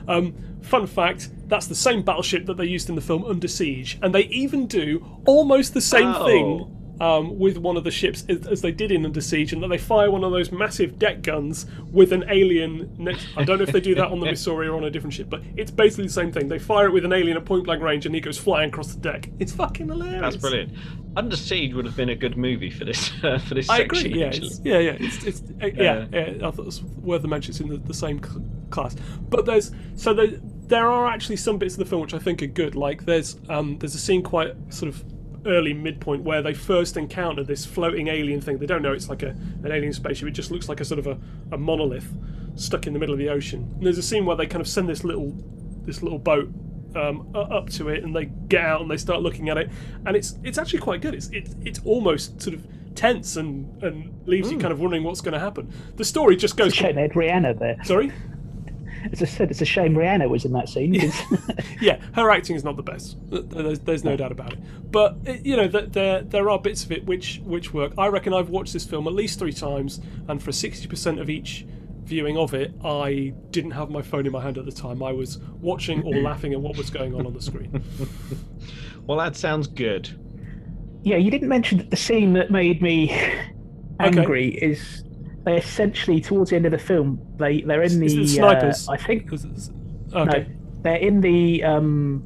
Um, 0.09 0.35
fun 0.63 0.87
fact: 0.87 1.31
that's 1.49 1.67
the 1.67 1.75
same 1.75 2.03
battleship 2.03 2.47
that 2.47 2.57
they 2.57 2.67
used 2.67 2.89
in 2.89 2.95
the 2.95 3.01
film 3.01 3.25
Under 3.25 3.49
Siege, 3.49 3.99
and 4.03 4.15
they 4.15 4.25
even 4.25 4.67
do 4.67 5.05
almost 5.27 5.73
the 5.75 5.81
same 5.81 6.09
Oh. 6.15 6.27
thing 6.27 6.77
um, 7.01 7.39
with 7.39 7.59
one 7.59 7.77
of 7.77 7.85
the 7.85 7.91
ships 7.91 8.25
as, 8.29 8.47
as 8.47 8.63
they 8.63 8.73
did 8.73 8.91
in 8.91 9.05
Under 9.05 9.21
Siege, 9.21 9.53
and 9.53 9.63
that 9.63 9.69
they 9.69 9.79
fire 9.79 10.11
one 10.11 10.25
of 10.25 10.33
those 10.33 10.53
massive 10.53 10.99
deck 10.99 11.23
guns 11.23 11.67
with 11.91 12.13
an 12.13 12.25
alien 12.29 12.95
next. 12.99 13.27
I 13.37 13.45
don't 13.45 13.59
know 13.59 13.65
if 13.65 13.73
they 13.73 13.81
do 13.81 13.95
that 13.97 14.09
on 14.09 14.21
the 14.21 14.27
Missouri 14.31 14.69
or 14.69 14.77
on 14.77 14.85
a 14.85 14.91
different 14.91 15.15
ship, 15.15 15.29
but 15.29 15.43
it's 15.57 15.71
basically 15.71 16.07
the 16.07 16.13
same 16.13 16.33
thing. 16.33 16.49
They 16.49 16.59
fire 16.59 16.87
it 16.87 16.93
with 16.93 17.05
an 17.05 17.13
alien 17.13 17.37
at 17.37 17.45
point 17.45 17.65
blank 17.65 17.83
range, 17.83 18.07
and 18.07 18.15
he 18.15 18.21
goes 18.21 18.39
flying 18.39 18.69
across 18.69 18.95
the 18.95 19.01
deck. 19.01 19.31
It's 19.39 19.53
fucking 19.53 19.89
hilarious. 19.89 20.21
That's 20.21 20.37
brilliant. 20.37 20.73
Under 21.17 21.37
Siege 21.37 21.75
would 21.75 21.85
have 21.85 21.97
been 21.97 22.09
a 22.09 22.17
good 22.17 22.37
movie 22.37 22.71
for 22.71 22.85
this 22.85 23.13
uh, 23.23 23.39
for 23.47 23.55
this 23.55 23.69
I 23.69 23.79
section. 23.79 24.07
agree. 24.07 24.21
Yeah, 24.21 24.33
yeah, 24.63 24.79
yeah. 24.79 24.97
It's, 25.01 25.25
it's 25.25 25.43
uh, 25.63 25.67
yeah, 25.67 26.07
yeah. 26.13 26.47
I 26.47 26.51
thought 26.51 26.61
it 26.61 26.67
was 26.67 26.83
worth 26.83 27.23
the 27.23 27.29
mention. 27.29 27.53
It's 27.53 27.61
in 27.61 27.69
the, 27.69 27.77
the 27.77 27.95
same 27.95 28.23
cl- 28.23 28.45
class. 28.71 28.97
But 29.29 29.47
there's 29.47 29.73
so 29.97 30.15
there, 30.15 30.29
there 30.67 30.91
are 30.91 31.07
actually 31.07 31.37
some 31.37 31.59
bits 31.59 31.75
of 31.75 31.79
the 31.79 31.85
film 31.85 32.03
which 32.03 32.15
I 32.15 32.19
think 32.19 32.43
are 32.43 32.47
good. 32.47 32.75
Like 32.75 33.05
there's 33.05 33.37
um 33.49 33.79
there's 33.79 33.95
a 33.95 33.99
scene 33.99 34.23
quite 34.23 34.55
sort 34.73 34.89
of 34.89 35.05
early 35.47 35.75
midpoint 35.75 36.23
where 36.23 36.43
they 36.43 36.55
first 36.55 36.97
encounter 36.97 37.45
this 37.45 37.65
floating 37.65 38.09
alien 38.09 38.41
thing. 38.41 38.59
They 38.59 38.67
don't 38.67 38.83
know 38.83 38.93
it's 38.93 39.09
like 39.09 39.23
a 39.23 39.31
an 39.31 39.73
alien 39.73 39.93
spaceship. 39.93 40.29
It 40.29 40.33
just 40.33 40.51
looks 40.51 40.69
like 40.69 40.81
a 40.81 40.85
sort 40.85 40.99
of 40.99 41.07
a, 41.07 41.19
a 41.53 41.59
monolith 41.59 42.13
stuck 42.57 42.87
in 42.87 42.93
the 42.93 42.99
middle 42.99 43.13
of 43.13 43.19
the 43.19 43.29
ocean. 43.29 43.71
And 43.77 43.87
there's 43.87 43.99
a 43.99 44.03
scene 44.03 44.27
where 44.27 44.37
they 44.37 44.47
kind 44.47 44.61
of 44.61 44.69
send 44.69 44.89
this 44.89 45.05
little 45.05 45.35
this 45.85 46.03
little 46.03 46.19
boat 46.19 46.49
um, 46.97 47.29
up 47.35 47.69
to 47.71 47.89
it, 47.89 48.05
and 48.05 48.15
they 48.15 48.27
get 48.27 48.65
out 48.65 48.81
and 48.81 48.91
they 48.91 48.97
start 48.97 49.21
looking 49.21 49.49
at 49.49 49.59
it, 49.59 49.71
and 50.07 50.17
it's 50.17 50.39
it's 50.45 50.59
actually 50.59 50.81
quite 50.81 51.01
good. 51.01 51.15
It's 51.15 51.29
it's, 51.33 51.55
it's 51.65 51.81
almost 51.85 52.41
sort 52.41 52.55
of 52.55 52.67
tense 52.95 53.37
and 53.37 53.83
and 53.83 54.27
leaves 54.27 54.51
you 54.51 54.59
kind 54.59 54.73
of 54.73 54.81
wondering 54.81 55.03
what's 55.03 55.21
going 55.21 55.35
to 55.35 55.41
happen. 55.41 55.73
The 55.97 56.05
story 56.05 56.37
just 56.37 56.57
goes. 56.57 56.75
Shame 56.75 56.97
had 56.97 57.13
Rihanna 57.13 57.59
there. 57.59 57.77
Sorry. 57.85 58.13
As 59.13 59.23
I 59.23 59.27
said, 59.27 59.51
it's 59.51 59.61
a 59.61 59.65
shame 59.67 59.95
Rihanna 59.95 60.29
was 60.29 60.45
in 60.45 60.53
that 60.53 60.69
scene. 60.69 60.95
yeah, 61.81 62.01
her 62.15 62.31
acting 62.31 62.57
is 62.57 62.65
not 62.65 62.77
the 62.77 62.83
best. 62.83 63.17
There's, 63.31 63.81
there's 63.81 64.05
no 64.05 64.17
doubt 64.17 64.33
about 64.33 64.53
it. 64.55 64.59
But 64.91 65.45
you 65.45 65.57
know, 65.57 65.69
there 65.69 66.23
there 66.23 66.51
are 66.51 66.59
bits 66.59 66.85
of 66.85 66.93
it 66.93 67.05
which 67.05 67.41
which 67.45 67.75
work. 67.75 67.93
I 67.99 68.07
reckon 68.07 68.33
I've 68.33 68.49
watched 68.49 68.73
this 68.73 68.85
film 68.85 69.07
at 69.07 69.13
least 69.13 69.39
three 69.39 69.53
times, 69.53 70.01
and 70.29 70.43
for 70.43 70.53
sixty 70.53 70.87
percent 70.87 71.21
of 71.21 71.29
each 71.29 71.67
viewing 72.05 72.37
of 72.37 72.53
it, 72.55 72.75
I 72.85 73.33
didn't 73.51 73.71
have 73.73 73.91
my 73.91 74.03
phone 74.03 74.27
in 74.27 74.33
my 74.33 74.43
hand 74.43 74.59
at 74.59 74.65
the 74.67 74.73
time. 74.73 75.03
I 75.03 75.13
was 75.13 75.39
watching 75.61 76.03
or 76.03 76.15
laughing 76.23 76.53
at 76.53 76.61
what 76.61 76.77
was 76.77 76.91
going 76.91 77.15
on 77.15 77.27
on 77.27 77.33
the 77.35 77.43
screen. 77.43 77.83
Well, 79.07 79.19
that 79.19 79.37
sounds 79.37 79.67
good. 79.67 80.09
yeah, 81.03 81.17
you 81.17 81.31
didn't 81.31 81.49
mention 81.51 81.77
that 81.77 81.91
the 81.91 81.97
scene 81.97 82.33
that 82.33 82.51
made 82.51 82.81
me 82.81 83.11
angry 84.01 84.49
is 84.55 85.04
they 85.45 85.57
essentially 85.57 86.21
towards 86.21 86.51
the 86.51 86.57
end 86.57 86.65
of 86.67 86.73
the 86.73 86.79
film 86.79 87.21
they 87.37 87.61
they're 87.63 87.83
in 87.83 88.01
the 88.01 88.23
it 88.23 88.29
snipers? 88.29 88.89
Uh, 88.89 88.93
I 88.93 88.97
think 88.97 89.27
it's- 89.33 89.71
no, 90.13 90.21
okay. 90.23 90.47
they're 90.83 90.97
in 90.97 91.21
the 91.21 91.63
um. 91.65 92.23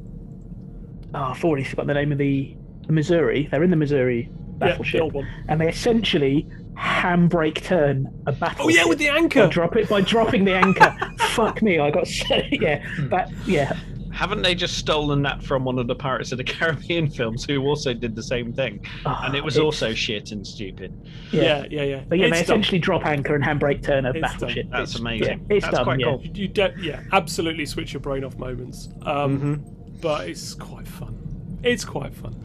Oh, 1.13 1.23
I've 1.23 1.43
already 1.43 1.63
forgotten 1.63 1.87
the 1.87 1.93
name 1.95 2.11
of 2.11 2.19
the, 2.19 2.55
the 2.85 2.93
Missouri. 2.93 3.47
They're 3.49 3.63
in 3.63 3.71
the 3.71 3.75
Missouri 3.75 4.29
Yeah, 4.31 4.57
battleship, 4.59 4.99
the 4.99 5.03
old 5.03 5.13
one. 5.15 5.27
and 5.47 5.59
they 5.59 5.67
essentially 5.67 6.47
handbrake 6.77 7.63
turn 7.63 8.07
a 8.27 8.31
battleship. 8.31 8.65
Oh 8.65 8.69
yeah, 8.69 8.85
with 8.85 8.99
the 8.99 9.07
anchor. 9.09 9.47
drop 9.47 9.75
it 9.75 9.89
by 9.89 10.01
dropping 10.01 10.45
the 10.45 10.53
anchor. 10.53 10.95
Fuck 11.29 11.61
me, 11.63 11.79
I 11.79 11.89
got 11.89 12.07
so 12.07 12.35
yeah. 12.51 12.85
That 13.09 13.31
yeah. 13.47 13.75
Haven't 14.19 14.41
they 14.41 14.53
just 14.53 14.77
stolen 14.77 15.21
that 15.21 15.41
from 15.41 15.63
one 15.63 15.79
of 15.79 15.87
the 15.87 15.95
Pirates 15.95 16.33
of 16.33 16.37
the 16.39 16.43
Caribbean 16.55 17.09
films, 17.09 17.45
who 17.45 17.61
also 17.65 17.93
did 17.93 18.15
the 18.15 18.21
same 18.23 18.51
thing, 18.51 18.85
Ah, 19.05 19.25
and 19.25 19.33
it 19.33 19.41
was 19.41 19.55
it's- 19.55 19.63
also 19.63 19.93
shit 19.93 20.33
and 20.33 20.45
stupid. 20.45 20.93
Yeah, 21.31 21.65
yeah, 21.69 21.83
yeah. 21.83 22.03
But 22.07 22.17
yeah, 22.19 22.29
they 22.29 22.39
It's 22.39 22.47
dumb. 22.49 22.59
essentially 22.59 22.79
drop 22.79 23.05
anchor 23.05 23.33
and 23.33 23.41
handbrake 23.43 23.81
turn 23.81 24.05
a 24.05 24.09
It's 24.09 24.19
battleship. 24.19 24.63
dumb. 24.69 24.71
That's 24.79 24.91
It's- 24.91 24.99
amazing. 24.99 25.45
Yeah, 25.49 25.55
it's 25.55 25.65
That's 25.65 25.77
dumb, 25.77 25.85
quite 25.85 25.99
yeah. 26.01 26.05
cool. 26.07 26.21
You 26.33 26.47
de- 26.49 26.75
yeah, 26.81 27.01
absolutely 27.13 27.65
switch 27.65 27.93
your 27.93 28.01
brain 28.01 28.25
off 28.25 28.37
moments. 28.37 28.89
Um, 29.05 29.37
Mm-hmm. 29.39 29.99
But 30.01 30.27
it's 30.29 30.53
quite 30.53 30.87
fun. 30.87 31.15
It's 31.63 31.85
quite 31.85 32.13
fun. 32.13 32.35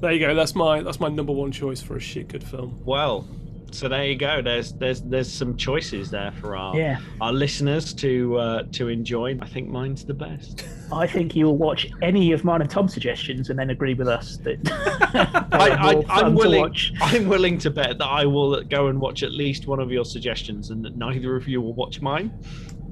There 0.00 0.12
you 0.12 0.20
go. 0.20 0.34
That's 0.34 0.54
my 0.54 0.82
that's 0.82 0.98
my 1.00 1.08
number 1.08 1.32
one 1.32 1.52
choice 1.52 1.82
for 1.82 1.96
a 1.96 2.00
shit 2.00 2.28
good 2.28 2.44
film. 2.44 2.80
Well, 2.84 3.26
so 3.70 3.88
there 3.88 4.04
you 4.04 4.16
go. 4.16 4.40
There's 4.42 4.72
there's 4.72 5.00
there's 5.02 5.30
some 5.32 5.56
choices 5.56 6.10
there 6.10 6.32
for 6.40 6.56
our 6.56 6.76
Yeah. 6.76 6.98
our 7.20 7.32
listeners 7.32 7.92
to 7.94 8.36
uh, 8.36 8.62
to 8.72 8.88
enjoy. 8.88 9.36
I 9.40 9.46
think 9.46 9.68
mine's 9.68 10.04
the 10.04 10.14
best. 10.14 10.66
I 10.92 11.06
think 11.06 11.36
you'll 11.36 11.56
watch 11.58 11.86
any 12.02 12.32
of 12.32 12.44
mine 12.44 12.60
and 12.62 12.70
Tom's 12.70 12.94
suggestions 12.94 13.50
and 13.50 13.58
then 13.58 13.70
agree 13.70 13.94
with 13.94 14.08
us 14.08 14.38
that 14.38 14.58
I, 15.52 16.04
I, 16.08 16.20
I'm 16.20 16.34
willing. 16.34 16.74
I'm 17.00 17.28
willing 17.28 17.58
to 17.58 17.70
bet 17.70 17.98
that 17.98 18.06
I 18.06 18.24
will 18.24 18.62
go 18.64 18.88
and 18.88 19.00
watch 19.00 19.22
at 19.22 19.32
least 19.32 19.66
one 19.66 19.80
of 19.80 19.90
your 19.92 20.04
suggestions, 20.04 20.70
and 20.70 20.84
that 20.84 20.96
neither 20.96 21.36
of 21.36 21.46
you 21.48 21.60
will 21.60 21.74
watch 21.74 22.00
mine. 22.00 22.32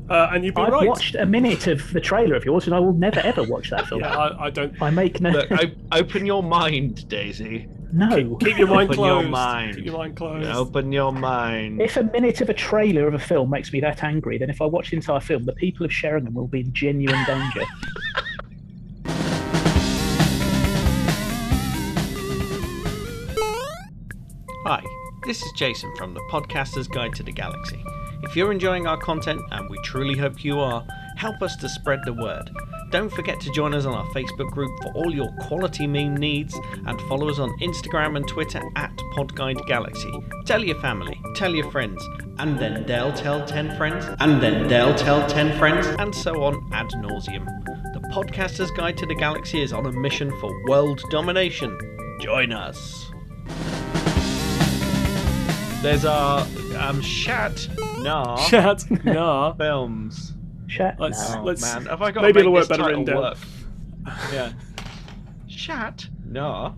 Uh, 0.08 0.28
and 0.32 0.44
you'd 0.44 0.54
be 0.54 0.62
I've 0.62 0.72
right. 0.72 0.86
watched 0.86 1.14
a 1.16 1.26
minute 1.26 1.66
of 1.66 1.92
the 1.92 2.00
trailer 2.00 2.36
of 2.36 2.44
yours, 2.44 2.66
and 2.66 2.74
I 2.74 2.78
will 2.78 2.92
never 2.92 3.20
ever 3.20 3.42
watch 3.42 3.70
that 3.70 3.86
film. 3.88 4.02
Yeah, 4.02 4.16
I, 4.16 4.46
I 4.46 4.50
don't. 4.50 4.80
I 4.80 4.90
make 4.90 5.20
no. 5.20 5.30
Look, 5.30 5.50
op- 5.50 5.70
open 5.92 6.24
your 6.26 6.42
mind, 6.42 7.08
Daisy. 7.08 7.66
no. 7.92 8.36
Keep 8.36 8.58
your 8.58 8.68
mind 8.68 8.90
Open 8.90 9.04
your 9.04 9.14
closed. 9.20 9.30
mind. 9.30 9.76
Keep 9.76 9.84
your 9.86 9.98
mind 9.98 10.16
closed. 10.16 10.48
Open 10.48 10.92
your 10.92 11.12
mind. 11.12 11.80
If 11.82 11.96
a 11.96 12.04
minute 12.04 12.40
of 12.40 12.48
a 12.48 12.54
trailer 12.54 13.08
of 13.08 13.14
a 13.14 13.18
film 13.18 13.50
makes 13.50 13.72
me 13.72 13.80
that 13.80 14.04
angry, 14.04 14.38
then 14.38 14.48
if 14.50 14.62
I 14.62 14.66
watch 14.66 14.90
the 14.90 14.96
entire 14.96 15.20
film, 15.20 15.44
the 15.44 15.52
people 15.54 15.84
of 15.84 15.92
Sheringham 15.92 16.34
will 16.34 16.46
be 16.46 16.60
in 16.60 16.72
genuine 16.72 17.24
danger. 17.26 17.64
Hi, 24.64 24.82
this 25.26 25.42
is 25.42 25.52
Jason 25.52 25.94
from 25.96 26.14
the 26.14 26.20
Podcaster's 26.30 26.88
Guide 26.88 27.14
to 27.14 27.22
the 27.22 27.32
Galaxy. 27.32 27.82
If 28.22 28.34
you're 28.34 28.52
enjoying 28.52 28.86
our 28.86 28.96
content, 28.96 29.40
and 29.50 29.68
we 29.68 29.78
truly 29.82 30.16
hope 30.16 30.44
you 30.44 30.58
are, 30.58 30.86
help 31.16 31.42
us 31.42 31.56
to 31.56 31.68
spread 31.68 32.00
the 32.04 32.12
word. 32.12 32.50
Don't 32.90 33.12
forget 33.12 33.40
to 33.40 33.50
join 33.52 33.74
us 33.74 33.84
on 33.84 33.94
our 33.94 34.06
Facebook 34.06 34.50
group 34.52 34.70
for 34.82 34.92
all 34.92 35.12
your 35.12 35.30
quality 35.40 35.86
meme 35.86 36.16
needs, 36.16 36.54
and 36.86 37.00
follow 37.02 37.28
us 37.28 37.38
on 37.38 37.50
Instagram 37.60 38.16
and 38.16 38.26
Twitter 38.28 38.62
at 38.76 38.96
Podguide 39.16 39.66
Galaxy. 39.66 40.12
Tell 40.44 40.64
your 40.64 40.80
family, 40.80 41.20
tell 41.34 41.54
your 41.54 41.70
friends, 41.70 42.02
and 42.38 42.58
then 42.58 42.86
they'll 42.86 43.12
tell 43.12 43.44
10 43.44 43.76
friends, 43.76 44.06
and 44.20 44.40
then 44.42 44.68
they'll 44.68 44.94
tell 44.94 45.26
10 45.26 45.58
friends, 45.58 45.86
and 45.98 46.14
so 46.14 46.44
on 46.44 46.54
ad 46.72 46.88
nauseum. 46.90 47.46
The 47.92 48.00
Podcaster's 48.12 48.70
Guide 48.70 48.96
to 48.98 49.06
the 49.06 49.14
Galaxy 49.14 49.62
is 49.62 49.72
on 49.72 49.86
a 49.86 49.92
mission 49.92 50.30
for 50.40 50.50
world 50.68 51.02
domination. 51.10 51.76
Join 52.20 52.52
us. 52.52 53.10
There's 55.86 56.04
our 56.04 56.44
um, 56.80 57.00
Shat 57.00 57.68
Nah 58.00 58.44
Chat. 58.48 58.82
Nah. 59.04 59.52
films. 59.52 60.32
Chat. 60.68 60.96
Let's- 60.98 61.32
no. 61.32 61.40
Oh, 61.40 61.44
let's- 61.44 61.62
man, 61.62 61.86
have 61.86 62.02
I 62.02 62.10
got 62.10 62.22
maybe 62.24 62.40
it'll 62.40 62.52
work 62.52 62.68
better 62.68 62.90
in 62.90 63.04
title 63.06 63.22
down. 63.22 63.22
work? 63.22 63.38
Yeah. 64.32 64.52
Shat 65.46 66.08
Nah. 66.28 66.72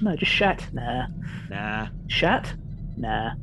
No, 0.00 0.16
just 0.16 0.32
chat. 0.32 0.66
Nah. 0.72 1.06
Nah. 1.48 1.86
Chat. 2.08 2.52
Nah. 2.96 3.34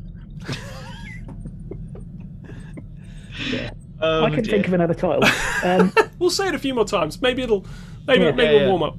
Um, 4.02 4.26
I 4.26 4.30
can 4.30 4.44
think 4.44 4.68
of 4.68 4.74
another 4.74 4.94
title. 4.94 5.24
Um, 5.64 5.94
We'll 6.20 6.30
say 6.32 6.50
it 6.50 6.54
a 6.56 6.60
few 6.60 6.76
more 6.76 6.84
times. 6.86 7.22
Maybe 7.22 7.44
it'll. 7.44 7.66
Maybe 8.08 8.26
Yeah. 8.26 8.32
maybe 8.32 8.44
Yeah, 8.44 8.52
we'll 8.52 8.62
yeah. 8.64 8.68
warm 8.68 8.84
up. 8.84 8.98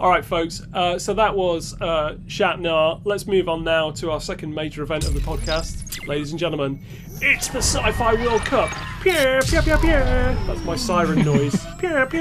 All 0.00 0.10
right, 0.10 0.24
folks. 0.24 0.62
Uh, 0.72 0.96
so 0.96 1.12
that 1.14 1.34
was 1.34 1.80
uh, 1.80 2.18
Shat-Nah. 2.28 3.00
Let's 3.02 3.26
move 3.26 3.48
on 3.48 3.64
now 3.64 3.90
to 3.92 4.12
our 4.12 4.20
second 4.20 4.54
major 4.54 4.84
event 4.84 5.04
of 5.04 5.12
the 5.12 5.18
podcast, 5.18 6.06
ladies 6.06 6.30
and 6.30 6.38
gentlemen. 6.38 6.78
It's 7.20 7.48
the 7.48 7.58
Sci-Fi 7.58 8.14
World 8.14 8.42
Cup. 8.42 8.70
Pew, 9.02 9.12
pew, 9.12 9.60
pew, 9.60 9.76
pew. 9.78 9.88
That's 9.90 10.62
my 10.64 10.76
siren 10.76 11.24
noise. 11.24 11.66
Pew, 11.78 12.06
pew. 12.06 12.20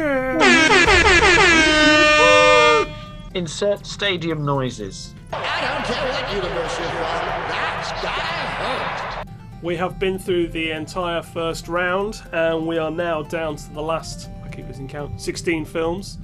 Insert 3.36 3.86
stadium 3.86 4.44
noises. 4.44 5.14
I 5.32 5.62
don't 5.62 5.86
care 5.86 6.12
what 6.12 6.34
universe 6.34 6.80
you're 6.80 6.90
from. 6.90 6.98
That's 7.48 7.90
die 8.02 8.10
hard. 8.10 9.28
We 9.62 9.76
have 9.76 10.00
been 10.00 10.18
through 10.18 10.48
the 10.48 10.72
entire 10.72 11.22
first 11.22 11.68
round, 11.68 12.24
and 12.32 12.66
we 12.66 12.80
are 12.80 12.90
now 12.90 13.22
down 13.22 13.56
to 13.58 13.74
the 13.74 13.82
last. 13.84 14.30
I 14.44 14.48
keep 14.50 14.66
losing 14.66 14.88
count. 14.88 15.22
Sixteen 15.22 15.64
films. 15.64 16.18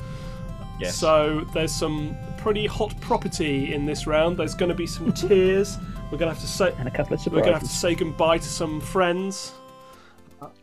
Yes. 0.83 0.95
So 0.97 1.45
there's 1.53 1.71
some 1.73 2.15
pretty 2.37 2.65
hot 2.67 2.99
property 3.01 3.73
in 3.73 3.85
this 3.85 4.05
round. 4.07 4.37
There's 4.37 4.55
going 4.55 4.69
to 4.69 4.75
be 4.75 4.87
some 4.87 5.11
tears. 5.23 5.77
We're 6.11 6.17
going 6.17 6.29
to 6.29 6.35
have 6.35 6.41
to 6.41 6.47
say 6.47 6.73
and 6.77 6.87
a 6.87 6.91
couple 6.91 7.15
of 7.15 7.25
we're 7.27 7.39
going 7.41 7.53
to 7.53 7.59
have 7.59 7.61
to 7.63 7.67
say 7.67 7.95
goodbye 7.95 8.37
to 8.37 8.43
some 8.47 8.79
friends. 8.81 9.53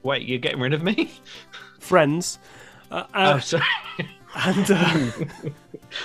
Wait, 0.03 0.27
you're 0.27 0.39
getting 0.39 0.61
rid 0.61 0.73
of 0.75 0.83
me? 0.83 1.11
Friends. 1.81 2.39
Uh, 2.91 3.05
Oh, 3.15 3.21
uh, 3.21 3.41
sorry. 3.41 3.63
and 4.35 4.71
uh, 4.71 5.11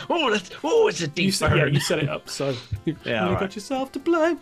oh, 0.09 0.31
that's, 0.31 0.49
oh, 0.63 0.87
it's 0.87 1.01
a 1.01 1.07
deep 1.07 1.25
you, 1.25 1.31
said, 1.31 1.55
yeah, 1.57 1.65
you 1.65 1.79
set 1.79 1.99
it 1.99 2.09
up, 2.09 2.29
so 2.29 2.55
you 2.85 2.95
Yeah, 3.03 3.19
only 3.21 3.33
alright. 3.35 3.39
got 3.41 3.55
yourself 3.55 3.91
to 3.93 3.99
blame. 3.99 4.39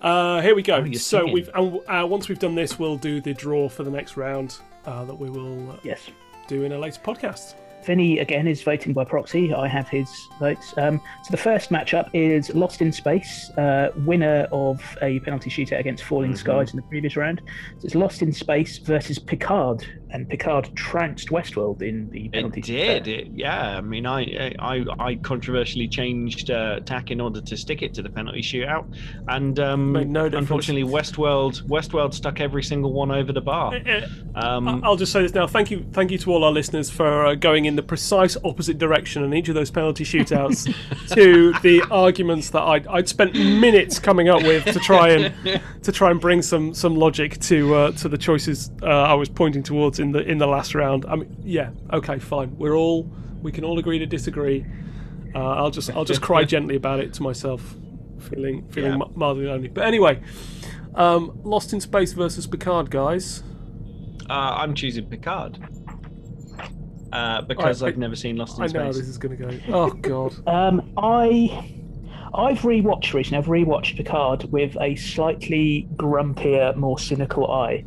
Uh, 0.00 0.40
here 0.40 0.54
we 0.54 0.62
go. 0.62 0.78
you're 0.78 0.94
so 0.94 1.18
singing. 1.18 1.34
we've 1.34 1.50
and, 1.54 1.80
uh, 1.88 2.06
once 2.06 2.28
we've 2.28 2.38
done 2.38 2.54
this, 2.54 2.78
we'll 2.78 2.96
do 2.96 3.20
the 3.20 3.34
draw 3.34 3.68
for 3.68 3.82
the 3.82 3.90
next 3.90 4.16
round 4.16 4.56
uh, 4.86 5.04
that 5.04 5.14
we 5.14 5.28
will 5.28 5.72
uh, 5.72 5.76
Yes. 5.82 6.00
do 6.46 6.62
in 6.62 6.72
a 6.72 6.78
later 6.78 7.00
podcast. 7.00 7.54
Finney 7.82 8.18
again 8.18 8.46
is 8.46 8.62
voting 8.62 8.92
by 8.92 9.04
proxy. 9.04 9.52
I 9.54 9.66
have 9.68 9.88
his 9.88 10.10
votes. 10.38 10.74
Um, 10.76 11.00
so 11.22 11.30
the 11.30 11.36
first 11.36 11.70
matchup 11.70 12.10
is 12.12 12.54
Lost 12.54 12.82
in 12.82 12.92
Space, 12.92 13.50
uh, 13.50 13.90
winner 13.98 14.46
of 14.52 14.80
a 15.02 15.20
penalty 15.20 15.50
shootout 15.50 15.80
against 15.80 16.04
Falling 16.04 16.32
Mm-hmm. 16.32 16.38
Skies 16.38 16.70
in 16.70 16.76
the 16.76 16.82
previous 16.82 17.16
round. 17.16 17.42
So 17.78 17.86
it's 17.86 17.94
Lost 17.94 18.22
in 18.22 18.32
Space 18.32 18.78
versus 18.78 19.18
Picard, 19.18 19.86
and 20.10 20.28
Picard 20.28 20.70
trounced 20.74 21.28
Westworld 21.28 21.82
in 21.82 22.08
the 22.10 22.28
penalty 22.28 22.62
shootout. 22.62 22.96
It 22.96 23.04
did. 23.04 23.08
It, 23.08 23.28
yeah, 23.34 23.76
I 23.76 23.80
mean, 23.80 24.06
I 24.06 24.54
I, 24.58 24.84
I 24.98 25.14
controversially 25.16 25.88
changed 25.88 26.50
uh, 26.50 26.80
tack 26.80 27.10
in 27.10 27.20
order 27.20 27.40
to 27.40 27.56
stick 27.56 27.82
it 27.82 27.94
to 27.94 28.02
the 28.02 28.10
penalty 28.10 28.40
shootout, 28.42 28.86
and 29.28 29.58
um, 29.58 29.92
no 30.12 30.26
unfortunately, 30.26 30.88
Westworld 30.90 31.62
Westworld 31.68 32.14
stuck 32.14 32.40
every 32.40 32.62
single 32.62 32.92
one 32.92 33.10
over 33.10 33.32
the 33.32 33.40
bar. 33.40 33.74
Uh, 33.74 34.06
Um, 34.34 34.84
I'll 34.84 34.96
just 34.96 35.10
say 35.12 35.22
this 35.22 35.34
now. 35.34 35.46
Thank 35.48 35.70
you, 35.70 35.84
thank 35.92 36.10
you 36.12 36.18
to 36.18 36.30
all 36.32 36.44
our 36.44 36.52
listeners 36.52 36.90
for 36.90 37.26
uh, 37.26 37.34
going 37.34 37.64
in 37.64 37.74
the 37.74 37.82
precise 37.82 38.36
opposite 38.44 38.78
direction 38.78 39.24
in 39.24 39.34
each 39.34 39.48
of 39.48 39.54
those 39.56 39.70
penalty 39.70 40.04
shootouts 40.04 40.64
to 41.14 41.52
the 41.60 41.82
arguments 41.90 42.50
that 42.50 42.62
I'd, 42.62 42.86
I'd 42.86 43.08
spent 43.08 43.34
minutes 43.34 43.98
coming 43.98 44.28
up 44.28 44.42
with 44.42 44.64
to 44.66 44.78
try 44.78 45.08
and 45.10 45.60
to 45.82 45.92
try 45.92 46.10
and 46.10 46.20
bring 46.20 46.40
some 46.42 46.72
some 46.72 46.94
logic 46.94 47.38
to 47.40 47.74
uh, 47.74 47.90
to 47.92 48.08
the 48.08 48.18
choices 48.18 48.70
uh, 48.82 48.86
I 48.86 49.14
was 49.14 49.28
pointing 49.28 49.62
towards 49.62 49.97
in 49.98 50.12
the 50.12 50.20
in 50.20 50.38
the 50.38 50.46
last 50.46 50.74
round. 50.74 51.04
I 51.06 51.16
mean, 51.16 51.36
yeah, 51.42 51.70
okay, 51.92 52.18
fine. 52.18 52.56
We're 52.58 52.76
all 52.76 53.10
we 53.42 53.52
can 53.52 53.64
all 53.64 53.78
agree 53.78 53.98
to 53.98 54.06
disagree. 54.06 54.64
Uh, 55.34 55.38
I'll 55.38 55.70
just 55.70 55.90
I'll 55.90 56.04
just 56.04 56.22
cry 56.22 56.44
gently 56.54 56.76
about 56.76 57.00
it 57.00 57.12
to 57.14 57.22
myself, 57.22 57.76
feeling 58.18 58.66
feeling 58.68 58.98
Yeah. 58.98 59.06
mildly 59.14 59.46
lonely. 59.46 59.68
But 59.68 59.84
anyway, 59.84 60.20
um, 60.94 61.38
Lost 61.44 61.72
in 61.72 61.80
Space 61.80 62.12
versus 62.12 62.46
Picard, 62.46 62.90
guys. 62.90 63.42
Uh, 64.28 64.32
I'm 64.32 64.74
choosing 64.74 65.06
Picard. 65.06 65.58
Uh, 67.10 67.40
because 67.42 67.80
Alright, 67.80 67.94
I've 67.94 67.98
never 67.98 68.14
seen 68.14 68.36
Lost 68.36 68.58
in 68.58 68.64
I 68.64 68.66
know 68.66 68.84
how 68.84 68.92
Space. 68.92 69.00
this 69.02 69.08
is 69.08 69.18
going 69.18 69.36
to 69.38 69.44
go. 69.46 69.58
Oh 69.74 69.90
God. 70.02 70.34
Um, 70.46 70.92
I 70.98 71.74
I've 72.34 72.58
rewatched 72.60 73.14
recently. 73.14 73.38
I've 73.38 73.46
rewatched 73.46 73.96
Picard 73.96 74.44
with 74.52 74.76
a 74.80 74.94
slightly 74.96 75.88
grumpier, 75.94 76.76
more 76.76 76.98
cynical 76.98 77.50
eye. 77.50 77.84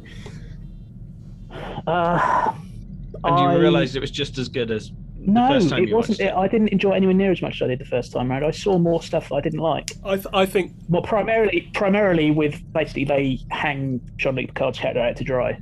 Uh, 1.87 2.53
And 3.23 3.37
you 3.39 3.45
I- 3.45 3.55
realised 3.55 3.95
it 3.95 3.99
was 3.99 4.11
just 4.11 4.37
as 4.37 4.47
good 4.49 4.71
as 4.71 4.91
no, 5.19 5.47
first 5.49 5.69
time 5.69 5.83
it 5.83 5.89
you 5.89 5.95
wasn't. 5.95 6.19
it. 6.21 6.33
I 6.33 6.47
didn't 6.47 6.69
enjoy 6.69 6.93
it 6.93 6.97
anywhere 6.97 7.13
near 7.13 7.31
as 7.31 7.41
much 7.41 7.55
as 7.57 7.61
I 7.63 7.67
did 7.67 7.79
the 7.79 7.85
first 7.85 8.11
time 8.11 8.31
around. 8.31 8.43
I 8.43 8.49
saw 8.51 8.77
more 8.79 9.03
stuff 9.03 9.31
I 9.31 9.41
didn't 9.41 9.59
like. 9.59 9.91
I 10.03 10.15
th- 10.15 10.25
I 10.33 10.45
think 10.47 10.71
Well, 10.89 11.03
primarily, 11.03 11.69
primarily 11.73 12.31
with 12.31 12.61
basically 12.73 13.05
they 13.05 13.39
hang 13.49 14.01
Jean-Luc 14.17 14.47
Picard's 14.47 14.79
character 14.79 15.01
out 15.01 15.15
to 15.17 15.23
dry. 15.23 15.59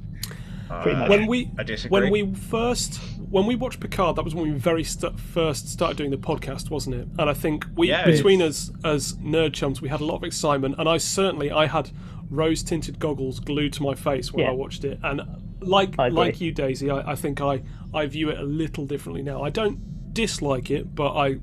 Pretty 0.83 0.97
much. 0.99 1.09
when 1.09 1.25
we 1.27 1.49
I 1.57 1.63
disagree. 1.63 1.99
when 1.99 2.11
we 2.11 2.33
first 2.35 3.01
when 3.29 3.45
we 3.45 3.55
watched 3.55 3.79
Picard, 3.79 4.15
that 4.15 4.23
was 4.23 4.33
when 4.33 4.51
we 4.51 4.57
very 4.57 4.83
st- 4.83 5.19
first 5.19 5.67
started 5.69 5.97
doing 5.97 6.09
the 6.11 6.17
podcast, 6.17 6.69
wasn't 6.71 6.95
it? 6.95 7.07
And 7.19 7.29
I 7.29 7.33
think 7.33 7.65
we 7.75 7.89
Yeah, 7.89 8.05
between 8.05 8.41
us 8.41 8.71
as 8.83 9.13
nerd 9.15 9.53
chums, 9.53 9.81
we 9.81 9.89
had 9.89 9.99
a 10.01 10.05
lot 10.05 10.15
of 10.15 10.23
excitement, 10.23 10.75
and 10.79 10.87
I 10.87 10.97
certainly 10.97 11.51
I 11.51 11.65
had 11.67 11.91
rose 12.29 12.63
tinted 12.63 12.97
goggles 12.99 13.39
glued 13.39 13.73
to 13.73 13.83
my 13.83 13.93
face 13.95 14.31
when 14.31 14.45
Yeah. 14.45 14.51
I 14.51 14.53
watched 14.53 14.83
it, 14.85 14.99
and 15.03 15.21
like 15.61 15.95
I 15.99 16.09
like 16.09 16.41
you, 16.41 16.51
Daisy, 16.51 16.89
I, 16.89 17.11
I 17.11 17.15
think 17.15 17.41
I 17.41 17.61
I 17.93 18.05
view 18.07 18.29
it 18.29 18.39
a 18.39 18.43
little 18.43 18.85
differently 18.85 19.21
now. 19.23 19.43
I 19.43 19.49
don't 19.49 20.13
dislike 20.13 20.71
it, 20.71 20.93
but 20.95 21.13
I 21.15 21.39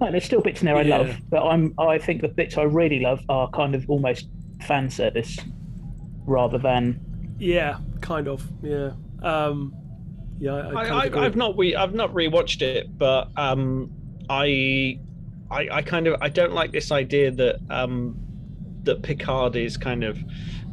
No, 0.00 0.10
there's 0.10 0.24
still 0.24 0.40
bits 0.42 0.62
in 0.62 0.66
there 0.66 0.76
I 0.76 0.82
Yeah. 0.82 0.98
love, 0.98 1.20
but 1.30 1.42
I'm 1.46 1.74
I 1.78 1.98
think 1.98 2.22
the 2.22 2.28
bits 2.28 2.56
I 2.56 2.62
really 2.62 3.00
love 3.00 3.20
are 3.28 3.48
kind 3.50 3.74
of 3.74 3.88
almost 3.88 4.28
fan 4.66 4.90
service 4.90 5.38
rather 6.26 6.58
than 6.58 7.00
yeah, 7.38 7.78
kind 8.00 8.28
of 8.28 8.50
yeah. 8.62 8.92
Um, 9.22 9.76
yeah, 10.38 10.52
I, 10.54 10.70
I, 10.72 10.76
kind 10.76 10.94
I, 10.94 10.96
of 10.98 11.04
I, 11.04 11.06
agree. 11.06 11.26
I've 11.26 11.36
not 11.36 11.56
we 11.56 11.76
I've 11.76 11.94
not 11.94 12.12
rewatched 12.12 12.62
it, 12.62 12.96
but 12.96 13.30
um, 13.36 13.92
I, 14.28 15.00
I 15.50 15.68
I 15.70 15.82
kind 15.82 16.06
of 16.06 16.16
I 16.20 16.28
don't 16.28 16.52
like 16.52 16.72
this 16.72 16.90
idea 16.92 17.30
that 17.32 17.60
um, 17.70 18.16
that 18.84 19.02
Picard 19.02 19.56
is 19.56 19.76
kind 19.76 20.04
of 20.04 20.18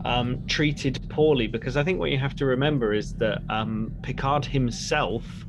um, 0.06 0.45
treated 0.48 0.97
poorly 1.18 1.48
because 1.48 1.76
I 1.76 1.84
think 1.84 1.98
what 1.99 2.11
you 2.11 2.19
have 2.19 2.35
to 2.35 2.45
remember 2.45 2.94
is 2.94 3.15
that 3.19 3.41
um, 3.49 3.95
Picard 4.03 4.45
himself 4.45 5.48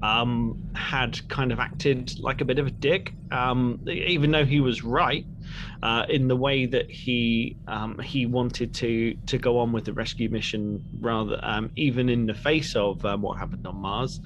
um, 0.00 0.54
had 0.74 1.20
kind 1.28 1.52
of 1.52 1.60
acted 1.60 2.14
like 2.18 2.40
a 2.40 2.46
bit 2.46 2.58
of 2.58 2.66
a 2.66 2.70
dick, 2.70 3.12
um, 3.30 3.78
even 3.86 4.30
though 4.30 4.46
he 4.46 4.60
was 4.60 4.82
right 4.82 5.26
uh, 5.82 6.04
in 6.08 6.28
the 6.28 6.36
way 6.36 6.64
that 6.64 6.86
he 6.90 7.58
um, 7.66 7.98
he 7.98 8.24
wanted 8.24 8.72
to 8.76 9.14
to 9.26 9.36
go 9.36 9.58
on 9.58 9.70
with 9.70 9.84
the 9.84 9.92
rescue 9.92 10.30
mission, 10.30 10.82
rather 10.98 11.38
um, 11.42 11.70
even 11.76 12.08
in 12.08 12.24
the 12.24 12.34
face 12.34 12.74
of 12.74 13.04
um, 13.04 13.20
what 13.20 13.38
happened 13.38 13.66
on 13.66 13.76
Mars. 13.76 14.18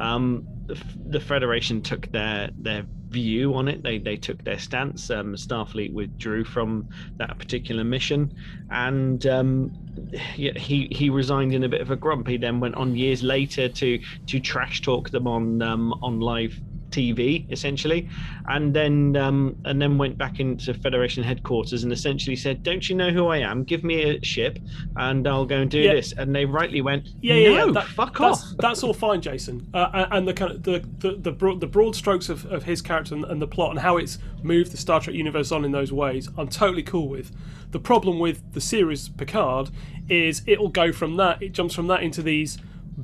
Um, 0.00 0.46
the, 0.66 0.80
the 1.08 1.20
Federation 1.20 1.82
took 1.82 2.10
their 2.10 2.50
their 2.58 2.84
view 3.08 3.54
on 3.54 3.68
it. 3.68 3.82
They 3.82 3.98
they 3.98 4.16
took 4.16 4.42
their 4.44 4.58
stance. 4.58 5.10
Um, 5.10 5.34
Starfleet 5.34 5.92
withdrew 5.92 6.44
from 6.44 6.88
that 7.16 7.38
particular 7.38 7.84
mission, 7.84 8.34
and 8.70 9.26
um, 9.26 9.72
he 10.12 10.88
he 10.90 11.10
resigned 11.10 11.52
in 11.52 11.64
a 11.64 11.68
bit 11.68 11.80
of 11.80 11.90
a 11.90 11.96
grump. 11.96 12.28
He 12.28 12.36
then 12.36 12.60
went 12.60 12.76
on 12.76 12.96
years 12.96 13.22
later 13.22 13.68
to 13.68 14.00
to 14.26 14.40
trash 14.40 14.80
talk 14.80 15.10
them 15.10 15.26
on 15.26 15.60
um, 15.62 15.92
on 16.02 16.20
live 16.20 16.60
TV 16.90 17.50
essentially, 17.50 18.08
and 18.48 18.74
then 18.74 19.16
um, 19.16 19.56
and 19.64 19.80
then 19.80 19.98
went 19.98 20.18
back 20.18 20.40
into 20.40 20.74
Federation 20.74 21.22
headquarters 21.22 21.84
and 21.84 21.92
essentially 21.92 22.36
said, 22.36 22.62
"Don't 22.62 22.88
you 22.88 22.96
know 22.96 23.10
who 23.10 23.28
I 23.28 23.38
am? 23.38 23.64
Give 23.64 23.84
me 23.84 24.02
a 24.02 24.24
ship, 24.24 24.58
and 24.96 25.26
I'll 25.26 25.46
go 25.46 25.56
and 25.56 25.70
do 25.70 25.78
Yeah. 25.80 25.94
this." 25.94 26.12
And 26.12 26.34
they 26.34 26.44
rightly 26.44 26.80
went, 26.80 27.08
Yeah, 27.20 27.34
yeah, 27.34 27.48
"No, 27.50 27.66
yeah. 27.66 27.72
That, 27.72 27.86
fuck 27.86 28.18
that's, 28.18 28.42
off." 28.42 28.56
That's 28.58 28.82
all 28.82 28.94
fine, 28.94 29.20
Jason. 29.20 29.68
Uh, 29.72 30.06
and 30.10 30.26
the 30.26 30.34
kind 30.34 30.52
of 30.52 30.62
the 30.62 30.84
the 30.98 31.12
the 31.16 31.32
broad, 31.32 31.60
the 31.60 31.66
broad 31.66 31.94
strokes 31.96 32.28
of, 32.28 32.44
of 32.46 32.64
his 32.64 32.82
character 32.82 33.14
and, 33.14 33.24
and 33.24 33.40
the 33.40 33.46
plot 33.46 33.70
and 33.70 33.78
how 33.80 33.96
it's 33.96 34.18
moved 34.42 34.72
the 34.72 34.76
Star 34.76 35.00
Trek 35.00 35.14
universe 35.16 35.52
on 35.52 35.64
in 35.64 35.72
those 35.72 35.92
ways, 35.92 36.28
I'm 36.36 36.48
totally 36.48 36.82
cool 36.82 37.08
with. 37.08 37.30
The 37.70 37.78
problem 37.80 38.18
with 38.18 38.52
the 38.52 38.60
series 38.60 39.08
Picard 39.08 39.70
is 40.08 40.42
it'll 40.46 40.68
go 40.68 40.90
from 40.92 41.16
that. 41.16 41.40
It 41.40 41.52
jumps 41.52 41.74
from 41.74 41.86
that 41.86 42.02
into 42.02 42.20
these 42.22 42.58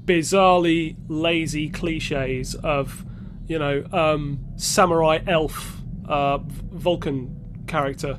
bizarrely 0.05 0.97
lazy 1.09 1.69
cliches 1.69 2.55
of, 2.57 3.05
you 3.49 3.59
know, 3.59 3.85
um, 3.93 4.45
samurai 4.57 5.19
elf, 5.27 5.79
uh, 6.09 6.39
Vulcan 6.39 7.65
character, 7.67 8.19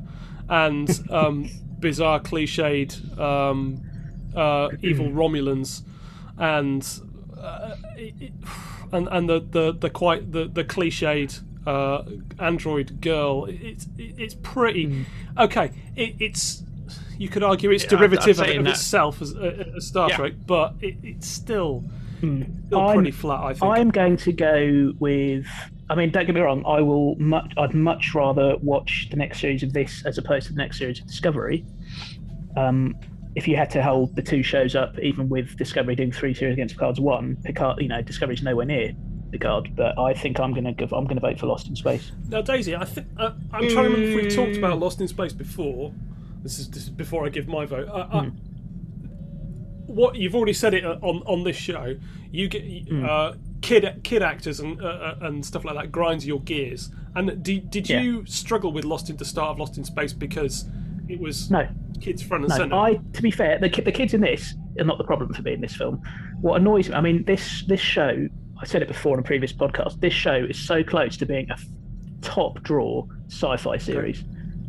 and 0.49 0.89
um, 1.09 1.49
bizarre 1.79 2.19
cliched 2.19 3.17
um, 3.19 3.81
uh, 4.35 4.69
evil 4.81 5.07
Romulans, 5.11 5.83
and 6.37 6.87
uh, 7.39 7.75
it, 7.95 8.13
it- 8.19 8.33
and 8.93 9.09
and 9.11 9.27
the 9.29 9.39
the, 9.41 9.73
the 9.73 9.89
quite 9.89 10.31
the 10.31 10.45
the 10.45 10.63
cliched 10.63 11.41
uh, 11.67 12.03
android 12.39 13.01
girl. 13.01 13.45
It's 13.49 13.85
it's 13.97 14.33
pretty 14.35 15.05
okay. 15.37 15.71
It, 15.97 16.15
it's 16.19 16.63
you 17.17 17.27
could 17.27 17.43
argue 17.43 17.69
it's 17.71 17.83
Yeah, 17.83 17.87
I'd- 17.89 17.95
I'd 17.95 17.99
derivative 17.99 18.37
say 18.37 18.55
of, 18.55 18.61
of 18.61 18.67
itself 18.71 19.21
as, 19.21 19.35
uh, 19.35 19.65
as 19.75 19.87
Star 19.87 20.07
Yeah. 20.09 20.15
Trek, 20.15 20.33
but 20.45 20.75
it, 20.79 20.95
it's 21.03 21.27
still 21.27 21.83
Hmm. 22.21 22.43
still 22.67 22.79
I'm- 22.79 22.95
pretty 22.95 23.11
flat. 23.11 23.43
I 23.43 23.53
think. 23.53 23.63
I'm 23.63 23.89
going 23.89 24.17
to 24.17 24.31
go 24.31 24.93
with. 24.99 25.47
I 25.89 25.95
mean, 25.95 26.11
don't 26.11 26.25
get 26.25 26.35
me 26.35 26.41
wrong. 26.41 26.63
I 26.65 26.81
will. 26.81 27.15
Much, 27.15 27.53
I'd 27.57 27.73
much 27.73 28.13
rather 28.13 28.57
watch 28.57 29.07
the 29.09 29.17
next 29.17 29.39
series 29.39 29.63
of 29.63 29.73
this 29.73 30.05
as 30.05 30.17
opposed 30.17 30.47
to 30.47 30.53
the 30.53 30.57
next 30.57 30.79
series 30.79 30.99
of 30.99 31.07
Discovery. 31.07 31.65
Um, 32.55 32.95
if 33.35 33.47
you 33.47 33.55
had 33.55 33.69
to 33.69 33.83
hold 33.83 34.15
the 34.15 34.21
two 34.23 34.41
shows 34.41 34.75
up, 34.75 34.97
even 34.99 35.29
with 35.29 35.55
Discovery 35.57 35.95
doing 35.95 36.11
three 36.11 36.33
series 36.33 36.53
against 36.53 36.75
Picard's 36.75 36.99
one, 36.99 37.37
Picard, 37.43 37.79
you 37.79 37.87
know, 37.87 38.01
Discovery's 38.01 38.41
nowhere 38.41 38.65
near 38.65 38.93
Picard. 39.31 39.75
But 39.75 39.97
I 39.99 40.13
think 40.13 40.39
I'm 40.39 40.53
going 40.53 40.65
to 40.65 40.73
give. 40.73 40.91
I'm 40.91 41.05
going 41.05 41.17
to 41.17 41.21
vote 41.21 41.39
for 41.39 41.45
Lost 41.45 41.67
in 41.67 41.75
Space. 41.75 42.11
Now, 42.27 42.41
Daisy, 42.41 42.75
I 42.75 42.83
think 42.83 43.07
uh, 43.17 43.31
I'm 43.53 43.69
trying 43.69 43.69
to 43.69 43.95
remember 43.95 44.07
if 44.07 44.15
we 44.15 44.35
talked 44.35 44.57
hmm. 44.57 44.63
about 44.63 44.79
Lost 44.79 44.99
in 45.01 45.07
Space 45.07 45.33
before. 45.33 45.93
This 46.43 46.59
is, 46.59 46.69
this 46.69 46.83
is 46.83 46.89
before 46.89 47.25
I 47.25 47.29
give 47.29 47.47
my 47.47 47.65
vote. 47.65 47.89
I, 47.89 48.01
I, 48.19 48.31
what 49.87 50.15
you've 50.15 50.35
already 50.35 50.53
said 50.53 50.73
it 50.73 50.85
uh, 50.85 50.97
on 51.01 51.23
on 51.25 51.43
this 51.43 51.55
show. 51.57 51.95
You 52.31 52.47
get 52.47 52.63
uh, 53.03 53.33
kid 53.61 54.01
kid 54.03 54.21
actors 54.21 54.59
and 54.59 54.81
uh, 54.81 54.85
uh, 54.85 55.15
and 55.21 55.45
stuff 55.45 55.65
like 55.65 55.75
that 55.75 55.91
grinds 55.91 56.25
your 56.25 56.41
gears. 56.41 56.89
And 57.15 57.41
did 57.43 57.69
did 57.71 57.89
Yeah. 57.89 58.01
you 58.01 58.25
struggle 58.25 58.71
with 58.71 58.85
Lost 58.85 59.09
in 59.09 59.17
the 59.17 59.25
start 59.25 59.49
of 59.51 59.59
Lost 59.59 59.77
in 59.77 59.83
Space 59.83 60.13
because 60.13 60.65
it 61.07 61.19
was 61.19 61.49
No, 61.49 61.67
kids 62.01 62.21
front 62.21 62.43
and 62.43 62.49
No, 62.49 62.57
center? 62.57 62.75
I. 62.75 62.99
To 63.13 63.21
be 63.21 63.31
fair, 63.31 63.57
the 63.59 63.69
the 63.69 63.91
kids 63.91 64.13
in 64.13 64.21
this 64.21 64.53
are 64.77 64.83
not 64.85 64.97
the 64.97 65.03
problem 65.05 65.33
for 65.33 65.41
me 65.41 65.53
in 65.53 65.61
this 65.61 65.75
film. 65.75 66.01
What 66.41 66.59
annoys 66.61 66.89
me, 66.89 66.95
I 66.95 67.01
mean, 67.01 67.23
this 67.25 67.63
this 67.67 67.79
show. 67.81 68.27
I 68.59 68.65
said 68.65 68.81
it 68.81 68.87
before 68.87 69.13
in 69.13 69.19
a 69.19 69.23
previous 69.23 69.53
podcast. 69.53 69.99
This 69.99 70.13
show 70.13 70.33
is 70.35 70.57
so 70.57 70.83
close 70.83 71.15
to 71.17 71.25
being 71.27 71.47
a 71.51 71.53
f- 71.53 71.65
top 72.21 72.61
draw 72.63 73.05
sci-fi 73.29 73.77
series. 73.77 74.23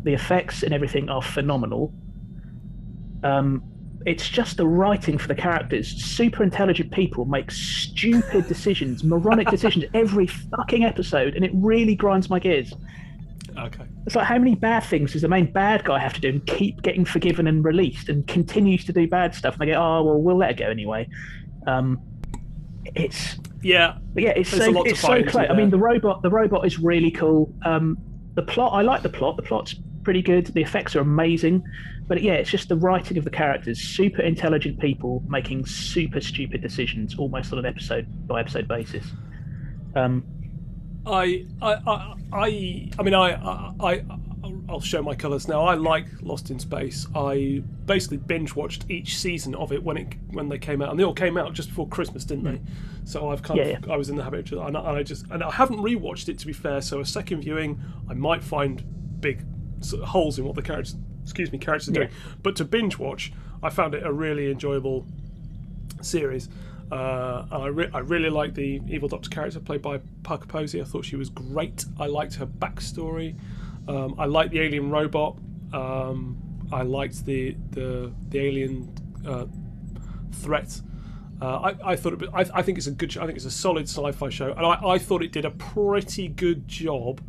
The 0.05 0.13
effects 0.13 0.63
and 0.63 0.73
everything 0.75 1.09
are 1.09 1.23
phenomenal. 1.23 1.93
Um, 3.23 3.63
it's 4.07 4.29
just 4.29 4.57
the 4.57 4.67
writing 4.67 5.19
for 5.19 5.29
the 5.29 5.35
characters. 5.35 5.89
Super 5.89 6.43
intelligent 6.43 6.93
people 6.93 7.25
make 7.25 7.51
stupid 7.51 8.47
decisions, 8.47 9.03
moronic 9.05 9.49
decisions 9.51 9.85
every 9.95 10.27
fucking 10.27 10.85
episode, 10.85 11.35
and 11.35 11.45
it 11.45 11.51
really 11.55 11.95
grinds 11.95 12.31
my 12.31 12.39
gears. 12.39 12.73
okay. 13.59 13.85
It's 14.07 14.15
like 14.17 14.27
how 14.27 14.39
many 14.39 14.55
bad 14.55 14.85
things 14.85 15.13
does 15.13 15.23
the 15.23 15.29
main 15.29 15.53
bad 15.53 15.85
guy 15.85 15.99
have 15.99 16.15
to 16.15 16.21
do 16.21 16.29
and 16.29 16.47
keep 16.47 16.81
getting 16.83 17.05
forgiven 17.05 17.47
and 17.47 17.65
released 17.65 18.09
and 18.09 18.27
continues 18.27 18.85
to 18.87 18.93
do 18.93 19.07
bad 19.07 19.35
stuff 19.35 19.55
and 19.55 19.63
they 19.63 19.73
go, 19.73 19.79
oh 19.79 20.03
well 20.03 20.23
we'll 20.23 20.37
let 20.39 20.51
it 20.53 20.57
go 20.57 20.71
anyway. 20.71 21.07
Um, 21.67 22.01
it's 22.95 23.37
Yeah. 23.63 23.99
yeah, 24.17 24.31
it's 24.31 24.51
There's 24.51 24.73
so 24.73 24.83
it's 24.85 25.01
so 25.01 25.23
close. 25.25 25.47
I 25.51 25.55
mean 25.55 25.69
the 25.71 25.77
robot 25.79 26.23
the 26.23 26.31
robot 26.31 26.65
is 26.65 26.79
really 26.79 27.11
cool. 27.11 27.53
Um, 27.65 27.99
the 28.35 28.43
plot 28.43 28.73
I 28.73 28.83
like 28.83 29.03
the 29.03 29.09
plot. 29.11 29.37
The 29.37 29.43
plot's 29.43 29.75
pretty 30.09 30.23
good. 30.23 30.47
The 30.47 30.63
effects 30.63 30.97
are 30.97 31.01
amazing. 31.01 31.63
But 32.07 32.23
yeah, 32.23 32.33
it's 32.33 32.49
just 32.49 32.71
the 32.71 32.77
writing 32.77 33.19
of 33.19 33.25
the 33.25 33.31
characters. 33.31 33.79
Super 33.79 34.23
intelligent 34.23 34.81
people 34.81 35.23
making 35.29 35.67
super 35.67 36.23
stupid 36.23 36.63
decisions 36.63 37.19
almost 37.19 37.53
on 37.53 37.59
an 37.59 37.67
episode 37.67 38.07
by 38.27 38.41
episode 38.41 38.67
basis. 38.67 39.05
Um, 39.95 40.25
I, 41.05 41.45
I, 41.61 41.75
I, 41.75 42.15
I, 42.33 42.91
I 42.99 43.03
mean, 43.03 43.13
I, 43.13 43.35
I, 43.35 43.75
I, 43.81 44.05
I'll 44.71 44.81
show 44.81 45.03
my 45.03 45.15
colours 45.15 45.47
now. 45.47 45.65
I 45.65 45.75
like 45.75 46.07
Lost 46.23 46.51
in 46.51 46.59
Space. 46.59 47.07
I 47.15 47.63
basically 47.85 48.17
binge 48.17 48.57
watched 48.57 48.91
each 48.91 49.19
season 49.19 49.55
of 49.57 49.73
it 49.73 49.83
when 49.83 49.99
it 49.99 50.15
when 50.31 50.49
they 50.49 50.59
came 50.59 50.81
out, 50.81 50.89
and 50.89 50.99
they 50.99 51.05
all 51.05 51.13
came 51.13 51.37
out 51.37 51.53
just 51.53 51.69
before 51.69 51.87
Christmas, 51.89 52.25
didn't 52.25 52.45
they? 52.45 52.63
So 53.05 53.29
I've 53.29 53.43
kind. 53.43 53.59
Yeah, 53.59 53.77
of 53.77 53.91
I 53.91 53.99
was 53.99 54.09
in 54.09 54.17
the 54.17 54.25
habit 54.25 54.51
of, 54.53 54.67
and 54.67 54.75
I, 54.75 54.89
and 54.89 54.99
I 55.01 55.03
just 55.03 55.27
and 55.31 55.43
I 55.43 55.51
haven't 55.51 55.81
rewatched 55.81 56.31
it 56.31 56.39
to 56.39 56.47
be 56.47 56.55
fair. 56.55 56.81
So 56.81 57.01
a 57.01 57.05
second 57.05 57.43
viewing, 57.43 57.79
I 58.09 58.15
might 58.15 58.43
find 58.43 58.83
big 59.21 59.45
sort 59.81 60.03
of 60.03 60.09
holes 60.09 60.39
in 60.39 60.45
what 60.45 60.55
the 60.55 60.63
characters, 60.63 60.97
excuse 61.23 61.53
me, 61.53 61.59
characters 61.59 61.89
are 61.89 61.93
doing. 61.93 62.11
But 62.43 62.57
to 62.57 62.65
binge 62.65 62.99
watch, 62.99 63.33
I 63.63 63.71
found 63.71 63.95
it 63.95 64.05
a 64.05 64.13
really 64.13 64.51
enjoyable 64.51 65.07
series. 66.01 66.49
Uh, 66.91 67.45
and 67.51 67.63
I, 67.63 67.67
re- 67.67 67.91
I 67.93 67.99
really 67.99 68.31
liked 68.31 68.55
the 68.55 68.81
evil 68.89 69.09
Doctor 69.09 69.29
character 69.29 69.61
played 69.61 69.83
by 69.83 70.01
Parker 70.23 70.47
Posey. 70.47 70.81
I 70.81 70.85
thought 70.85 71.05
she 71.05 71.17
was 71.17 71.29
great. 71.29 71.85
I 71.99 72.07
liked 72.07 72.35
her 72.37 72.47
backstory. 72.47 73.37
Um, 73.87 74.15
I 74.19 74.27
liked 74.27 74.53
the 74.53 74.61
alien 74.61 74.91
robot. 74.91 75.37
Um, 75.73 76.39
I 76.73 76.83
liked 76.83 77.25
the 77.25 77.57
the 77.71 78.13
the 78.29 78.39
alien 78.39 78.95
uh, 79.27 79.47
threat. 80.33 80.81
Uh, 81.41 81.73
I, 81.85 81.93
I 81.93 81.97
thought 81.97 82.23
it, 82.23 82.29
I, 82.35 82.47
I 82.55 82.63
think 82.63 82.79
it's 82.79 82.87
a 82.87 82.91
good. 82.91 83.17
I 83.19 83.27
think 83.27 83.37
it's 83.37 83.45
a 83.45 83.51
solid 83.51 83.85
sci-fi 83.85 84.29
show, 84.31 84.53
and 84.53 84.67
I, 84.67 84.81
I 84.83 84.99
thought 84.99 85.23
it 85.23 85.33
did 85.33 85.45
a 85.45 85.51
pretty 85.51 86.29
good 86.29 86.67
job 86.69 87.21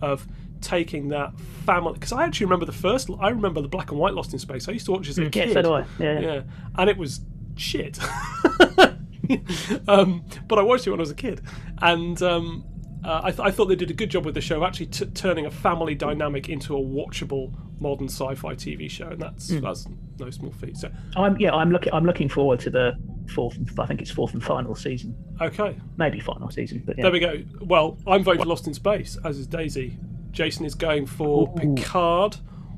of 0.00 0.26
taking 0.60 1.08
that 1.08 1.38
family. 1.64 1.94
Because 1.94 2.12
I 2.12 2.24
actually 2.24 2.46
remember 2.46 2.66
the 2.66 2.72
first. 2.72 3.08
I 3.20 3.28
remember 3.28 3.60
the 3.60 3.68
black 3.68 3.90
and 3.90 4.00
white 4.00 4.14
Lost 4.14 4.32
in 4.32 4.38
Space. 4.38 4.68
I 4.68 4.72
used 4.72 4.86
to 4.86 4.92
watch 4.92 5.08
as 5.08 5.18
a 5.18 5.24
Yeah, 5.24 5.28
kid. 5.30 5.52
so 5.52 5.62
do 5.62 5.72
I. 5.74 5.84
Yeah. 5.98 6.20
Yeah, 6.20 6.40
and 6.76 6.90
it 6.90 6.96
was 6.96 7.20
shit. 7.56 7.98
um, 9.88 10.24
but 10.48 10.58
I 10.58 10.62
watched 10.62 10.86
it 10.86 10.90
when 10.90 11.00
I 11.00 11.02
was 11.02 11.10
a 11.10 11.14
kid, 11.14 11.40
and 11.82 12.20
um, 12.22 12.64
uh, 13.04 13.20
I, 13.24 13.30
th- 13.30 13.40
I 13.40 13.50
thought 13.50 13.66
they 13.66 13.76
did 13.76 13.90
a 13.90 13.94
good 13.94 14.10
job 14.10 14.24
with 14.24 14.34
the 14.34 14.40
show, 14.40 14.64
actually 14.64 14.86
t- 14.86 15.06
turning 15.06 15.46
a 15.46 15.50
family 15.50 15.94
dynamic 15.94 16.48
into 16.48 16.76
a 16.76 16.80
watchable 16.80 17.52
modern 17.80 18.08
sci-fi 18.08 18.54
TV 18.54 18.90
show, 18.90 19.08
and 19.08 19.20
that's 19.20 19.50
Hmm. 19.50 19.60
that's 19.60 19.86
no 20.18 20.30
small 20.30 20.52
feat. 20.52 20.76
So, 20.76 20.90
I'm 21.16 21.38
yeah. 21.38 21.52
I'm 21.54 21.70
looking. 21.70 21.92
I'm 21.92 22.04
looking 22.04 22.28
forward 22.28 22.60
to 22.60 22.70
the 22.70 22.92
fourth. 23.34 23.56
And, 23.56 23.68
I 23.78 23.86
think 23.86 24.00
it's 24.00 24.10
fourth 24.10 24.32
and 24.34 24.42
final 24.42 24.74
season. 24.74 25.14
okay, 25.40 25.76
Maybe 25.96 26.20
final 26.20 26.50
season. 26.50 26.82
But 26.86 26.96
yeah. 26.96 27.02
there 27.04 27.12
we 27.12 27.18
go. 27.20 27.42
Well, 27.62 27.98
I'm 28.06 28.22
voting 28.22 28.42
for 28.42 28.48
Lost 28.48 28.66
in 28.66 28.74
Space, 28.74 29.18
as 29.24 29.38
is 29.38 29.46
Daisy. 29.46 29.98
Jason 30.36 30.64
is 30.66 30.74
going 30.74 31.06
for 31.06 31.48
Ooh. 31.48 31.74
Picard. 31.74 32.36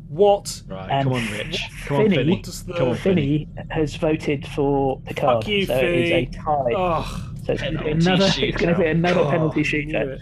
What? 0.08 0.62
Right, 0.68 0.88
And 0.90 1.04
come 1.04 1.12
on, 1.14 1.30
Rich. 1.32 1.60
Come 1.86 1.96
on, 1.98 2.02
Finney- 2.04 2.16
Finny. 2.16 2.30
What 2.32 2.42
does 2.44 2.64
the 2.64 2.72
Come 2.74 2.88
on, 2.90 2.94
Finny. 2.96 3.44
Finney 3.44 3.48
has 3.70 3.96
voted 3.96 4.46
for 4.48 5.00
Picard. 5.00 5.42
Fuck 5.44 5.48
you, 5.48 5.66
so 5.66 5.76
it 5.76 5.84
is 5.84 6.10
a 6.10 6.26
tie. 6.26 6.72
Oh, 6.74 7.30
so 7.44 7.52
it's 7.52 7.62
going 7.62 7.76
to 7.76 7.84
be 7.84 7.90
another. 7.90 8.24
It's 8.38 8.56
going 8.56 8.74
to 8.74 8.80
be 8.80 8.86
another 8.86 9.22
God, 9.24 9.30
penalty 9.32 9.60
knew 9.60 9.92
shootout. 9.92 10.18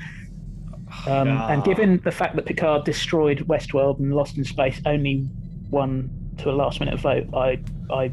Um. 1.06 1.28
And 1.28 1.62
given 1.62 2.00
the 2.04 2.10
fact 2.10 2.34
that 2.36 2.46
Picard 2.46 2.84
destroyed 2.84 3.46
Westworld 3.46 4.00
and 4.00 4.12
Lost 4.14 4.38
in 4.38 4.44
Space 4.44 4.80
only 4.86 5.28
won 5.70 6.10
to 6.38 6.50
a 6.50 6.52
last 6.52 6.80
minute 6.80 6.98
vote, 6.98 7.26
I 7.34 7.60
I 7.92 8.10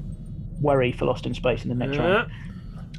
worry 0.61 0.91
for 0.91 1.05
Lost 1.05 1.25
in 1.25 1.33
Space 1.33 1.63
in 1.63 1.69
the 1.69 1.75
next 1.75 1.95
Yeah. 1.95 2.03
round. 2.07 2.31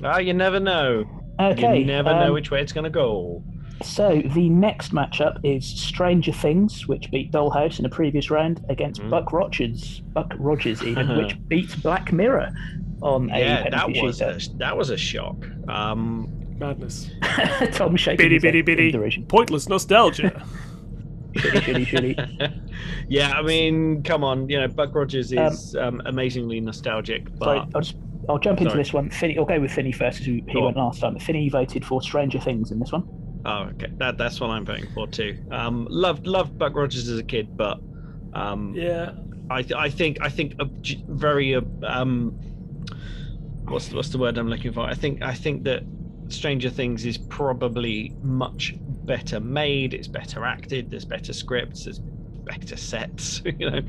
Ah, 0.02 0.18
you 0.18 0.32
never 0.34 0.58
know. 0.58 1.04
Okay. 1.40 1.78
you 1.80 1.84
never 1.84 2.10
um, 2.10 2.20
know 2.20 2.32
which 2.32 2.50
way 2.50 2.60
it's 2.60 2.72
going 2.72 2.84
to 2.84 2.90
go. 2.90 3.42
So 3.82 4.22
the 4.34 4.48
next 4.48 4.92
matchup 4.92 5.38
is 5.42 5.66
Stranger 5.66 6.32
Things, 6.32 6.86
which 6.86 7.10
beat 7.10 7.32
Dollhouse 7.32 7.78
in 7.78 7.84
a 7.84 7.88
previous 7.88 8.30
round, 8.30 8.64
against 8.68 9.00
Hmm. 9.02 9.10
Buck 9.10 9.32
Rogers, 9.32 10.00
Buck 10.12 10.32
Rogers 10.38 10.82
even, 10.82 11.16
which 11.16 11.36
beat 11.48 11.74
Black 11.82 12.12
Mirror 12.12 12.50
on 13.02 13.28
Yeah, 13.28 13.64
a 13.66 13.70
that 13.70 13.88
was 13.90 14.20
a, 14.20 14.38
that 14.58 14.76
was 14.76 14.90
a 14.90 14.96
shock. 14.96 15.36
Um, 15.68 16.30
Madness. 16.58 17.10
Tom 17.72 17.96
shaking 17.96 18.18
Biddy 18.24 18.34
his 18.36 18.44
head 18.44 18.64
biddy 18.64 18.92
biddy. 18.92 19.24
Pointless 19.28 19.68
nostalgia. 19.68 20.40
Shitty, 21.34 21.84
shitty, 21.84 22.16
shitty. 22.16 22.70
yeah, 23.08 23.32
I 23.32 23.42
mean, 23.42 24.04
come 24.04 24.22
on, 24.22 24.48
you 24.48 24.60
know, 24.60 24.68
Buck 24.68 24.94
Rogers 24.94 25.32
is 25.32 25.74
um, 25.74 26.00
amazingly 26.06 26.60
nostalgic, 26.60 27.26
So 27.28 27.34
but 27.38 27.58
I'll 27.74 27.80
just 27.82 27.96
I'll 28.28 28.38
jump 28.38 28.60
into 28.60 28.70
Sorry. 28.70 28.82
this 28.84 28.92
one. 28.92 29.10
Finney, 29.10 29.36
I'll 29.36 29.44
go 29.44 29.60
with 29.60 29.72
Finney 29.72 29.90
first, 29.92 30.20
as 30.20 30.26
he, 30.26 30.44
he 30.48 30.56
went 30.62 30.76
on. 30.76 30.84
last 30.86 31.00
time. 31.00 31.18
Finney 31.18 31.48
voted 31.48 31.84
for 31.84 32.00
Stranger 32.00 32.38
Things 32.38 32.70
in 32.70 32.78
this 32.78 32.92
one. 32.92 33.02
Oh, 33.44 33.64
okay, 33.74 33.88
that 33.98 34.18
that's 34.18 34.40
what 34.40 34.50
I'm 34.50 34.64
voting 34.64 34.88
for 34.94 35.06
too. 35.06 35.38
Um, 35.50 35.86
loved 35.90 36.26
loved 36.26 36.58
Buck 36.58 36.74
Rogers 36.74 37.08
as 37.08 37.18
a 37.18 37.22
kid, 37.24 37.56
but 37.56 37.80
um, 38.32 38.74
yeah. 38.74 39.12
I 39.50 39.62
th- 39.62 39.74
I 39.74 39.90
think 39.90 40.18
I 40.22 40.28
think 40.28 40.54
a 40.58 40.64
j- 40.80 41.04
very 41.08 41.54
uh, 41.54 41.60
um, 41.82 42.30
what's 43.64 43.92
what's 43.92 44.08
the 44.08 44.18
word 44.18 44.38
I'm 44.38 44.48
looking 44.48 44.72
for? 44.72 44.80
I 44.80 44.94
think 44.94 45.22
I 45.22 45.34
think 45.34 45.64
that 45.64 45.82
Stranger 46.28 46.70
Things 46.70 47.04
is 47.04 47.18
probably 47.18 48.16
much 48.22 48.74
better 49.04 49.40
made. 49.40 49.92
It's 49.94 50.08
better 50.08 50.44
acted. 50.44 50.90
There's 50.90 51.04
better 51.04 51.32
scripts. 51.32 51.84
There's 51.84 51.98
better 51.98 52.76
sets. 52.76 53.42
You 53.58 53.70
know, 53.70 53.80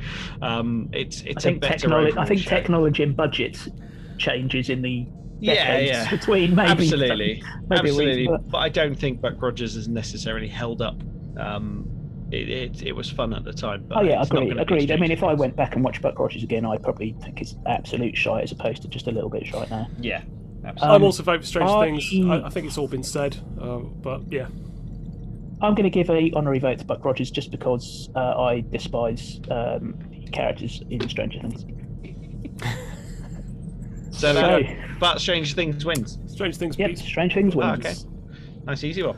um, 0.42 0.90
it's 0.94 1.22
I 1.24 1.26
it's 1.28 1.46
a 1.46 1.50
think 1.50 1.62
better. 1.62 1.78
technology. 1.78 2.18
I 2.18 2.26
think 2.26 2.42
show. 2.42 2.50
technology 2.50 3.04
and 3.04 3.16
budgets 3.16 3.70
changes 4.18 4.70
in 4.70 4.82
the 4.82 5.08
decades 5.42 5.90
yeah. 5.90 6.10
between 6.10 6.56
maybe 6.56 6.70
absolutely, 6.72 7.44
maybe 7.70 7.90
absolutely. 7.90 8.28
week, 8.28 8.30
but- 8.30 8.50
But 8.52 8.58
I 8.60 8.70
don't 8.70 8.96
think 8.96 9.22
Buck 9.22 9.42
Rogers 9.42 9.76
is 9.76 9.88
necessarily 9.88 10.48
held 10.48 10.82
up. 10.82 10.96
Um, 11.38 11.88
it, 12.32 12.50
it 12.50 12.82
it 12.82 12.92
was 12.96 13.10
fun 13.10 13.34
at 13.34 13.44
the 13.44 13.54
time. 13.54 13.86
But 13.88 13.98
Oh 14.00 14.02
yeah, 14.02 14.22
it's 14.22 14.32
not 14.32 14.44
agreed. 14.44 14.60
Agreed. 14.60 14.92
I 14.92 14.98
mean, 14.98 15.12
if 15.12 15.24
I 15.24 15.34
went 15.34 15.56
back 15.56 15.76
and 15.76 15.84
watched 15.84 16.02
Buck 16.02 16.18
Rogers 16.18 16.44
again, 16.44 16.66
I 16.66 16.78
probably 16.78 17.16
think 17.22 17.42
it's 17.42 17.56
absolute 17.68 18.18
shite 18.18 18.44
as 18.44 18.52
opposed 18.52 18.82
to 18.82 18.88
just 18.88 19.08
a 19.08 19.12
little 19.12 19.30
bit 19.30 19.46
shite 19.46 19.70
now. 19.70 19.86
Things. 19.86 20.06
yeah, 20.06 20.22
I'm. 20.64 20.78
Um, 20.82 21.04
also 21.04 21.24
voting 21.24 21.42
for 21.42 21.48
Strange 21.48 21.70
I- 21.70 21.86
Things. 21.86 22.30
I, 22.30 22.48
I 22.48 22.50
think 22.50 22.66
it's 22.68 22.78
all 22.78 22.88
been 22.88 23.04
said, 23.04 23.38
uh, 23.62 23.78
but 23.78 24.22
yeah. 24.32 24.48
I'm 25.62 25.74
going 25.74 25.84
to 25.84 25.90
give 25.90 26.10
a 26.10 26.32
honorary 26.36 26.60
vote 26.60 26.80
to 26.80 26.86
Buck 26.86 27.06
Rogers 27.06 27.32
just 27.32 27.50
because 27.50 28.10
uh, 28.16 28.20
I 28.42 28.62
despise 28.72 29.40
um, 29.50 29.96
characters 30.34 30.84
in 30.90 31.08
Stranger 31.08 31.40
Things. 31.40 31.64
So, 34.16 34.34
so- 34.34 34.62
but 35.00 35.20
Strange 35.20 35.54
Things 35.56 35.86
wins. 35.86 36.18
Strange 36.28 36.58
Things 36.58 36.78
Yep, 36.78 36.90
beats. 36.90 37.02
Stranger 37.02 37.36
Things 37.36 37.56
wins. 37.56 37.70
Ah, 37.86 37.90
okay. 37.90 37.94
Nice 38.66 38.84
easy 38.84 39.04
one. 39.04 39.18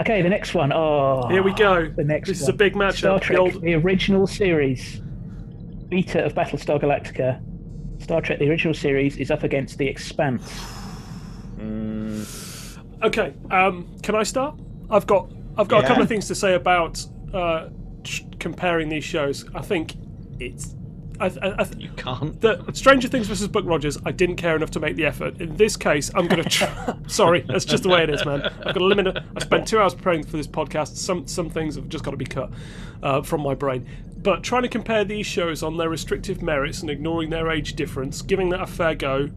Okay, 0.00 0.22
the 0.22 0.28
next 0.28 0.54
one. 0.54 0.72
Oh, 0.72 1.28
Here 1.28 1.42
we 1.42 1.52
go. 1.54 1.88
The 1.88 2.02
next 2.04 2.28
This 2.28 2.40
is 2.40 2.48
a 2.48 2.52
big 2.52 2.74
matchup. 2.74 2.96
Star 2.96 3.18
The 3.18 3.24
Trek, 3.24 3.38
old- 3.38 3.60
the 3.62 3.74
original 3.74 4.26
series, 4.26 5.00
beta 5.88 6.24
of 6.24 6.34
Battlestar 6.34 6.80
Galactica. 6.80 7.40
Star 8.02 8.20
Trek, 8.20 8.38
the 8.40 8.48
original 8.50 8.74
series, 8.74 9.16
is 9.18 9.30
up 9.30 9.42
against 9.44 9.78
The 9.78 9.86
Expanse. 9.86 10.50
Okay, 13.02 13.34
um, 13.50 13.86
can 14.02 14.14
I 14.14 14.22
start? 14.22 14.58
I've 14.90 15.06
got 15.06 15.30
I've 15.56 15.68
got 15.68 15.84
a 15.84 15.86
couple 15.86 16.02
of 16.02 16.08
things 16.08 16.26
to 16.28 16.34
say 16.34 16.54
about 16.54 17.04
uh, 17.32 17.68
tr- 18.02 18.22
comparing 18.40 18.88
these 18.88 19.04
shows. 19.04 19.44
I 19.54 19.60
think 19.62 19.94
it's 20.40 20.74
I, 21.20 21.26
I, 21.26 21.62
I, 21.62 21.66
You 21.78 21.90
can't. 21.96 22.40
the 22.40 22.64
Stranger 22.72 23.08
Things 23.08 23.26
versus 23.26 23.48
Buck 23.48 23.64
Rogers. 23.64 23.98
I 24.04 24.12
didn't 24.12 24.36
care 24.36 24.56
enough 24.56 24.70
to 24.72 24.80
make 24.80 24.96
the 24.96 25.06
effort. 25.06 25.40
In 25.40 25.56
this 25.56 25.76
case, 25.76 26.10
I'm 26.14 26.26
going 26.26 26.42
to. 26.42 26.48
Try, 26.48 26.96
sorry, 27.06 27.40
that's 27.42 27.64
just 27.64 27.82
the 27.82 27.88
way 27.88 28.02
it 28.02 28.10
is, 28.10 28.24
man. 28.24 28.42
I've 28.42 28.74
got 28.74 28.78
a 28.78 28.84
limit. 28.84 29.18
I 29.36 29.40
spent 29.40 29.68
two 29.68 29.78
hours 29.78 29.94
preparing 29.94 30.24
for 30.24 30.36
this 30.36 30.46
podcast. 30.46 30.96
Some 30.96 31.26
some 31.26 31.48
things 31.50 31.76
have 31.76 31.88
just 31.88 32.04
got 32.04 32.10
to 32.12 32.16
be 32.16 32.24
cut 32.26 32.50
uh, 33.02 33.22
from 33.22 33.42
my 33.42 33.54
brain. 33.54 33.86
But 34.16 34.42
trying 34.42 34.62
to 34.62 34.68
compare 34.68 35.04
these 35.04 35.26
shows 35.26 35.62
on 35.62 35.76
their 35.76 35.88
restrictive 35.88 36.42
merits 36.42 36.80
and 36.80 36.90
ignoring 36.90 37.30
their 37.30 37.50
age 37.50 37.74
difference, 37.74 38.22
giving 38.22 38.48
that 38.50 38.60
a 38.62 38.66
fair 38.66 38.94
go. 38.94 39.30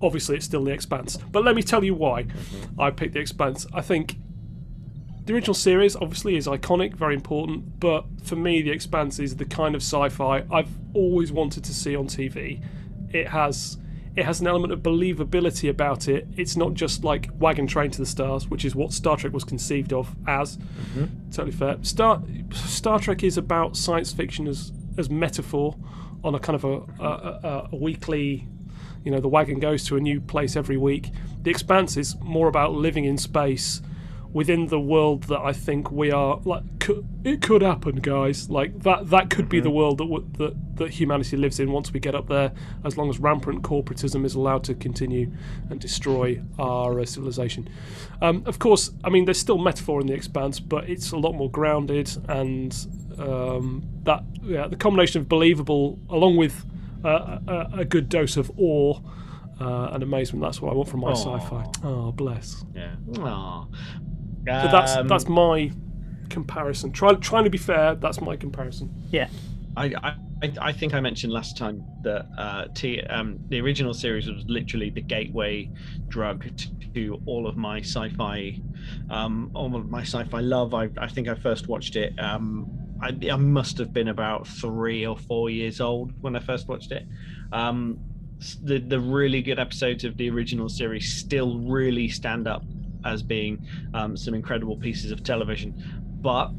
Obviously, 0.00 0.36
it's 0.36 0.44
still 0.44 0.62
The 0.64 0.70
Expanse. 0.70 1.16
But 1.16 1.44
let 1.44 1.56
me 1.56 1.62
tell 1.62 1.82
you 1.82 1.94
why 1.94 2.26
I 2.78 2.90
picked 2.90 3.14
The 3.14 3.20
Expanse. 3.20 3.66
I 3.74 3.80
think 3.80 4.16
the 5.28 5.34
original 5.34 5.52
series 5.52 5.94
obviously 5.94 6.36
is 6.36 6.46
iconic, 6.46 6.94
very 6.94 7.14
important, 7.14 7.78
but 7.78 8.06
for 8.22 8.34
me, 8.34 8.62
The 8.62 8.70
Expanse 8.70 9.18
is 9.18 9.36
the 9.36 9.44
kind 9.44 9.74
of 9.74 9.82
sci-fi 9.82 10.42
I've 10.50 10.70
always 10.94 11.30
wanted 11.30 11.64
to 11.64 11.74
see 11.74 11.94
on 11.94 12.06
TV. 12.06 12.62
It 13.12 13.28
has 13.28 13.76
it 14.16 14.24
has 14.24 14.40
an 14.40 14.46
element 14.46 14.72
of 14.72 14.80
believability 14.80 15.68
about 15.68 16.08
it. 16.08 16.26
It's 16.38 16.56
not 16.56 16.72
just 16.72 17.04
like 17.04 17.28
wagon 17.38 17.66
train 17.66 17.90
to 17.90 17.98
the 17.98 18.06
stars, 18.06 18.48
which 18.48 18.64
is 18.64 18.74
what 18.74 18.90
Star 18.90 19.18
Trek 19.18 19.34
was 19.34 19.44
conceived 19.44 19.92
of 19.92 20.16
as. 20.26 20.56
Mm-hmm. 20.56 21.30
Totally 21.30 21.52
fair. 21.52 21.76
Star 21.82 22.22
Star 22.54 22.98
Trek 22.98 23.22
is 23.22 23.36
about 23.36 23.76
science 23.76 24.10
fiction 24.10 24.48
as 24.48 24.72
as 24.96 25.10
metaphor 25.10 25.76
on 26.24 26.34
a 26.34 26.38
kind 26.38 26.56
of 26.56 26.64
a, 26.64 27.04
a, 27.04 27.04
a, 27.04 27.68
a 27.72 27.76
weekly 27.76 28.48
you 29.04 29.10
know 29.10 29.20
the 29.20 29.28
wagon 29.28 29.60
goes 29.60 29.84
to 29.84 29.96
a 29.96 30.00
new 30.00 30.22
place 30.22 30.56
every 30.56 30.78
week 30.78 31.10
the 31.42 31.50
expanse 31.50 31.98
is 31.98 32.16
more 32.20 32.48
about 32.48 32.72
living 32.72 33.04
in 33.04 33.18
space 33.18 33.82
within 34.32 34.66
the 34.66 34.78
world 34.78 35.24
that 35.24 35.40
i 35.40 35.52
think 35.52 35.90
we 35.90 36.10
are 36.10 36.40
like 36.44 36.62
could, 36.80 37.06
it 37.24 37.40
could 37.40 37.62
happen 37.62 37.96
guys 37.96 38.48
like 38.50 38.82
that 38.82 39.08
that 39.10 39.30
could 39.30 39.48
be 39.48 39.58
the 39.60 39.70
world 39.70 39.98
that, 39.98 40.04
w- 40.04 40.26
that 40.38 40.54
that 40.76 40.90
humanity 40.90 41.36
lives 41.36 41.58
in 41.58 41.72
once 41.72 41.92
we 41.92 41.98
get 41.98 42.14
up 42.14 42.28
there 42.28 42.52
as 42.84 42.96
long 42.96 43.08
as 43.08 43.18
rampant 43.18 43.62
corporatism 43.62 44.24
is 44.24 44.34
allowed 44.34 44.62
to 44.62 44.74
continue 44.74 45.30
and 45.70 45.80
destroy 45.80 46.40
our 46.58 47.00
uh, 47.00 47.04
civilization 47.04 47.68
um, 48.22 48.42
of 48.46 48.58
course 48.58 48.90
i 49.04 49.08
mean 49.08 49.24
there's 49.24 49.38
still 49.38 49.58
metaphor 49.58 50.00
in 50.00 50.06
the 50.06 50.14
expanse 50.14 50.60
but 50.60 50.88
it's 50.88 51.10
a 51.12 51.16
lot 51.16 51.32
more 51.32 51.50
grounded 51.50 52.10
and 52.28 52.86
um, 53.18 53.82
that 54.04 54.22
yeah 54.42 54.68
the 54.68 54.76
combination 54.76 55.20
of 55.22 55.28
believable 55.28 55.98
along 56.10 56.36
with 56.36 56.64
uh, 57.04 57.38
a, 57.46 57.68
a 57.80 57.84
good 57.84 58.08
dose 58.08 58.36
of 58.36 58.50
awe 58.58 58.98
uh, 59.60 59.90
and 59.92 60.02
amazement. 60.04 60.40
That's 60.42 60.62
what 60.62 60.72
I 60.72 60.74
want 60.76 60.88
from 60.88 61.00
my 61.00 61.10
sci-fi. 61.16 61.64
Oh, 61.82 62.12
bless. 62.12 62.64
Yeah. 62.74 62.94
Aw. 64.48 64.62
But 64.62 64.70
that's 64.72 64.96
Um, 64.96 65.08
that's 65.08 65.28
my 65.28 65.70
comparison. 66.28 66.92
Try, 66.92 67.14
trying 67.14 67.44
to 67.44 67.50
be 67.50 67.58
fair, 67.58 67.94
that's 67.94 68.20
my 68.20 68.36
comparison. 68.36 68.90
Yeah. 69.10 69.28
I, 69.76 69.86
I, 69.86 70.08
I- 70.08 70.14
I 70.60 70.72
think 70.72 70.94
I 70.94 71.00
mentioned 71.00 71.32
last 71.32 71.56
time 71.56 71.82
that 72.04 72.26
uh, 72.38 72.66
T, 72.72 73.00
um, 73.02 73.40
the 73.48 73.60
original 73.60 73.92
series 73.92 74.28
was 74.28 74.44
literally 74.46 74.88
the 74.88 75.00
gateway 75.00 75.68
drug 76.06 76.44
to, 76.56 76.68
to 76.94 77.20
all 77.26 77.48
of 77.48 77.56
my 77.56 77.80
sci-fi, 77.80 78.60
um, 79.10 79.50
all 79.52 79.74
of 79.74 79.90
my 79.90 80.02
sci-fi 80.02 80.38
love. 80.38 80.74
I, 80.74 80.90
I 80.96 81.08
think 81.08 81.26
I 81.26 81.34
first 81.34 81.66
watched 81.66 81.96
it. 81.96 82.12
Um, 82.20 82.70
I, 83.02 83.08
I 83.32 83.36
must 83.36 83.78
have 83.78 83.92
been 83.92 84.08
about 84.08 84.46
three 84.46 85.04
or 85.04 85.16
four 85.16 85.50
years 85.50 85.80
old 85.80 86.12
when 86.20 86.36
I 86.36 86.38
first 86.38 86.68
watched 86.68 86.92
it. 86.92 87.04
Um, 87.52 87.98
the 88.62 88.78
the 88.78 89.00
really 89.00 89.42
good 89.42 89.58
episodes 89.58 90.04
of 90.04 90.16
the 90.16 90.30
original 90.30 90.68
series 90.68 91.12
still 91.14 91.58
really 91.58 92.08
stand 92.08 92.46
up 92.46 92.62
as 93.08 93.22
being 93.22 93.66
um, 93.94 94.16
some 94.16 94.34
incredible 94.34 94.76
pieces 94.76 95.10
of 95.10 95.22
television, 95.24 95.74
but 96.20 96.50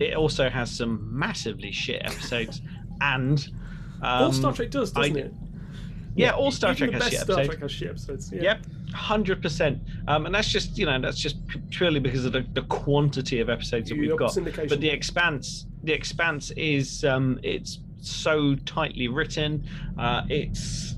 it 0.00 0.14
also 0.14 0.48
has 0.50 0.70
some 0.70 1.08
massively 1.16 1.70
shit 1.72 2.02
episodes 2.04 2.60
and. 3.00 3.48
Um, 4.02 4.24
All 4.24 4.32
Star 4.32 4.52
Trek 4.52 4.70
does, 4.70 4.90
doesn't 4.92 5.16
I- 5.16 5.20
it? 5.20 5.32
Yeah, 6.16 6.30
all 6.30 6.52
Star 6.52 6.70
Even 6.72 6.90
Trek 6.90 6.90
the 6.90 6.94
has 6.94 7.02
best 7.04 7.12
shit 7.12 7.20
Star 7.22 7.38
episodes. 7.40 7.48
Trek 7.48 7.62
has 7.62 7.72
shit 7.72 7.88
episodes. 7.90 8.32
Yeah. 8.32 8.42
Yep, 8.42 8.66
hundred 8.92 9.42
percent. 9.42 9.82
Um, 10.06 10.26
and 10.26 10.34
that's 10.34 10.48
just 10.48 10.78
you 10.78 10.86
know 10.86 11.00
that's 11.00 11.18
just 11.18 11.36
purely 11.70 11.98
because 11.98 12.24
of 12.24 12.32
the, 12.32 12.46
the 12.52 12.62
quantity 12.62 13.40
of 13.40 13.48
episodes 13.50 13.88
that 13.88 13.98
we've 13.98 14.16
got. 14.16 14.32
But 14.68 14.80
the 14.80 14.90
Expanse, 14.90 15.66
the 15.82 15.92
Expanse 15.92 16.52
is 16.52 17.04
um, 17.04 17.40
it's 17.42 17.80
so 18.00 18.54
tightly 18.64 19.08
written. 19.08 19.68
Uh, 19.98 20.22
it's 20.28 20.94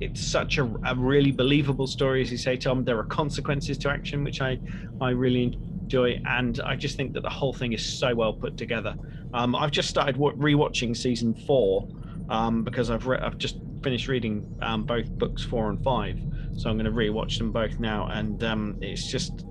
it's 0.00 0.20
such 0.24 0.58
a, 0.58 0.64
a 0.86 0.94
really 0.94 1.32
believable 1.32 1.86
story, 1.86 2.22
as 2.22 2.30
you 2.30 2.38
say, 2.38 2.56
Tom. 2.56 2.84
There 2.84 2.98
are 2.98 3.04
consequences 3.04 3.78
to 3.78 3.90
action, 3.90 4.24
which 4.24 4.40
I 4.40 4.58
I 5.00 5.10
really 5.10 5.58
enjoy, 5.82 6.20
and 6.26 6.60
I 6.64 6.76
just 6.76 6.96
think 6.96 7.12
that 7.14 7.22
the 7.22 7.30
whole 7.30 7.52
thing 7.52 7.72
is 7.72 7.84
so 7.84 8.14
well 8.14 8.32
put 8.32 8.56
together. 8.56 8.94
Um, 9.34 9.54
I've 9.54 9.70
just 9.70 9.88
started 9.88 10.16
rewatching 10.16 10.96
season 10.96 11.34
four 11.46 11.88
um, 12.30 12.62
because 12.64 12.90
I've 12.90 13.06
re- 13.06 13.18
I've 13.18 13.38
just 13.38 13.58
finished 13.82 14.08
reading 14.08 14.46
um, 14.62 14.84
both 14.84 15.08
books 15.18 15.42
four 15.44 15.68
and 15.70 15.82
five, 15.82 16.18
so 16.56 16.68
I'm 16.70 16.76
going 16.78 16.84
to 16.86 16.90
rewatch 16.92 17.38
them 17.38 17.52
both 17.52 17.78
now, 17.78 18.08
and 18.08 18.42
um, 18.44 18.78
it's 18.80 19.10
just 19.10 19.44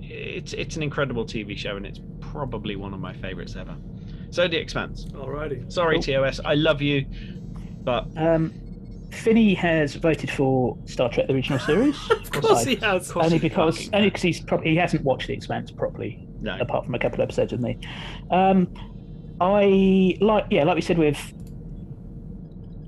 it's 0.00 0.52
it's 0.52 0.76
an 0.76 0.82
incredible 0.82 1.24
TV 1.24 1.56
show, 1.56 1.76
and 1.76 1.86
it's 1.86 2.00
probably 2.20 2.76
one 2.76 2.94
of 2.94 3.00
my 3.00 3.12
favorites 3.14 3.56
ever. 3.56 3.76
So 4.30 4.48
The 4.48 4.56
Expanse. 4.56 5.04
Alrighty. 5.12 5.70
Sorry, 5.70 5.96
Cool. 5.96 6.22
TOS, 6.24 6.40
I 6.44 6.54
love 6.54 6.80
you, 6.80 7.04
but 7.84 8.06
Um, 8.16 8.52
Finney 9.12 9.54
has 9.54 9.94
voted 9.94 10.30
for 10.30 10.76
Star 10.86 11.08
Trek: 11.10 11.26
The 11.26 11.34
Original 11.34 11.58
Series. 11.58 11.96
Of 12.10 12.30
course 12.30 12.64
he 12.64 12.76
has. 12.76 13.12
only 13.12 13.38
because 13.38 13.90
only 13.92 14.08
because 14.08 14.22
he's 14.22 14.40
probably 14.40 14.70
he 14.70 14.76
hasn't 14.76 15.04
watched 15.04 15.26
The 15.26 15.34
Expanse 15.34 15.70
properly, 15.70 16.26
no. 16.40 16.56
apart 16.58 16.86
from 16.86 16.94
a 16.94 16.98
couple 16.98 17.20
of 17.20 17.24
episodes 17.24 17.52
with 17.52 17.60
me. 17.60 17.78
Um, 18.30 18.72
I 19.40 20.16
like 20.20 20.46
yeah, 20.50 20.64
like 20.64 20.76
we 20.76 20.80
said 20.80 20.96
with 20.96 21.18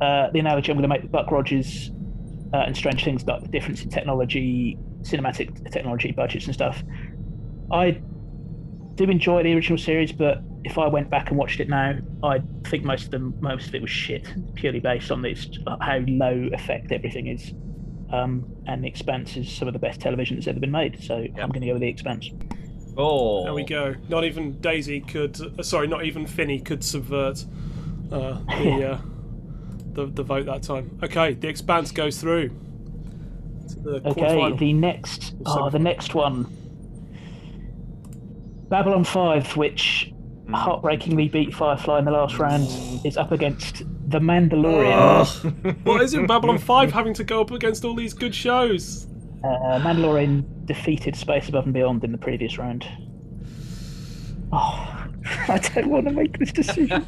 uh, 0.00 0.30
the 0.30 0.38
analogy 0.38 0.72
I'm 0.72 0.78
going 0.78 0.82
to 0.82 0.88
make 0.88 1.02
with 1.02 1.12
Buck 1.12 1.30
Rogers 1.30 1.90
uh, 2.54 2.58
and 2.58 2.74
Strange 2.74 3.04
Things 3.04 3.22
about 3.22 3.42
the 3.42 3.48
difference 3.48 3.82
in 3.82 3.90
technology, 3.90 4.78
cinematic 5.02 5.70
technology, 5.70 6.10
budgets 6.10 6.46
and 6.46 6.54
stuff. 6.54 6.82
I 7.70 8.00
do 8.94 9.04
enjoy 9.04 9.42
the 9.42 9.52
original 9.54 9.78
series, 9.78 10.10
but 10.12 10.38
if 10.64 10.78
I 10.78 10.86
went 10.88 11.10
back 11.10 11.28
and 11.28 11.38
watched 11.38 11.60
it 11.60 11.68
now, 11.68 11.94
I 12.22 12.40
think 12.66 12.84
most 12.84 13.04
of 13.06 13.10
them, 13.10 13.34
most 13.40 13.68
of 13.68 13.74
it 13.74 13.82
was 13.82 13.90
shit, 13.90 14.26
purely 14.54 14.80
based 14.80 15.10
on 15.10 15.20
this 15.22 15.46
how 15.80 15.98
low 16.06 16.48
effect 16.52 16.90
everything 16.90 17.26
is. 17.26 17.52
Um, 18.10 18.46
and 18.66 18.82
The 18.84 18.88
Expanse 18.88 19.36
is 19.36 19.50
some 19.50 19.66
of 19.68 19.74
the 19.74 19.80
best 19.80 20.00
television 20.00 20.36
that's 20.36 20.46
ever 20.46 20.60
been 20.60 20.70
made, 20.70 21.02
so 21.02 21.16
I'm 21.16 21.48
going 21.50 21.60
to 21.62 21.66
go 21.66 21.72
with 21.74 21.82
The 21.82 21.88
Expanse. 21.88 22.30
Oh, 22.96 23.44
There 23.44 23.54
we 23.54 23.64
go. 23.64 23.94
Not 24.08 24.24
even 24.24 24.60
Daisy 24.60 25.00
could. 25.00 25.38
Uh, 25.58 25.62
sorry, 25.62 25.86
not 25.88 26.04
even 26.04 26.26
Finney 26.26 26.60
could 26.60 26.82
subvert 26.84 27.44
uh, 28.12 28.38
the, 28.62 28.90
uh, 28.92 28.98
the 29.92 30.06
the 30.06 30.22
vote 30.22 30.46
that 30.46 30.62
time. 30.62 30.98
Okay, 31.02 31.34
the 31.34 31.48
Expanse 31.48 31.90
goes 31.90 32.20
through. 32.20 32.50
The 33.82 33.96
Okay, 34.08 34.20
quarterfinal. 34.22 34.58
the 34.58 34.72
next, 34.74 35.34
oh, 35.44 35.68
the 35.70 35.78
next 35.78 36.14
one, 36.14 36.46
Babylon 38.68 39.04
Five, 39.04 39.56
which. 39.56 40.12
Heartbreakingly 40.52 41.28
beat 41.28 41.54
Firefly 41.54 41.98
in 42.00 42.04
the 42.04 42.10
last 42.10 42.38
round, 42.38 42.68
is 43.04 43.16
up 43.16 43.32
against 43.32 43.78
The 44.08 44.18
Mandalorian. 44.18 45.76
what 45.84 46.02
is 46.02 46.14
it? 46.14 46.26
Babylon 46.28 46.58
Five 46.58 46.92
having 46.92 47.14
to 47.14 47.24
go 47.24 47.40
up 47.40 47.50
against 47.50 47.84
all 47.84 47.94
these 47.94 48.12
good 48.12 48.34
shows. 48.34 49.06
Uh, 49.42 49.78
Mandalorian 49.80 50.66
defeated 50.66 51.16
Space 51.16 51.48
Above 51.48 51.64
and 51.64 51.74
Beyond 51.74 52.04
in 52.04 52.12
the 52.12 52.18
previous 52.18 52.58
round. 52.58 52.86
Oh, 54.56 55.08
I 55.48 55.58
don't 55.58 55.88
want 55.88 56.06
to 56.06 56.12
make 56.12 56.38
this 56.38 56.52
decision. 56.52 57.04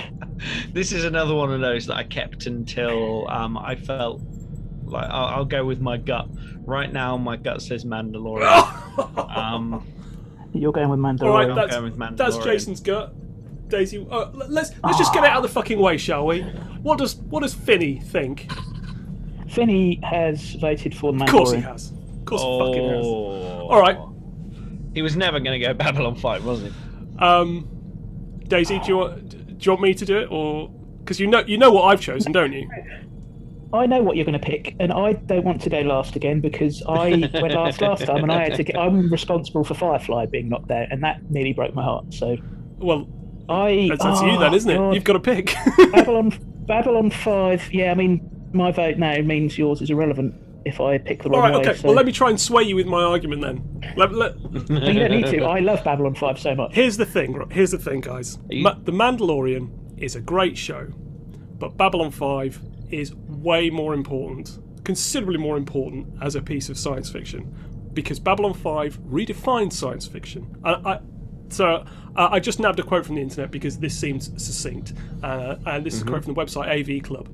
this 0.72 0.92
is 0.92 1.04
another 1.04 1.34
one 1.34 1.52
of 1.52 1.60
those 1.60 1.86
that 1.86 1.96
I 1.96 2.04
kept 2.04 2.46
until 2.46 3.28
um, 3.30 3.56
I 3.56 3.76
felt 3.76 4.20
like 4.84 5.08
I'll, 5.08 5.26
I'll 5.26 5.44
go 5.44 5.64
with 5.64 5.80
my 5.80 5.96
gut. 5.96 6.28
Right 6.64 6.92
now, 6.92 7.16
my 7.16 7.36
gut 7.36 7.62
says 7.62 7.84
Mandalorian. 7.84 9.34
um, 9.34 9.86
You're 10.52 10.72
going 10.72 10.88
with 10.88 10.98
Mandalorian. 10.98 11.22
All 11.22 11.36
right, 11.36 11.50
I'm 11.50 11.56
that's, 11.56 11.76
going 11.76 11.84
with 11.84 12.16
that's 12.16 12.38
Jason's 12.38 12.80
gut. 12.80 13.14
Daisy, 13.68 14.06
uh, 14.10 14.30
let's 14.32 14.72
let's 14.82 14.98
just 14.98 15.12
get 15.12 15.24
it 15.24 15.30
out 15.30 15.36
of 15.38 15.42
the 15.42 15.48
fucking 15.48 15.78
way, 15.78 15.98
shall 15.98 16.26
we? 16.26 16.40
What 16.82 16.98
does 16.98 17.16
what 17.16 17.42
does 17.42 17.54
Finney 17.54 18.00
think? 18.00 18.50
Finney 19.50 20.00
has 20.02 20.54
voted 20.54 20.96
for 20.96 21.12
The 21.12 21.18
Mandalorian. 21.18 21.28
Of 21.28 21.32
course 21.32 21.52
he 21.52 21.60
has. 21.60 21.90
Of 21.90 22.24
course 22.24 22.42
he 22.42 22.58
fucking 22.58 22.88
has. 22.88 23.04
oh, 23.04 23.68
All 23.68 23.80
right. 23.80 23.98
He 24.94 25.02
was 25.02 25.16
never 25.16 25.38
going 25.38 25.60
to 25.60 25.66
go 25.66 25.74
Babylon 25.74 26.16
Five, 26.16 26.44
was 26.44 26.62
he? 26.62 26.72
Um, 27.18 27.68
Daisy, 28.46 28.78
do 28.80 28.86
you 28.88 28.96
want 28.96 29.28
do 29.28 29.54
you 29.60 29.72
want 29.72 29.82
me 29.82 29.94
to 29.94 30.04
do 30.04 30.18
it, 30.18 30.28
or 30.30 30.70
because 31.00 31.20
you 31.20 31.26
know 31.26 31.40
you 31.46 31.58
know 31.58 31.70
what 31.70 31.84
I've 31.84 32.00
chosen, 32.00 32.32
don't 32.32 32.52
you? 32.52 32.68
I 33.72 33.84
know 33.86 34.02
what 34.02 34.16
you're 34.16 34.24
going 34.24 34.38
to 34.38 34.44
pick, 34.46 34.74
and 34.80 34.92
I 34.92 35.12
don't 35.12 35.44
want 35.44 35.60
to 35.62 35.70
go 35.70 35.80
last 35.80 36.16
again 36.16 36.40
because 36.40 36.82
I 36.88 37.10
went 37.10 37.34
last 37.54 37.80
last 37.82 38.04
time, 38.06 38.22
and 38.22 38.32
I 38.32 38.44
had 38.44 38.54
to 38.54 38.62
get. 38.64 38.76
I'm 38.78 39.10
responsible 39.12 39.62
for 39.64 39.74
Firefly 39.74 40.26
being 40.26 40.48
knocked 40.48 40.70
out, 40.70 40.90
and 40.90 41.02
that 41.04 41.30
nearly 41.30 41.52
broke 41.52 41.74
my 41.74 41.82
heart. 41.84 42.14
So 42.14 42.36
Well, 42.78 43.06
I. 43.48 43.88
that's, 43.90 44.02
that's 44.02 44.20
oh, 44.20 44.26
you 44.26 44.38
then, 44.38 44.54
isn't 44.54 44.70
it? 44.70 44.94
You've 44.94 45.04
got 45.04 45.14
to 45.14 45.20
pick. 45.20 45.54
Babylon. 45.92 46.32
Babylon 46.66 47.10
Five. 47.10 47.70
Yeah, 47.72 47.90
I 47.90 47.94
mean, 47.94 48.28
my 48.52 48.70
vote 48.72 48.96
now 48.96 49.18
means 49.20 49.58
yours 49.58 49.82
is 49.82 49.90
irrelevant 49.90 50.34
if 50.64 50.80
I 50.80 50.98
pick 50.98 51.22
the 51.22 51.28
All 51.30 51.40
wrong 51.40 51.50
right, 51.52 51.60
way. 51.62 51.68
okay. 51.70 51.78
so- 51.78 51.88
Well, 51.88 51.96
let 51.96 52.04
me 52.06 52.12
try 52.12 52.30
and 52.30 52.40
sway 52.40 52.62
you 52.64 52.76
with 52.76 52.86
my 52.86 53.02
argument 53.02 53.42
then. 53.42 53.82
Let, 53.96 54.12
let, 54.12 54.38
you 54.40 54.58
don't 54.94 55.10
need 55.10 55.26
to. 55.26 55.44
I 55.44 55.60
love 55.60 55.82
Babylon 55.84 56.14
Five 56.14 56.38
so 56.38 56.54
much. 56.54 56.74
here's 56.74 56.96
the 56.96 57.06
thing. 57.06 57.32
right, 57.34 57.50
Here's 57.52 57.70
the 57.70 57.78
thing, 57.78 58.00
guys. 58.00 58.38
you- 58.50 58.62
Ma- 58.62 58.74
the 58.82 58.92
Mandalorian 58.92 59.70
is 59.98 60.14
a 60.16 60.20
great 60.20 60.56
show, 60.58 60.88
but 61.58 61.76
Babylon 61.76 62.10
Five 62.10 62.60
is 62.90 63.14
way 63.14 63.70
more 63.70 63.94
important, 63.94 64.58
considerably 64.84 65.38
more 65.38 65.56
important 65.56 66.06
as 66.22 66.34
a 66.34 66.42
piece 66.42 66.68
of 66.68 66.78
science 66.78 67.10
fiction, 67.10 67.54
because 67.92 68.18
Babylon 68.18 68.54
Five 68.54 68.98
redefines 69.00 69.72
science 69.72 70.06
fiction. 70.06 70.56
I, 70.64 70.72
I, 70.72 71.00
so 71.50 71.84
uh, 72.16 72.28
I 72.30 72.40
just 72.40 72.60
nabbed 72.60 72.78
a 72.78 72.82
quote 72.82 73.06
from 73.06 73.14
the 73.14 73.22
internet 73.22 73.50
because 73.50 73.78
this 73.78 73.98
seems 73.98 74.26
succinct, 74.42 74.92
uh, 75.22 75.56
and 75.66 75.84
this 75.84 75.94
is 75.94 76.02
a 76.02 76.04
quote 76.04 76.24
from 76.24 76.34
the 76.34 76.40
website 76.40 76.68
AV 76.68 77.02
Club. 77.02 77.28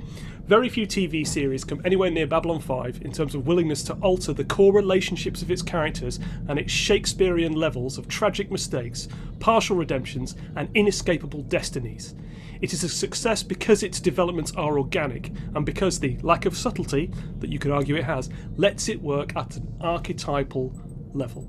Very 0.47 0.69
few 0.69 0.87
TV 0.87 1.27
series 1.27 1.65
come 1.65 1.81
anywhere 1.87 2.11
near 2.11 2.27
Babylon 2.27 2.61
5 2.61 3.01
in 3.01 3.13
terms 3.13 3.35
of 3.35 3.47
willingness 3.47 3.83
to 3.85 3.95
alter 3.95 4.35
the 4.35 4.45
core 4.45 4.75
relationships 4.75 5.41
of 5.41 5.51
its 5.51 5.63
characters 5.63 6.21
and 6.49 6.59
its 6.59 6.71
Shakespearean 6.71 7.55
levels 7.55 7.97
of 7.97 8.09
tragic 8.09 8.51
mistakes, 8.51 9.09
partial 9.41 9.75
redemptions, 9.75 10.37
and 10.55 10.69
inescapable 10.75 11.43
destinies. 11.45 12.15
It 12.61 12.73
is 12.73 12.85
a 12.85 12.89
success 12.89 13.43
because 13.43 13.83
its 13.83 14.01
developments 14.01 14.53
are 14.53 14.79
organic, 14.79 15.33
and 15.55 15.65
because 15.65 15.99
the 16.01 16.19
lack 16.23 16.47
of 16.47 16.57
subtlety, 16.57 17.11
that 17.39 17.51
you 17.51 17.59
could 17.59 17.71
argue 17.71 17.97
it 17.97 18.05
has, 18.05 18.31
lets 18.57 18.89
it 18.89 19.01
work 19.01 19.37
at 19.37 19.57
an 19.57 19.77
archetypal 19.81 20.73
level. 21.13 21.47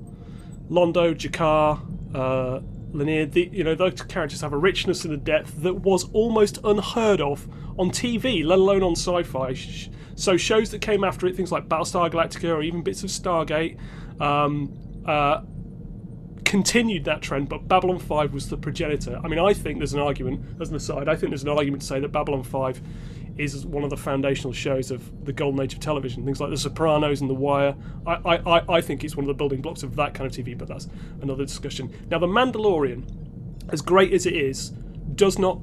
Londo, 0.70 1.14
G'Kar, 1.14 1.80
uh, 2.14 2.60
Lennier, 2.92 3.30
the, 3.30 3.48
you 3.52 3.64
know, 3.64 3.74
those 3.74 4.00
characters 4.02 4.40
have 4.40 4.52
a 4.52 4.58
richness 4.58 5.04
and 5.04 5.14
a 5.14 5.16
depth 5.16 5.62
that 5.62 5.74
was 5.74 6.04
almost 6.12 6.58
unheard 6.64 7.20
of 7.20 7.46
on 7.78 7.90
TV, 7.90 8.44
let 8.44 8.58
alone 8.58 8.82
on 8.82 8.92
sci-fi. 8.92 9.54
So 10.14 10.36
shows 10.36 10.70
that 10.70 10.80
came 10.80 11.04
after 11.04 11.26
it, 11.26 11.36
things 11.36 11.52
like 11.52 11.68
Battlestar 11.68 12.10
Galactica 12.10 12.48
or 12.48 12.62
even 12.62 12.82
bits 12.82 13.02
of 13.02 13.10
Stargate, 13.10 13.78
um, 14.20 14.74
uh, 15.04 15.42
continued 16.56 17.04
that 17.04 17.20
trend, 17.20 17.50
but 17.50 17.68
Babylon 17.68 17.98
5 17.98 18.32
was 18.32 18.48
the 18.48 18.56
progenitor. 18.56 19.20
I 19.22 19.28
mean, 19.28 19.38
I 19.38 19.52
think 19.52 19.76
there's 19.76 19.92
an 19.92 20.00
argument, 20.00 20.40
as 20.58 20.70
an 20.70 20.76
aside, 20.76 21.06
I 21.06 21.14
think 21.14 21.30
there's 21.32 21.42
an 21.42 21.50
argument 21.50 21.82
to 21.82 21.86
say 21.86 22.00
that 22.00 22.12
Babylon 22.12 22.42
5 22.42 22.80
is 23.36 23.66
one 23.66 23.84
of 23.84 23.90
the 23.90 23.96
foundational 23.98 24.54
shows 24.54 24.90
of 24.90 25.26
the 25.26 25.34
golden 25.34 25.60
age 25.60 25.74
of 25.74 25.80
television. 25.80 26.24
Things 26.24 26.40
like 26.40 26.48
The 26.48 26.56
Sopranos 26.56 27.20
and 27.20 27.28
The 27.28 27.34
Wire. 27.34 27.76
I, 28.06 28.14
I, 28.46 28.62
I- 28.76 28.80
think 28.80 29.04
it's 29.04 29.14
one 29.16 29.24
of 29.24 29.28
the 29.28 29.34
building 29.34 29.60
blocks 29.60 29.82
of 29.82 29.96
that 29.96 30.14
kind 30.14 30.26
of 30.26 30.32
TV, 30.34 30.56
but 30.56 30.66
that's 30.66 30.88
another 31.20 31.44
discussion. 31.44 31.92
Now, 32.10 32.18
The 32.20 32.26
Mandalorian, 32.26 33.04
as 33.68 33.82
great 33.82 34.14
as 34.14 34.24
it 34.24 34.34
is, 34.34 34.70
does 35.14 35.38
not 35.38 35.60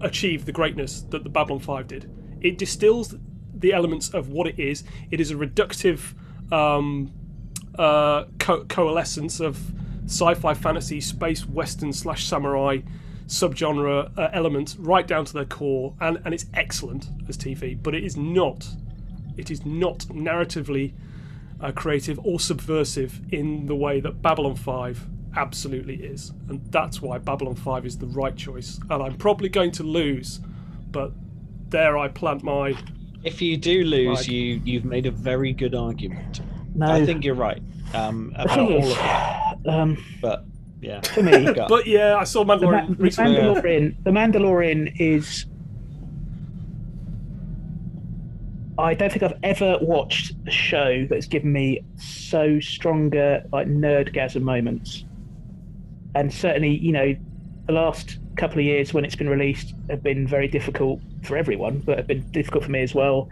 achieve 0.00 0.46
the 0.46 0.52
greatness 0.52 1.02
that 1.10 1.22
the 1.22 1.30
Babylon 1.30 1.60
5 1.60 1.86
did. 1.86 2.10
It 2.40 2.58
distills 2.58 3.14
the 3.54 3.72
elements 3.72 4.08
of 4.08 4.30
what 4.30 4.48
it 4.48 4.58
is. 4.58 4.82
It 5.12 5.20
is 5.20 5.30
a 5.30 5.36
reductive 5.36 6.14
um, 6.52 7.12
uh, 7.78 8.24
co- 8.40 8.64
coalescence 8.64 9.38
of 9.38 9.72
sci-fi, 10.06 10.54
fantasy, 10.54 11.00
space, 11.00 11.46
western 11.46 11.92
slash 11.92 12.26
samurai 12.26 12.80
subgenre 13.26 14.10
uh, 14.18 14.28
elements 14.32 14.76
right 14.76 15.06
down 15.06 15.24
to 15.24 15.32
their 15.32 15.44
core, 15.44 15.94
and, 16.00 16.20
and 16.24 16.34
it's 16.34 16.46
excellent 16.54 17.08
as 17.28 17.36
TV. 17.36 17.78
But 17.80 17.94
it 17.94 18.04
is 18.04 18.16
not. 18.16 18.68
It 19.36 19.50
is 19.50 19.64
not 19.64 20.00
narratively 20.10 20.92
uh, 21.60 21.72
creative 21.72 22.18
or 22.24 22.38
subversive 22.38 23.20
in 23.32 23.66
the 23.66 23.74
way 23.74 24.00
that 24.00 24.22
Babylon 24.22 24.54
5 24.54 25.06
absolutely 25.36 25.96
is. 25.96 26.32
And 26.48 26.60
that's 26.70 27.02
why 27.02 27.18
Babylon 27.18 27.54
5 27.54 27.86
is 27.86 27.98
the 27.98 28.06
right 28.06 28.36
choice. 28.36 28.78
And 28.90 29.02
I'm 29.02 29.16
probably 29.16 29.48
going 29.48 29.72
to 29.72 29.82
lose, 29.82 30.40
but 30.90 31.12
there 31.70 31.98
I 31.98 32.08
plant 32.08 32.42
my. 32.42 32.74
If 33.24 33.40
you 33.40 33.56
do 33.56 33.82
lose, 33.84 34.18
Right. 34.18 34.28
you 34.28 34.60
you've 34.64 34.84
made 34.84 35.06
a 35.06 35.10
very 35.10 35.52
good 35.52 35.74
argument. 35.74 36.40
No, 36.74 36.86
I 36.86 37.06
think 37.06 37.24
you're 37.24 37.34
right 37.34 37.62
um, 37.94 38.32
about 38.36 38.58
all 38.58 38.76
of 38.76 38.84
it, 38.84 38.96
um, 39.66 40.04
but 40.20 40.44
yeah. 40.80 41.00
for 41.00 41.22
me, 41.22 41.52
But 41.68 41.86
yeah, 41.86 42.16
I 42.16 42.24
saw 42.24 42.44
the, 42.44 42.56
Ma- 42.56 42.86
Mandalorian 42.86 42.98
the. 42.98 43.22
Mandalorian, 43.22 44.04
the 44.04 44.10
Mandalorian 44.10 45.00
is. 45.00 45.46
I 48.76 48.92
don't 48.92 49.10
think 49.10 49.22
I've 49.22 49.38
ever 49.44 49.78
watched 49.80 50.32
a 50.46 50.50
show 50.50 51.06
that's 51.08 51.26
given 51.26 51.52
me 51.52 51.84
so 51.96 52.58
stronger 52.58 53.44
like 53.52 53.68
nerdgasm 53.68 54.42
moments, 54.42 55.04
and 56.14 56.32
certainly, 56.32 56.76
you 56.76 56.92
know, 56.92 57.14
the 57.66 57.72
last 57.72 58.18
couple 58.36 58.58
of 58.58 58.64
years 58.64 58.92
when 58.92 59.04
it's 59.04 59.14
been 59.14 59.28
released 59.28 59.74
have 59.88 60.02
been 60.02 60.26
very 60.26 60.48
difficult 60.48 61.00
for 61.22 61.36
everyone, 61.36 61.78
but 61.80 61.98
have 61.98 62.06
been 62.08 62.28
difficult 62.32 62.64
for 62.64 62.70
me 62.70 62.82
as 62.82 62.94
well. 62.94 63.28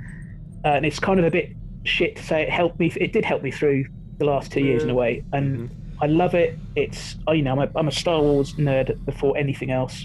Uh, 0.64 0.68
and 0.68 0.86
it's 0.86 1.00
kind 1.00 1.18
of 1.18 1.26
a 1.26 1.30
bit 1.30 1.50
shit 1.84 2.16
to 2.16 2.22
say 2.22 2.42
it 2.42 2.48
helped 2.48 2.78
me. 2.78 2.92
It 2.96 3.12
did 3.12 3.24
help 3.24 3.42
me 3.42 3.50
through 3.50 3.86
the 4.18 4.24
last 4.24 4.52
two 4.52 4.60
years 4.60 4.84
in 4.84 4.90
a 4.90 4.94
way, 4.94 5.24
and 5.32 5.68
I 6.02 6.06
love 6.06 6.34
it. 6.34 6.58
It's 6.76 7.16
you 7.28 7.42
know 7.42 7.52
I'm 7.52 7.58
a, 7.60 7.78
I'm 7.78 7.88
a 7.88 7.92
Star 7.92 8.20
Wars 8.20 8.54
nerd 8.54 9.02
before 9.04 9.36
anything 9.38 9.70
else, 9.70 10.04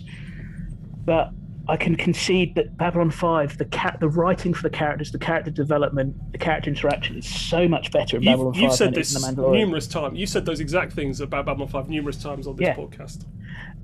but 1.06 1.32
I 1.68 1.76
can 1.76 1.95
concede 1.95 2.56
that 2.56 2.78
Babylon 2.78 3.10
Five, 3.11 3.57
the 3.57 3.65
cat, 3.65 3.98
the 3.99 4.07
writing 4.07 4.53
for 4.53 4.61
the 4.64 4.69
characters, 4.69 5.11
the 5.11 5.18
character 5.19 5.52
development, 5.52 6.15
the 6.32 6.38
character 6.38 6.69
interaction 6.69 7.18
is 7.18 7.28
so 7.28 7.68
much 7.68 7.91
better 7.91 8.18
in 8.18 8.24
You've, 8.24 8.56
you've 8.56 8.69
Five 8.69 8.74
said 8.74 8.86
than 8.90 8.94
this 8.94 9.15
in 9.28 9.36
the 9.36 9.41
Mandalorian. 9.41 9.60
numerous 9.60 9.88
times. 9.88 10.18
You 10.18 10.28
said 10.28 10.45
those 10.45 10.60
exact 10.61 10.94
things 10.94 11.19
about 11.19 11.45
Babylon 11.45 11.68
5 11.68 11.90
numerous 11.90 12.22
times 12.22 12.48
on 12.48 12.56
this 12.56 12.68
Yeah. 12.68 12.76
podcast. 12.76 13.26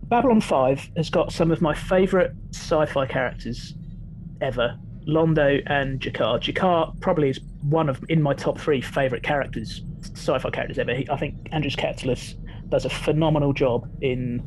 Babylon 0.04 0.40
5 0.40 0.92
has 0.96 1.10
got 1.10 1.34
some 1.34 1.52
of 1.52 1.62
my 1.62 1.74
favourite 1.74 2.32
sci 2.54 2.86
fi 2.86 3.06
characters 3.06 3.74
ever 4.40 4.78
Londo 5.08 5.62
and 5.66 6.00
G'Kar. 6.00 6.40
G'Kar 6.40 6.98
probably 7.02 7.30
is 7.32 7.40
one 7.64 7.90
of, 7.90 8.02
in 8.08 8.22
my 8.22 8.34
top 8.34 8.58
three 8.60 8.80
favourite 8.80 9.24
characters, 9.24 9.82
sci 10.04 10.38
fi 10.40 10.50
characters 10.50 10.78
ever. 10.80 10.94
He, 10.94 11.10
I 11.10 11.18
think 11.18 11.36
Andreas 11.52 11.76
Katsulas 11.76 12.36
does 12.70 12.86
a 12.86 12.90
phenomenal 12.90 13.54
job 13.54 13.90
in 14.02 14.46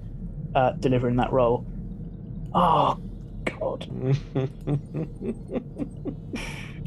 uh, 0.54 0.72
delivering 0.72 1.16
that 1.16 1.32
role. 1.32 1.66
Oh, 2.54 2.98
God. 3.44 3.88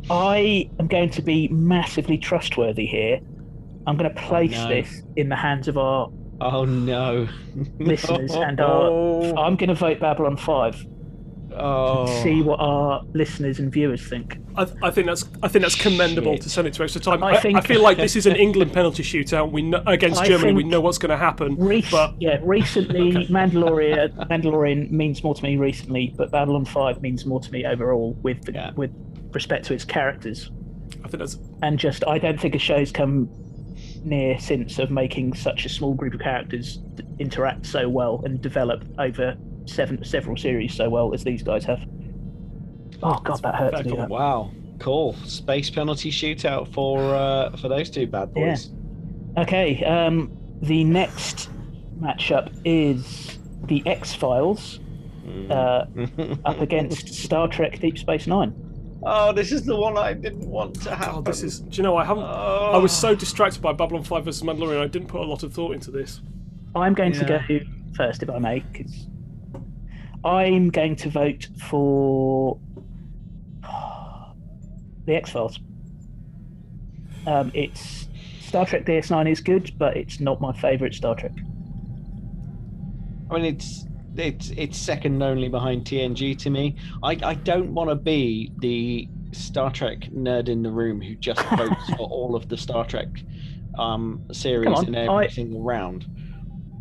I 0.09 0.69
am 0.79 0.87
going 0.87 1.09
to 1.11 1.21
be 1.21 1.47
massively 1.49 2.17
trustworthy 2.17 2.85
here. 2.85 3.19
I'm 3.85 3.95
going 3.97 4.13
to 4.13 4.21
place 4.21 4.51
no. 4.51 4.69
this 4.69 5.03
in 5.15 5.29
the 5.29 5.35
hands 5.35 5.67
of 5.67 5.77
our 5.77 6.11
Oh 6.41 6.63
no. 6.65 7.27
listeners 7.79 8.31
and 8.35 8.59
our. 8.59 9.37
I'm 9.37 9.55
going 9.55 9.69
to 9.69 9.75
vote 9.75 9.99
Babylon 9.99 10.37
5 10.37 10.85
Oh. 11.59 12.23
see 12.23 12.41
what 12.41 12.59
our 12.59 13.03
listeners 13.13 13.59
and 13.59 13.71
viewers 13.71 14.07
think. 14.07 14.37
I, 14.55 14.67
I 14.81 14.91
think 14.91 15.07
that's 15.07 15.25
I 15.43 15.47
think 15.47 15.63
that's 15.63 15.75
commendable 15.75 16.33
Shit. 16.33 16.41
to 16.43 16.49
send 16.49 16.67
it 16.67 16.73
to 16.75 16.83
extra 16.83 17.01
time. 17.01 17.23
I 17.23 17.33
I, 17.33 17.51
I, 17.55 17.61
feel 17.61 17.81
like 17.81 17.97
this 17.97 18.15
is 18.15 18.25
an 18.25 18.35
England 18.35 18.73
penalty 18.73 19.03
shootout. 19.03 19.51
We 19.51 19.61
know, 19.61 19.83
against 19.87 20.21
I 20.21 20.27
Germany. 20.27 20.53
We 20.53 20.63
know 20.63 20.81
what's 20.81 20.97
going 20.97 21.11
to 21.11 21.17
happen. 21.17 21.55
Re- 21.55 21.85
but 21.91 22.15
yeah, 22.19 22.39
recently 22.41 23.11
Mandalorian 23.27 24.27
Mandalorian 24.29 24.91
means 24.91 25.23
more 25.23 25.35
to 25.35 25.43
me 25.43 25.57
recently, 25.57 26.13
but 26.17 26.31
Babylon 26.31 26.65
5 26.65 27.01
means 27.01 27.25
more 27.25 27.39
to 27.39 27.51
me 27.51 27.65
overall 27.65 28.17
with 28.21 28.43
the, 28.45 28.53
Yeah. 28.53 28.71
with 28.75 28.91
respect 29.33 29.65
to 29.65 29.73
its 29.73 29.85
characters. 29.85 30.51
I 31.03 31.07
think 31.07 31.19
that's 31.19 31.37
And 31.61 31.77
just 31.77 32.03
I 32.07 32.17
don't 32.17 32.39
think 32.39 32.55
a 32.55 32.59
show's 32.59 32.91
come 32.91 33.29
near 34.03 34.39
since 34.39 34.79
of 34.79 34.91
making 34.91 35.33
such 35.33 35.65
a 35.65 35.69
small 35.69 35.93
group 35.93 36.13
of 36.13 36.19
characters 36.19 36.79
interact 37.19 37.65
so 37.65 37.89
well 37.89 38.21
and 38.23 38.41
develop 38.41 38.83
over 38.97 39.35
seven 39.69 40.03
several 40.03 40.35
series 40.37 40.73
so 40.73 40.89
well 40.89 41.13
as 41.13 41.23
these 41.23 41.43
guys 41.43 41.63
have. 41.65 41.79
Oh 43.01 43.19
god, 43.23 43.41
that 43.43 43.55
hurt 43.55 43.75
to 43.77 43.83
do 43.83 43.95
that. 43.95 44.09
Wow. 44.09 44.51
Cool. 44.79 45.13
Space 45.25 45.69
penalty 45.69 46.09
shootout 46.11 46.71
for 46.73 46.99
uh, 47.15 47.55
for 47.57 47.67
those 47.69 47.89
two 47.89 48.07
bad 48.07 48.31
Yeah. 48.35 48.49
boys. 48.51 48.71
Okay, 49.37 49.83
um, 49.85 50.31
the 50.61 50.83
next 50.83 51.49
matchup 52.01 52.51
is 52.65 53.37
the 53.65 53.83
X 53.85 54.13
Files 54.15 54.79
uh, 55.49 55.85
up 56.45 56.59
against 56.61 57.09
Star 57.13 57.47
Trek 57.47 57.79
Deep 57.79 57.97
Space 57.97 58.25
Nine. 58.27 58.53
Oh, 59.03 59.31
this 59.31 59.51
is 59.53 59.63
the 59.63 59.75
one 59.77 59.97
I 59.97 60.13
didn't 60.13 60.45
want 60.49 60.81
to 60.81 60.93
happen. 60.95 61.15
oh, 61.19 61.21
this 61.21 61.41
is. 61.43 61.59
Do 61.61 61.77
you 61.77 61.83
know 61.83 61.95
I 61.95 62.03
haven't? 62.03 62.23
I 62.23 62.77
was 62.77 62.91
so 62.91 63.15
distracted 63.15 63.61
by 63.61 63.71
Babylon 63.71 64.03
5 64.03 64.25
versus 64.25 64.43
Mandalorian. 64.43 64.81
I 64.81 64.87
didn't 64.87 65.07
put 65.07 65.21
a 65.21 65.25
lot 65.25 65.43
of 65.43 65.53
thought 65.53 65.73
into 65.73 65.89
this. 65.91 66.19
I'm 66.75 66.93
going 66.93 67.13
to 67.13 67.23
go 67.25 67.39
first, 67.95 68.23
if 68.23 68.29
I 68.29 68.39
may, 68.39 68.59
'cause 68.59 69.07
I'm 70.23 70.69
going 70.69 70.95
to 70.97 71.09
vote 71.09 71.47
for 71.69 72.59
the 75.05 75.15
X 75.15 75.31
Files. 75.31 75.59
Um, 77.25 77.51
it's 77.53 78.07
Star 78.41 78.65
Trek 78.65 78.85
DS9 78.85 79.31
is 79.31 79.39
good, 79.39 79.71
but 79.77 79.95
it's 79.95 80.19
not 80.19 80.41
my 80.41 80.51
favourite 80.53 80.93
Star 80.93 81.15
Trek. 81.15 81.33
I 83.29 83.35
mean, 83.35 83.45
it's 83.45 83.85
it's 84.15 84.49
it's 84.57 84.77
second 84.77 85.21
only 85.21 85.49
behind 85.49 85.85
TNG 85.85 86.37
to 86.39 86.49
me. 86.49 86.75
I 87.03 87.17
I 87.23 87.33
don't 87.35 87.73
want 87.73 87.89
to 87.89 87.95
be 87.95 88.51
the 88.59 89.07
Star 89.31 89.71
Trek 89.71 89.99
nerd 90.11 90.49
in 90.49 90.63
the 90.63 90.71
room 90.71 91.01
who 91.01 91.15
just 91.15 91.41
votes 91.57 91.89
for 91.89 92.07
all 92.09 92.35
of 92.35 92.49
the 92.49 92.57
Star 92.57 92.85
Trek 92.85 93.07
um, 93.77 94.23
series 94.31 94.79
in 94.81 94.95
every 94.95 95.09
I- 95.09 95.27
single 95.27 95.61
round. 95.61 96.07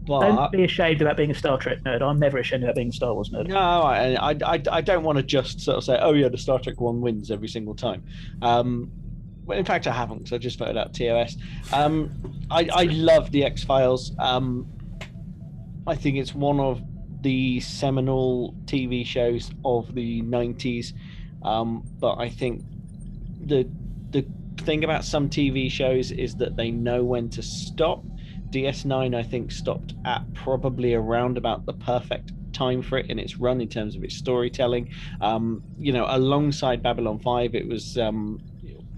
But 0.08 0.20
Don't 0.20 0.52
be 0.52 0.64
ashamed 0.64 1.02
about 1.02 1.18
being 1.18 1.30
a 1.30 1.34
Star 1.34 1.58
Trek 1.58 1.80
nerd. 1.84 2.00
I'm 2.00 2.18
never 2.18 2.38
ashamed 2.38 2.64
about 2.64 2.76
being 2.76 2.88
a 2.88 2.92
Star 2.92 3.12
Wars 3.12 3.28
nerd. 3.28 3.46
No, 3.46 3.58
I, 3.58 4.32
I, 4.32 4.62
I, 4.70 4.80
don't 4.80 5.04
want 5.04 5.18
to 5.18 5.22
just 5.22 5.60
sort 5.60 5.76
of 5.76 5.84
say, 5.84 5.98
oh 6.00 6.14
yeah, 6.14 6.28
the 6.28 6.38
Star 6.38 6.58
Trek 6.58 6.80
one 6.80 7.02
wins 7.02 7.30
every 7.30 7.48
single 7.48 7.74
time. 7.74 8.02
Um, 8.40 8.90
well, 9.44 9.58
in 9.58 9.66
fact, 9.66 9.86
I 9.86 9.92
haven't 9.92 10.18
because 10.18 10.32
I 10.32 10.38
just 10.38 10.58
voted 10.58 10.78
out 10.78 10.94
TOS. 10.94 11.36
Um, 11.74 12.40
I, 12.50 12.68
I 12.72 12.84
love 12.84 13.30
the 13.32 13.44
X 13.44 13.64
Files. 13.64 14.12
Um, 14.18 14.66
I 15.86 15.94
think 15.94 16.16
it's 16.16 16.34
one 16.34 16.58
of 16.58 16.82
the 17.20 17.60
seminal 17.60 18.54
TV 18.64 19.04
shows 19.04 19.50
of 19.62 19.94
the 19.94 20.22
'90s. 20.22 20.94
Um, 21.42 21.84
but 21.98 22.16
I 22.16 22.30
think 22.30 22.62
the 23.44 23.68
the 24.10 24.26
thing 24.58 24.84
about 24.84 25.04
some 25.04 25.28
TV 25.28 25.70
shows 25.70 26.12
is 26.12 26.36
that 26.36 26.56
they 26.56 26.70
know 26.70 27.04
when 27.04 27.28
to 27.30 27.42
stop. 27.42 28.04
DS9, 28.50 29.14
I 29.14 29.22
think, 29.22 29.52
stopped 29.52 29.94
at 30.04 30.22
probably 30.34 30.94
around 30.94 31.36
about 31.36 31.66
the 31.66 31.72
perfect 31.72 32.32
time 32.52 32.82
for 32.82 32.98
it 32.98 33.06
in 33.10 33.18
its 33.18 33.38
run 33.38 33.60
in 33.60 33.68
terms 33.68 33.94
of 33.94 34.02
its 34.02 34.16
storytelling. 34.16 34.90
Um, 35.20 35.62
you 35.78 35.92
know, 35.92 36.06
alongside 36.08 36.82
Babylon 36.82 37.18
5, 37.18 37.54
it 37.54 37.68
was 37.68 37.96
um, 37.98 38.40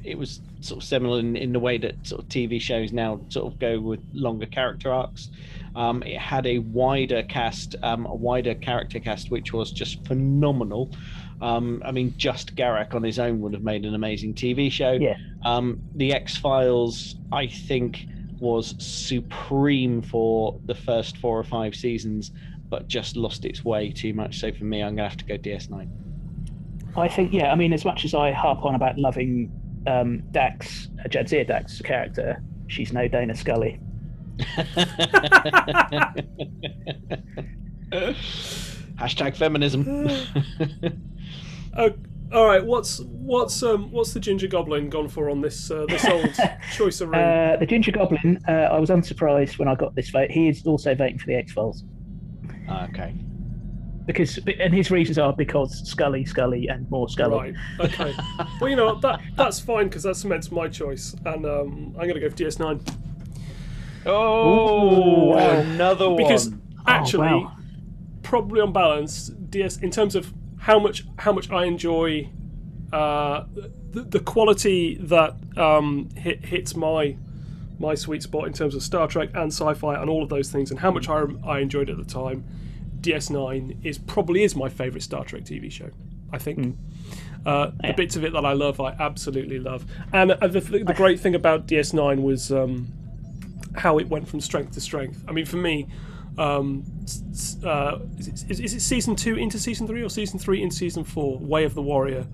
it 0.05 0.17
was 0.17 0.41
sort 0.61 0.83
of 0.83 0.89
similar 0.89 1.19
in, 1.21 1.37
in 1.37 1.53
the 1.53 1.61
way 1.61 1.79
that 1.79 1.95
sort 2.07 2.23
of 2.23 2.29
TV 2.29 2.61
shows 2.61 2.93
now 2.93 3.21
sort 3.29 3.53
of 3.53 3.59
go 3.59 3.81
with 3.81 4.01
longer 4.13 4.47
character 4.47 4.93
arcs. 4.93 5.31
Um, 5.75 6.03
it 6.03 6.19
had 6.19 6.47
a 6.47 6.59
wider 6.59 7.23
cast, 7.23 7.77
um, 7.83 8.07
a 8.07 8.15
wider 8.15 8.55
character 8.55 8.99
cast, 8.99 9.31
which 9.31 9.53
was 9.53 9.73
just 9.73 10.07
phenomenal. 10.07 10.91
Um, 11.41 11.83
I 11.85 11.93
mean, 11.93 12.15
just 12.17 12.55
Garak 12.55 12.95
on 12.95 13.03
his 13.03 13.19
own 13.19 13.41
would 13.41 13.55
have 13.55 13.63
made 13.63 13.85
an 13.85 13.95
amazing 13.95 14.35
TV 14.35 14.71
show. 14.71 14.93
Yeah. 14.93 15.17
Um, 15.45 15.81
the 15.95 16.13
X 16.13 16.37
Files, 16.37 17.17
I 17.33 17.47
think, 17.47 18.07
was 18.41 18.75
supreme 18.79 20.03
for 20.03 20.59
the 20.65 20.75
first 20.75 21.17
four 21.19 21.39
or 21.39 21.45
five 21.45 21.75
seasons, 21.75 22.33
but 22.69 22.89
just 22.89 23.17
lost 23.17 23.45
its 23.45 23.65
way 23.65 23.91
too 23.91 24.13
much. 24.15 24.41
So 24.41 24.53
for 24.53 24.65
me, 24.65 24.83
I'm 24.83 24.97
gonna 24.97 25.09
have 25.09 25.19
to 25.19 25.25
go 25.25 25.37
DS9. 25.37 25.89
I 26.97 27.09
think, 27.09 27.33
yeah, 27.33 27.53
I 27.53 27.55
mean, 27.55 27.73
as 27.73 27.85
much 27.85 28.05
as 28.05 28.15
I 28.15 28.33
harp 28.33 28.65
on 28.65 28.75
about 28.75 28.99
loving 28.99 29.53
um, 29.87 30.23
Dax, 30.33 30.89
uh, 31.05 31.09
Jadzia 31.09 31.47
Dax, 31.47 31.75
as 31.75 31.81
a 31.81 31.83
character, 31.85 32.43
she's 32.67 32.93
no 32.93 33.07
Dana 33.07 33.37
Scully. 33.37 33.79
Hashtag 39.01 39.37
feminism. 39.37 40.09
Oh, 41.77 41.91
all 42.33 42.47
right. 42.47 42.65
What's 42.65 43.01
what's 43.01 43.63
um 43.63 43.91
what's 43.93 44.13
the 44.13 44.21
Ginger 44.21 44.47
Goblin 44.49 44.89
gone 44.91 45.09
for 45.09 45.31
on 45.31 45.41
this 45.41 45.71
uh, 45.71 45.87
this 45.89 46.05
old 46.05 46.31
choice 46.73 47.01
of 47.01 47.09
room? 47.11 47.19
Uh, 47.21 47.57
the 47.57 47.67
Ginger 47.67 47.93
Goblin, 47.93 48.39
uh, 48.49 48.53
I 48.53 48.79
was 48.79 48.91
unsurprised 48.91 49.59
when 49.59 49.69
I 49.69 49.75
got 49.75 49.95
this 49.95 50.11
vote. 50.11 50.31
He 50.31 50.49
is 50.49 50.65
also 50.67 50.95
voting 50.95 51.19
for 51.19 51.27
the 51.27 51.35
X 51.35 51.53
Files. 51.53 51.85
okay. 52.89 53.15
Because, 54.07 54.39
and 54.59 54.75
his 54.75 54.91
reasons 54.91 55.19
are 55.19 55.33
because 55.33 55.87
Scully, 55.89 56.25
Scully, 56.25 56.67
and 56.69 56.91
more 56.91 57.09
Scully. 57.09 57.55
Right. 57.79 57.91
Okay. 58.01 58.13
well, 58.61 58.69
you 58.69 58.75
know 58.75 58.87
what, 58.87 59.03
that 59.03 59.21
that's 59.37 59.61
fine 59.61 59.85
because 59.89 60.03
that 60.03 60.17
cements 60.17 60.51
my 60.51 60.67
choice, 60.69 61.15
and 61.27 61.47
um, 61.47 61.95
I'm 61.99 62.09
gonna 62.09 62.19
go 62.19 62.29
for 62.29 62.35
DS9 62.37 62.81
Oh, 64.07 65.27
wow. 65.27 65.51
another 65.61 66.09
one. 66.09 66.17
because 66.17 66.51
actually, 66.87 67.29
Oh, 67.29 67.41
wow. 67.43 67.57
probably 68.23 68.61
on 68.61 68.73
balance, 68.73 69.29
DS 69.29 69.77
in 69.79 69.91
terms 69.91 70.17
of 70.17 70.33
how 70.61 70.79
much 70.79 71.05
how 71.19 71.33
much 71.33 71.51
I 71.51 71.65
enjoy 71.65 72.31
uh, 72.93 73.45
the, 73.91 74.03
the 74.03 74.21
quality 74.21 74.97
that 75.01 75.35
um, 75.57 76.09
hit, 76.17 76.45
hits 76.45 76.77
my 76.77 77.17
my 77.79 77.95
sweet 77.95 78.23
spot 78.23 78.47
in 78.47 78.53
terms 78.53 78.75
of 78.75 78.83
Star 78.83 79.09
Trek 79.09 79.31
and 79.35 79.53
sci-fi 79.53 80.01
and 80.01 80.11
all 80.11 80.23
of 80.23 80.29
those 80.29 80.51
things, 80.51 80.71
and 80.71 80.81
how 80.81 80.91
much 80.91 81.09
I, 81.09 81.25
I 81.45 81.61
enjoyed 81.61 81.89
it 81.89 81.99
at 81.99 82.07
the 82.07 82.13
time. 82.13 82.45
DS9 83.01 83.83
is 83.83 83.97
probably 83.97 84.43
is 84.43 84.55
my 84.55 84.69
favorite 84.69 85.03
Star 85.03 85.25
Trek 85.25 85.45
TV 85.45 85.73
show. 85.73 85.91
I 86.33 86.39
think. 86.39 86.59
Mm. 86.59 86.77
Uh, 87.47 87.71
the 87.83 87.95
bits 87.95 88.17
of 88.17 88.25
it 88.25 88.35
that 88.35 88.45
I 88.45 88.53
love, 88.53 88.81
I 88.81 88.91
absolutely 89.01 89.59
love. 89.59 89.87
And 90.13 90.33
uh, 90.33 90.47
the, 90.47 90.61
the, 90.61 90.85
the 90.85 90.93
great 90.93 91.19
thing 91.19 91.35
about 91.35 91.67
DS9 91.67 92.23
was 92.23 92.53
um, 92.53 92.93
how 93.75 93.99
it 93.99 94.09
went 94.09 94.29
from 94.29 94.41
strength 94.41 94.73
to 94.73 94.81
strength. 94.81 95.25
I 95.27 95.33
mean, 95.33 95.47
for 95.47 95.57
me, 95.57 95.89
um, 96.39 96.85
s- 97.05 97.23
s- 97.33 97.65
uh, 97.65 97.99
is, 98.19 98.29
it, 98.29 98.45
is, 98.51 98.61
is 98.61 98.75
it 98.75 98.81
season 98.81 99.17
two 99.17 99.37
into 99.37 99.59
season 99.59 99.87
three 99.87 100.03
or 100.03 100.09
season 100.09 100.39
three 100.39 100.63
into 100.63 100.77
season 100.77 101.05
four? 101.05 101.39
Way 101.39 101.65
of 101.65 101.75
the 101.75 101.83
Warrior, 101.83 102.27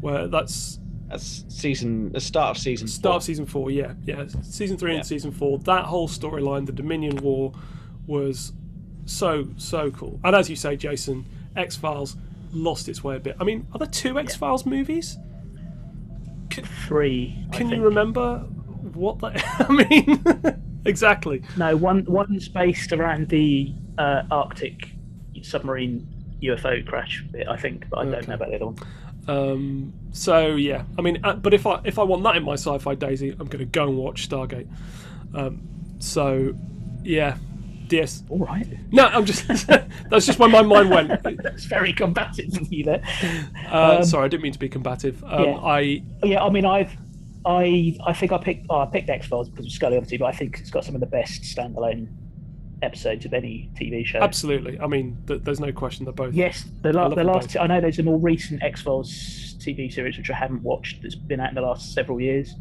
where 0.00 0.26
that's 0.28 0.78
That's 1.08 1.44
season 1.48 2.12
the 2.12 2.20
start 2.20 2.56
of 2.56 2.62
season. 2.62 2.86
start 2.88 3.12
four. 3.12 3.16
of 3.16 3.22
season 3.24 3.46
four. 3.46 3.70
Yeah, 3.70 3.94
yeah, 4.04 4.26
season 4.42 4.76
three 4.76 4.92
Yeah. 4.92 4.98
and 4.98 5.06
season 5.06 5.32
four. 5.32 5.58
That 5.60 5.84
whole 5.86 6.08
storyline, 6.08 6.66
the 6.66 6.72
Dominion 6.72 7.16
War, 7.16 7.52
was 8.06 8.52
so 9.06 9.48
so 9.56 9.90
cool. 9.90 10.20
And 10.22 10.36
as 10.36 10.48
you 10.50 10.56
say, 10.56 10.76
Jason, 10.76 11.24
X 11.56 11.76
Files 11.76 12.16
lost 12.52 12.88
its 12.88 13.02
way 13.02 13.16
a 13.16 13.20
bit. 13.20 13.36
I 13.40 13.44
mean, 13.44 13.66
are 13.72 13.78
there 13.78 13.88
two 13.88 14.18
X 14.18 14.36
Files 14.36 14.64
movies? 14.66 15.16
Three. 16.86 17.36
I 17.52 17.56
Can 17.56 17.68
you 17.70 17.82
remember 17.82 18.38
what 18.92 19.18
that? 19.20 19.42
I 19.60 19.72
mean, 19.72 20.62
exactly. 20.88 21.42
No, 21.56 21.76
one 21.76 22.04
one's 22.06 22.48
based 22.48 22.92
around 22.92 23.28
the 23.28 23.72
uh, 23.98 24.22
Arctic 24.30 24.90
submarine 25.42 26.06
UFO 26.42 26.84
crash 26.86 27.24
bit, 27.30 27.48
I 27.48 27.56
think, 27.56 27.88
but 27.90 27.98
I 27.98 28.04
don't 28.04 28.26
know 28.28 28.34
about 28.34 28.48
the 28.48 28.56
other 28.56 28.66
one. 28.66 28.76
Um, 29.28 29.92
so 30.12 30.56
yeah, 30.56 30.84
I 30.98 31.02
mean, 31.02 31.18
uh, 31.22 31.34
but 31.34 31.52
if 31.52 31.66
I 31.66 31.80
if 31.84 31.98
I 31.98 32.02
want 32.02 32.22
that 32.24 32.36
in 32.36 32.44
my 32.44 32.54
sci-fi 32.54 32.94
Daisy, 32.94 33.30
I'm 33.30 33.46
going 33.46 33.58
to 33.58 33.64
go 33.66 33.88
and 33.88 33.96
watch 33.96 34.28
Stargate. 34.28 34.68
Um, 35.34 35.60
so 35.98 36.54
yeah, 37.02 37.36
DS. 37.88 38.22
All 38.30 38.38
right, 38.38 38.66
No, 38.90 39.06
I'm 39.06 39.24
just 39.26 39.46
that's 40.10 40.26
just 40.26 40.38
where 40.38 40.48
my 40.48 40.62
mind 40.62 40.90
went. 40.90 41.22
that's 41.42 41.64
very 41.64 41.92
combative 41.92 42.56
of 42.56 42.72
you 42.72 42.84
there. 42.84 43.02
Uh, 43.70 43.98
Um, 43.98 44.04
sorry, 44.04 44.24
I 44.24 44.28
didn't 44.28 44.42
mean 44.44 44.52
to 44.52 44.58
be 44.58 44.68
combative. 44.68 45.22
Um, 45.24 45.44
yeah. 45.44 45.56
I 45.56 46.02
Yeah, 46.22 46.44
I 46.44 46.50
mean, 46.50 46.64
I've, 46.64 46.96
I, 47.48 47.96
I 48.06 48.12
think 48.12 48.30
I 48.32 48.38
picked, 48.38 48.66
oh, 48.68 48.80
I 48.80 48.86
picked 48.86 49.08
X 49.08 49.26
Files 49.26 49.48
because 49.48 49.66
of 49.66 49.72
Scully, 49.72 49.96
obviously, 49.96 50.18
but 50.18 50.26
I 50.26 50.32
think 50.32 50.58
it's 50.60 50.70
got 50.70 50.84
some 50.84 50.94
of 50.94 51.00
the 51.00 51.06
best 51.06 51.42
standalone 51.42 52.08
episodes 52.82 53.24
of 53.24 53.32
any 53.34 53.70
TV 53.74 54.04
show. 54.06 54.18
absolutely. 54.20 54.78
I 54.78 54.86
mean, 54.86 55.16
th- 55.26 55.42
there's 55.42 55.58
no 55.58 55.72
question 55.72 56.04
they're 56.04 56.12
both. 56.12 56.34
Yes, 56.34 56.64
the, 56.82 56.92
la- 56.92 57.08
the 57.08 57.24
last. 57.24 57.54
both. 57.54 57.56
I 57.62 57.66
know 57.66 57.80
there's 57.80 57.98
a 57.98 58.02
more 58.04 58.18
recent 58.18 58.62
X 58.62 58.82
Files 58.82 59.10
TV 59.58 59.92
series 59.92 60.16
which 60.18 60.30
I 60.30 60.34
haven't 60.34 60.62
watched 60.62 61.02
that's 61.02 61.14
been 61.16 61.40
out 61.40 61.48
in 61.48 61.54
the 61.56 61.62
last 61.62 61.92
several 61.94 62.20
years, 62.20 62.54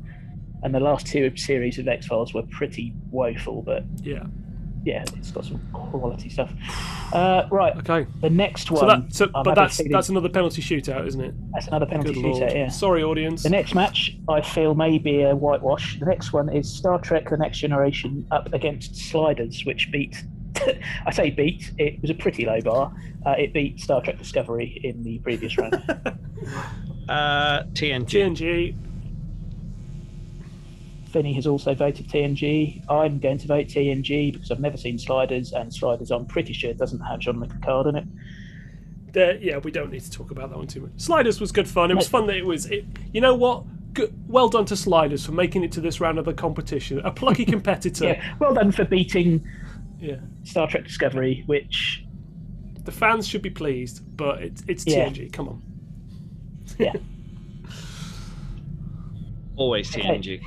and 0.63 0.73
the 0.73 0.79
last 0.79 1.05
two 1.05 1.35
series 1.35 1.77
of 1.77 1.87
X 1.87 2.07
Files 2.07 2.33
were 2.33 2.43
pretty 2.43 2.93
woeful. 3.11 3.61
But 3.61 3.83
Yeah. 4.01 4.23
Yeah, 4.87 5.03
it's 5.17 5.31
got 5.31 5.43
some 5.45 5.59
quality 5.73 6.29
stuff. 6.29 6.51
Uh, 7.13 7.43
right, 7.51 7.75
Okay. 7.77 8.07
the 8.21 8.29
next 8.29 8.71
one. 8.71 8.79
So 8.79 8.85
that. 8.87 9.13
So, 9.13 9.27
but 9.43 9.53
that's 9.55 9.77
feeling- 9.77 9.91
that's 9.91 10.09
another 10.09 10.29
penalty 10.29 10.61
shootout, 10.61 11.05
isn't 11.07 11.19
it? 11.21 11.33
that's 11.53 11.67
another 11.67 11.85
penalty 11.85 12.13
Good 12.13 12.23
lord. 12.23 12.41
shootout. 12.41 12.53
Yeah. 12.55 12.69
Sorry, 12.69 13.03
audience. 13.03 13.43
The 13.43 13.49
next 13.49 13.75
match, 13.75 14.15
I 14.29 14.39
feel, 14.41 14.75
may 14.75 14.97
be 14.97 15.21
a 15.23 15.35
whitewash. 15.35 15.99
The 15.99 16.05
next 16.05 16.31
one 16.33 16.47
is 16.49 16.71
Star 16.71 16.99
Trek: 16.99 17.29
The 17.29 17.37
Next 17.37 17.57
Generation 17.59 18.25
up 18.31 18.53
against 18.53 18.95
Sliders, 18.95 19.65
which 19.65 19.91
beat. 19.91 20.23
I 21.05 21.11
say 21.11 21.29
beat. 21.29 21.71
It 21.77 22.01
was 22.01 22.09
a 22.09 22.15
pretty 22.15 22.45
low 22.45 22.61
bar. 22.61 22.91
Uh, 23.25 23.31
it 23.31 23.51
beat 23.53 23.79
Star 23.81 24.01
Trek 24.01 24.17
Discovery 24.17 24.79
in 24.83 25.03
the 25.03 25.19
previous 25.19 25.57
round. 25.57 25.75
Uh, 27.09 27.63
TNG. 27.71 28.05
TNG. 28.05 28.75
Finney 31.17 31.33
has 31.33 31.47
also 31.47 31.73
voted 31.73 32.07
TNG. 32.07 32.87
I'm 32.87 33.17
going 33.17 33.39
to 33.39 33.47
vote 33.47 33.65
TNG 33.65 34.31
because 34.33 34.51
I've 34.51 34.59
never 34.59 34.77
seen 34.77 34.99
Sliders, 34.99 35.51
and 35.51 35.73
Sliders, 35.73 36.11
I'm 36.11 36.27
pretty 36.27 36.53
sure, 36.53 36.71
doesn't 36.75 36.99
have 36.99 37.17
John 37.21 37.37
McCard 37.43 37.89
in 37.89 37.95
it. 37.95 38.03
There, 39.13 39.35
yeah, 39.37 39.57
we 39.57 39.71
don't 39.71 39.91
need 39.91 40.01
to 40.01 40.11
talk 40.11 40.29
about 40.29 40.51
that 40.51 40.57
one 40.59 40.67
too 40.67 40.81
much. 40.81 40.91
Sliders 40.97 41.41
was 41.41 41.51
good 41.51 41.67
fun. 41.67 41.89
It 41.89 41.95
was 41.95 42.07
fun 42.07 42.27
that 42.27 42.35
it 42.35 42.45
was. 42.45 42.67
It, 42.67 42.85
you 43.13 43.19
know 43.19 43.33
what? 43.33 43.63
Good, 43.95 44.13
well 44.27 44.47
done 44.47 44.65
to 44.65 44.75
Sliders 44.77 45.25
for 45.25 45.31
making 45.31 45.63
it 45.63 45.71
to 45.71 45.81
this 45.81 45.99
round 45.99 46.19
of 46.19 46.25
the 46.25 46.35
competition. 46.35 46.99
A 46.99 47.09
plucky 47.09 47.45
competitor. 47.55 48.09
Yeah, 48.09 48.35
well 48.37 48.53
done 48.53 48.71
for 48.71 48.85
beating 48.85 49.43
yeah. 49.99 50.17
Star 50.43 50.67
Trek 50.67 50.83
Discovery, 50.83 51.41
which, 51.47 52.05
The 52.83 52.91
fans 52.91 53.27
should 53.27 53.41
be 53.41 53.49
pleased, 53.49 54.03
but 54.15 54.43
it's 54.43 54.63
it's 54.67 54.85
Yeah. 54.85 55.09
TNG. 55.09 55.33
Come 55.33 55.49
on. 55.49 55.63
yeah. 56.77 56.93
Always 59.55 59.89
TNG. 59.89 60.43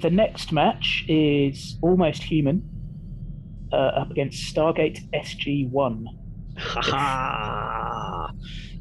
The 0.00 0.10
next 0.10 0.52
match 0.52 1.04
is 1.08 1.76
Almost 1.82 2.22
Human 2.22 2.62
uh, 3.72 3.76
up 3.76 4.10
against 4.10 4.54
Stargate 4.54 5.00
SG1. 5.12 6.06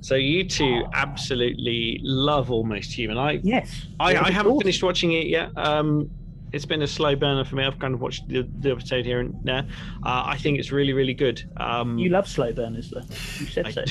So 0.04 0.16
you 0.16 0.44
two 0.48 0.84
absolutely 0.94 2.00
love 2.04 2.50
Almost 2.52 2.92
Human. 2.94 3.18
I 3.18 3.40
Yes. 3.44 3.86
I, 4.00 4.16
I 4.18 4.32
haven't 4.32 4.54
awesome. 4.54 4.62
finished 4.62 4.84
watching 4.84 5.12
it 5.14 5.28
yet. 5.28 5.52
Um, 5.56 6.10
it's 6.52 6.66
been 6.66 6.82
a 6.82 6.88
slow 6.88 7.16
burner 7.16 7.46
for 7.46 7.56
me. 7.56 7.64
I've 7.64 7.80
kind 7.80 7.94
of 7.94 8.02
watched 8.02 8.28
the, 8.28 8.48
the 8.60 8.72
episode 8.72 9.06
here 9.06 9.20
and 9.20 9.34
there. 9.44 9.66
Uh, 10.04 10.24
I 10.26 10.38
think 10.38 10.58
it's 10.60 10.72
really, 10.72 10.92
really 10.94 11.14
good. 11.14 11.42
Um, 11.58 11.98
You 11.98 12.10
love 12.10 12.28
slow 12.28 12.52
burners, 12.52 12.90
though. 12.90 13.02
You 13.40 13.46
said 13.46 13.68
I 13.68 13.72
so. 13.72 13.84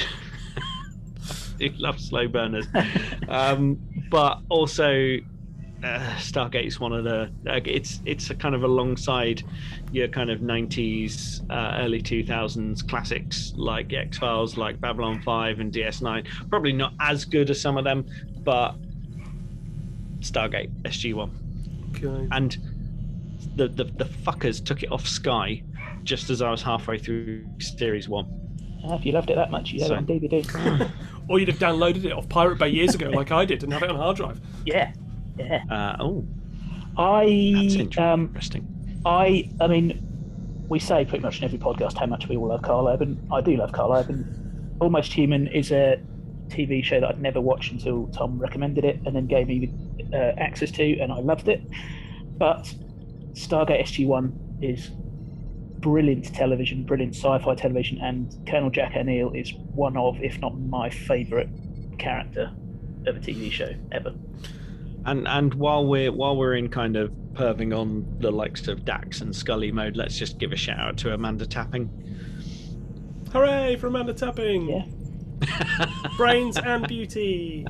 do 1.59 1.69
love 1.79 2.01
slow 2.01 2.27
burners, 2.29 2.67
um, 3.29 3.79
but 4.11 4.41
also 4.51 5.17
uh, 5.83 5.99
Stargate 6.19 6.67
is 6.67 6.79
one 6.81 6.93
of 6.93 7.05
the. 7.05 7.31
Uh, 7.47 7.61
it's 7.65 8.01
it's 8.05 8.31
a 8.31 8.35
kind 8.35 8.55
of 8.55 8.63
alongside 8.65 9.43
your 9.93 10.09
kind 10.09 10.31
of 10.31 10.41
'90s, 10.41 11.41
uh, 11.51 11.79
early 11.83 12.03
2000s 12.03 12.87
classics 12.89 13.53
like 13.57 13.93
X 13.93 14.19
Files, 14.19 14.57
like 14.57 14.81
Babylon 14.81 15.21
5 15.23 15.61
and 15.61 15.73
DS9. 15.73 16.27
Probably 16.51 16.73
not 16.73 16.93
as 17.01 17.25
good 17.25 17.51
as 17.51 17.61
some 17.61 17.77
of 17.79 17.85
them, 17.85 18.05
but 18.45 18.75
Stargate 20.21 20.71
SG1 20.83 21.31
Okay. 21.97 22.29
and 22.33 22.57
the, 23.57 23.69
the 23.69 23.85
the 23.85 24.05
fuckers 24.05 24.63
took 24.65 24.83
it 24.83 24.93
off 24.93 25.07
Sky 25.07 25.63
just 26.05 26.31
as 26.31 26.41
I 26.43 26.51
was 26.51 26.63
halfway 26.63 26.99
through 26.99 27.45
series 27.59 28.09
one. 28.09 28.27
Ah, 28.85 28.97
if 28.97 29.05
you 29.05 29.13
loved 29.13 29.31
it 29.31 29.37
that 29.37 29.51
much, 29.51 29.71
you 29.73 29.83
have 29.83 29.91
it 29.93 29.97
on 29.97 30.07
DVD. 30.07 30.91
Or 31.29 31.39
you'd 31.39 31.47
have 31.49 31.59
downloaded 31.61 32.05
it 32.05 32.13
off 32.13 32.29
Pirate 32.29 32.59
Bay 32.59 32.71
years 32.71 32.93
ago, 32.97 33.09
like 33.11 33.31
I 33.31 33.45
did, 33.45 33.63
and 33.63 33.73
have 33.73 33.85
it 33.85 33.91
on 33.91 33.95
hard 33.97 34.17
drive. 34.17 34.41
yeah. 34.67 34.93
Yeah. 35.39 35.63
Uh, 35.71 35.97
oh, 36.01 36.27
that's 37.53 37.99
I 37.99 38.03
um 38.03 38.27
interesting. 38.27 39.01
I 39.05 39.51
I 39.61 39.67
mean 39.67 40.07
we 40.69 40.79
say 40.79 41.05
pretty 41.05 41.23
much 41.23 41.39
in 41.39 41.45
every 41.45 41.59
podcast 41.59 41.99
how 41.99 42.07
much 42.07 42.29
we 42.29 42.37
all 42.37 42.49
love 42.49 42.63
Karl 42.63 42.89
Urban. 42.89 43.27
I 43.33 43.41
do 43.41 43.57
love 43.57 43.73
Karl 43.73 43.93
Urban. 43.93 44.77
Almost 44.81 45.13
Human 45.13 45.49
is 45.49 45.73
a 45.73 46.01
TV 46.49 46.83
show 46.85 47.01
that 47.01 47.09
I'd 47.09 47.23
never 47.23 47.41
watched 47.41 47.73
until 47.73 48.07
Tom 48.09 48.39
recommended 48.39 48.85
it 48.85 49.01
and 49.05 49.15
then 49.15 49.27
gave 49.27 49.49
me 49.49 49.73
uh, 50.13 50.33
access 50.39 50.71
to, 50.73 50.99
and 51.01 51.13
I 51.13 51.19
loved 51.19 51.49
it. 51.49 51.63
But 52.39 52.73
Stargate 53.33 53.83
SG1 53.83 54.33
is 54.63 54.91
brilliant 55.81 56.33
television, 56.35 56.85
brilliant 56.85 57.15
sci-fi 57.15 57.55
television, 57.55 57.99
and 58.01 58.35
Colonel 58.47 58.71
Jack 58.71 58.97
O'Neill 58.97 59.33
is 59.33 59.53
one 59.75 59.97
of, 59.97 60.23
if 60.23 60.39
not 60.41 60.59
my 60.59 60.91
favourite 60.91 61.49
character 61.99 62.53
of 63.07 63.17
a 63.17 63.21
TV 63.21 63.51
show 63.51 63.73
ever. 63.93 64.15
And 65.07 65.27
and 65.29 65.55
while 65.55 65.87
we're 65.87 66.13
while 66.13 66.37
we're 66.37 66.55
in 66.55 66.69
kind 66.69 66.97
of 66.97 67.11
perving 67.33 67.77
on 67.77 68.07
the 68.21 68.31
likes 68.31 68.69
of 68.69 68.85
Dax 68.85 69.21
and 69.21 69.35
Scully 69.35 69.73
mode, 69.73 69.97
let's 69.97 70.19
just 70.19 70.39
give 70.39 70.53
a 70.53 70.57
shout 70.57 70.79
out 70.79 70.97
to 70.99 71.15
Amanda 71.15 71.47
Tapping. 71.47 71.89
Hooray 73.33 73.77
for 73.77 73.87
Amanda 73.87 74.13
Tapping! 74.13 74.69
Yeah. 74.69 74.85
Brains 76.17 76.59
and 76.59 76.87
beauty. 76.87 77.67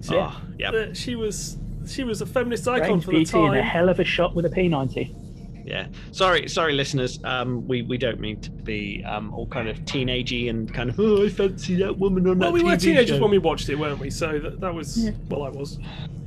So, 0.00 0.14
yeah. 0.14 0.30
Ah, 0.32 0.42
yep. 0.58 0.74
Uh, 0.74 0.94
she 0.94 1.14
was 1.16 1.58
she 1.86 2.04
was 2.04 2.22
a 2.22 2.26
feminist 2.26 2.66
icon 2.68 3.00
Brains, 3.00 3.04
for 3.04 3.10
the 3.10 3.16
beauty, 3.18 3.38
and 3.38 3.56
a 3.56 3.62
hell 3.62 3.88
of 3.88 4.00
a 4.00 4.04
shot 4.04 4.34
with 4.34 4.46
a 4.46 4.50
P90. 4.50 5.14
Yeah. 5.66 5.88
Sorry, 6.12 6.48
sorry, 6.48 6.72
listeners. 6.72 7.20
Um, 7.22 7.66
we 7.68 7.82
we 7.82 7.98
don't 7.98 8.18
mean 8.18 8.40
to 8.40 8.50
be 8.50 9.04
um 9.04 9.32
all 9.34 9.46
kind 9.46 9.68
of 9.68 9.78
teenagey 9.80 10.48
and 10.48 10.72
kind 10.72 10.88
of 10.90 10.98
oh 10.98 11.24
I 11.24 11.28
fancy 11.28 11.74
that 11.76 11.98
woman 11.98 12.26
on 12.26 12.38
Well, 12.38 12.50
that 12.50 12.54
Well, 12.54 12.64
we 12.64 12.70
were 12.70 12.76
teenagers 12.76 13.16
show." 13.16 13.22
when 13.22 13.30
we 13.30 13.38
watched 13.38 13.68
it, 13.68 13.74
weren't 13.76 13.98
we? 13.98 14.10
So 14.10 14.38
that, 14.38 14.60
that 14.60 14.74
was 14.74 15.10
well, 15.28 15.42
I 15.44 15.50
was. 15.50 15.78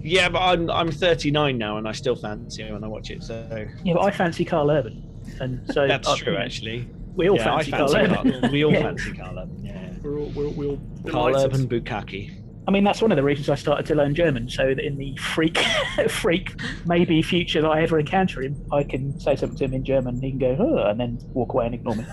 Yeah, 0.04 0.30
but 0.30 0.40
I'm 0.40 0.70
I'm 0.70 0.92
39 0.92 1.58
now 1.58 1.78
and 1.78 1.88
I 1.88 1.94
still 1.94 2.16
fancy 2.16 2.64
it 2.64 2.72
when 2.72 2.84
I 2.84 2.88
watch 2.88 3.10
it. 3.10 3.24
So 3.24 3.68
Yeah, 3.84 3.94
but 3.94 4.02
I 4.02 4.12
fancy 4.12 4.44
Karl 4.46 4.70
Urban, 4.70 5.02
and 5.40 5.62
so 5.74 5.88
that's 5.88 6.08
uh, 6.08 6.16
true, 6.18 6.36
actually. 6.38 6.88
We 7.16 7.30
all 7.30 7.38
yeah, 7.38 7.44
fancy, 7.44 7.72
fancy 7.72 7.96
Karl 7.96 8.08
Karl. 8.08 8.28
Urban. 8.36 8.52
We 8.52 8.66
all 8.66 8.72
Yeah. 8.74 8.82
fancy 8.82 9.14
Karl 9.14 9.40
Urban. 9.40 9.64
Yeah. 9.66 9.94
We're 10.02 10.20
all 10.20 10.30
we're, 10.36 10.50
we're 10.50 10.68
all 10.72 10.80
Karl. 11.08 11.36
Urban 11.36 11.68
Bukkake. 11.68 12.40
I 12.66 12.72
mean, 12.72 12.86
that's 12.86 13.02
one 13.02 13.12
of 13.12 13.18
the 13.18 13.24
reasons 13.24 13.50
I 13.50 13.56
started 13.56 13.86
to 13.88 13.96
learn 13.96 14.16
German, 14.16 14.48
so 14.50 14.74
that 14.74 14.80
in 14.80 14.98
the 14.98 15.18
freak, 15.18 15.58
freak, 16.10 16.54
maybe 16.86 17.22
future 17.22 17.62
that 17.62 17.70
I 17.70 17.82
ever 17.82 18.00
encounter 18.00 18.42
him, 18.42 18.56
I 18.72 18.84
can 18.84 19.20
say 19.20 19.36
something 19.36 19.58
to 19.58 19.66
him 19.66 19.74
in 19.74 19.84
German, 19.84 20.16
and 20.16 20.24
he 20.24 20.30
can 20.32 20.40
go, 20.40 20.56
oh, 20.60 20.90
and 20.90 20.98
then 20.98 21.20
walk 21.34 21.54
away 21.54 21.66
and 21.66 21.76
ignore 21.76 21.96
me. 21.96 22.06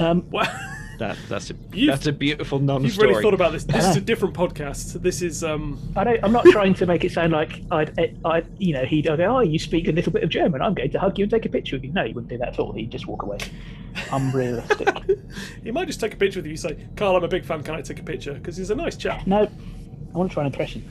um, 0.00 0.24
Well, 0.30 0.50
That 0.98 1.16
that's 1.28 1.50
a 1.50 1.54
You've- 1.72 1.86
that's 1.86 2.06
a 2.06 2.12
beautiful 2.12 2.60
You've 2.60 2.98
really 2.98 3.20
thought 3.22 3.34
about 3.34 3.52
this. 3.52 3.64
This 3.64 3.84
is 3.86 3.96
a 3.96 4.00
different 4.00 4.34
podcast. 4.34 5.00
This 5.02 5.22
is 5.22 5.42
um. 5.42 5.78
I 5.96 6.04
don't, 6.04 6.22
I'm 6.22 6.32
not 6.32 6.44
trying 6.46 6.74
to 6.74 6.86
make 6.86 7.04
it 7.04 7.12
sound 7.12 7.32
like 7.32 7.62
I'd, 7.70 8.16
I, 8.24 8.42
you 8.58 8.74
know, 8.74 8.84
he'd 8.84 9.06
go, 9.06 9.14
oh, 9.14 9.40
you 9.40 9.58
speak 9.58 9.88
a 9.88 9.92
little 9.92 10.12
bit 10.12 10.22
of 10.22 10.30
German. 10.30 10.62
I'm 10.62 10.74
going 10.74 10.90
to 10.90 10.98
hug 11.00 11.18
you 11.18 11.24
and 11.24 11.30
take 11.30 11.46
a 11.46 11.48
picture 11.48 11.76
with 11.76 11.84
you. 11.84 11.92
No, 11.92 12.04
he 12.06 12.12
wouldn't 12.12 12.30
do 12.30 12.38
that 12.38 12.48
at 12.50 12.58
all. 12.58 12.72
He'd 12.72 12.90
just 12.90 13.06
walk 13.06 13.22
away. 13.22 13.38
Unrealistic. 14.12 14.88
He 15.64 15.70
might 15.70 15.86
just 15.86 15.98
take 16.00 16.12
a 16.12 16.16
picture 16.16 16.40
with 16.40 16.46
you. 16.46 16.56
Say, 16.56 16.76
Karl, 16.96 17.16
I'm 17.16 17.24
a 17.24 17.28
big 17.28 17.44
fan. 17.44 17.62
Can 17.62 17.74
I 17.74 17.80
take 17.80 17.98
a 18.00 18.02
picture? 18.02 18.34
Because 18.34 18.56
he's 18.56 18.70
a 18.70 18.74
nice 18.74 18.96
chap. 18.96 19.26
no, 19.26 19.48
I 20.14 20.18
want 20.18 20.30
to 20.30 20.34
try 20.34 20.42
an 20.42 20.46
impression 20.46 20.86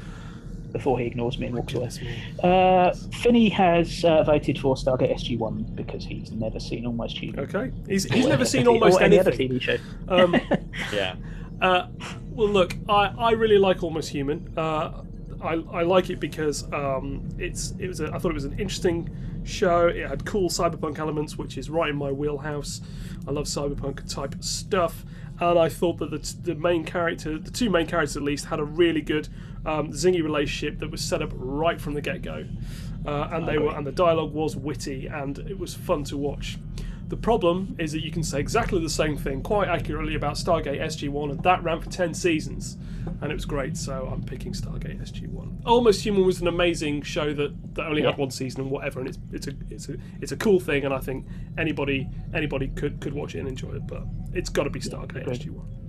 before 0.72 1.00
he 1.00 1.06
ignores 1.06 1.38
me 1.38 1.48
and 1.48 1.56
walks 1.56 1.74
away. 1.74 1.90
Goodness. 1.90 2.40
Uh, 2.44 2.96
Finney 3.22 3.50
has 3.50 4.04
uh, 4.06 4.24
voted 4.24 4.58
for 4.60 4.76
Stargate 4.76 5.14
SG1 5.16 5.76
because 5.76 6.04
he's 6.06 6.32
never 6.32 6.60
seen 6.60 6.86
Almost 6.86 7.18
Human. 7.18 7.40
Okay. 7.42 7.72
He's 7.88 8.06
he's 8.06 8.26
never 8.26 8.42
any 8.42 8.50
seen 8.50 8.62
other- 8.62 8.70
almost 8.72 9.00
or 9.00 9.04
any 9.04 9.20
other. 9.20 9.32
TV 9.32 9.62
show. 9.62 9.78
Um, 10.08 10.36
yeah. 10.94 11.16
Uh, 11.62 11.88
well, 12.32 12.50
look, 12.50 12.76
I, 12.90 13.14
I 13.18 13.32
really 13.32 13.58
like 13.58 13.84
Almost 13.84 14.10
Human. 14.10 14.52
Uh, 14.58 15.04
I, 15.44 15.54
I 15.72 15.82
like 15.84 16.10
it 16.10 16.20
because 16.20 16.72
um, 16.74 17.28
it's 17.38 17.74
it 17.80 17.88
was 17.88 18.00
a, 18.00 18.12
I 18.14 18.20
thought 18.20 18.32
it 18.32 18.36
was 18.36 18.46
an 18.46 18.54
interesting 18.60 19.10
show. 19.44 19.88
It 19.88 20.08
had 20.08 20.26
cool 20.26 20.50
cyberpunk 20.50 21.00
elements, 21.00 21.38
which 21.38 21.58
is 21.58 21.70
right 21.70 21.90
in 21.90 21.96
my 21.96 22.12
wheelhouse. 22.12 22.82
I 23.28 23.32
love 23.32 23.46
cyberpunk 23.46 24.12
type 24.12 24.36
stuff, 24.40 25.04
and 25.40 25.58
I 25.60 25.70
thought 25.70 25.98
that 25.98 26.12
the, 26.12 26.36
the 26.44 26.56
main 26.56 26.86
character, 26.86 27.38
the 27.38 27.52
two 27.52 27.70
main 27.70 27.88
characters 27.88 28.18
at 28.18 28.24
least, 28.24 28.46
had 28.46 28.60
a 28.60 28.64
really 28.64 29.02
good 29.02 29.30
um, 29.66 29.92
zingy 29.92 30.24
relationship 30.24 30.80
that 30.80 30.90
was 30.90 31.02
set 31.02 31.22
up 31.22 31.32
right 31.34 31.80
from 31.80 31.94
the 31.94 32.02
get 32.02 32.22
go, 32.22 32.46
uh, 33.06 33.30
and 33.32 33.48
they 33.48 33.58
were 33.58 33.76
and 33.76 33.86
the 33.86 33.92
dialogue 33.92 34.34
was 34.34 34.56
witty 34.56 35.08
and 35.08 35.40
it 35.40 35.58
was 35.58 35.74
fun 35.74 36.04
to 36.06 36.18
watch. 36.18 36.58
The 37.12 37.18
problem 37.18 37.76
is 37.78 37.92
that 37.92 38.06
you 38.06 38.10
can 38.10 38.24
say 38.24 38.40
exactly 38.40 38.80
the 38.80 38.90
same 38.90 39.18
thing 39.18 39.42
quite 39.42 39.68
accurately 39.68 40.16
about 40.16 40.36
Stargate 40.36 40.80
SG1, 40.80 41.32
and 41.32 41.44
that 41.44 41.62
ran 41.62 41.82
for 41.82 41.90
10 41.90 42.14
seasons, 42.14 42.78
and 43.20 43.30
it 43.30 43.36
was 43.36 43.44
great, 43.44 43.76
so 43.76 44.10
I'm 44.10 44.24
picking 44.24 44.54
Stargate 44.54 44.98
SG1. 45.02 45.66
Almost 45.66 46.06
Human 46.06 46.26
was 46.26 46.40
an 46.40 46.48
amazing 46.48 47.02
show 47.02 47.34
that, 47.34 47.76
that 47.76 47.86
only 47.86 48.02
had 48.02 48.18
one 48.18 48.32
season 48.32 48.62
and 48.62 48.72
whatever, 48.72 49.02
and 49.02 49.10
it's 49.10 49.18
it's 49.34 49.48
a 49.48 49.52
it's 49.70 49.90
a 49.90 49.98
it's 50.22 50.32
a 50.32 50.38
cool 50.38 50.62
thing, 50.62 50.86
and 50.86 50.94
I 50.94 51.00
think 51.00 51.26
anybody 51.58 52.10
anybody 52.34 52.70
could 52.70 53.02
could 53.02 53.12
watch 53.12 53.36
it 53.36 53.40
and 53.40 53.50
enjoy 53.50 53.74
it, 53.74 53.86
but 53.88 54.04
it's 54.32 54.50
got 54.50 54.64
to 54.64 54.70
be 54.70 54.80
Stargate 54.80 55.28
SG1. 55.28 55.81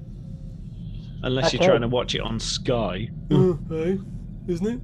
Unless 1.22 1.52
you're 1.52 1.62
Okay. 1.62 1.68
trying 1.70 1.80
to 1.82 1.88
watch 1.88 2.14
it 2.14 2.20
on 2.20 2.40
Sky. 2.40 3.08
hey, 3.30 3.98
isn't 4.48 4.66
it? 4.66 4.80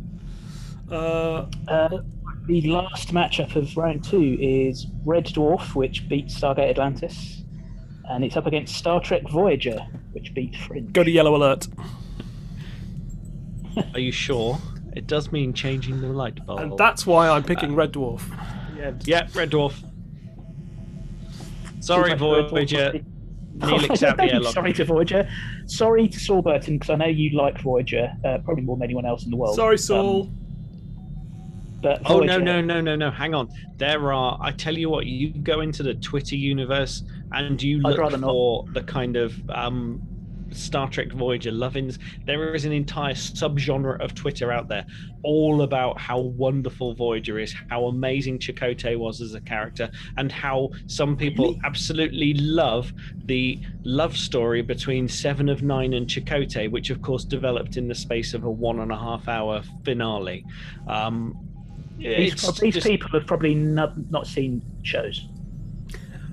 Uh, 0.93 1.47
Uh, 1.67 1.99
the 2.47 2.63
last 2.71 3.13
matchup 3.13 3.57
of 3.57 3.77
round 3.77 4.05
two 4.05 4.37
is 4.41 4.87
Red 5.05 5.27
Dwarf, 5.27 5.75
which 5.75 6.09
beat 6.09 6.29
Stargate 6.29 6.71
Atlantis, 6.71 7.43
and 8.09 8.25
it's 8.25 8.37
up 8.37 8.47
against 8.47 8.75
Star 8.77 9.01
Trek 9.01 9.29
Voyager, 9.29 9.81
which 10.13 10.33
beat 10.33 10.57
Fringe. 10.57 10.93
go 10.93 11.03
to 11.05 11.11
Yellow 11.11 11.35
Alert. 11.37 11.67
Are 13.95 14.01
you 14.01 14.13
sure? 14.13 14.59
It 14.97 15.07
does 15.07 15.31
mean 15.31 15.53
changing 15.53 16.01
the 16.01 16.09
light 16.09 16.45
bulb. 16.47 16.61
And 16.61 16.79
that's 16.79 17.07
why 17.07 17.29
I'm 17.29 17.45
picking 17.45 17.75
Red 17.75 17.93
Dwarf. 17.93 18.23
Yeah. 18.77 18.93
Yeah, 19.05 19.29
Red 19.35 19.51
Dwarf. 19.51 19.75
Sorry, 21.81 22.11
Too 22.11 22.17
much 22.17 22.21
Red 22.21 22.45
Dwarf 22.47 22.51
Voyager. 22.51 22.93
Neelix 23.59 24.03
out 24.09 24.17
the 24.17 24.33
airlock. 24.33 24.55
Sorry 24.55 24.73
to 24.73 24.85
Voyager. 24.85 25.29
Sorry 25.69 26.09
to 26.09 26.19
Saul 26.19 26.43
Burton 26.43 26.75
because 26.79 26.91
I 26.91 26.97
know 26.97 27.07
you 27.07 27.37
like 27.37 27.61
Voyager, 27.61 28.11
uh, 28.25 28.39
probably 28.39 28.65
more 28.65 28.77
than 28.77 28.85
anyone 28.85 29.05
else 29.05 29.25
in 29.25 29.31
the 29.31 29.37
world. 29.37 29.55
Sorry, 29.55 29.75
Um, 29.75 29.79
Saul. 29.79 30.31
but 31.83 32.01
Oh 32.07 32.21
no 32.21 32.39
Voyager- 32.39 32.41
no 32.45 32.61
no 32.61 32.81
no 32.81 32.97
no! 32.97 33.11
Hang 33.11 33.35
on. 33.35 33.49
There 33.77 34.13
are. 34.13 34.39
I 34.41 34.51
tell 34.53 34.77
you 34.77 34.89
what. 34.91 35.07
You 35.07 35.29
go 35.31 35.61
into 35.61 35.83
the 35.83 35.95
Twitter 35.95 36.37
universe 36.37 37.03
and 37.33 37.63
you 37.63 37.79
I'd 37.85 37.91
look 37.91 37.99
rather 37.99 38.17
not. 38.19 38.29
for 38.31 38.65
the 38.73 38.83
kind 38.83 39.17
of 39.17 39.35
um, 39.51 40.01
Star 40.53 40.89
Trek 40.89 41.13
Voyager 41.13 41.51
lovings. 41.53 41.99
There 42.27 42.55
is 42.55 42.65
an 42.65 42.73
entire 42.73 43.15
subgenre 43.15 44.01
of 44.01 44.15
Twitter 44.15 44.53
out 44.53 44.69
there, 44.69 44.87
all 45.23 45.63
about 45.63 46.01
how 46.01 46.21
wonderful 46.21 46.95
Voyager 46.95 47.39
is, 47.39 47.55
how 47.69 47.87
amazing 47.87 48.39
Chakotay 48.39 48.97
was 48.99 49.21
as 49.21 49.35
a 49.35 49.41
character, 49.41 49.91
and 50.17 50.31
how 50.33 50.71
some 50.87 51.17
people 51.17 51.57
absolutely 51.65 52.35
love 52.35 52.93
the 53.27 53.59
love 53.85 54.17
story 54.17 54.63
between 54.63 55.09
Seven 55.09 55.49
of 55.49 55.63
Nine 55.63 55.93
and 55.95 56.07
Chakotay, 56.07 56.71
which 56.71 56.91
of 56.91 57.03
course 57.03 57.25
developed 57.25 57.77
in 57.77 57.89
the 57.89 57.95
space 57.95 58.35
of 58.35 58.45
a 58.45 58.51
one 58.51 58.81
and 58.81 58.93
a 58.93 58.99
half 58.99 59.29
hour 59.29 59.63
finale. 59.85 60.45
Um, 60.87 61.37
These, 61.99 62.41
these 62.61 62.75
just- 62.75 62.87
people 62.87 63.09
have 63.11 63.27
probably 63.27 63.55
not, 63.55 64.11
not 64.11 64.27
seen 64.27 64.63
shows. 64.83 65.27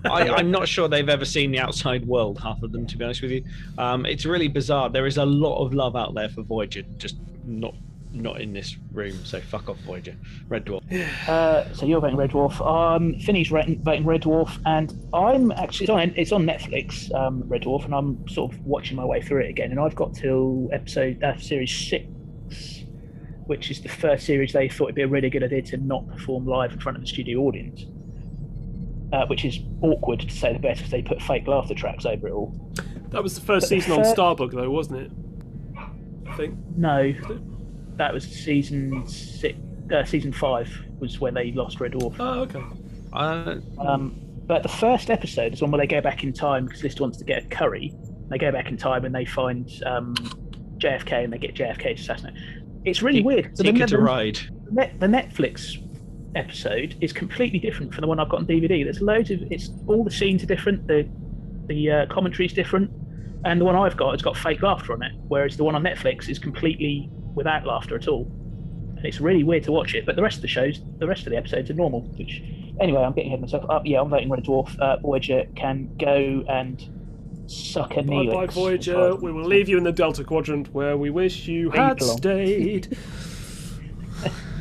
I, 0.05 0.29
I'm 0.35 0.51
not 0.51 0.67
sure 0.67 0.87
they've 0.87 1.09
ever 1.09 1.25
seen 1.25 1.51
the 1.51 1.59
outside 1.59 2.05
world, 2.05 2.39
half 2.41 2.61
of 2.63 2.71
them, 2.71 2.85
to 2.87 2.97
be 2.97 3.03
honest 3.03 3.21
with 3.21 3.31
you. 3.31 3.43
Um, 3.77 4.05
it's 4.05 4.25
really 4.25 4.47
bizarre. 4.47 4.89
There 4.89 5.05
is 5.05 5.17
a 5.17 5.25
lot 5.25 5.63
of 5.63 5.73
love 5.73 5.95
out 5.95 6.13
there 6.13 6.29
for 6.29 6.43
Voyager, 6.43 6.83
just 6.97 7.17
not 7.45 7.75
not 8.15 8.39
in 8.39 8.53
this 8.53 8.77
room. 8.91 9.13
So 9.25 9.41
fuck 9.41 9.69
off, 9.69 9.77
Voyager. 9.79 10.15
Red 10.47 10.65
Dwarf. 10.65 10.81
Uh, 11.27 11.73
so 11.73 11.85
you're 11.85 11.99
voting 11.99 12.15
Red 12.15 12.31
Dwarf. 12.31 12.65
Um, 12.65 13.19
Finney's 13.19 13.49
voting, 13.49 13.81
voting 13.83 14.05
Red 14.05 14.21
Dwarf, 14.21 14.59
and 14.65 15.07
I'm 15.13 15.51
actually 15.51 15.85
it's 15.85 15.89
on, 15.89 16.13
it's 16.15 16.31
on 16.31 16.45
Netflix, 16.45 17.13
um, 17.13 17.43
Red 17.47 17.63
Dwarf, 17.63 17.85
and 17.85 17.93
I'm 17.93 18.27
sort 18.27 18.53
of 18.53 18.65
watching 18.65 18.95
my 18.95 19.03
way 19.03 19.21
through 19.21 19.41
it 19.41 19.49
again. 19.49 19.71
And 19.71 19.79
I've 19.79 19.95
got 19.95 20.13
till 20.13 20.69
episode 20.71 21.21
uh, 21.23 21.37
series 21.37 21.73
six, 21.89 22.05
which 23.47 23.71
is 23.71 23.81
the 23.81 23.89
first 23.89 24.25
series 24.25 24.53
they 24.53 24.69
thought 24.69 24.85
it'd 24.85 24.95
be 24.95 25.01
a 25.01 25.07
really 25.07 25.29
good 25.29 25.43
idea 25.43 25.61
to 25.63 25.77
not 25.77 26.07
perform 26.07 26.45
live 26.45 26.73
in 26.73 26.79
front 26.79 26.97
of 26.97 27.01
the 27.01 27.07
studio 27.07 27.39
audience. 27.41 27.85
Uh, 29.13 29.25
which 29.27 29.45
is 29.45 29.59
awkward 29.81 30.19
to 30.19 30.29
say 30.31 30.51
the 30.51 30.59
best 30.59 30.79
because 30.79 30.91
they 30.91 31.01
put 31.01 31.21
fake 31.21 31.47
laughter 31.47 31.73
tracks 31.75 32.05
over 32.05 32.27
it 32.27 32.31
all. 32.33 32.53
That 33.09 33.21
was 33.23 33.35
the 33.35 33.41
first 33.41 33.65
But 33.69 33.75
the 33.75 33.81
season 33.81 33.99
on 33.99 34.03
fir- 34.03 34.13
Starbug, 34.13 34.51
though, 34.51 34.69
wasn't 34.71 35.01
it? 35.01 35.11
I 36.27 36.35
think. 36.35 36.57
No, 36.75 37.13
that 37.97 38.13
was 38.13 38.23
season 38.25 39.07
six. 39.07 39.57
Uh, 39.93 40.03
season 40.03 40.33
five 40.33 40.69
was 40.99 41.19
when 41.19 41.33
they 41.35 41.51
lost 41.51 41.79
Red 41.79 41.91
Dwarf. 41.93 42.15
Oh, 42.19 42.39
okay. 42.41 42.61
Uh, 43.13 43.57
Um, 43.79 44.19
but 44.47 44.63
the 44.63 44.69
first 44.69 45.09
episode 45.09 45.53
is 45.53 45.61
one 45.61 45.71
where 45.71 45.79
they 45.79 45.87
go 45.87 46.01
back 46.01 46.23
in 46.23 46.33
time 46.33 46.65
because 46.65 46.83
Lister 46.83 47.03
wants 47.03 47.17
to 47.19 47.23
get 47.23 47.43
a 47.43 47.47
curry. 47.47 47.93
They 48.29 48.37
go 48.39 48.51
back 48.51 48.69
in 48.69 48.77
time 48.77 49.05
and 49.05 49.13
they 49.13 49.25
find 49.25 49.69
um, 49.85 50.15
JFK 50.77 51.23
and 51.23 51.31
they 51.31 51.37
get 51.37 51.53
JFK 51.55 51.83
to 51.83 51.93
assassinate. 51.93 52.33
It's 52.83 53.01
really 53.03 53.21
weird. 53.21 53.55
So 53.57 53.63
the, 53.63 53.71
Tikka 53.71 53.87
to 53.87 53.97
the- 53.97 54.01
Ride. 54.03 54.39
Net, 54.71 54.99
the 54.99 55.07
Netflix 55.07 55.77
episode 56.35 56.95
is 57.01 57.13
completely 57.13 57.59
different 57.59 57.93
from 57.93 58.01
the 58.01 58.07
one 58.07 58.19
I've 58.19 58.29
got 58.29 58.41
on 58.41 58.45
DVD. 58.45 58.83
There's 58.83 59.01
loads 59.01 59.31
of 59.31 59.41
it's 59.51 59.69
all 59.87 60.03
the 60.03 60.11
scenes 60.11 60.43
are 60.43 60.47
different. 60.47 60.87
The 60.87 61.07
the 61.67 61.91
uh, 61.91 62.05
commentary's 62.07 62.53
different, 62.53 62.91
and 63.45 63.59
the 63.59 63.65
one 63.65 63.75
I've 63.75 63.97
got 63.97 64.11
has 64.11 64.21
got 64.21 64.37
fake 64.37 64.61
laughter 64.61 64.93
on 64.93 65.01
it, 65.01 65.13
whereas 65.27 65.57
the 65.57 65.63
one 65.63 65.75
on 65.75 65.83
Netflix 65.83 66.29
is 66.29 66.37
completely 66.37 67.09
without 67.33 67.65
laughter 67.65 67.95
at 67.95 68.07
all. 68.07 68.31
And 68.97 69.05
it's 69.05 69.19
really 69.19 69.43
weird 69.43 69.63
to 69.63 69.71
watch 69.71 69.95
it. 69.95 70.05
But 70.05 70.15
the 70.15 70.21
rest 70.21 70.37
of 70.37 70.41
the 70.41 70.47
shows, 70.47 70.81
the 70.99 71.07
rest 71.07 71.25
of 71.25 71.31
the 71.31 71.37
episodes 71.37 71.69
are 71.69 71.73
normal. 71.73 72.01
Which 72.01 72.41
anyway, 72.79 73.01
I'm 73.01 73.13
getting 73.13 73.31
ahead 73.31 73.39
of 73.39 73.49
myself. 73.49 73.65
Uh, 73.69 73.81
yeah, 73.83 74.01
I'm 74.01 74.09
voting 74.09 74.29
Red 74.29 74.43
Dwarf. 74.43 74.77
Uh, 74.79 74.97
Voyager 74.97 75.45
can 75.55 75.95
go 75.97 76.43
and 76.47 76.89
suck 77.47 77.97
a 77.97 78.03
Bye 78.03 78.25
bye, 78.27 78.45
Voyager. 78.47 79.15
We 79.15 79.31
will 79.31 79.45
leave 79.45 79.69
you 79.69 79.77
in 79.77 79.83
the 79.83 79.91
Delta 79.91 80.23
Quadrant 80.23 80.73
where 80.73 80.97
we 80.97 81.09
wish 81.09 81.47
you 81.47 81.71
had 81.71 82.01
stayed. 82.01 82.97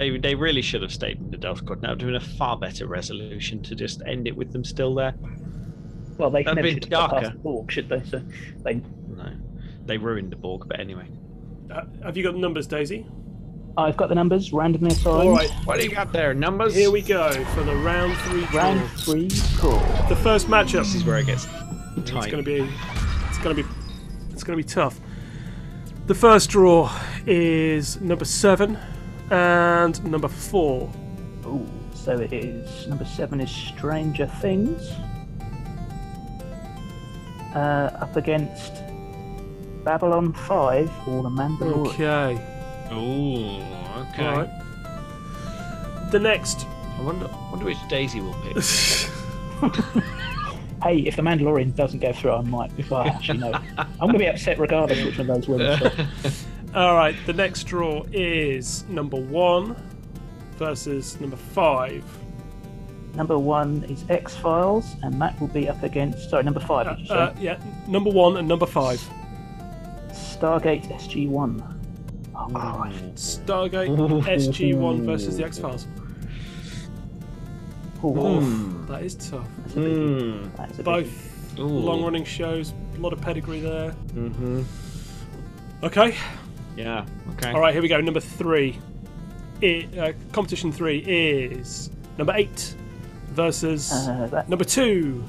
They, 0.00 0.16
they 0.16 0.34
really 0.34 0.62
should 0.62 0.80
have 0.80 0.92
stayed 0.94 1.18
in 1.18 1.30
the 1.30 1.36
Delta 1.36 1.60
Quadrant. 1.62 1.82
That 1.82 1.90
would 1.90 2.00
have 2.00 2.22
been 2.22 2.32
a 2.32 2.36
far 2.38 2.56
better 2.56 2.86
resolution 2.86 3.62
to 3.64 3.74
just 3.74 4.00
end 4.06 4.26
it 4.26 4.34
with 4.34 4.50
them 4.50 4.64
still 4.64 4.94
there. 4.94 5.12
Well, 6.16 6.30
they 6.30 6.42
That'd 6.42 6.56
never 6.56 6.68
be 6.68 6.72
should 6.72 6.84
have 6.84 6.90
got 6.90 7.10
darker. 7.10 7.26
past 7.26 7.32
the 7.34 7.38
Borg, 7.40 7.70
should 7.70 7.90
they? 7.90 8.02
So 8.04 8.22
they 8.64 8.80
No, 9.08 9.30
they 9.84 9.98
ruined 9.98 10.32
the 10.32 10.36
Borg. 10.36 10.66
But 10.66 10.80
anyway, 10.80 11.06
Uh, 11.70 11.82
have 12.02 12.16
you 12.16 12.22
got 12.22 12.32
the 12.32 12.38
numbers, 12.38 12.66
Daisy? 12.66 13.06
I've 13.76 13.98
got 13.98 14.08
the 14.08 14.14
numbers 14.14 14.54
randomly 14.54 14.88
assigned. 14.88 15.28
All 15.28 15.34
right, 15.36 15.50
what 15.66 15.78
do 15.78 15.84
you 15.84 15.90
got 15.90 16.14
there? 16.14 16.32
Numbers. 16.32 16.74
here 16.74 16.90
we 16.90 17.02
go 17.02 17.32
for 17.54 17.62
the 17.62 17.76
round 17.76 18.16
three 18.20 18.46
draw. 18.46 18.62
Round 18.62 18.90
three, 19.00 19.28
cool. 19.58 19.78
The 20.08 20.16
first 20.16 20.46
matchup. 20.48 20.84
This 20.84 20.94
is 20.94 21.04
where 21.04 21.18
it 21.18 21.26
gets 21.26 21.44
tight. 21.44 21.98
It's 21.98 22.10
going 22.10 22.30
to 22.30 22.42
be. 22.42 22.66
It's 23.28 23.38
going 23.38 23.54
to 23.54 23.62
be. 23.62 23.68
It's 24.30 24.44
going 24.44 24.58
to 24.58 24.64
be 24.64 24.66
tough. 24.66 24.98
The 26.06 26.14
first 26.14 26.48
draw 26.48 26.90
is 27.26 28.00
number 28.00 28.24
seven 28.24 28.78
and 29.30 30.04
number 30.04 30.28
four. 30.28 30.90
Ooh, 31.46 31.66
so 31.94 32.18
it 32.18 32.32
is. 32.32 32.86
Number 32.86 33.04
seven 33.04 33.40
is 33.40 33.50
Stranger 33.50 34.26
Things. 34.26 34.90
Uh, 37.54 37.90
up 38.00 38.16
against 38.16 38.82
Babylon 39.84 40.32
5 40.32 41.08
or 41.08 41.22
The 41.24 41.28
Mandalorian. 41.28 41.86
Okay. 41.88 42.34
Ooh, 42.92 43.60
okay. 44.02 44.26
All 44.26 44.36
right. 44.38 46.10
The 46.10 46.18
next. 46.18 46.66
I 46.98 47.02
wonder, 47.02 47.26
I 47.26 47.50
wonder 47.50 47.64
which 47.64 47.78
Daisy 47.88 48.20
will 48.20 48.34
pick. 48.42 48.56
Hey, 50.82 51.00
if 51.00 51.16
The 51.16 51.22
Mandalorian 51.22 51.76
doesn't 51.76 51.98
go 51.98 52.10
through, 52.10 52.32
I 52.32 52.40
might. 52.40 52.70
If 52.78 52.90
I 52.90 53.06
actually 53.08 53.38
know, 53.38 53.52
I'm 53.76 53.86
going 53.98 54.14
to 54.14 54.18
be 54.18 54.28
upset 54.28 54.58
regardless 54.58 55.04
which 55.04 55.18
one 55.18 55.28
of 55.28 55.44
those 55.44 55.48
wins. 55.48 56.46
so- 56.72 56.78
All 56.78 56.94
right. 56.94 57.14
The 57.26 57.32
next 57.32 57.64
draw 57.64 58.04
is 58.12 58.84
number 58.88 59.16
one 59.20 59.76
versus 60.56 61.20
number 61.20 61.36
five. 61.36 62.04
Number 63.14 63.36
one 63.38 63.84
is 63.88 64.04
X 64.08 64.36
Files, 64.36 64.94
and 65.02 65.20
that 65.20 65.38
will 65.40 65.48
be 65.48 65.68
up 65.68 65.82
against. 65.82 66.30
Sorry, 66.30 66.44
number 66.44 66.60
five. 66.60 66.86
Did 66.88 67.00
you 67.00 67.06
say? 67.06 67.14
Uh, 67.14 67.32
yeah, 67.40 67.58
number 67.88 68.10
one 68.10 68.36
and 68.36 68.46
number 68.46 68.66
five. 68.66 69.00
Stargate 70.12 70.86
SG 70.92 71.28
One. 71.28 71.62
Oh, 72.36 72.46
Christ. 72.54 73.44
Stargate 73.46 73.88
SG1 74.24 75.04
versus 75.04 75.36
the 75.36 75.44
X 75.44 75.58
Files. 75.58 75.86
Ooh, 78.02 78.84
That 78.88 79.02
is 79.02 79.14
tough. 79.16 79.46
that's 79.58 79.76
a 79.76 79.78
biggie. 79.80 80.42
Hmm. 80.44 80.56
That's 80.56 80.78
a. 80.78 80.82
Both 80.82 81.58
Ooh. 81.58 81.64
long 81.66 82.02
running 82.02 82.24
shows, 82.24 82.72
a 82.96 83.00
lot 83.00 83.12
of 83.12 83.20
pedigree 83.20 83.60
there. 83.60 83.90
Mm-hmm. 84.14 84.62
Okay, 85.82 86.16
Yeah. 86.80 87.06
Okay. 87.34 87.52
all 87.52 87.60
right, 87.60 87.72
here 87.72 87.82
we 87.82 87.88
go. 87.88 88.00
Number 88.00 88.20
three. 88.20 88.78
It, 89.60 89.96
uh, 89.98 90.12
competition 90.32 90.72
three 90.72 90.98
is 91.00 91.90
number 92.16 92.32
eight 92.34 92.74
versus 93.28 93.92
Uh, 93.92 94.44
number 94.48 94.64
two. 94.64 95.22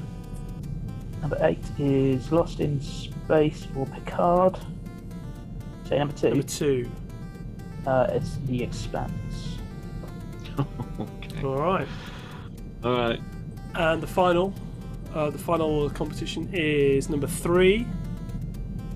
number 1.20 1.36
eight 1.42 1.62
is 1.78 2.32
Lost 2.32 2.60
in 2.60 2.80
Space 2.80 3.66
or 3.76 3.84
Picard. 3.86 4.58
Say 5.84 5.98
number 5.98 6.14
two. 6.14 6.28
Number 6.30 6.42
two. 6.46 6.90
Uh, 7.86 8.06
it's 8.10 8.38
The 8.46 8.62
Expanse. 8.62 9.58
okay. 10.58 11.42
All 11.44 11.56
right. 11.56 11.88
All 12.84 12.92
right. 12.92 13.20
And 13.74 14.02
the 14.02 14.06
final, 14.06 14.54
uh, 15.14 15.28
the 15.30 15.38
final 15.38 15.90
competition 15.90 16.48
is 16.52 17.10
number 17.10 17.26
three 17.26 17.86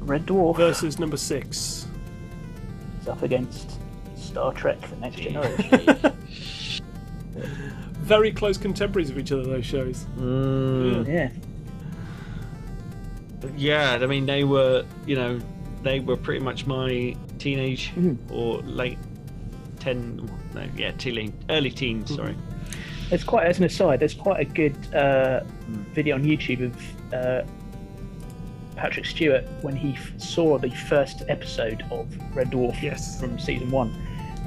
Red 0.01 0.27
Dwarf 0.27 0.57
versus 0.57 0.99
number 0.99 1.17
six. 1.17 1.86
Is 3.07 3.11
up 3.11 3.23
against 3.23 3.79
Star 4.17 4.53
Trek: 4.53 4.81
The 4.81 4.97
Next 4.97 5.17
Generation. 5.17 6.13
Very 8.01 8.33
close 8.33 8.57
contemporaries 8.57 9.11
of 9.11 9.19
each 9.19 9.33
other. 9.33 9.43
Those 9.45 9.67
shows. 9.67 10.07
Mm, 10.17 11.07
yeah. 11.09 11.31
yeah. 13.57 13.99
I 14.01 14.07
mean, 14.07 14.27
they 14.27 14.45
were. 14.45 14.85
You 15.07 15.17
know, 15.17 15.41
they 15.83 16.01
were 16.01 16.17
pretty 16.17 16.41
much 16.45 16.67
my 16.67 17.17
teenage 17.39 17.93
Mhm. 17.97 18.17
or 18.31 18.59
late 18.63 18.99
ten. 19.79 20.29
No, 20.55 20.65
yeah, 20.77 20.93
teen, 20.93 21.33
early 21.51 21.71
teens. 21.71 22.15
Sorry. 22.15 22.35
There's 23.11 23.23
quite, 23.23 23.47
as 23.47 23.59
an 23.59 23.65
aside, 23.65 24.01
there's 24.01 24.15
quite 24.15 24.41
a 24.41 24.45
good 24.45 24.75
uh, 24.93 25.45
video 25.95 26.17
on 26.17 26.25
YouTube 26.25 26.65
of 26.65 27.15
uh, 27.15 27.43
Patrick 28.77 29.07
Stewart 29.07 29.45
when 29.63 29.75
he 29.75 29.93
f- 29.95 30.13
saw 30.21 30.59
the 30.59 30.71
first 30.71 31.23
episode 31.29 31.85
of 31.91 32.07
Red 32.37 32.51
Dwarf 32.51 32.81
Yes. 32.83 33.21
from 33.21 33.39
season 33.39 33.71
one, 33.71 33.93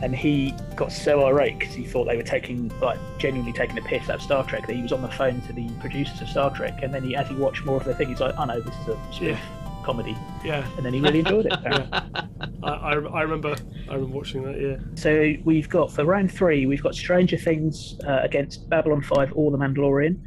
and 0.01 0.15
he 0.15 0.53
got 0.75 0.91
so 0.91 1.25
irate 1.25 1.59
because 1.59 1.73
he 1.75 1.83
thought 1.83 2.05
they 2.05 2.15
were 2.15 2.23
taking, 2.23 2.69
like, 2.79 2.99
genuinely 3.17 3.51
taking 3.53 3.77
a 3.77 3.81
piss 3.81 4.03
out 4.09 4.15
of 4.17 4.21
Star 4.21 4.43
Trek 4.45 4.65
that 4.67 4.75
he 4.75 4.81
was 4.81 4.93
on 4.93 5.01
the 5.01 5.09
phone 5.11 5.41
to 5.41 5.53
the 5.53 5.67
producers 5.79 6.21
of 6.21 6.29
Star 6.29 6.55
Trek, 6.55 6.79
and 6.83 6.93
then 6.93 7.03
he, 7.03 7.15
as 7.15 7.27
he 7.27 7.35
watched 7.35 7.65
more 7.65 7.77
of 7.77 7.83
the 7.85 7.93
thing, 7.95 8.07
he's 8.09 8.19
like, 8.21 8.33
"Oh 8.37 8.45
know 8.45 8.61
this 8.61 8.73
is 8.75 8.87
a 8.87 8.97
spoof 9.11 9.21
Yeah. 9.21 9.39
comedy," 9.83 10.15
Yeah. 10.45 10.65
and 10.77 10.85
then 10.85 10.93
he 10.93 11.01
really 11.01 11.19
enjoyed 11.19 11.47
it. 11.47 11.51
apparently. 11.53 11.99
I, 12.63 12.69
I, 12.69 12.91
I 12.93 13.21
remember. 13.23 13.55
I 13.89 13.93
remember 13.95 14.15
watching 14.15 14.43
that. 14.43 14.59
Yeah. 14.61 14.77
So 14.95 15.33
we've 15.43 15.67
got 15.67 15.91
for 15.91 16.05
round 16.05 16.31
three, 16.31 16.65
we've 16.67 16.83
got 16.83 16.93
Stranger 16.95 17.37
Things 17.37 17.99
uh, 18.07 18.19
against 18.21 18.69
Babylon 18.69 19.01
5 19.01 19.33
or 19.35 19.49
The 19.51 19.57
Mandalorian. 19.57 20.19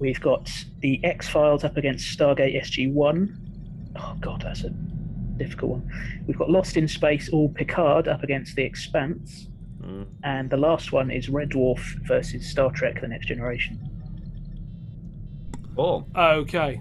We've 0.00 0.20
got 0.20 0.50
the 0.80 0.98
X 1.04 1.28
Files 1.28 1.62
up 1.62 1.76
against 1.76 2.18
Stargate 2.18 2.60
SG 2.60 2.92
1. 2.92 3.92
Oh, 3.96 4.16
God, 4.20 4.42
that's 4.42 4.64
a 4.64 4.70
difficult 5.36 5.70
one. 5.72 5.90
We've 6.26 6.38
got 6.38 6.50
Lost 6.50 6.76
in 6.76 6.88
Space 6.88 7.28
or 7.32 7.48
Picard 7.50 8.08
up 8.08 8.22
against 8.24 8.56
The 8.56 8.62
Expanse. 8.64 9.46
Mm. 9.82 10.06
And 10.24 10.50
the 10.50 10.56
last 10.56 10.90
one 10.92 11.10
is 11.10 11.28
Red 11.28 11.50
Dwarf 11.50 11.80
versus 12.06 12.48
Star 12.48 12.70
Trek 12.72 13.00
The 13.00 13.08
Next 13.08 13.26
Generation. 13.28 13.78
Oh, 15.78 16.04
Okay. 16.16 16.80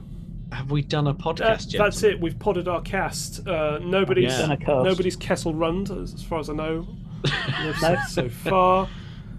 have 0.51 0.71
we 0.71 0.81
done 0.81 1.07
a 1.07 1.11
Uh, 1.11 1.13
podcast 1.13 1.71
yet? 1.73 1.79
that's 1.79 2.03
it. 2.03 2.19
We've 2.19 2.37
podded 2.39 2.67
our 2.67 2.81
cast. 2.81 3.45
Uh, 3.47 3.79
nobody's 3.79 4.31
Yeah. 4.37 4.55
Cast. 4.55 4.83
nobody's 4.85 5.15
Kessel 5.15 5.53
Rund, 5.53 5.91
as, 5.91 6.13
as 6.13 6.23
far 6.23 6.39
as 6.39 6.49
I 6.49 6.53
know. 6.53 6.87
No. 7.81 7.95
so 8.07 8.29
far, 8.29 8.87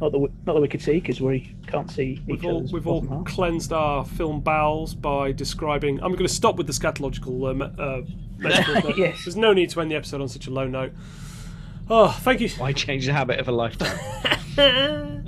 Not 0.01 0.13
that 0.13 0.19
we, 0.19 0.29
not 0.47 0.55
that 0.55 0.61
we 0.61 0.69
could 0.69 0.81
see 0.81 0.95
because 0.95 1.21
we 1.21 1.55
can't 1.67 1.91
see 1.91 2.23
we've 2.27 2.39
each 2.39 2.45
all 2.47 2.59
other's 2.59 2.73
we've 2.73 2.87
all 2.87 3.07
half. 3.07 3.27
cleansed 3.27 3.73
our 3.73 4.05
film 4.05 4.41
bowels 4.41 4.95
by 4.95 5.33
describing. 5.33 6.03
I'm 6.03 6.13
going 6.13 6.27
to 6.27 6.33
stop 6.33 6.57
with 6.57 6.67
the 6.67 6.73
scatological. 6.73 7.51
Uh, 7.51 7.55
me- 7.55 7.75
uh, 7.79 8.03
metaphors. 8.39 8.95
Yes. 8.99 9.25
There's 9.25 9.37
no 9.37 9.53
need 9.53 9.69
to 9.71 9.81
end 9.81 9.91
the 9.91 9.97
episode 9.97 10.21
on 10.23 10.29
such 10.29 10.47
a 10.47 10.51
low 10.51 10.67
note. 10.67 10.93
Oh, 11.91 12.09
thank 12.23 12.41
you. 12.41 12.49
Why 12.51 12.73
change 12.73 13.05
the 13.05 13.13
habit 13.13 13.41
of 13.41 13.49
a 13.49 13.53
lifetime? 13.53 13.99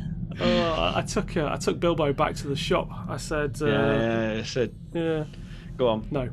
Oh, 0.42 0.72
I 0.72 1.00
I 1.00 1.02
took 1.02 1.36
uh, 1.36 1.50
I 1.52 1.56
took 1.58 1.78
Bilbo 1.80 2.12
back 2.14 2.34
to 2.36 2.48
the 2.48 2.56
shop. 2.56 2.88
I 3.08 3.18
said, 3.18 3.58
uh, 3.60 3.66
yeah, 3.66 3.92
yeah, 3.92 4.32
yeah. 4.36 4.42
So 4.44 4.68
yeah, 4.94 5.24
go 5.80 5.88
on. 5.88 6.06
no. 6.10 6.28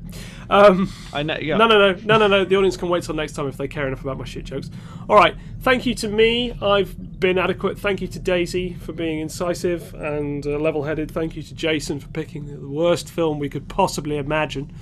Um, 0.50 0.92
I 1.14 1.24
know. 1.24 1.38
Yeah. 1.40 1.56
No, 1.56 1.68
no, 1.68 1.94
no, 1.94 2.00
no, 2.04 2.18
no, 2.18 2.28
no. 2.28 2.46
The 2.46 2.56
audience 2.58 2.76
can 2.76 2.90
wait 2.90 3.04
till 3.04 3.16
next 3.16 3.32
time 3.34 3.48
if 3.48 3.56
they 3.56 3.68
care 3.68 3.88
enough 3.88 4.02
about 4.02 4.18
my 4.18 4.26
shit 4.26 4.44
jokes. 4.44 4.70
All 5.10 5.16
right. 5.16 5.36
Thank 5.62 5.86
you 5.86 5.96
to 5.96 6.10
me. 6.10 6.52
I've 6.62 7.20
been 7.20 7.38
adequate. 7.38 7.80
Thank 7.80 8.02
you 8.02 8.08
to 8.10 8.20
Daisy 8.20 8.74
for 8.74 8.92
being 8.92 9.20
incisive 9.20 9.94
and 9.96 10.46
uh, 10.46 10.58
level-headed. 10.60 11.10
Thank 11.12 11.38
you 11.38 11.44
to 11.44 11.56
Jason 11.56 12.00
for 12.00 12.10
picking 12.10 12.46
the 12.46 12.68
worst 12.68 13.10
film 13.10 13.40
we 13.40 13.50
could 13.50 13.70
possibly 13.70 14.18
imagine. 14.18 14.74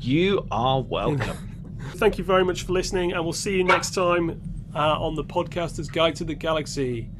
You 0.00 0.46
are 0.50 0.82
welcome. 0.82 1.78
Thank 1.94 2.18
you 2.18 2.24
very 2.24 2.44
much 2.44 2.64
for 2.64 2.72
listening, 2.72 3.12
and 3.12 3.22
we'll 3.22 3.32
see 3.32 3.56
you 3.56 3.64
next 3.64 3.94
time 3.94 4.40
uh, 4.74 4.98
on 5.00 5.14
the 5.14 5.24
Podcaster's 5.24 5.88
Guide 5.88 6.16
to 6.16 6.24
the 6.24 6.34
Galaxy. 6.34 7.10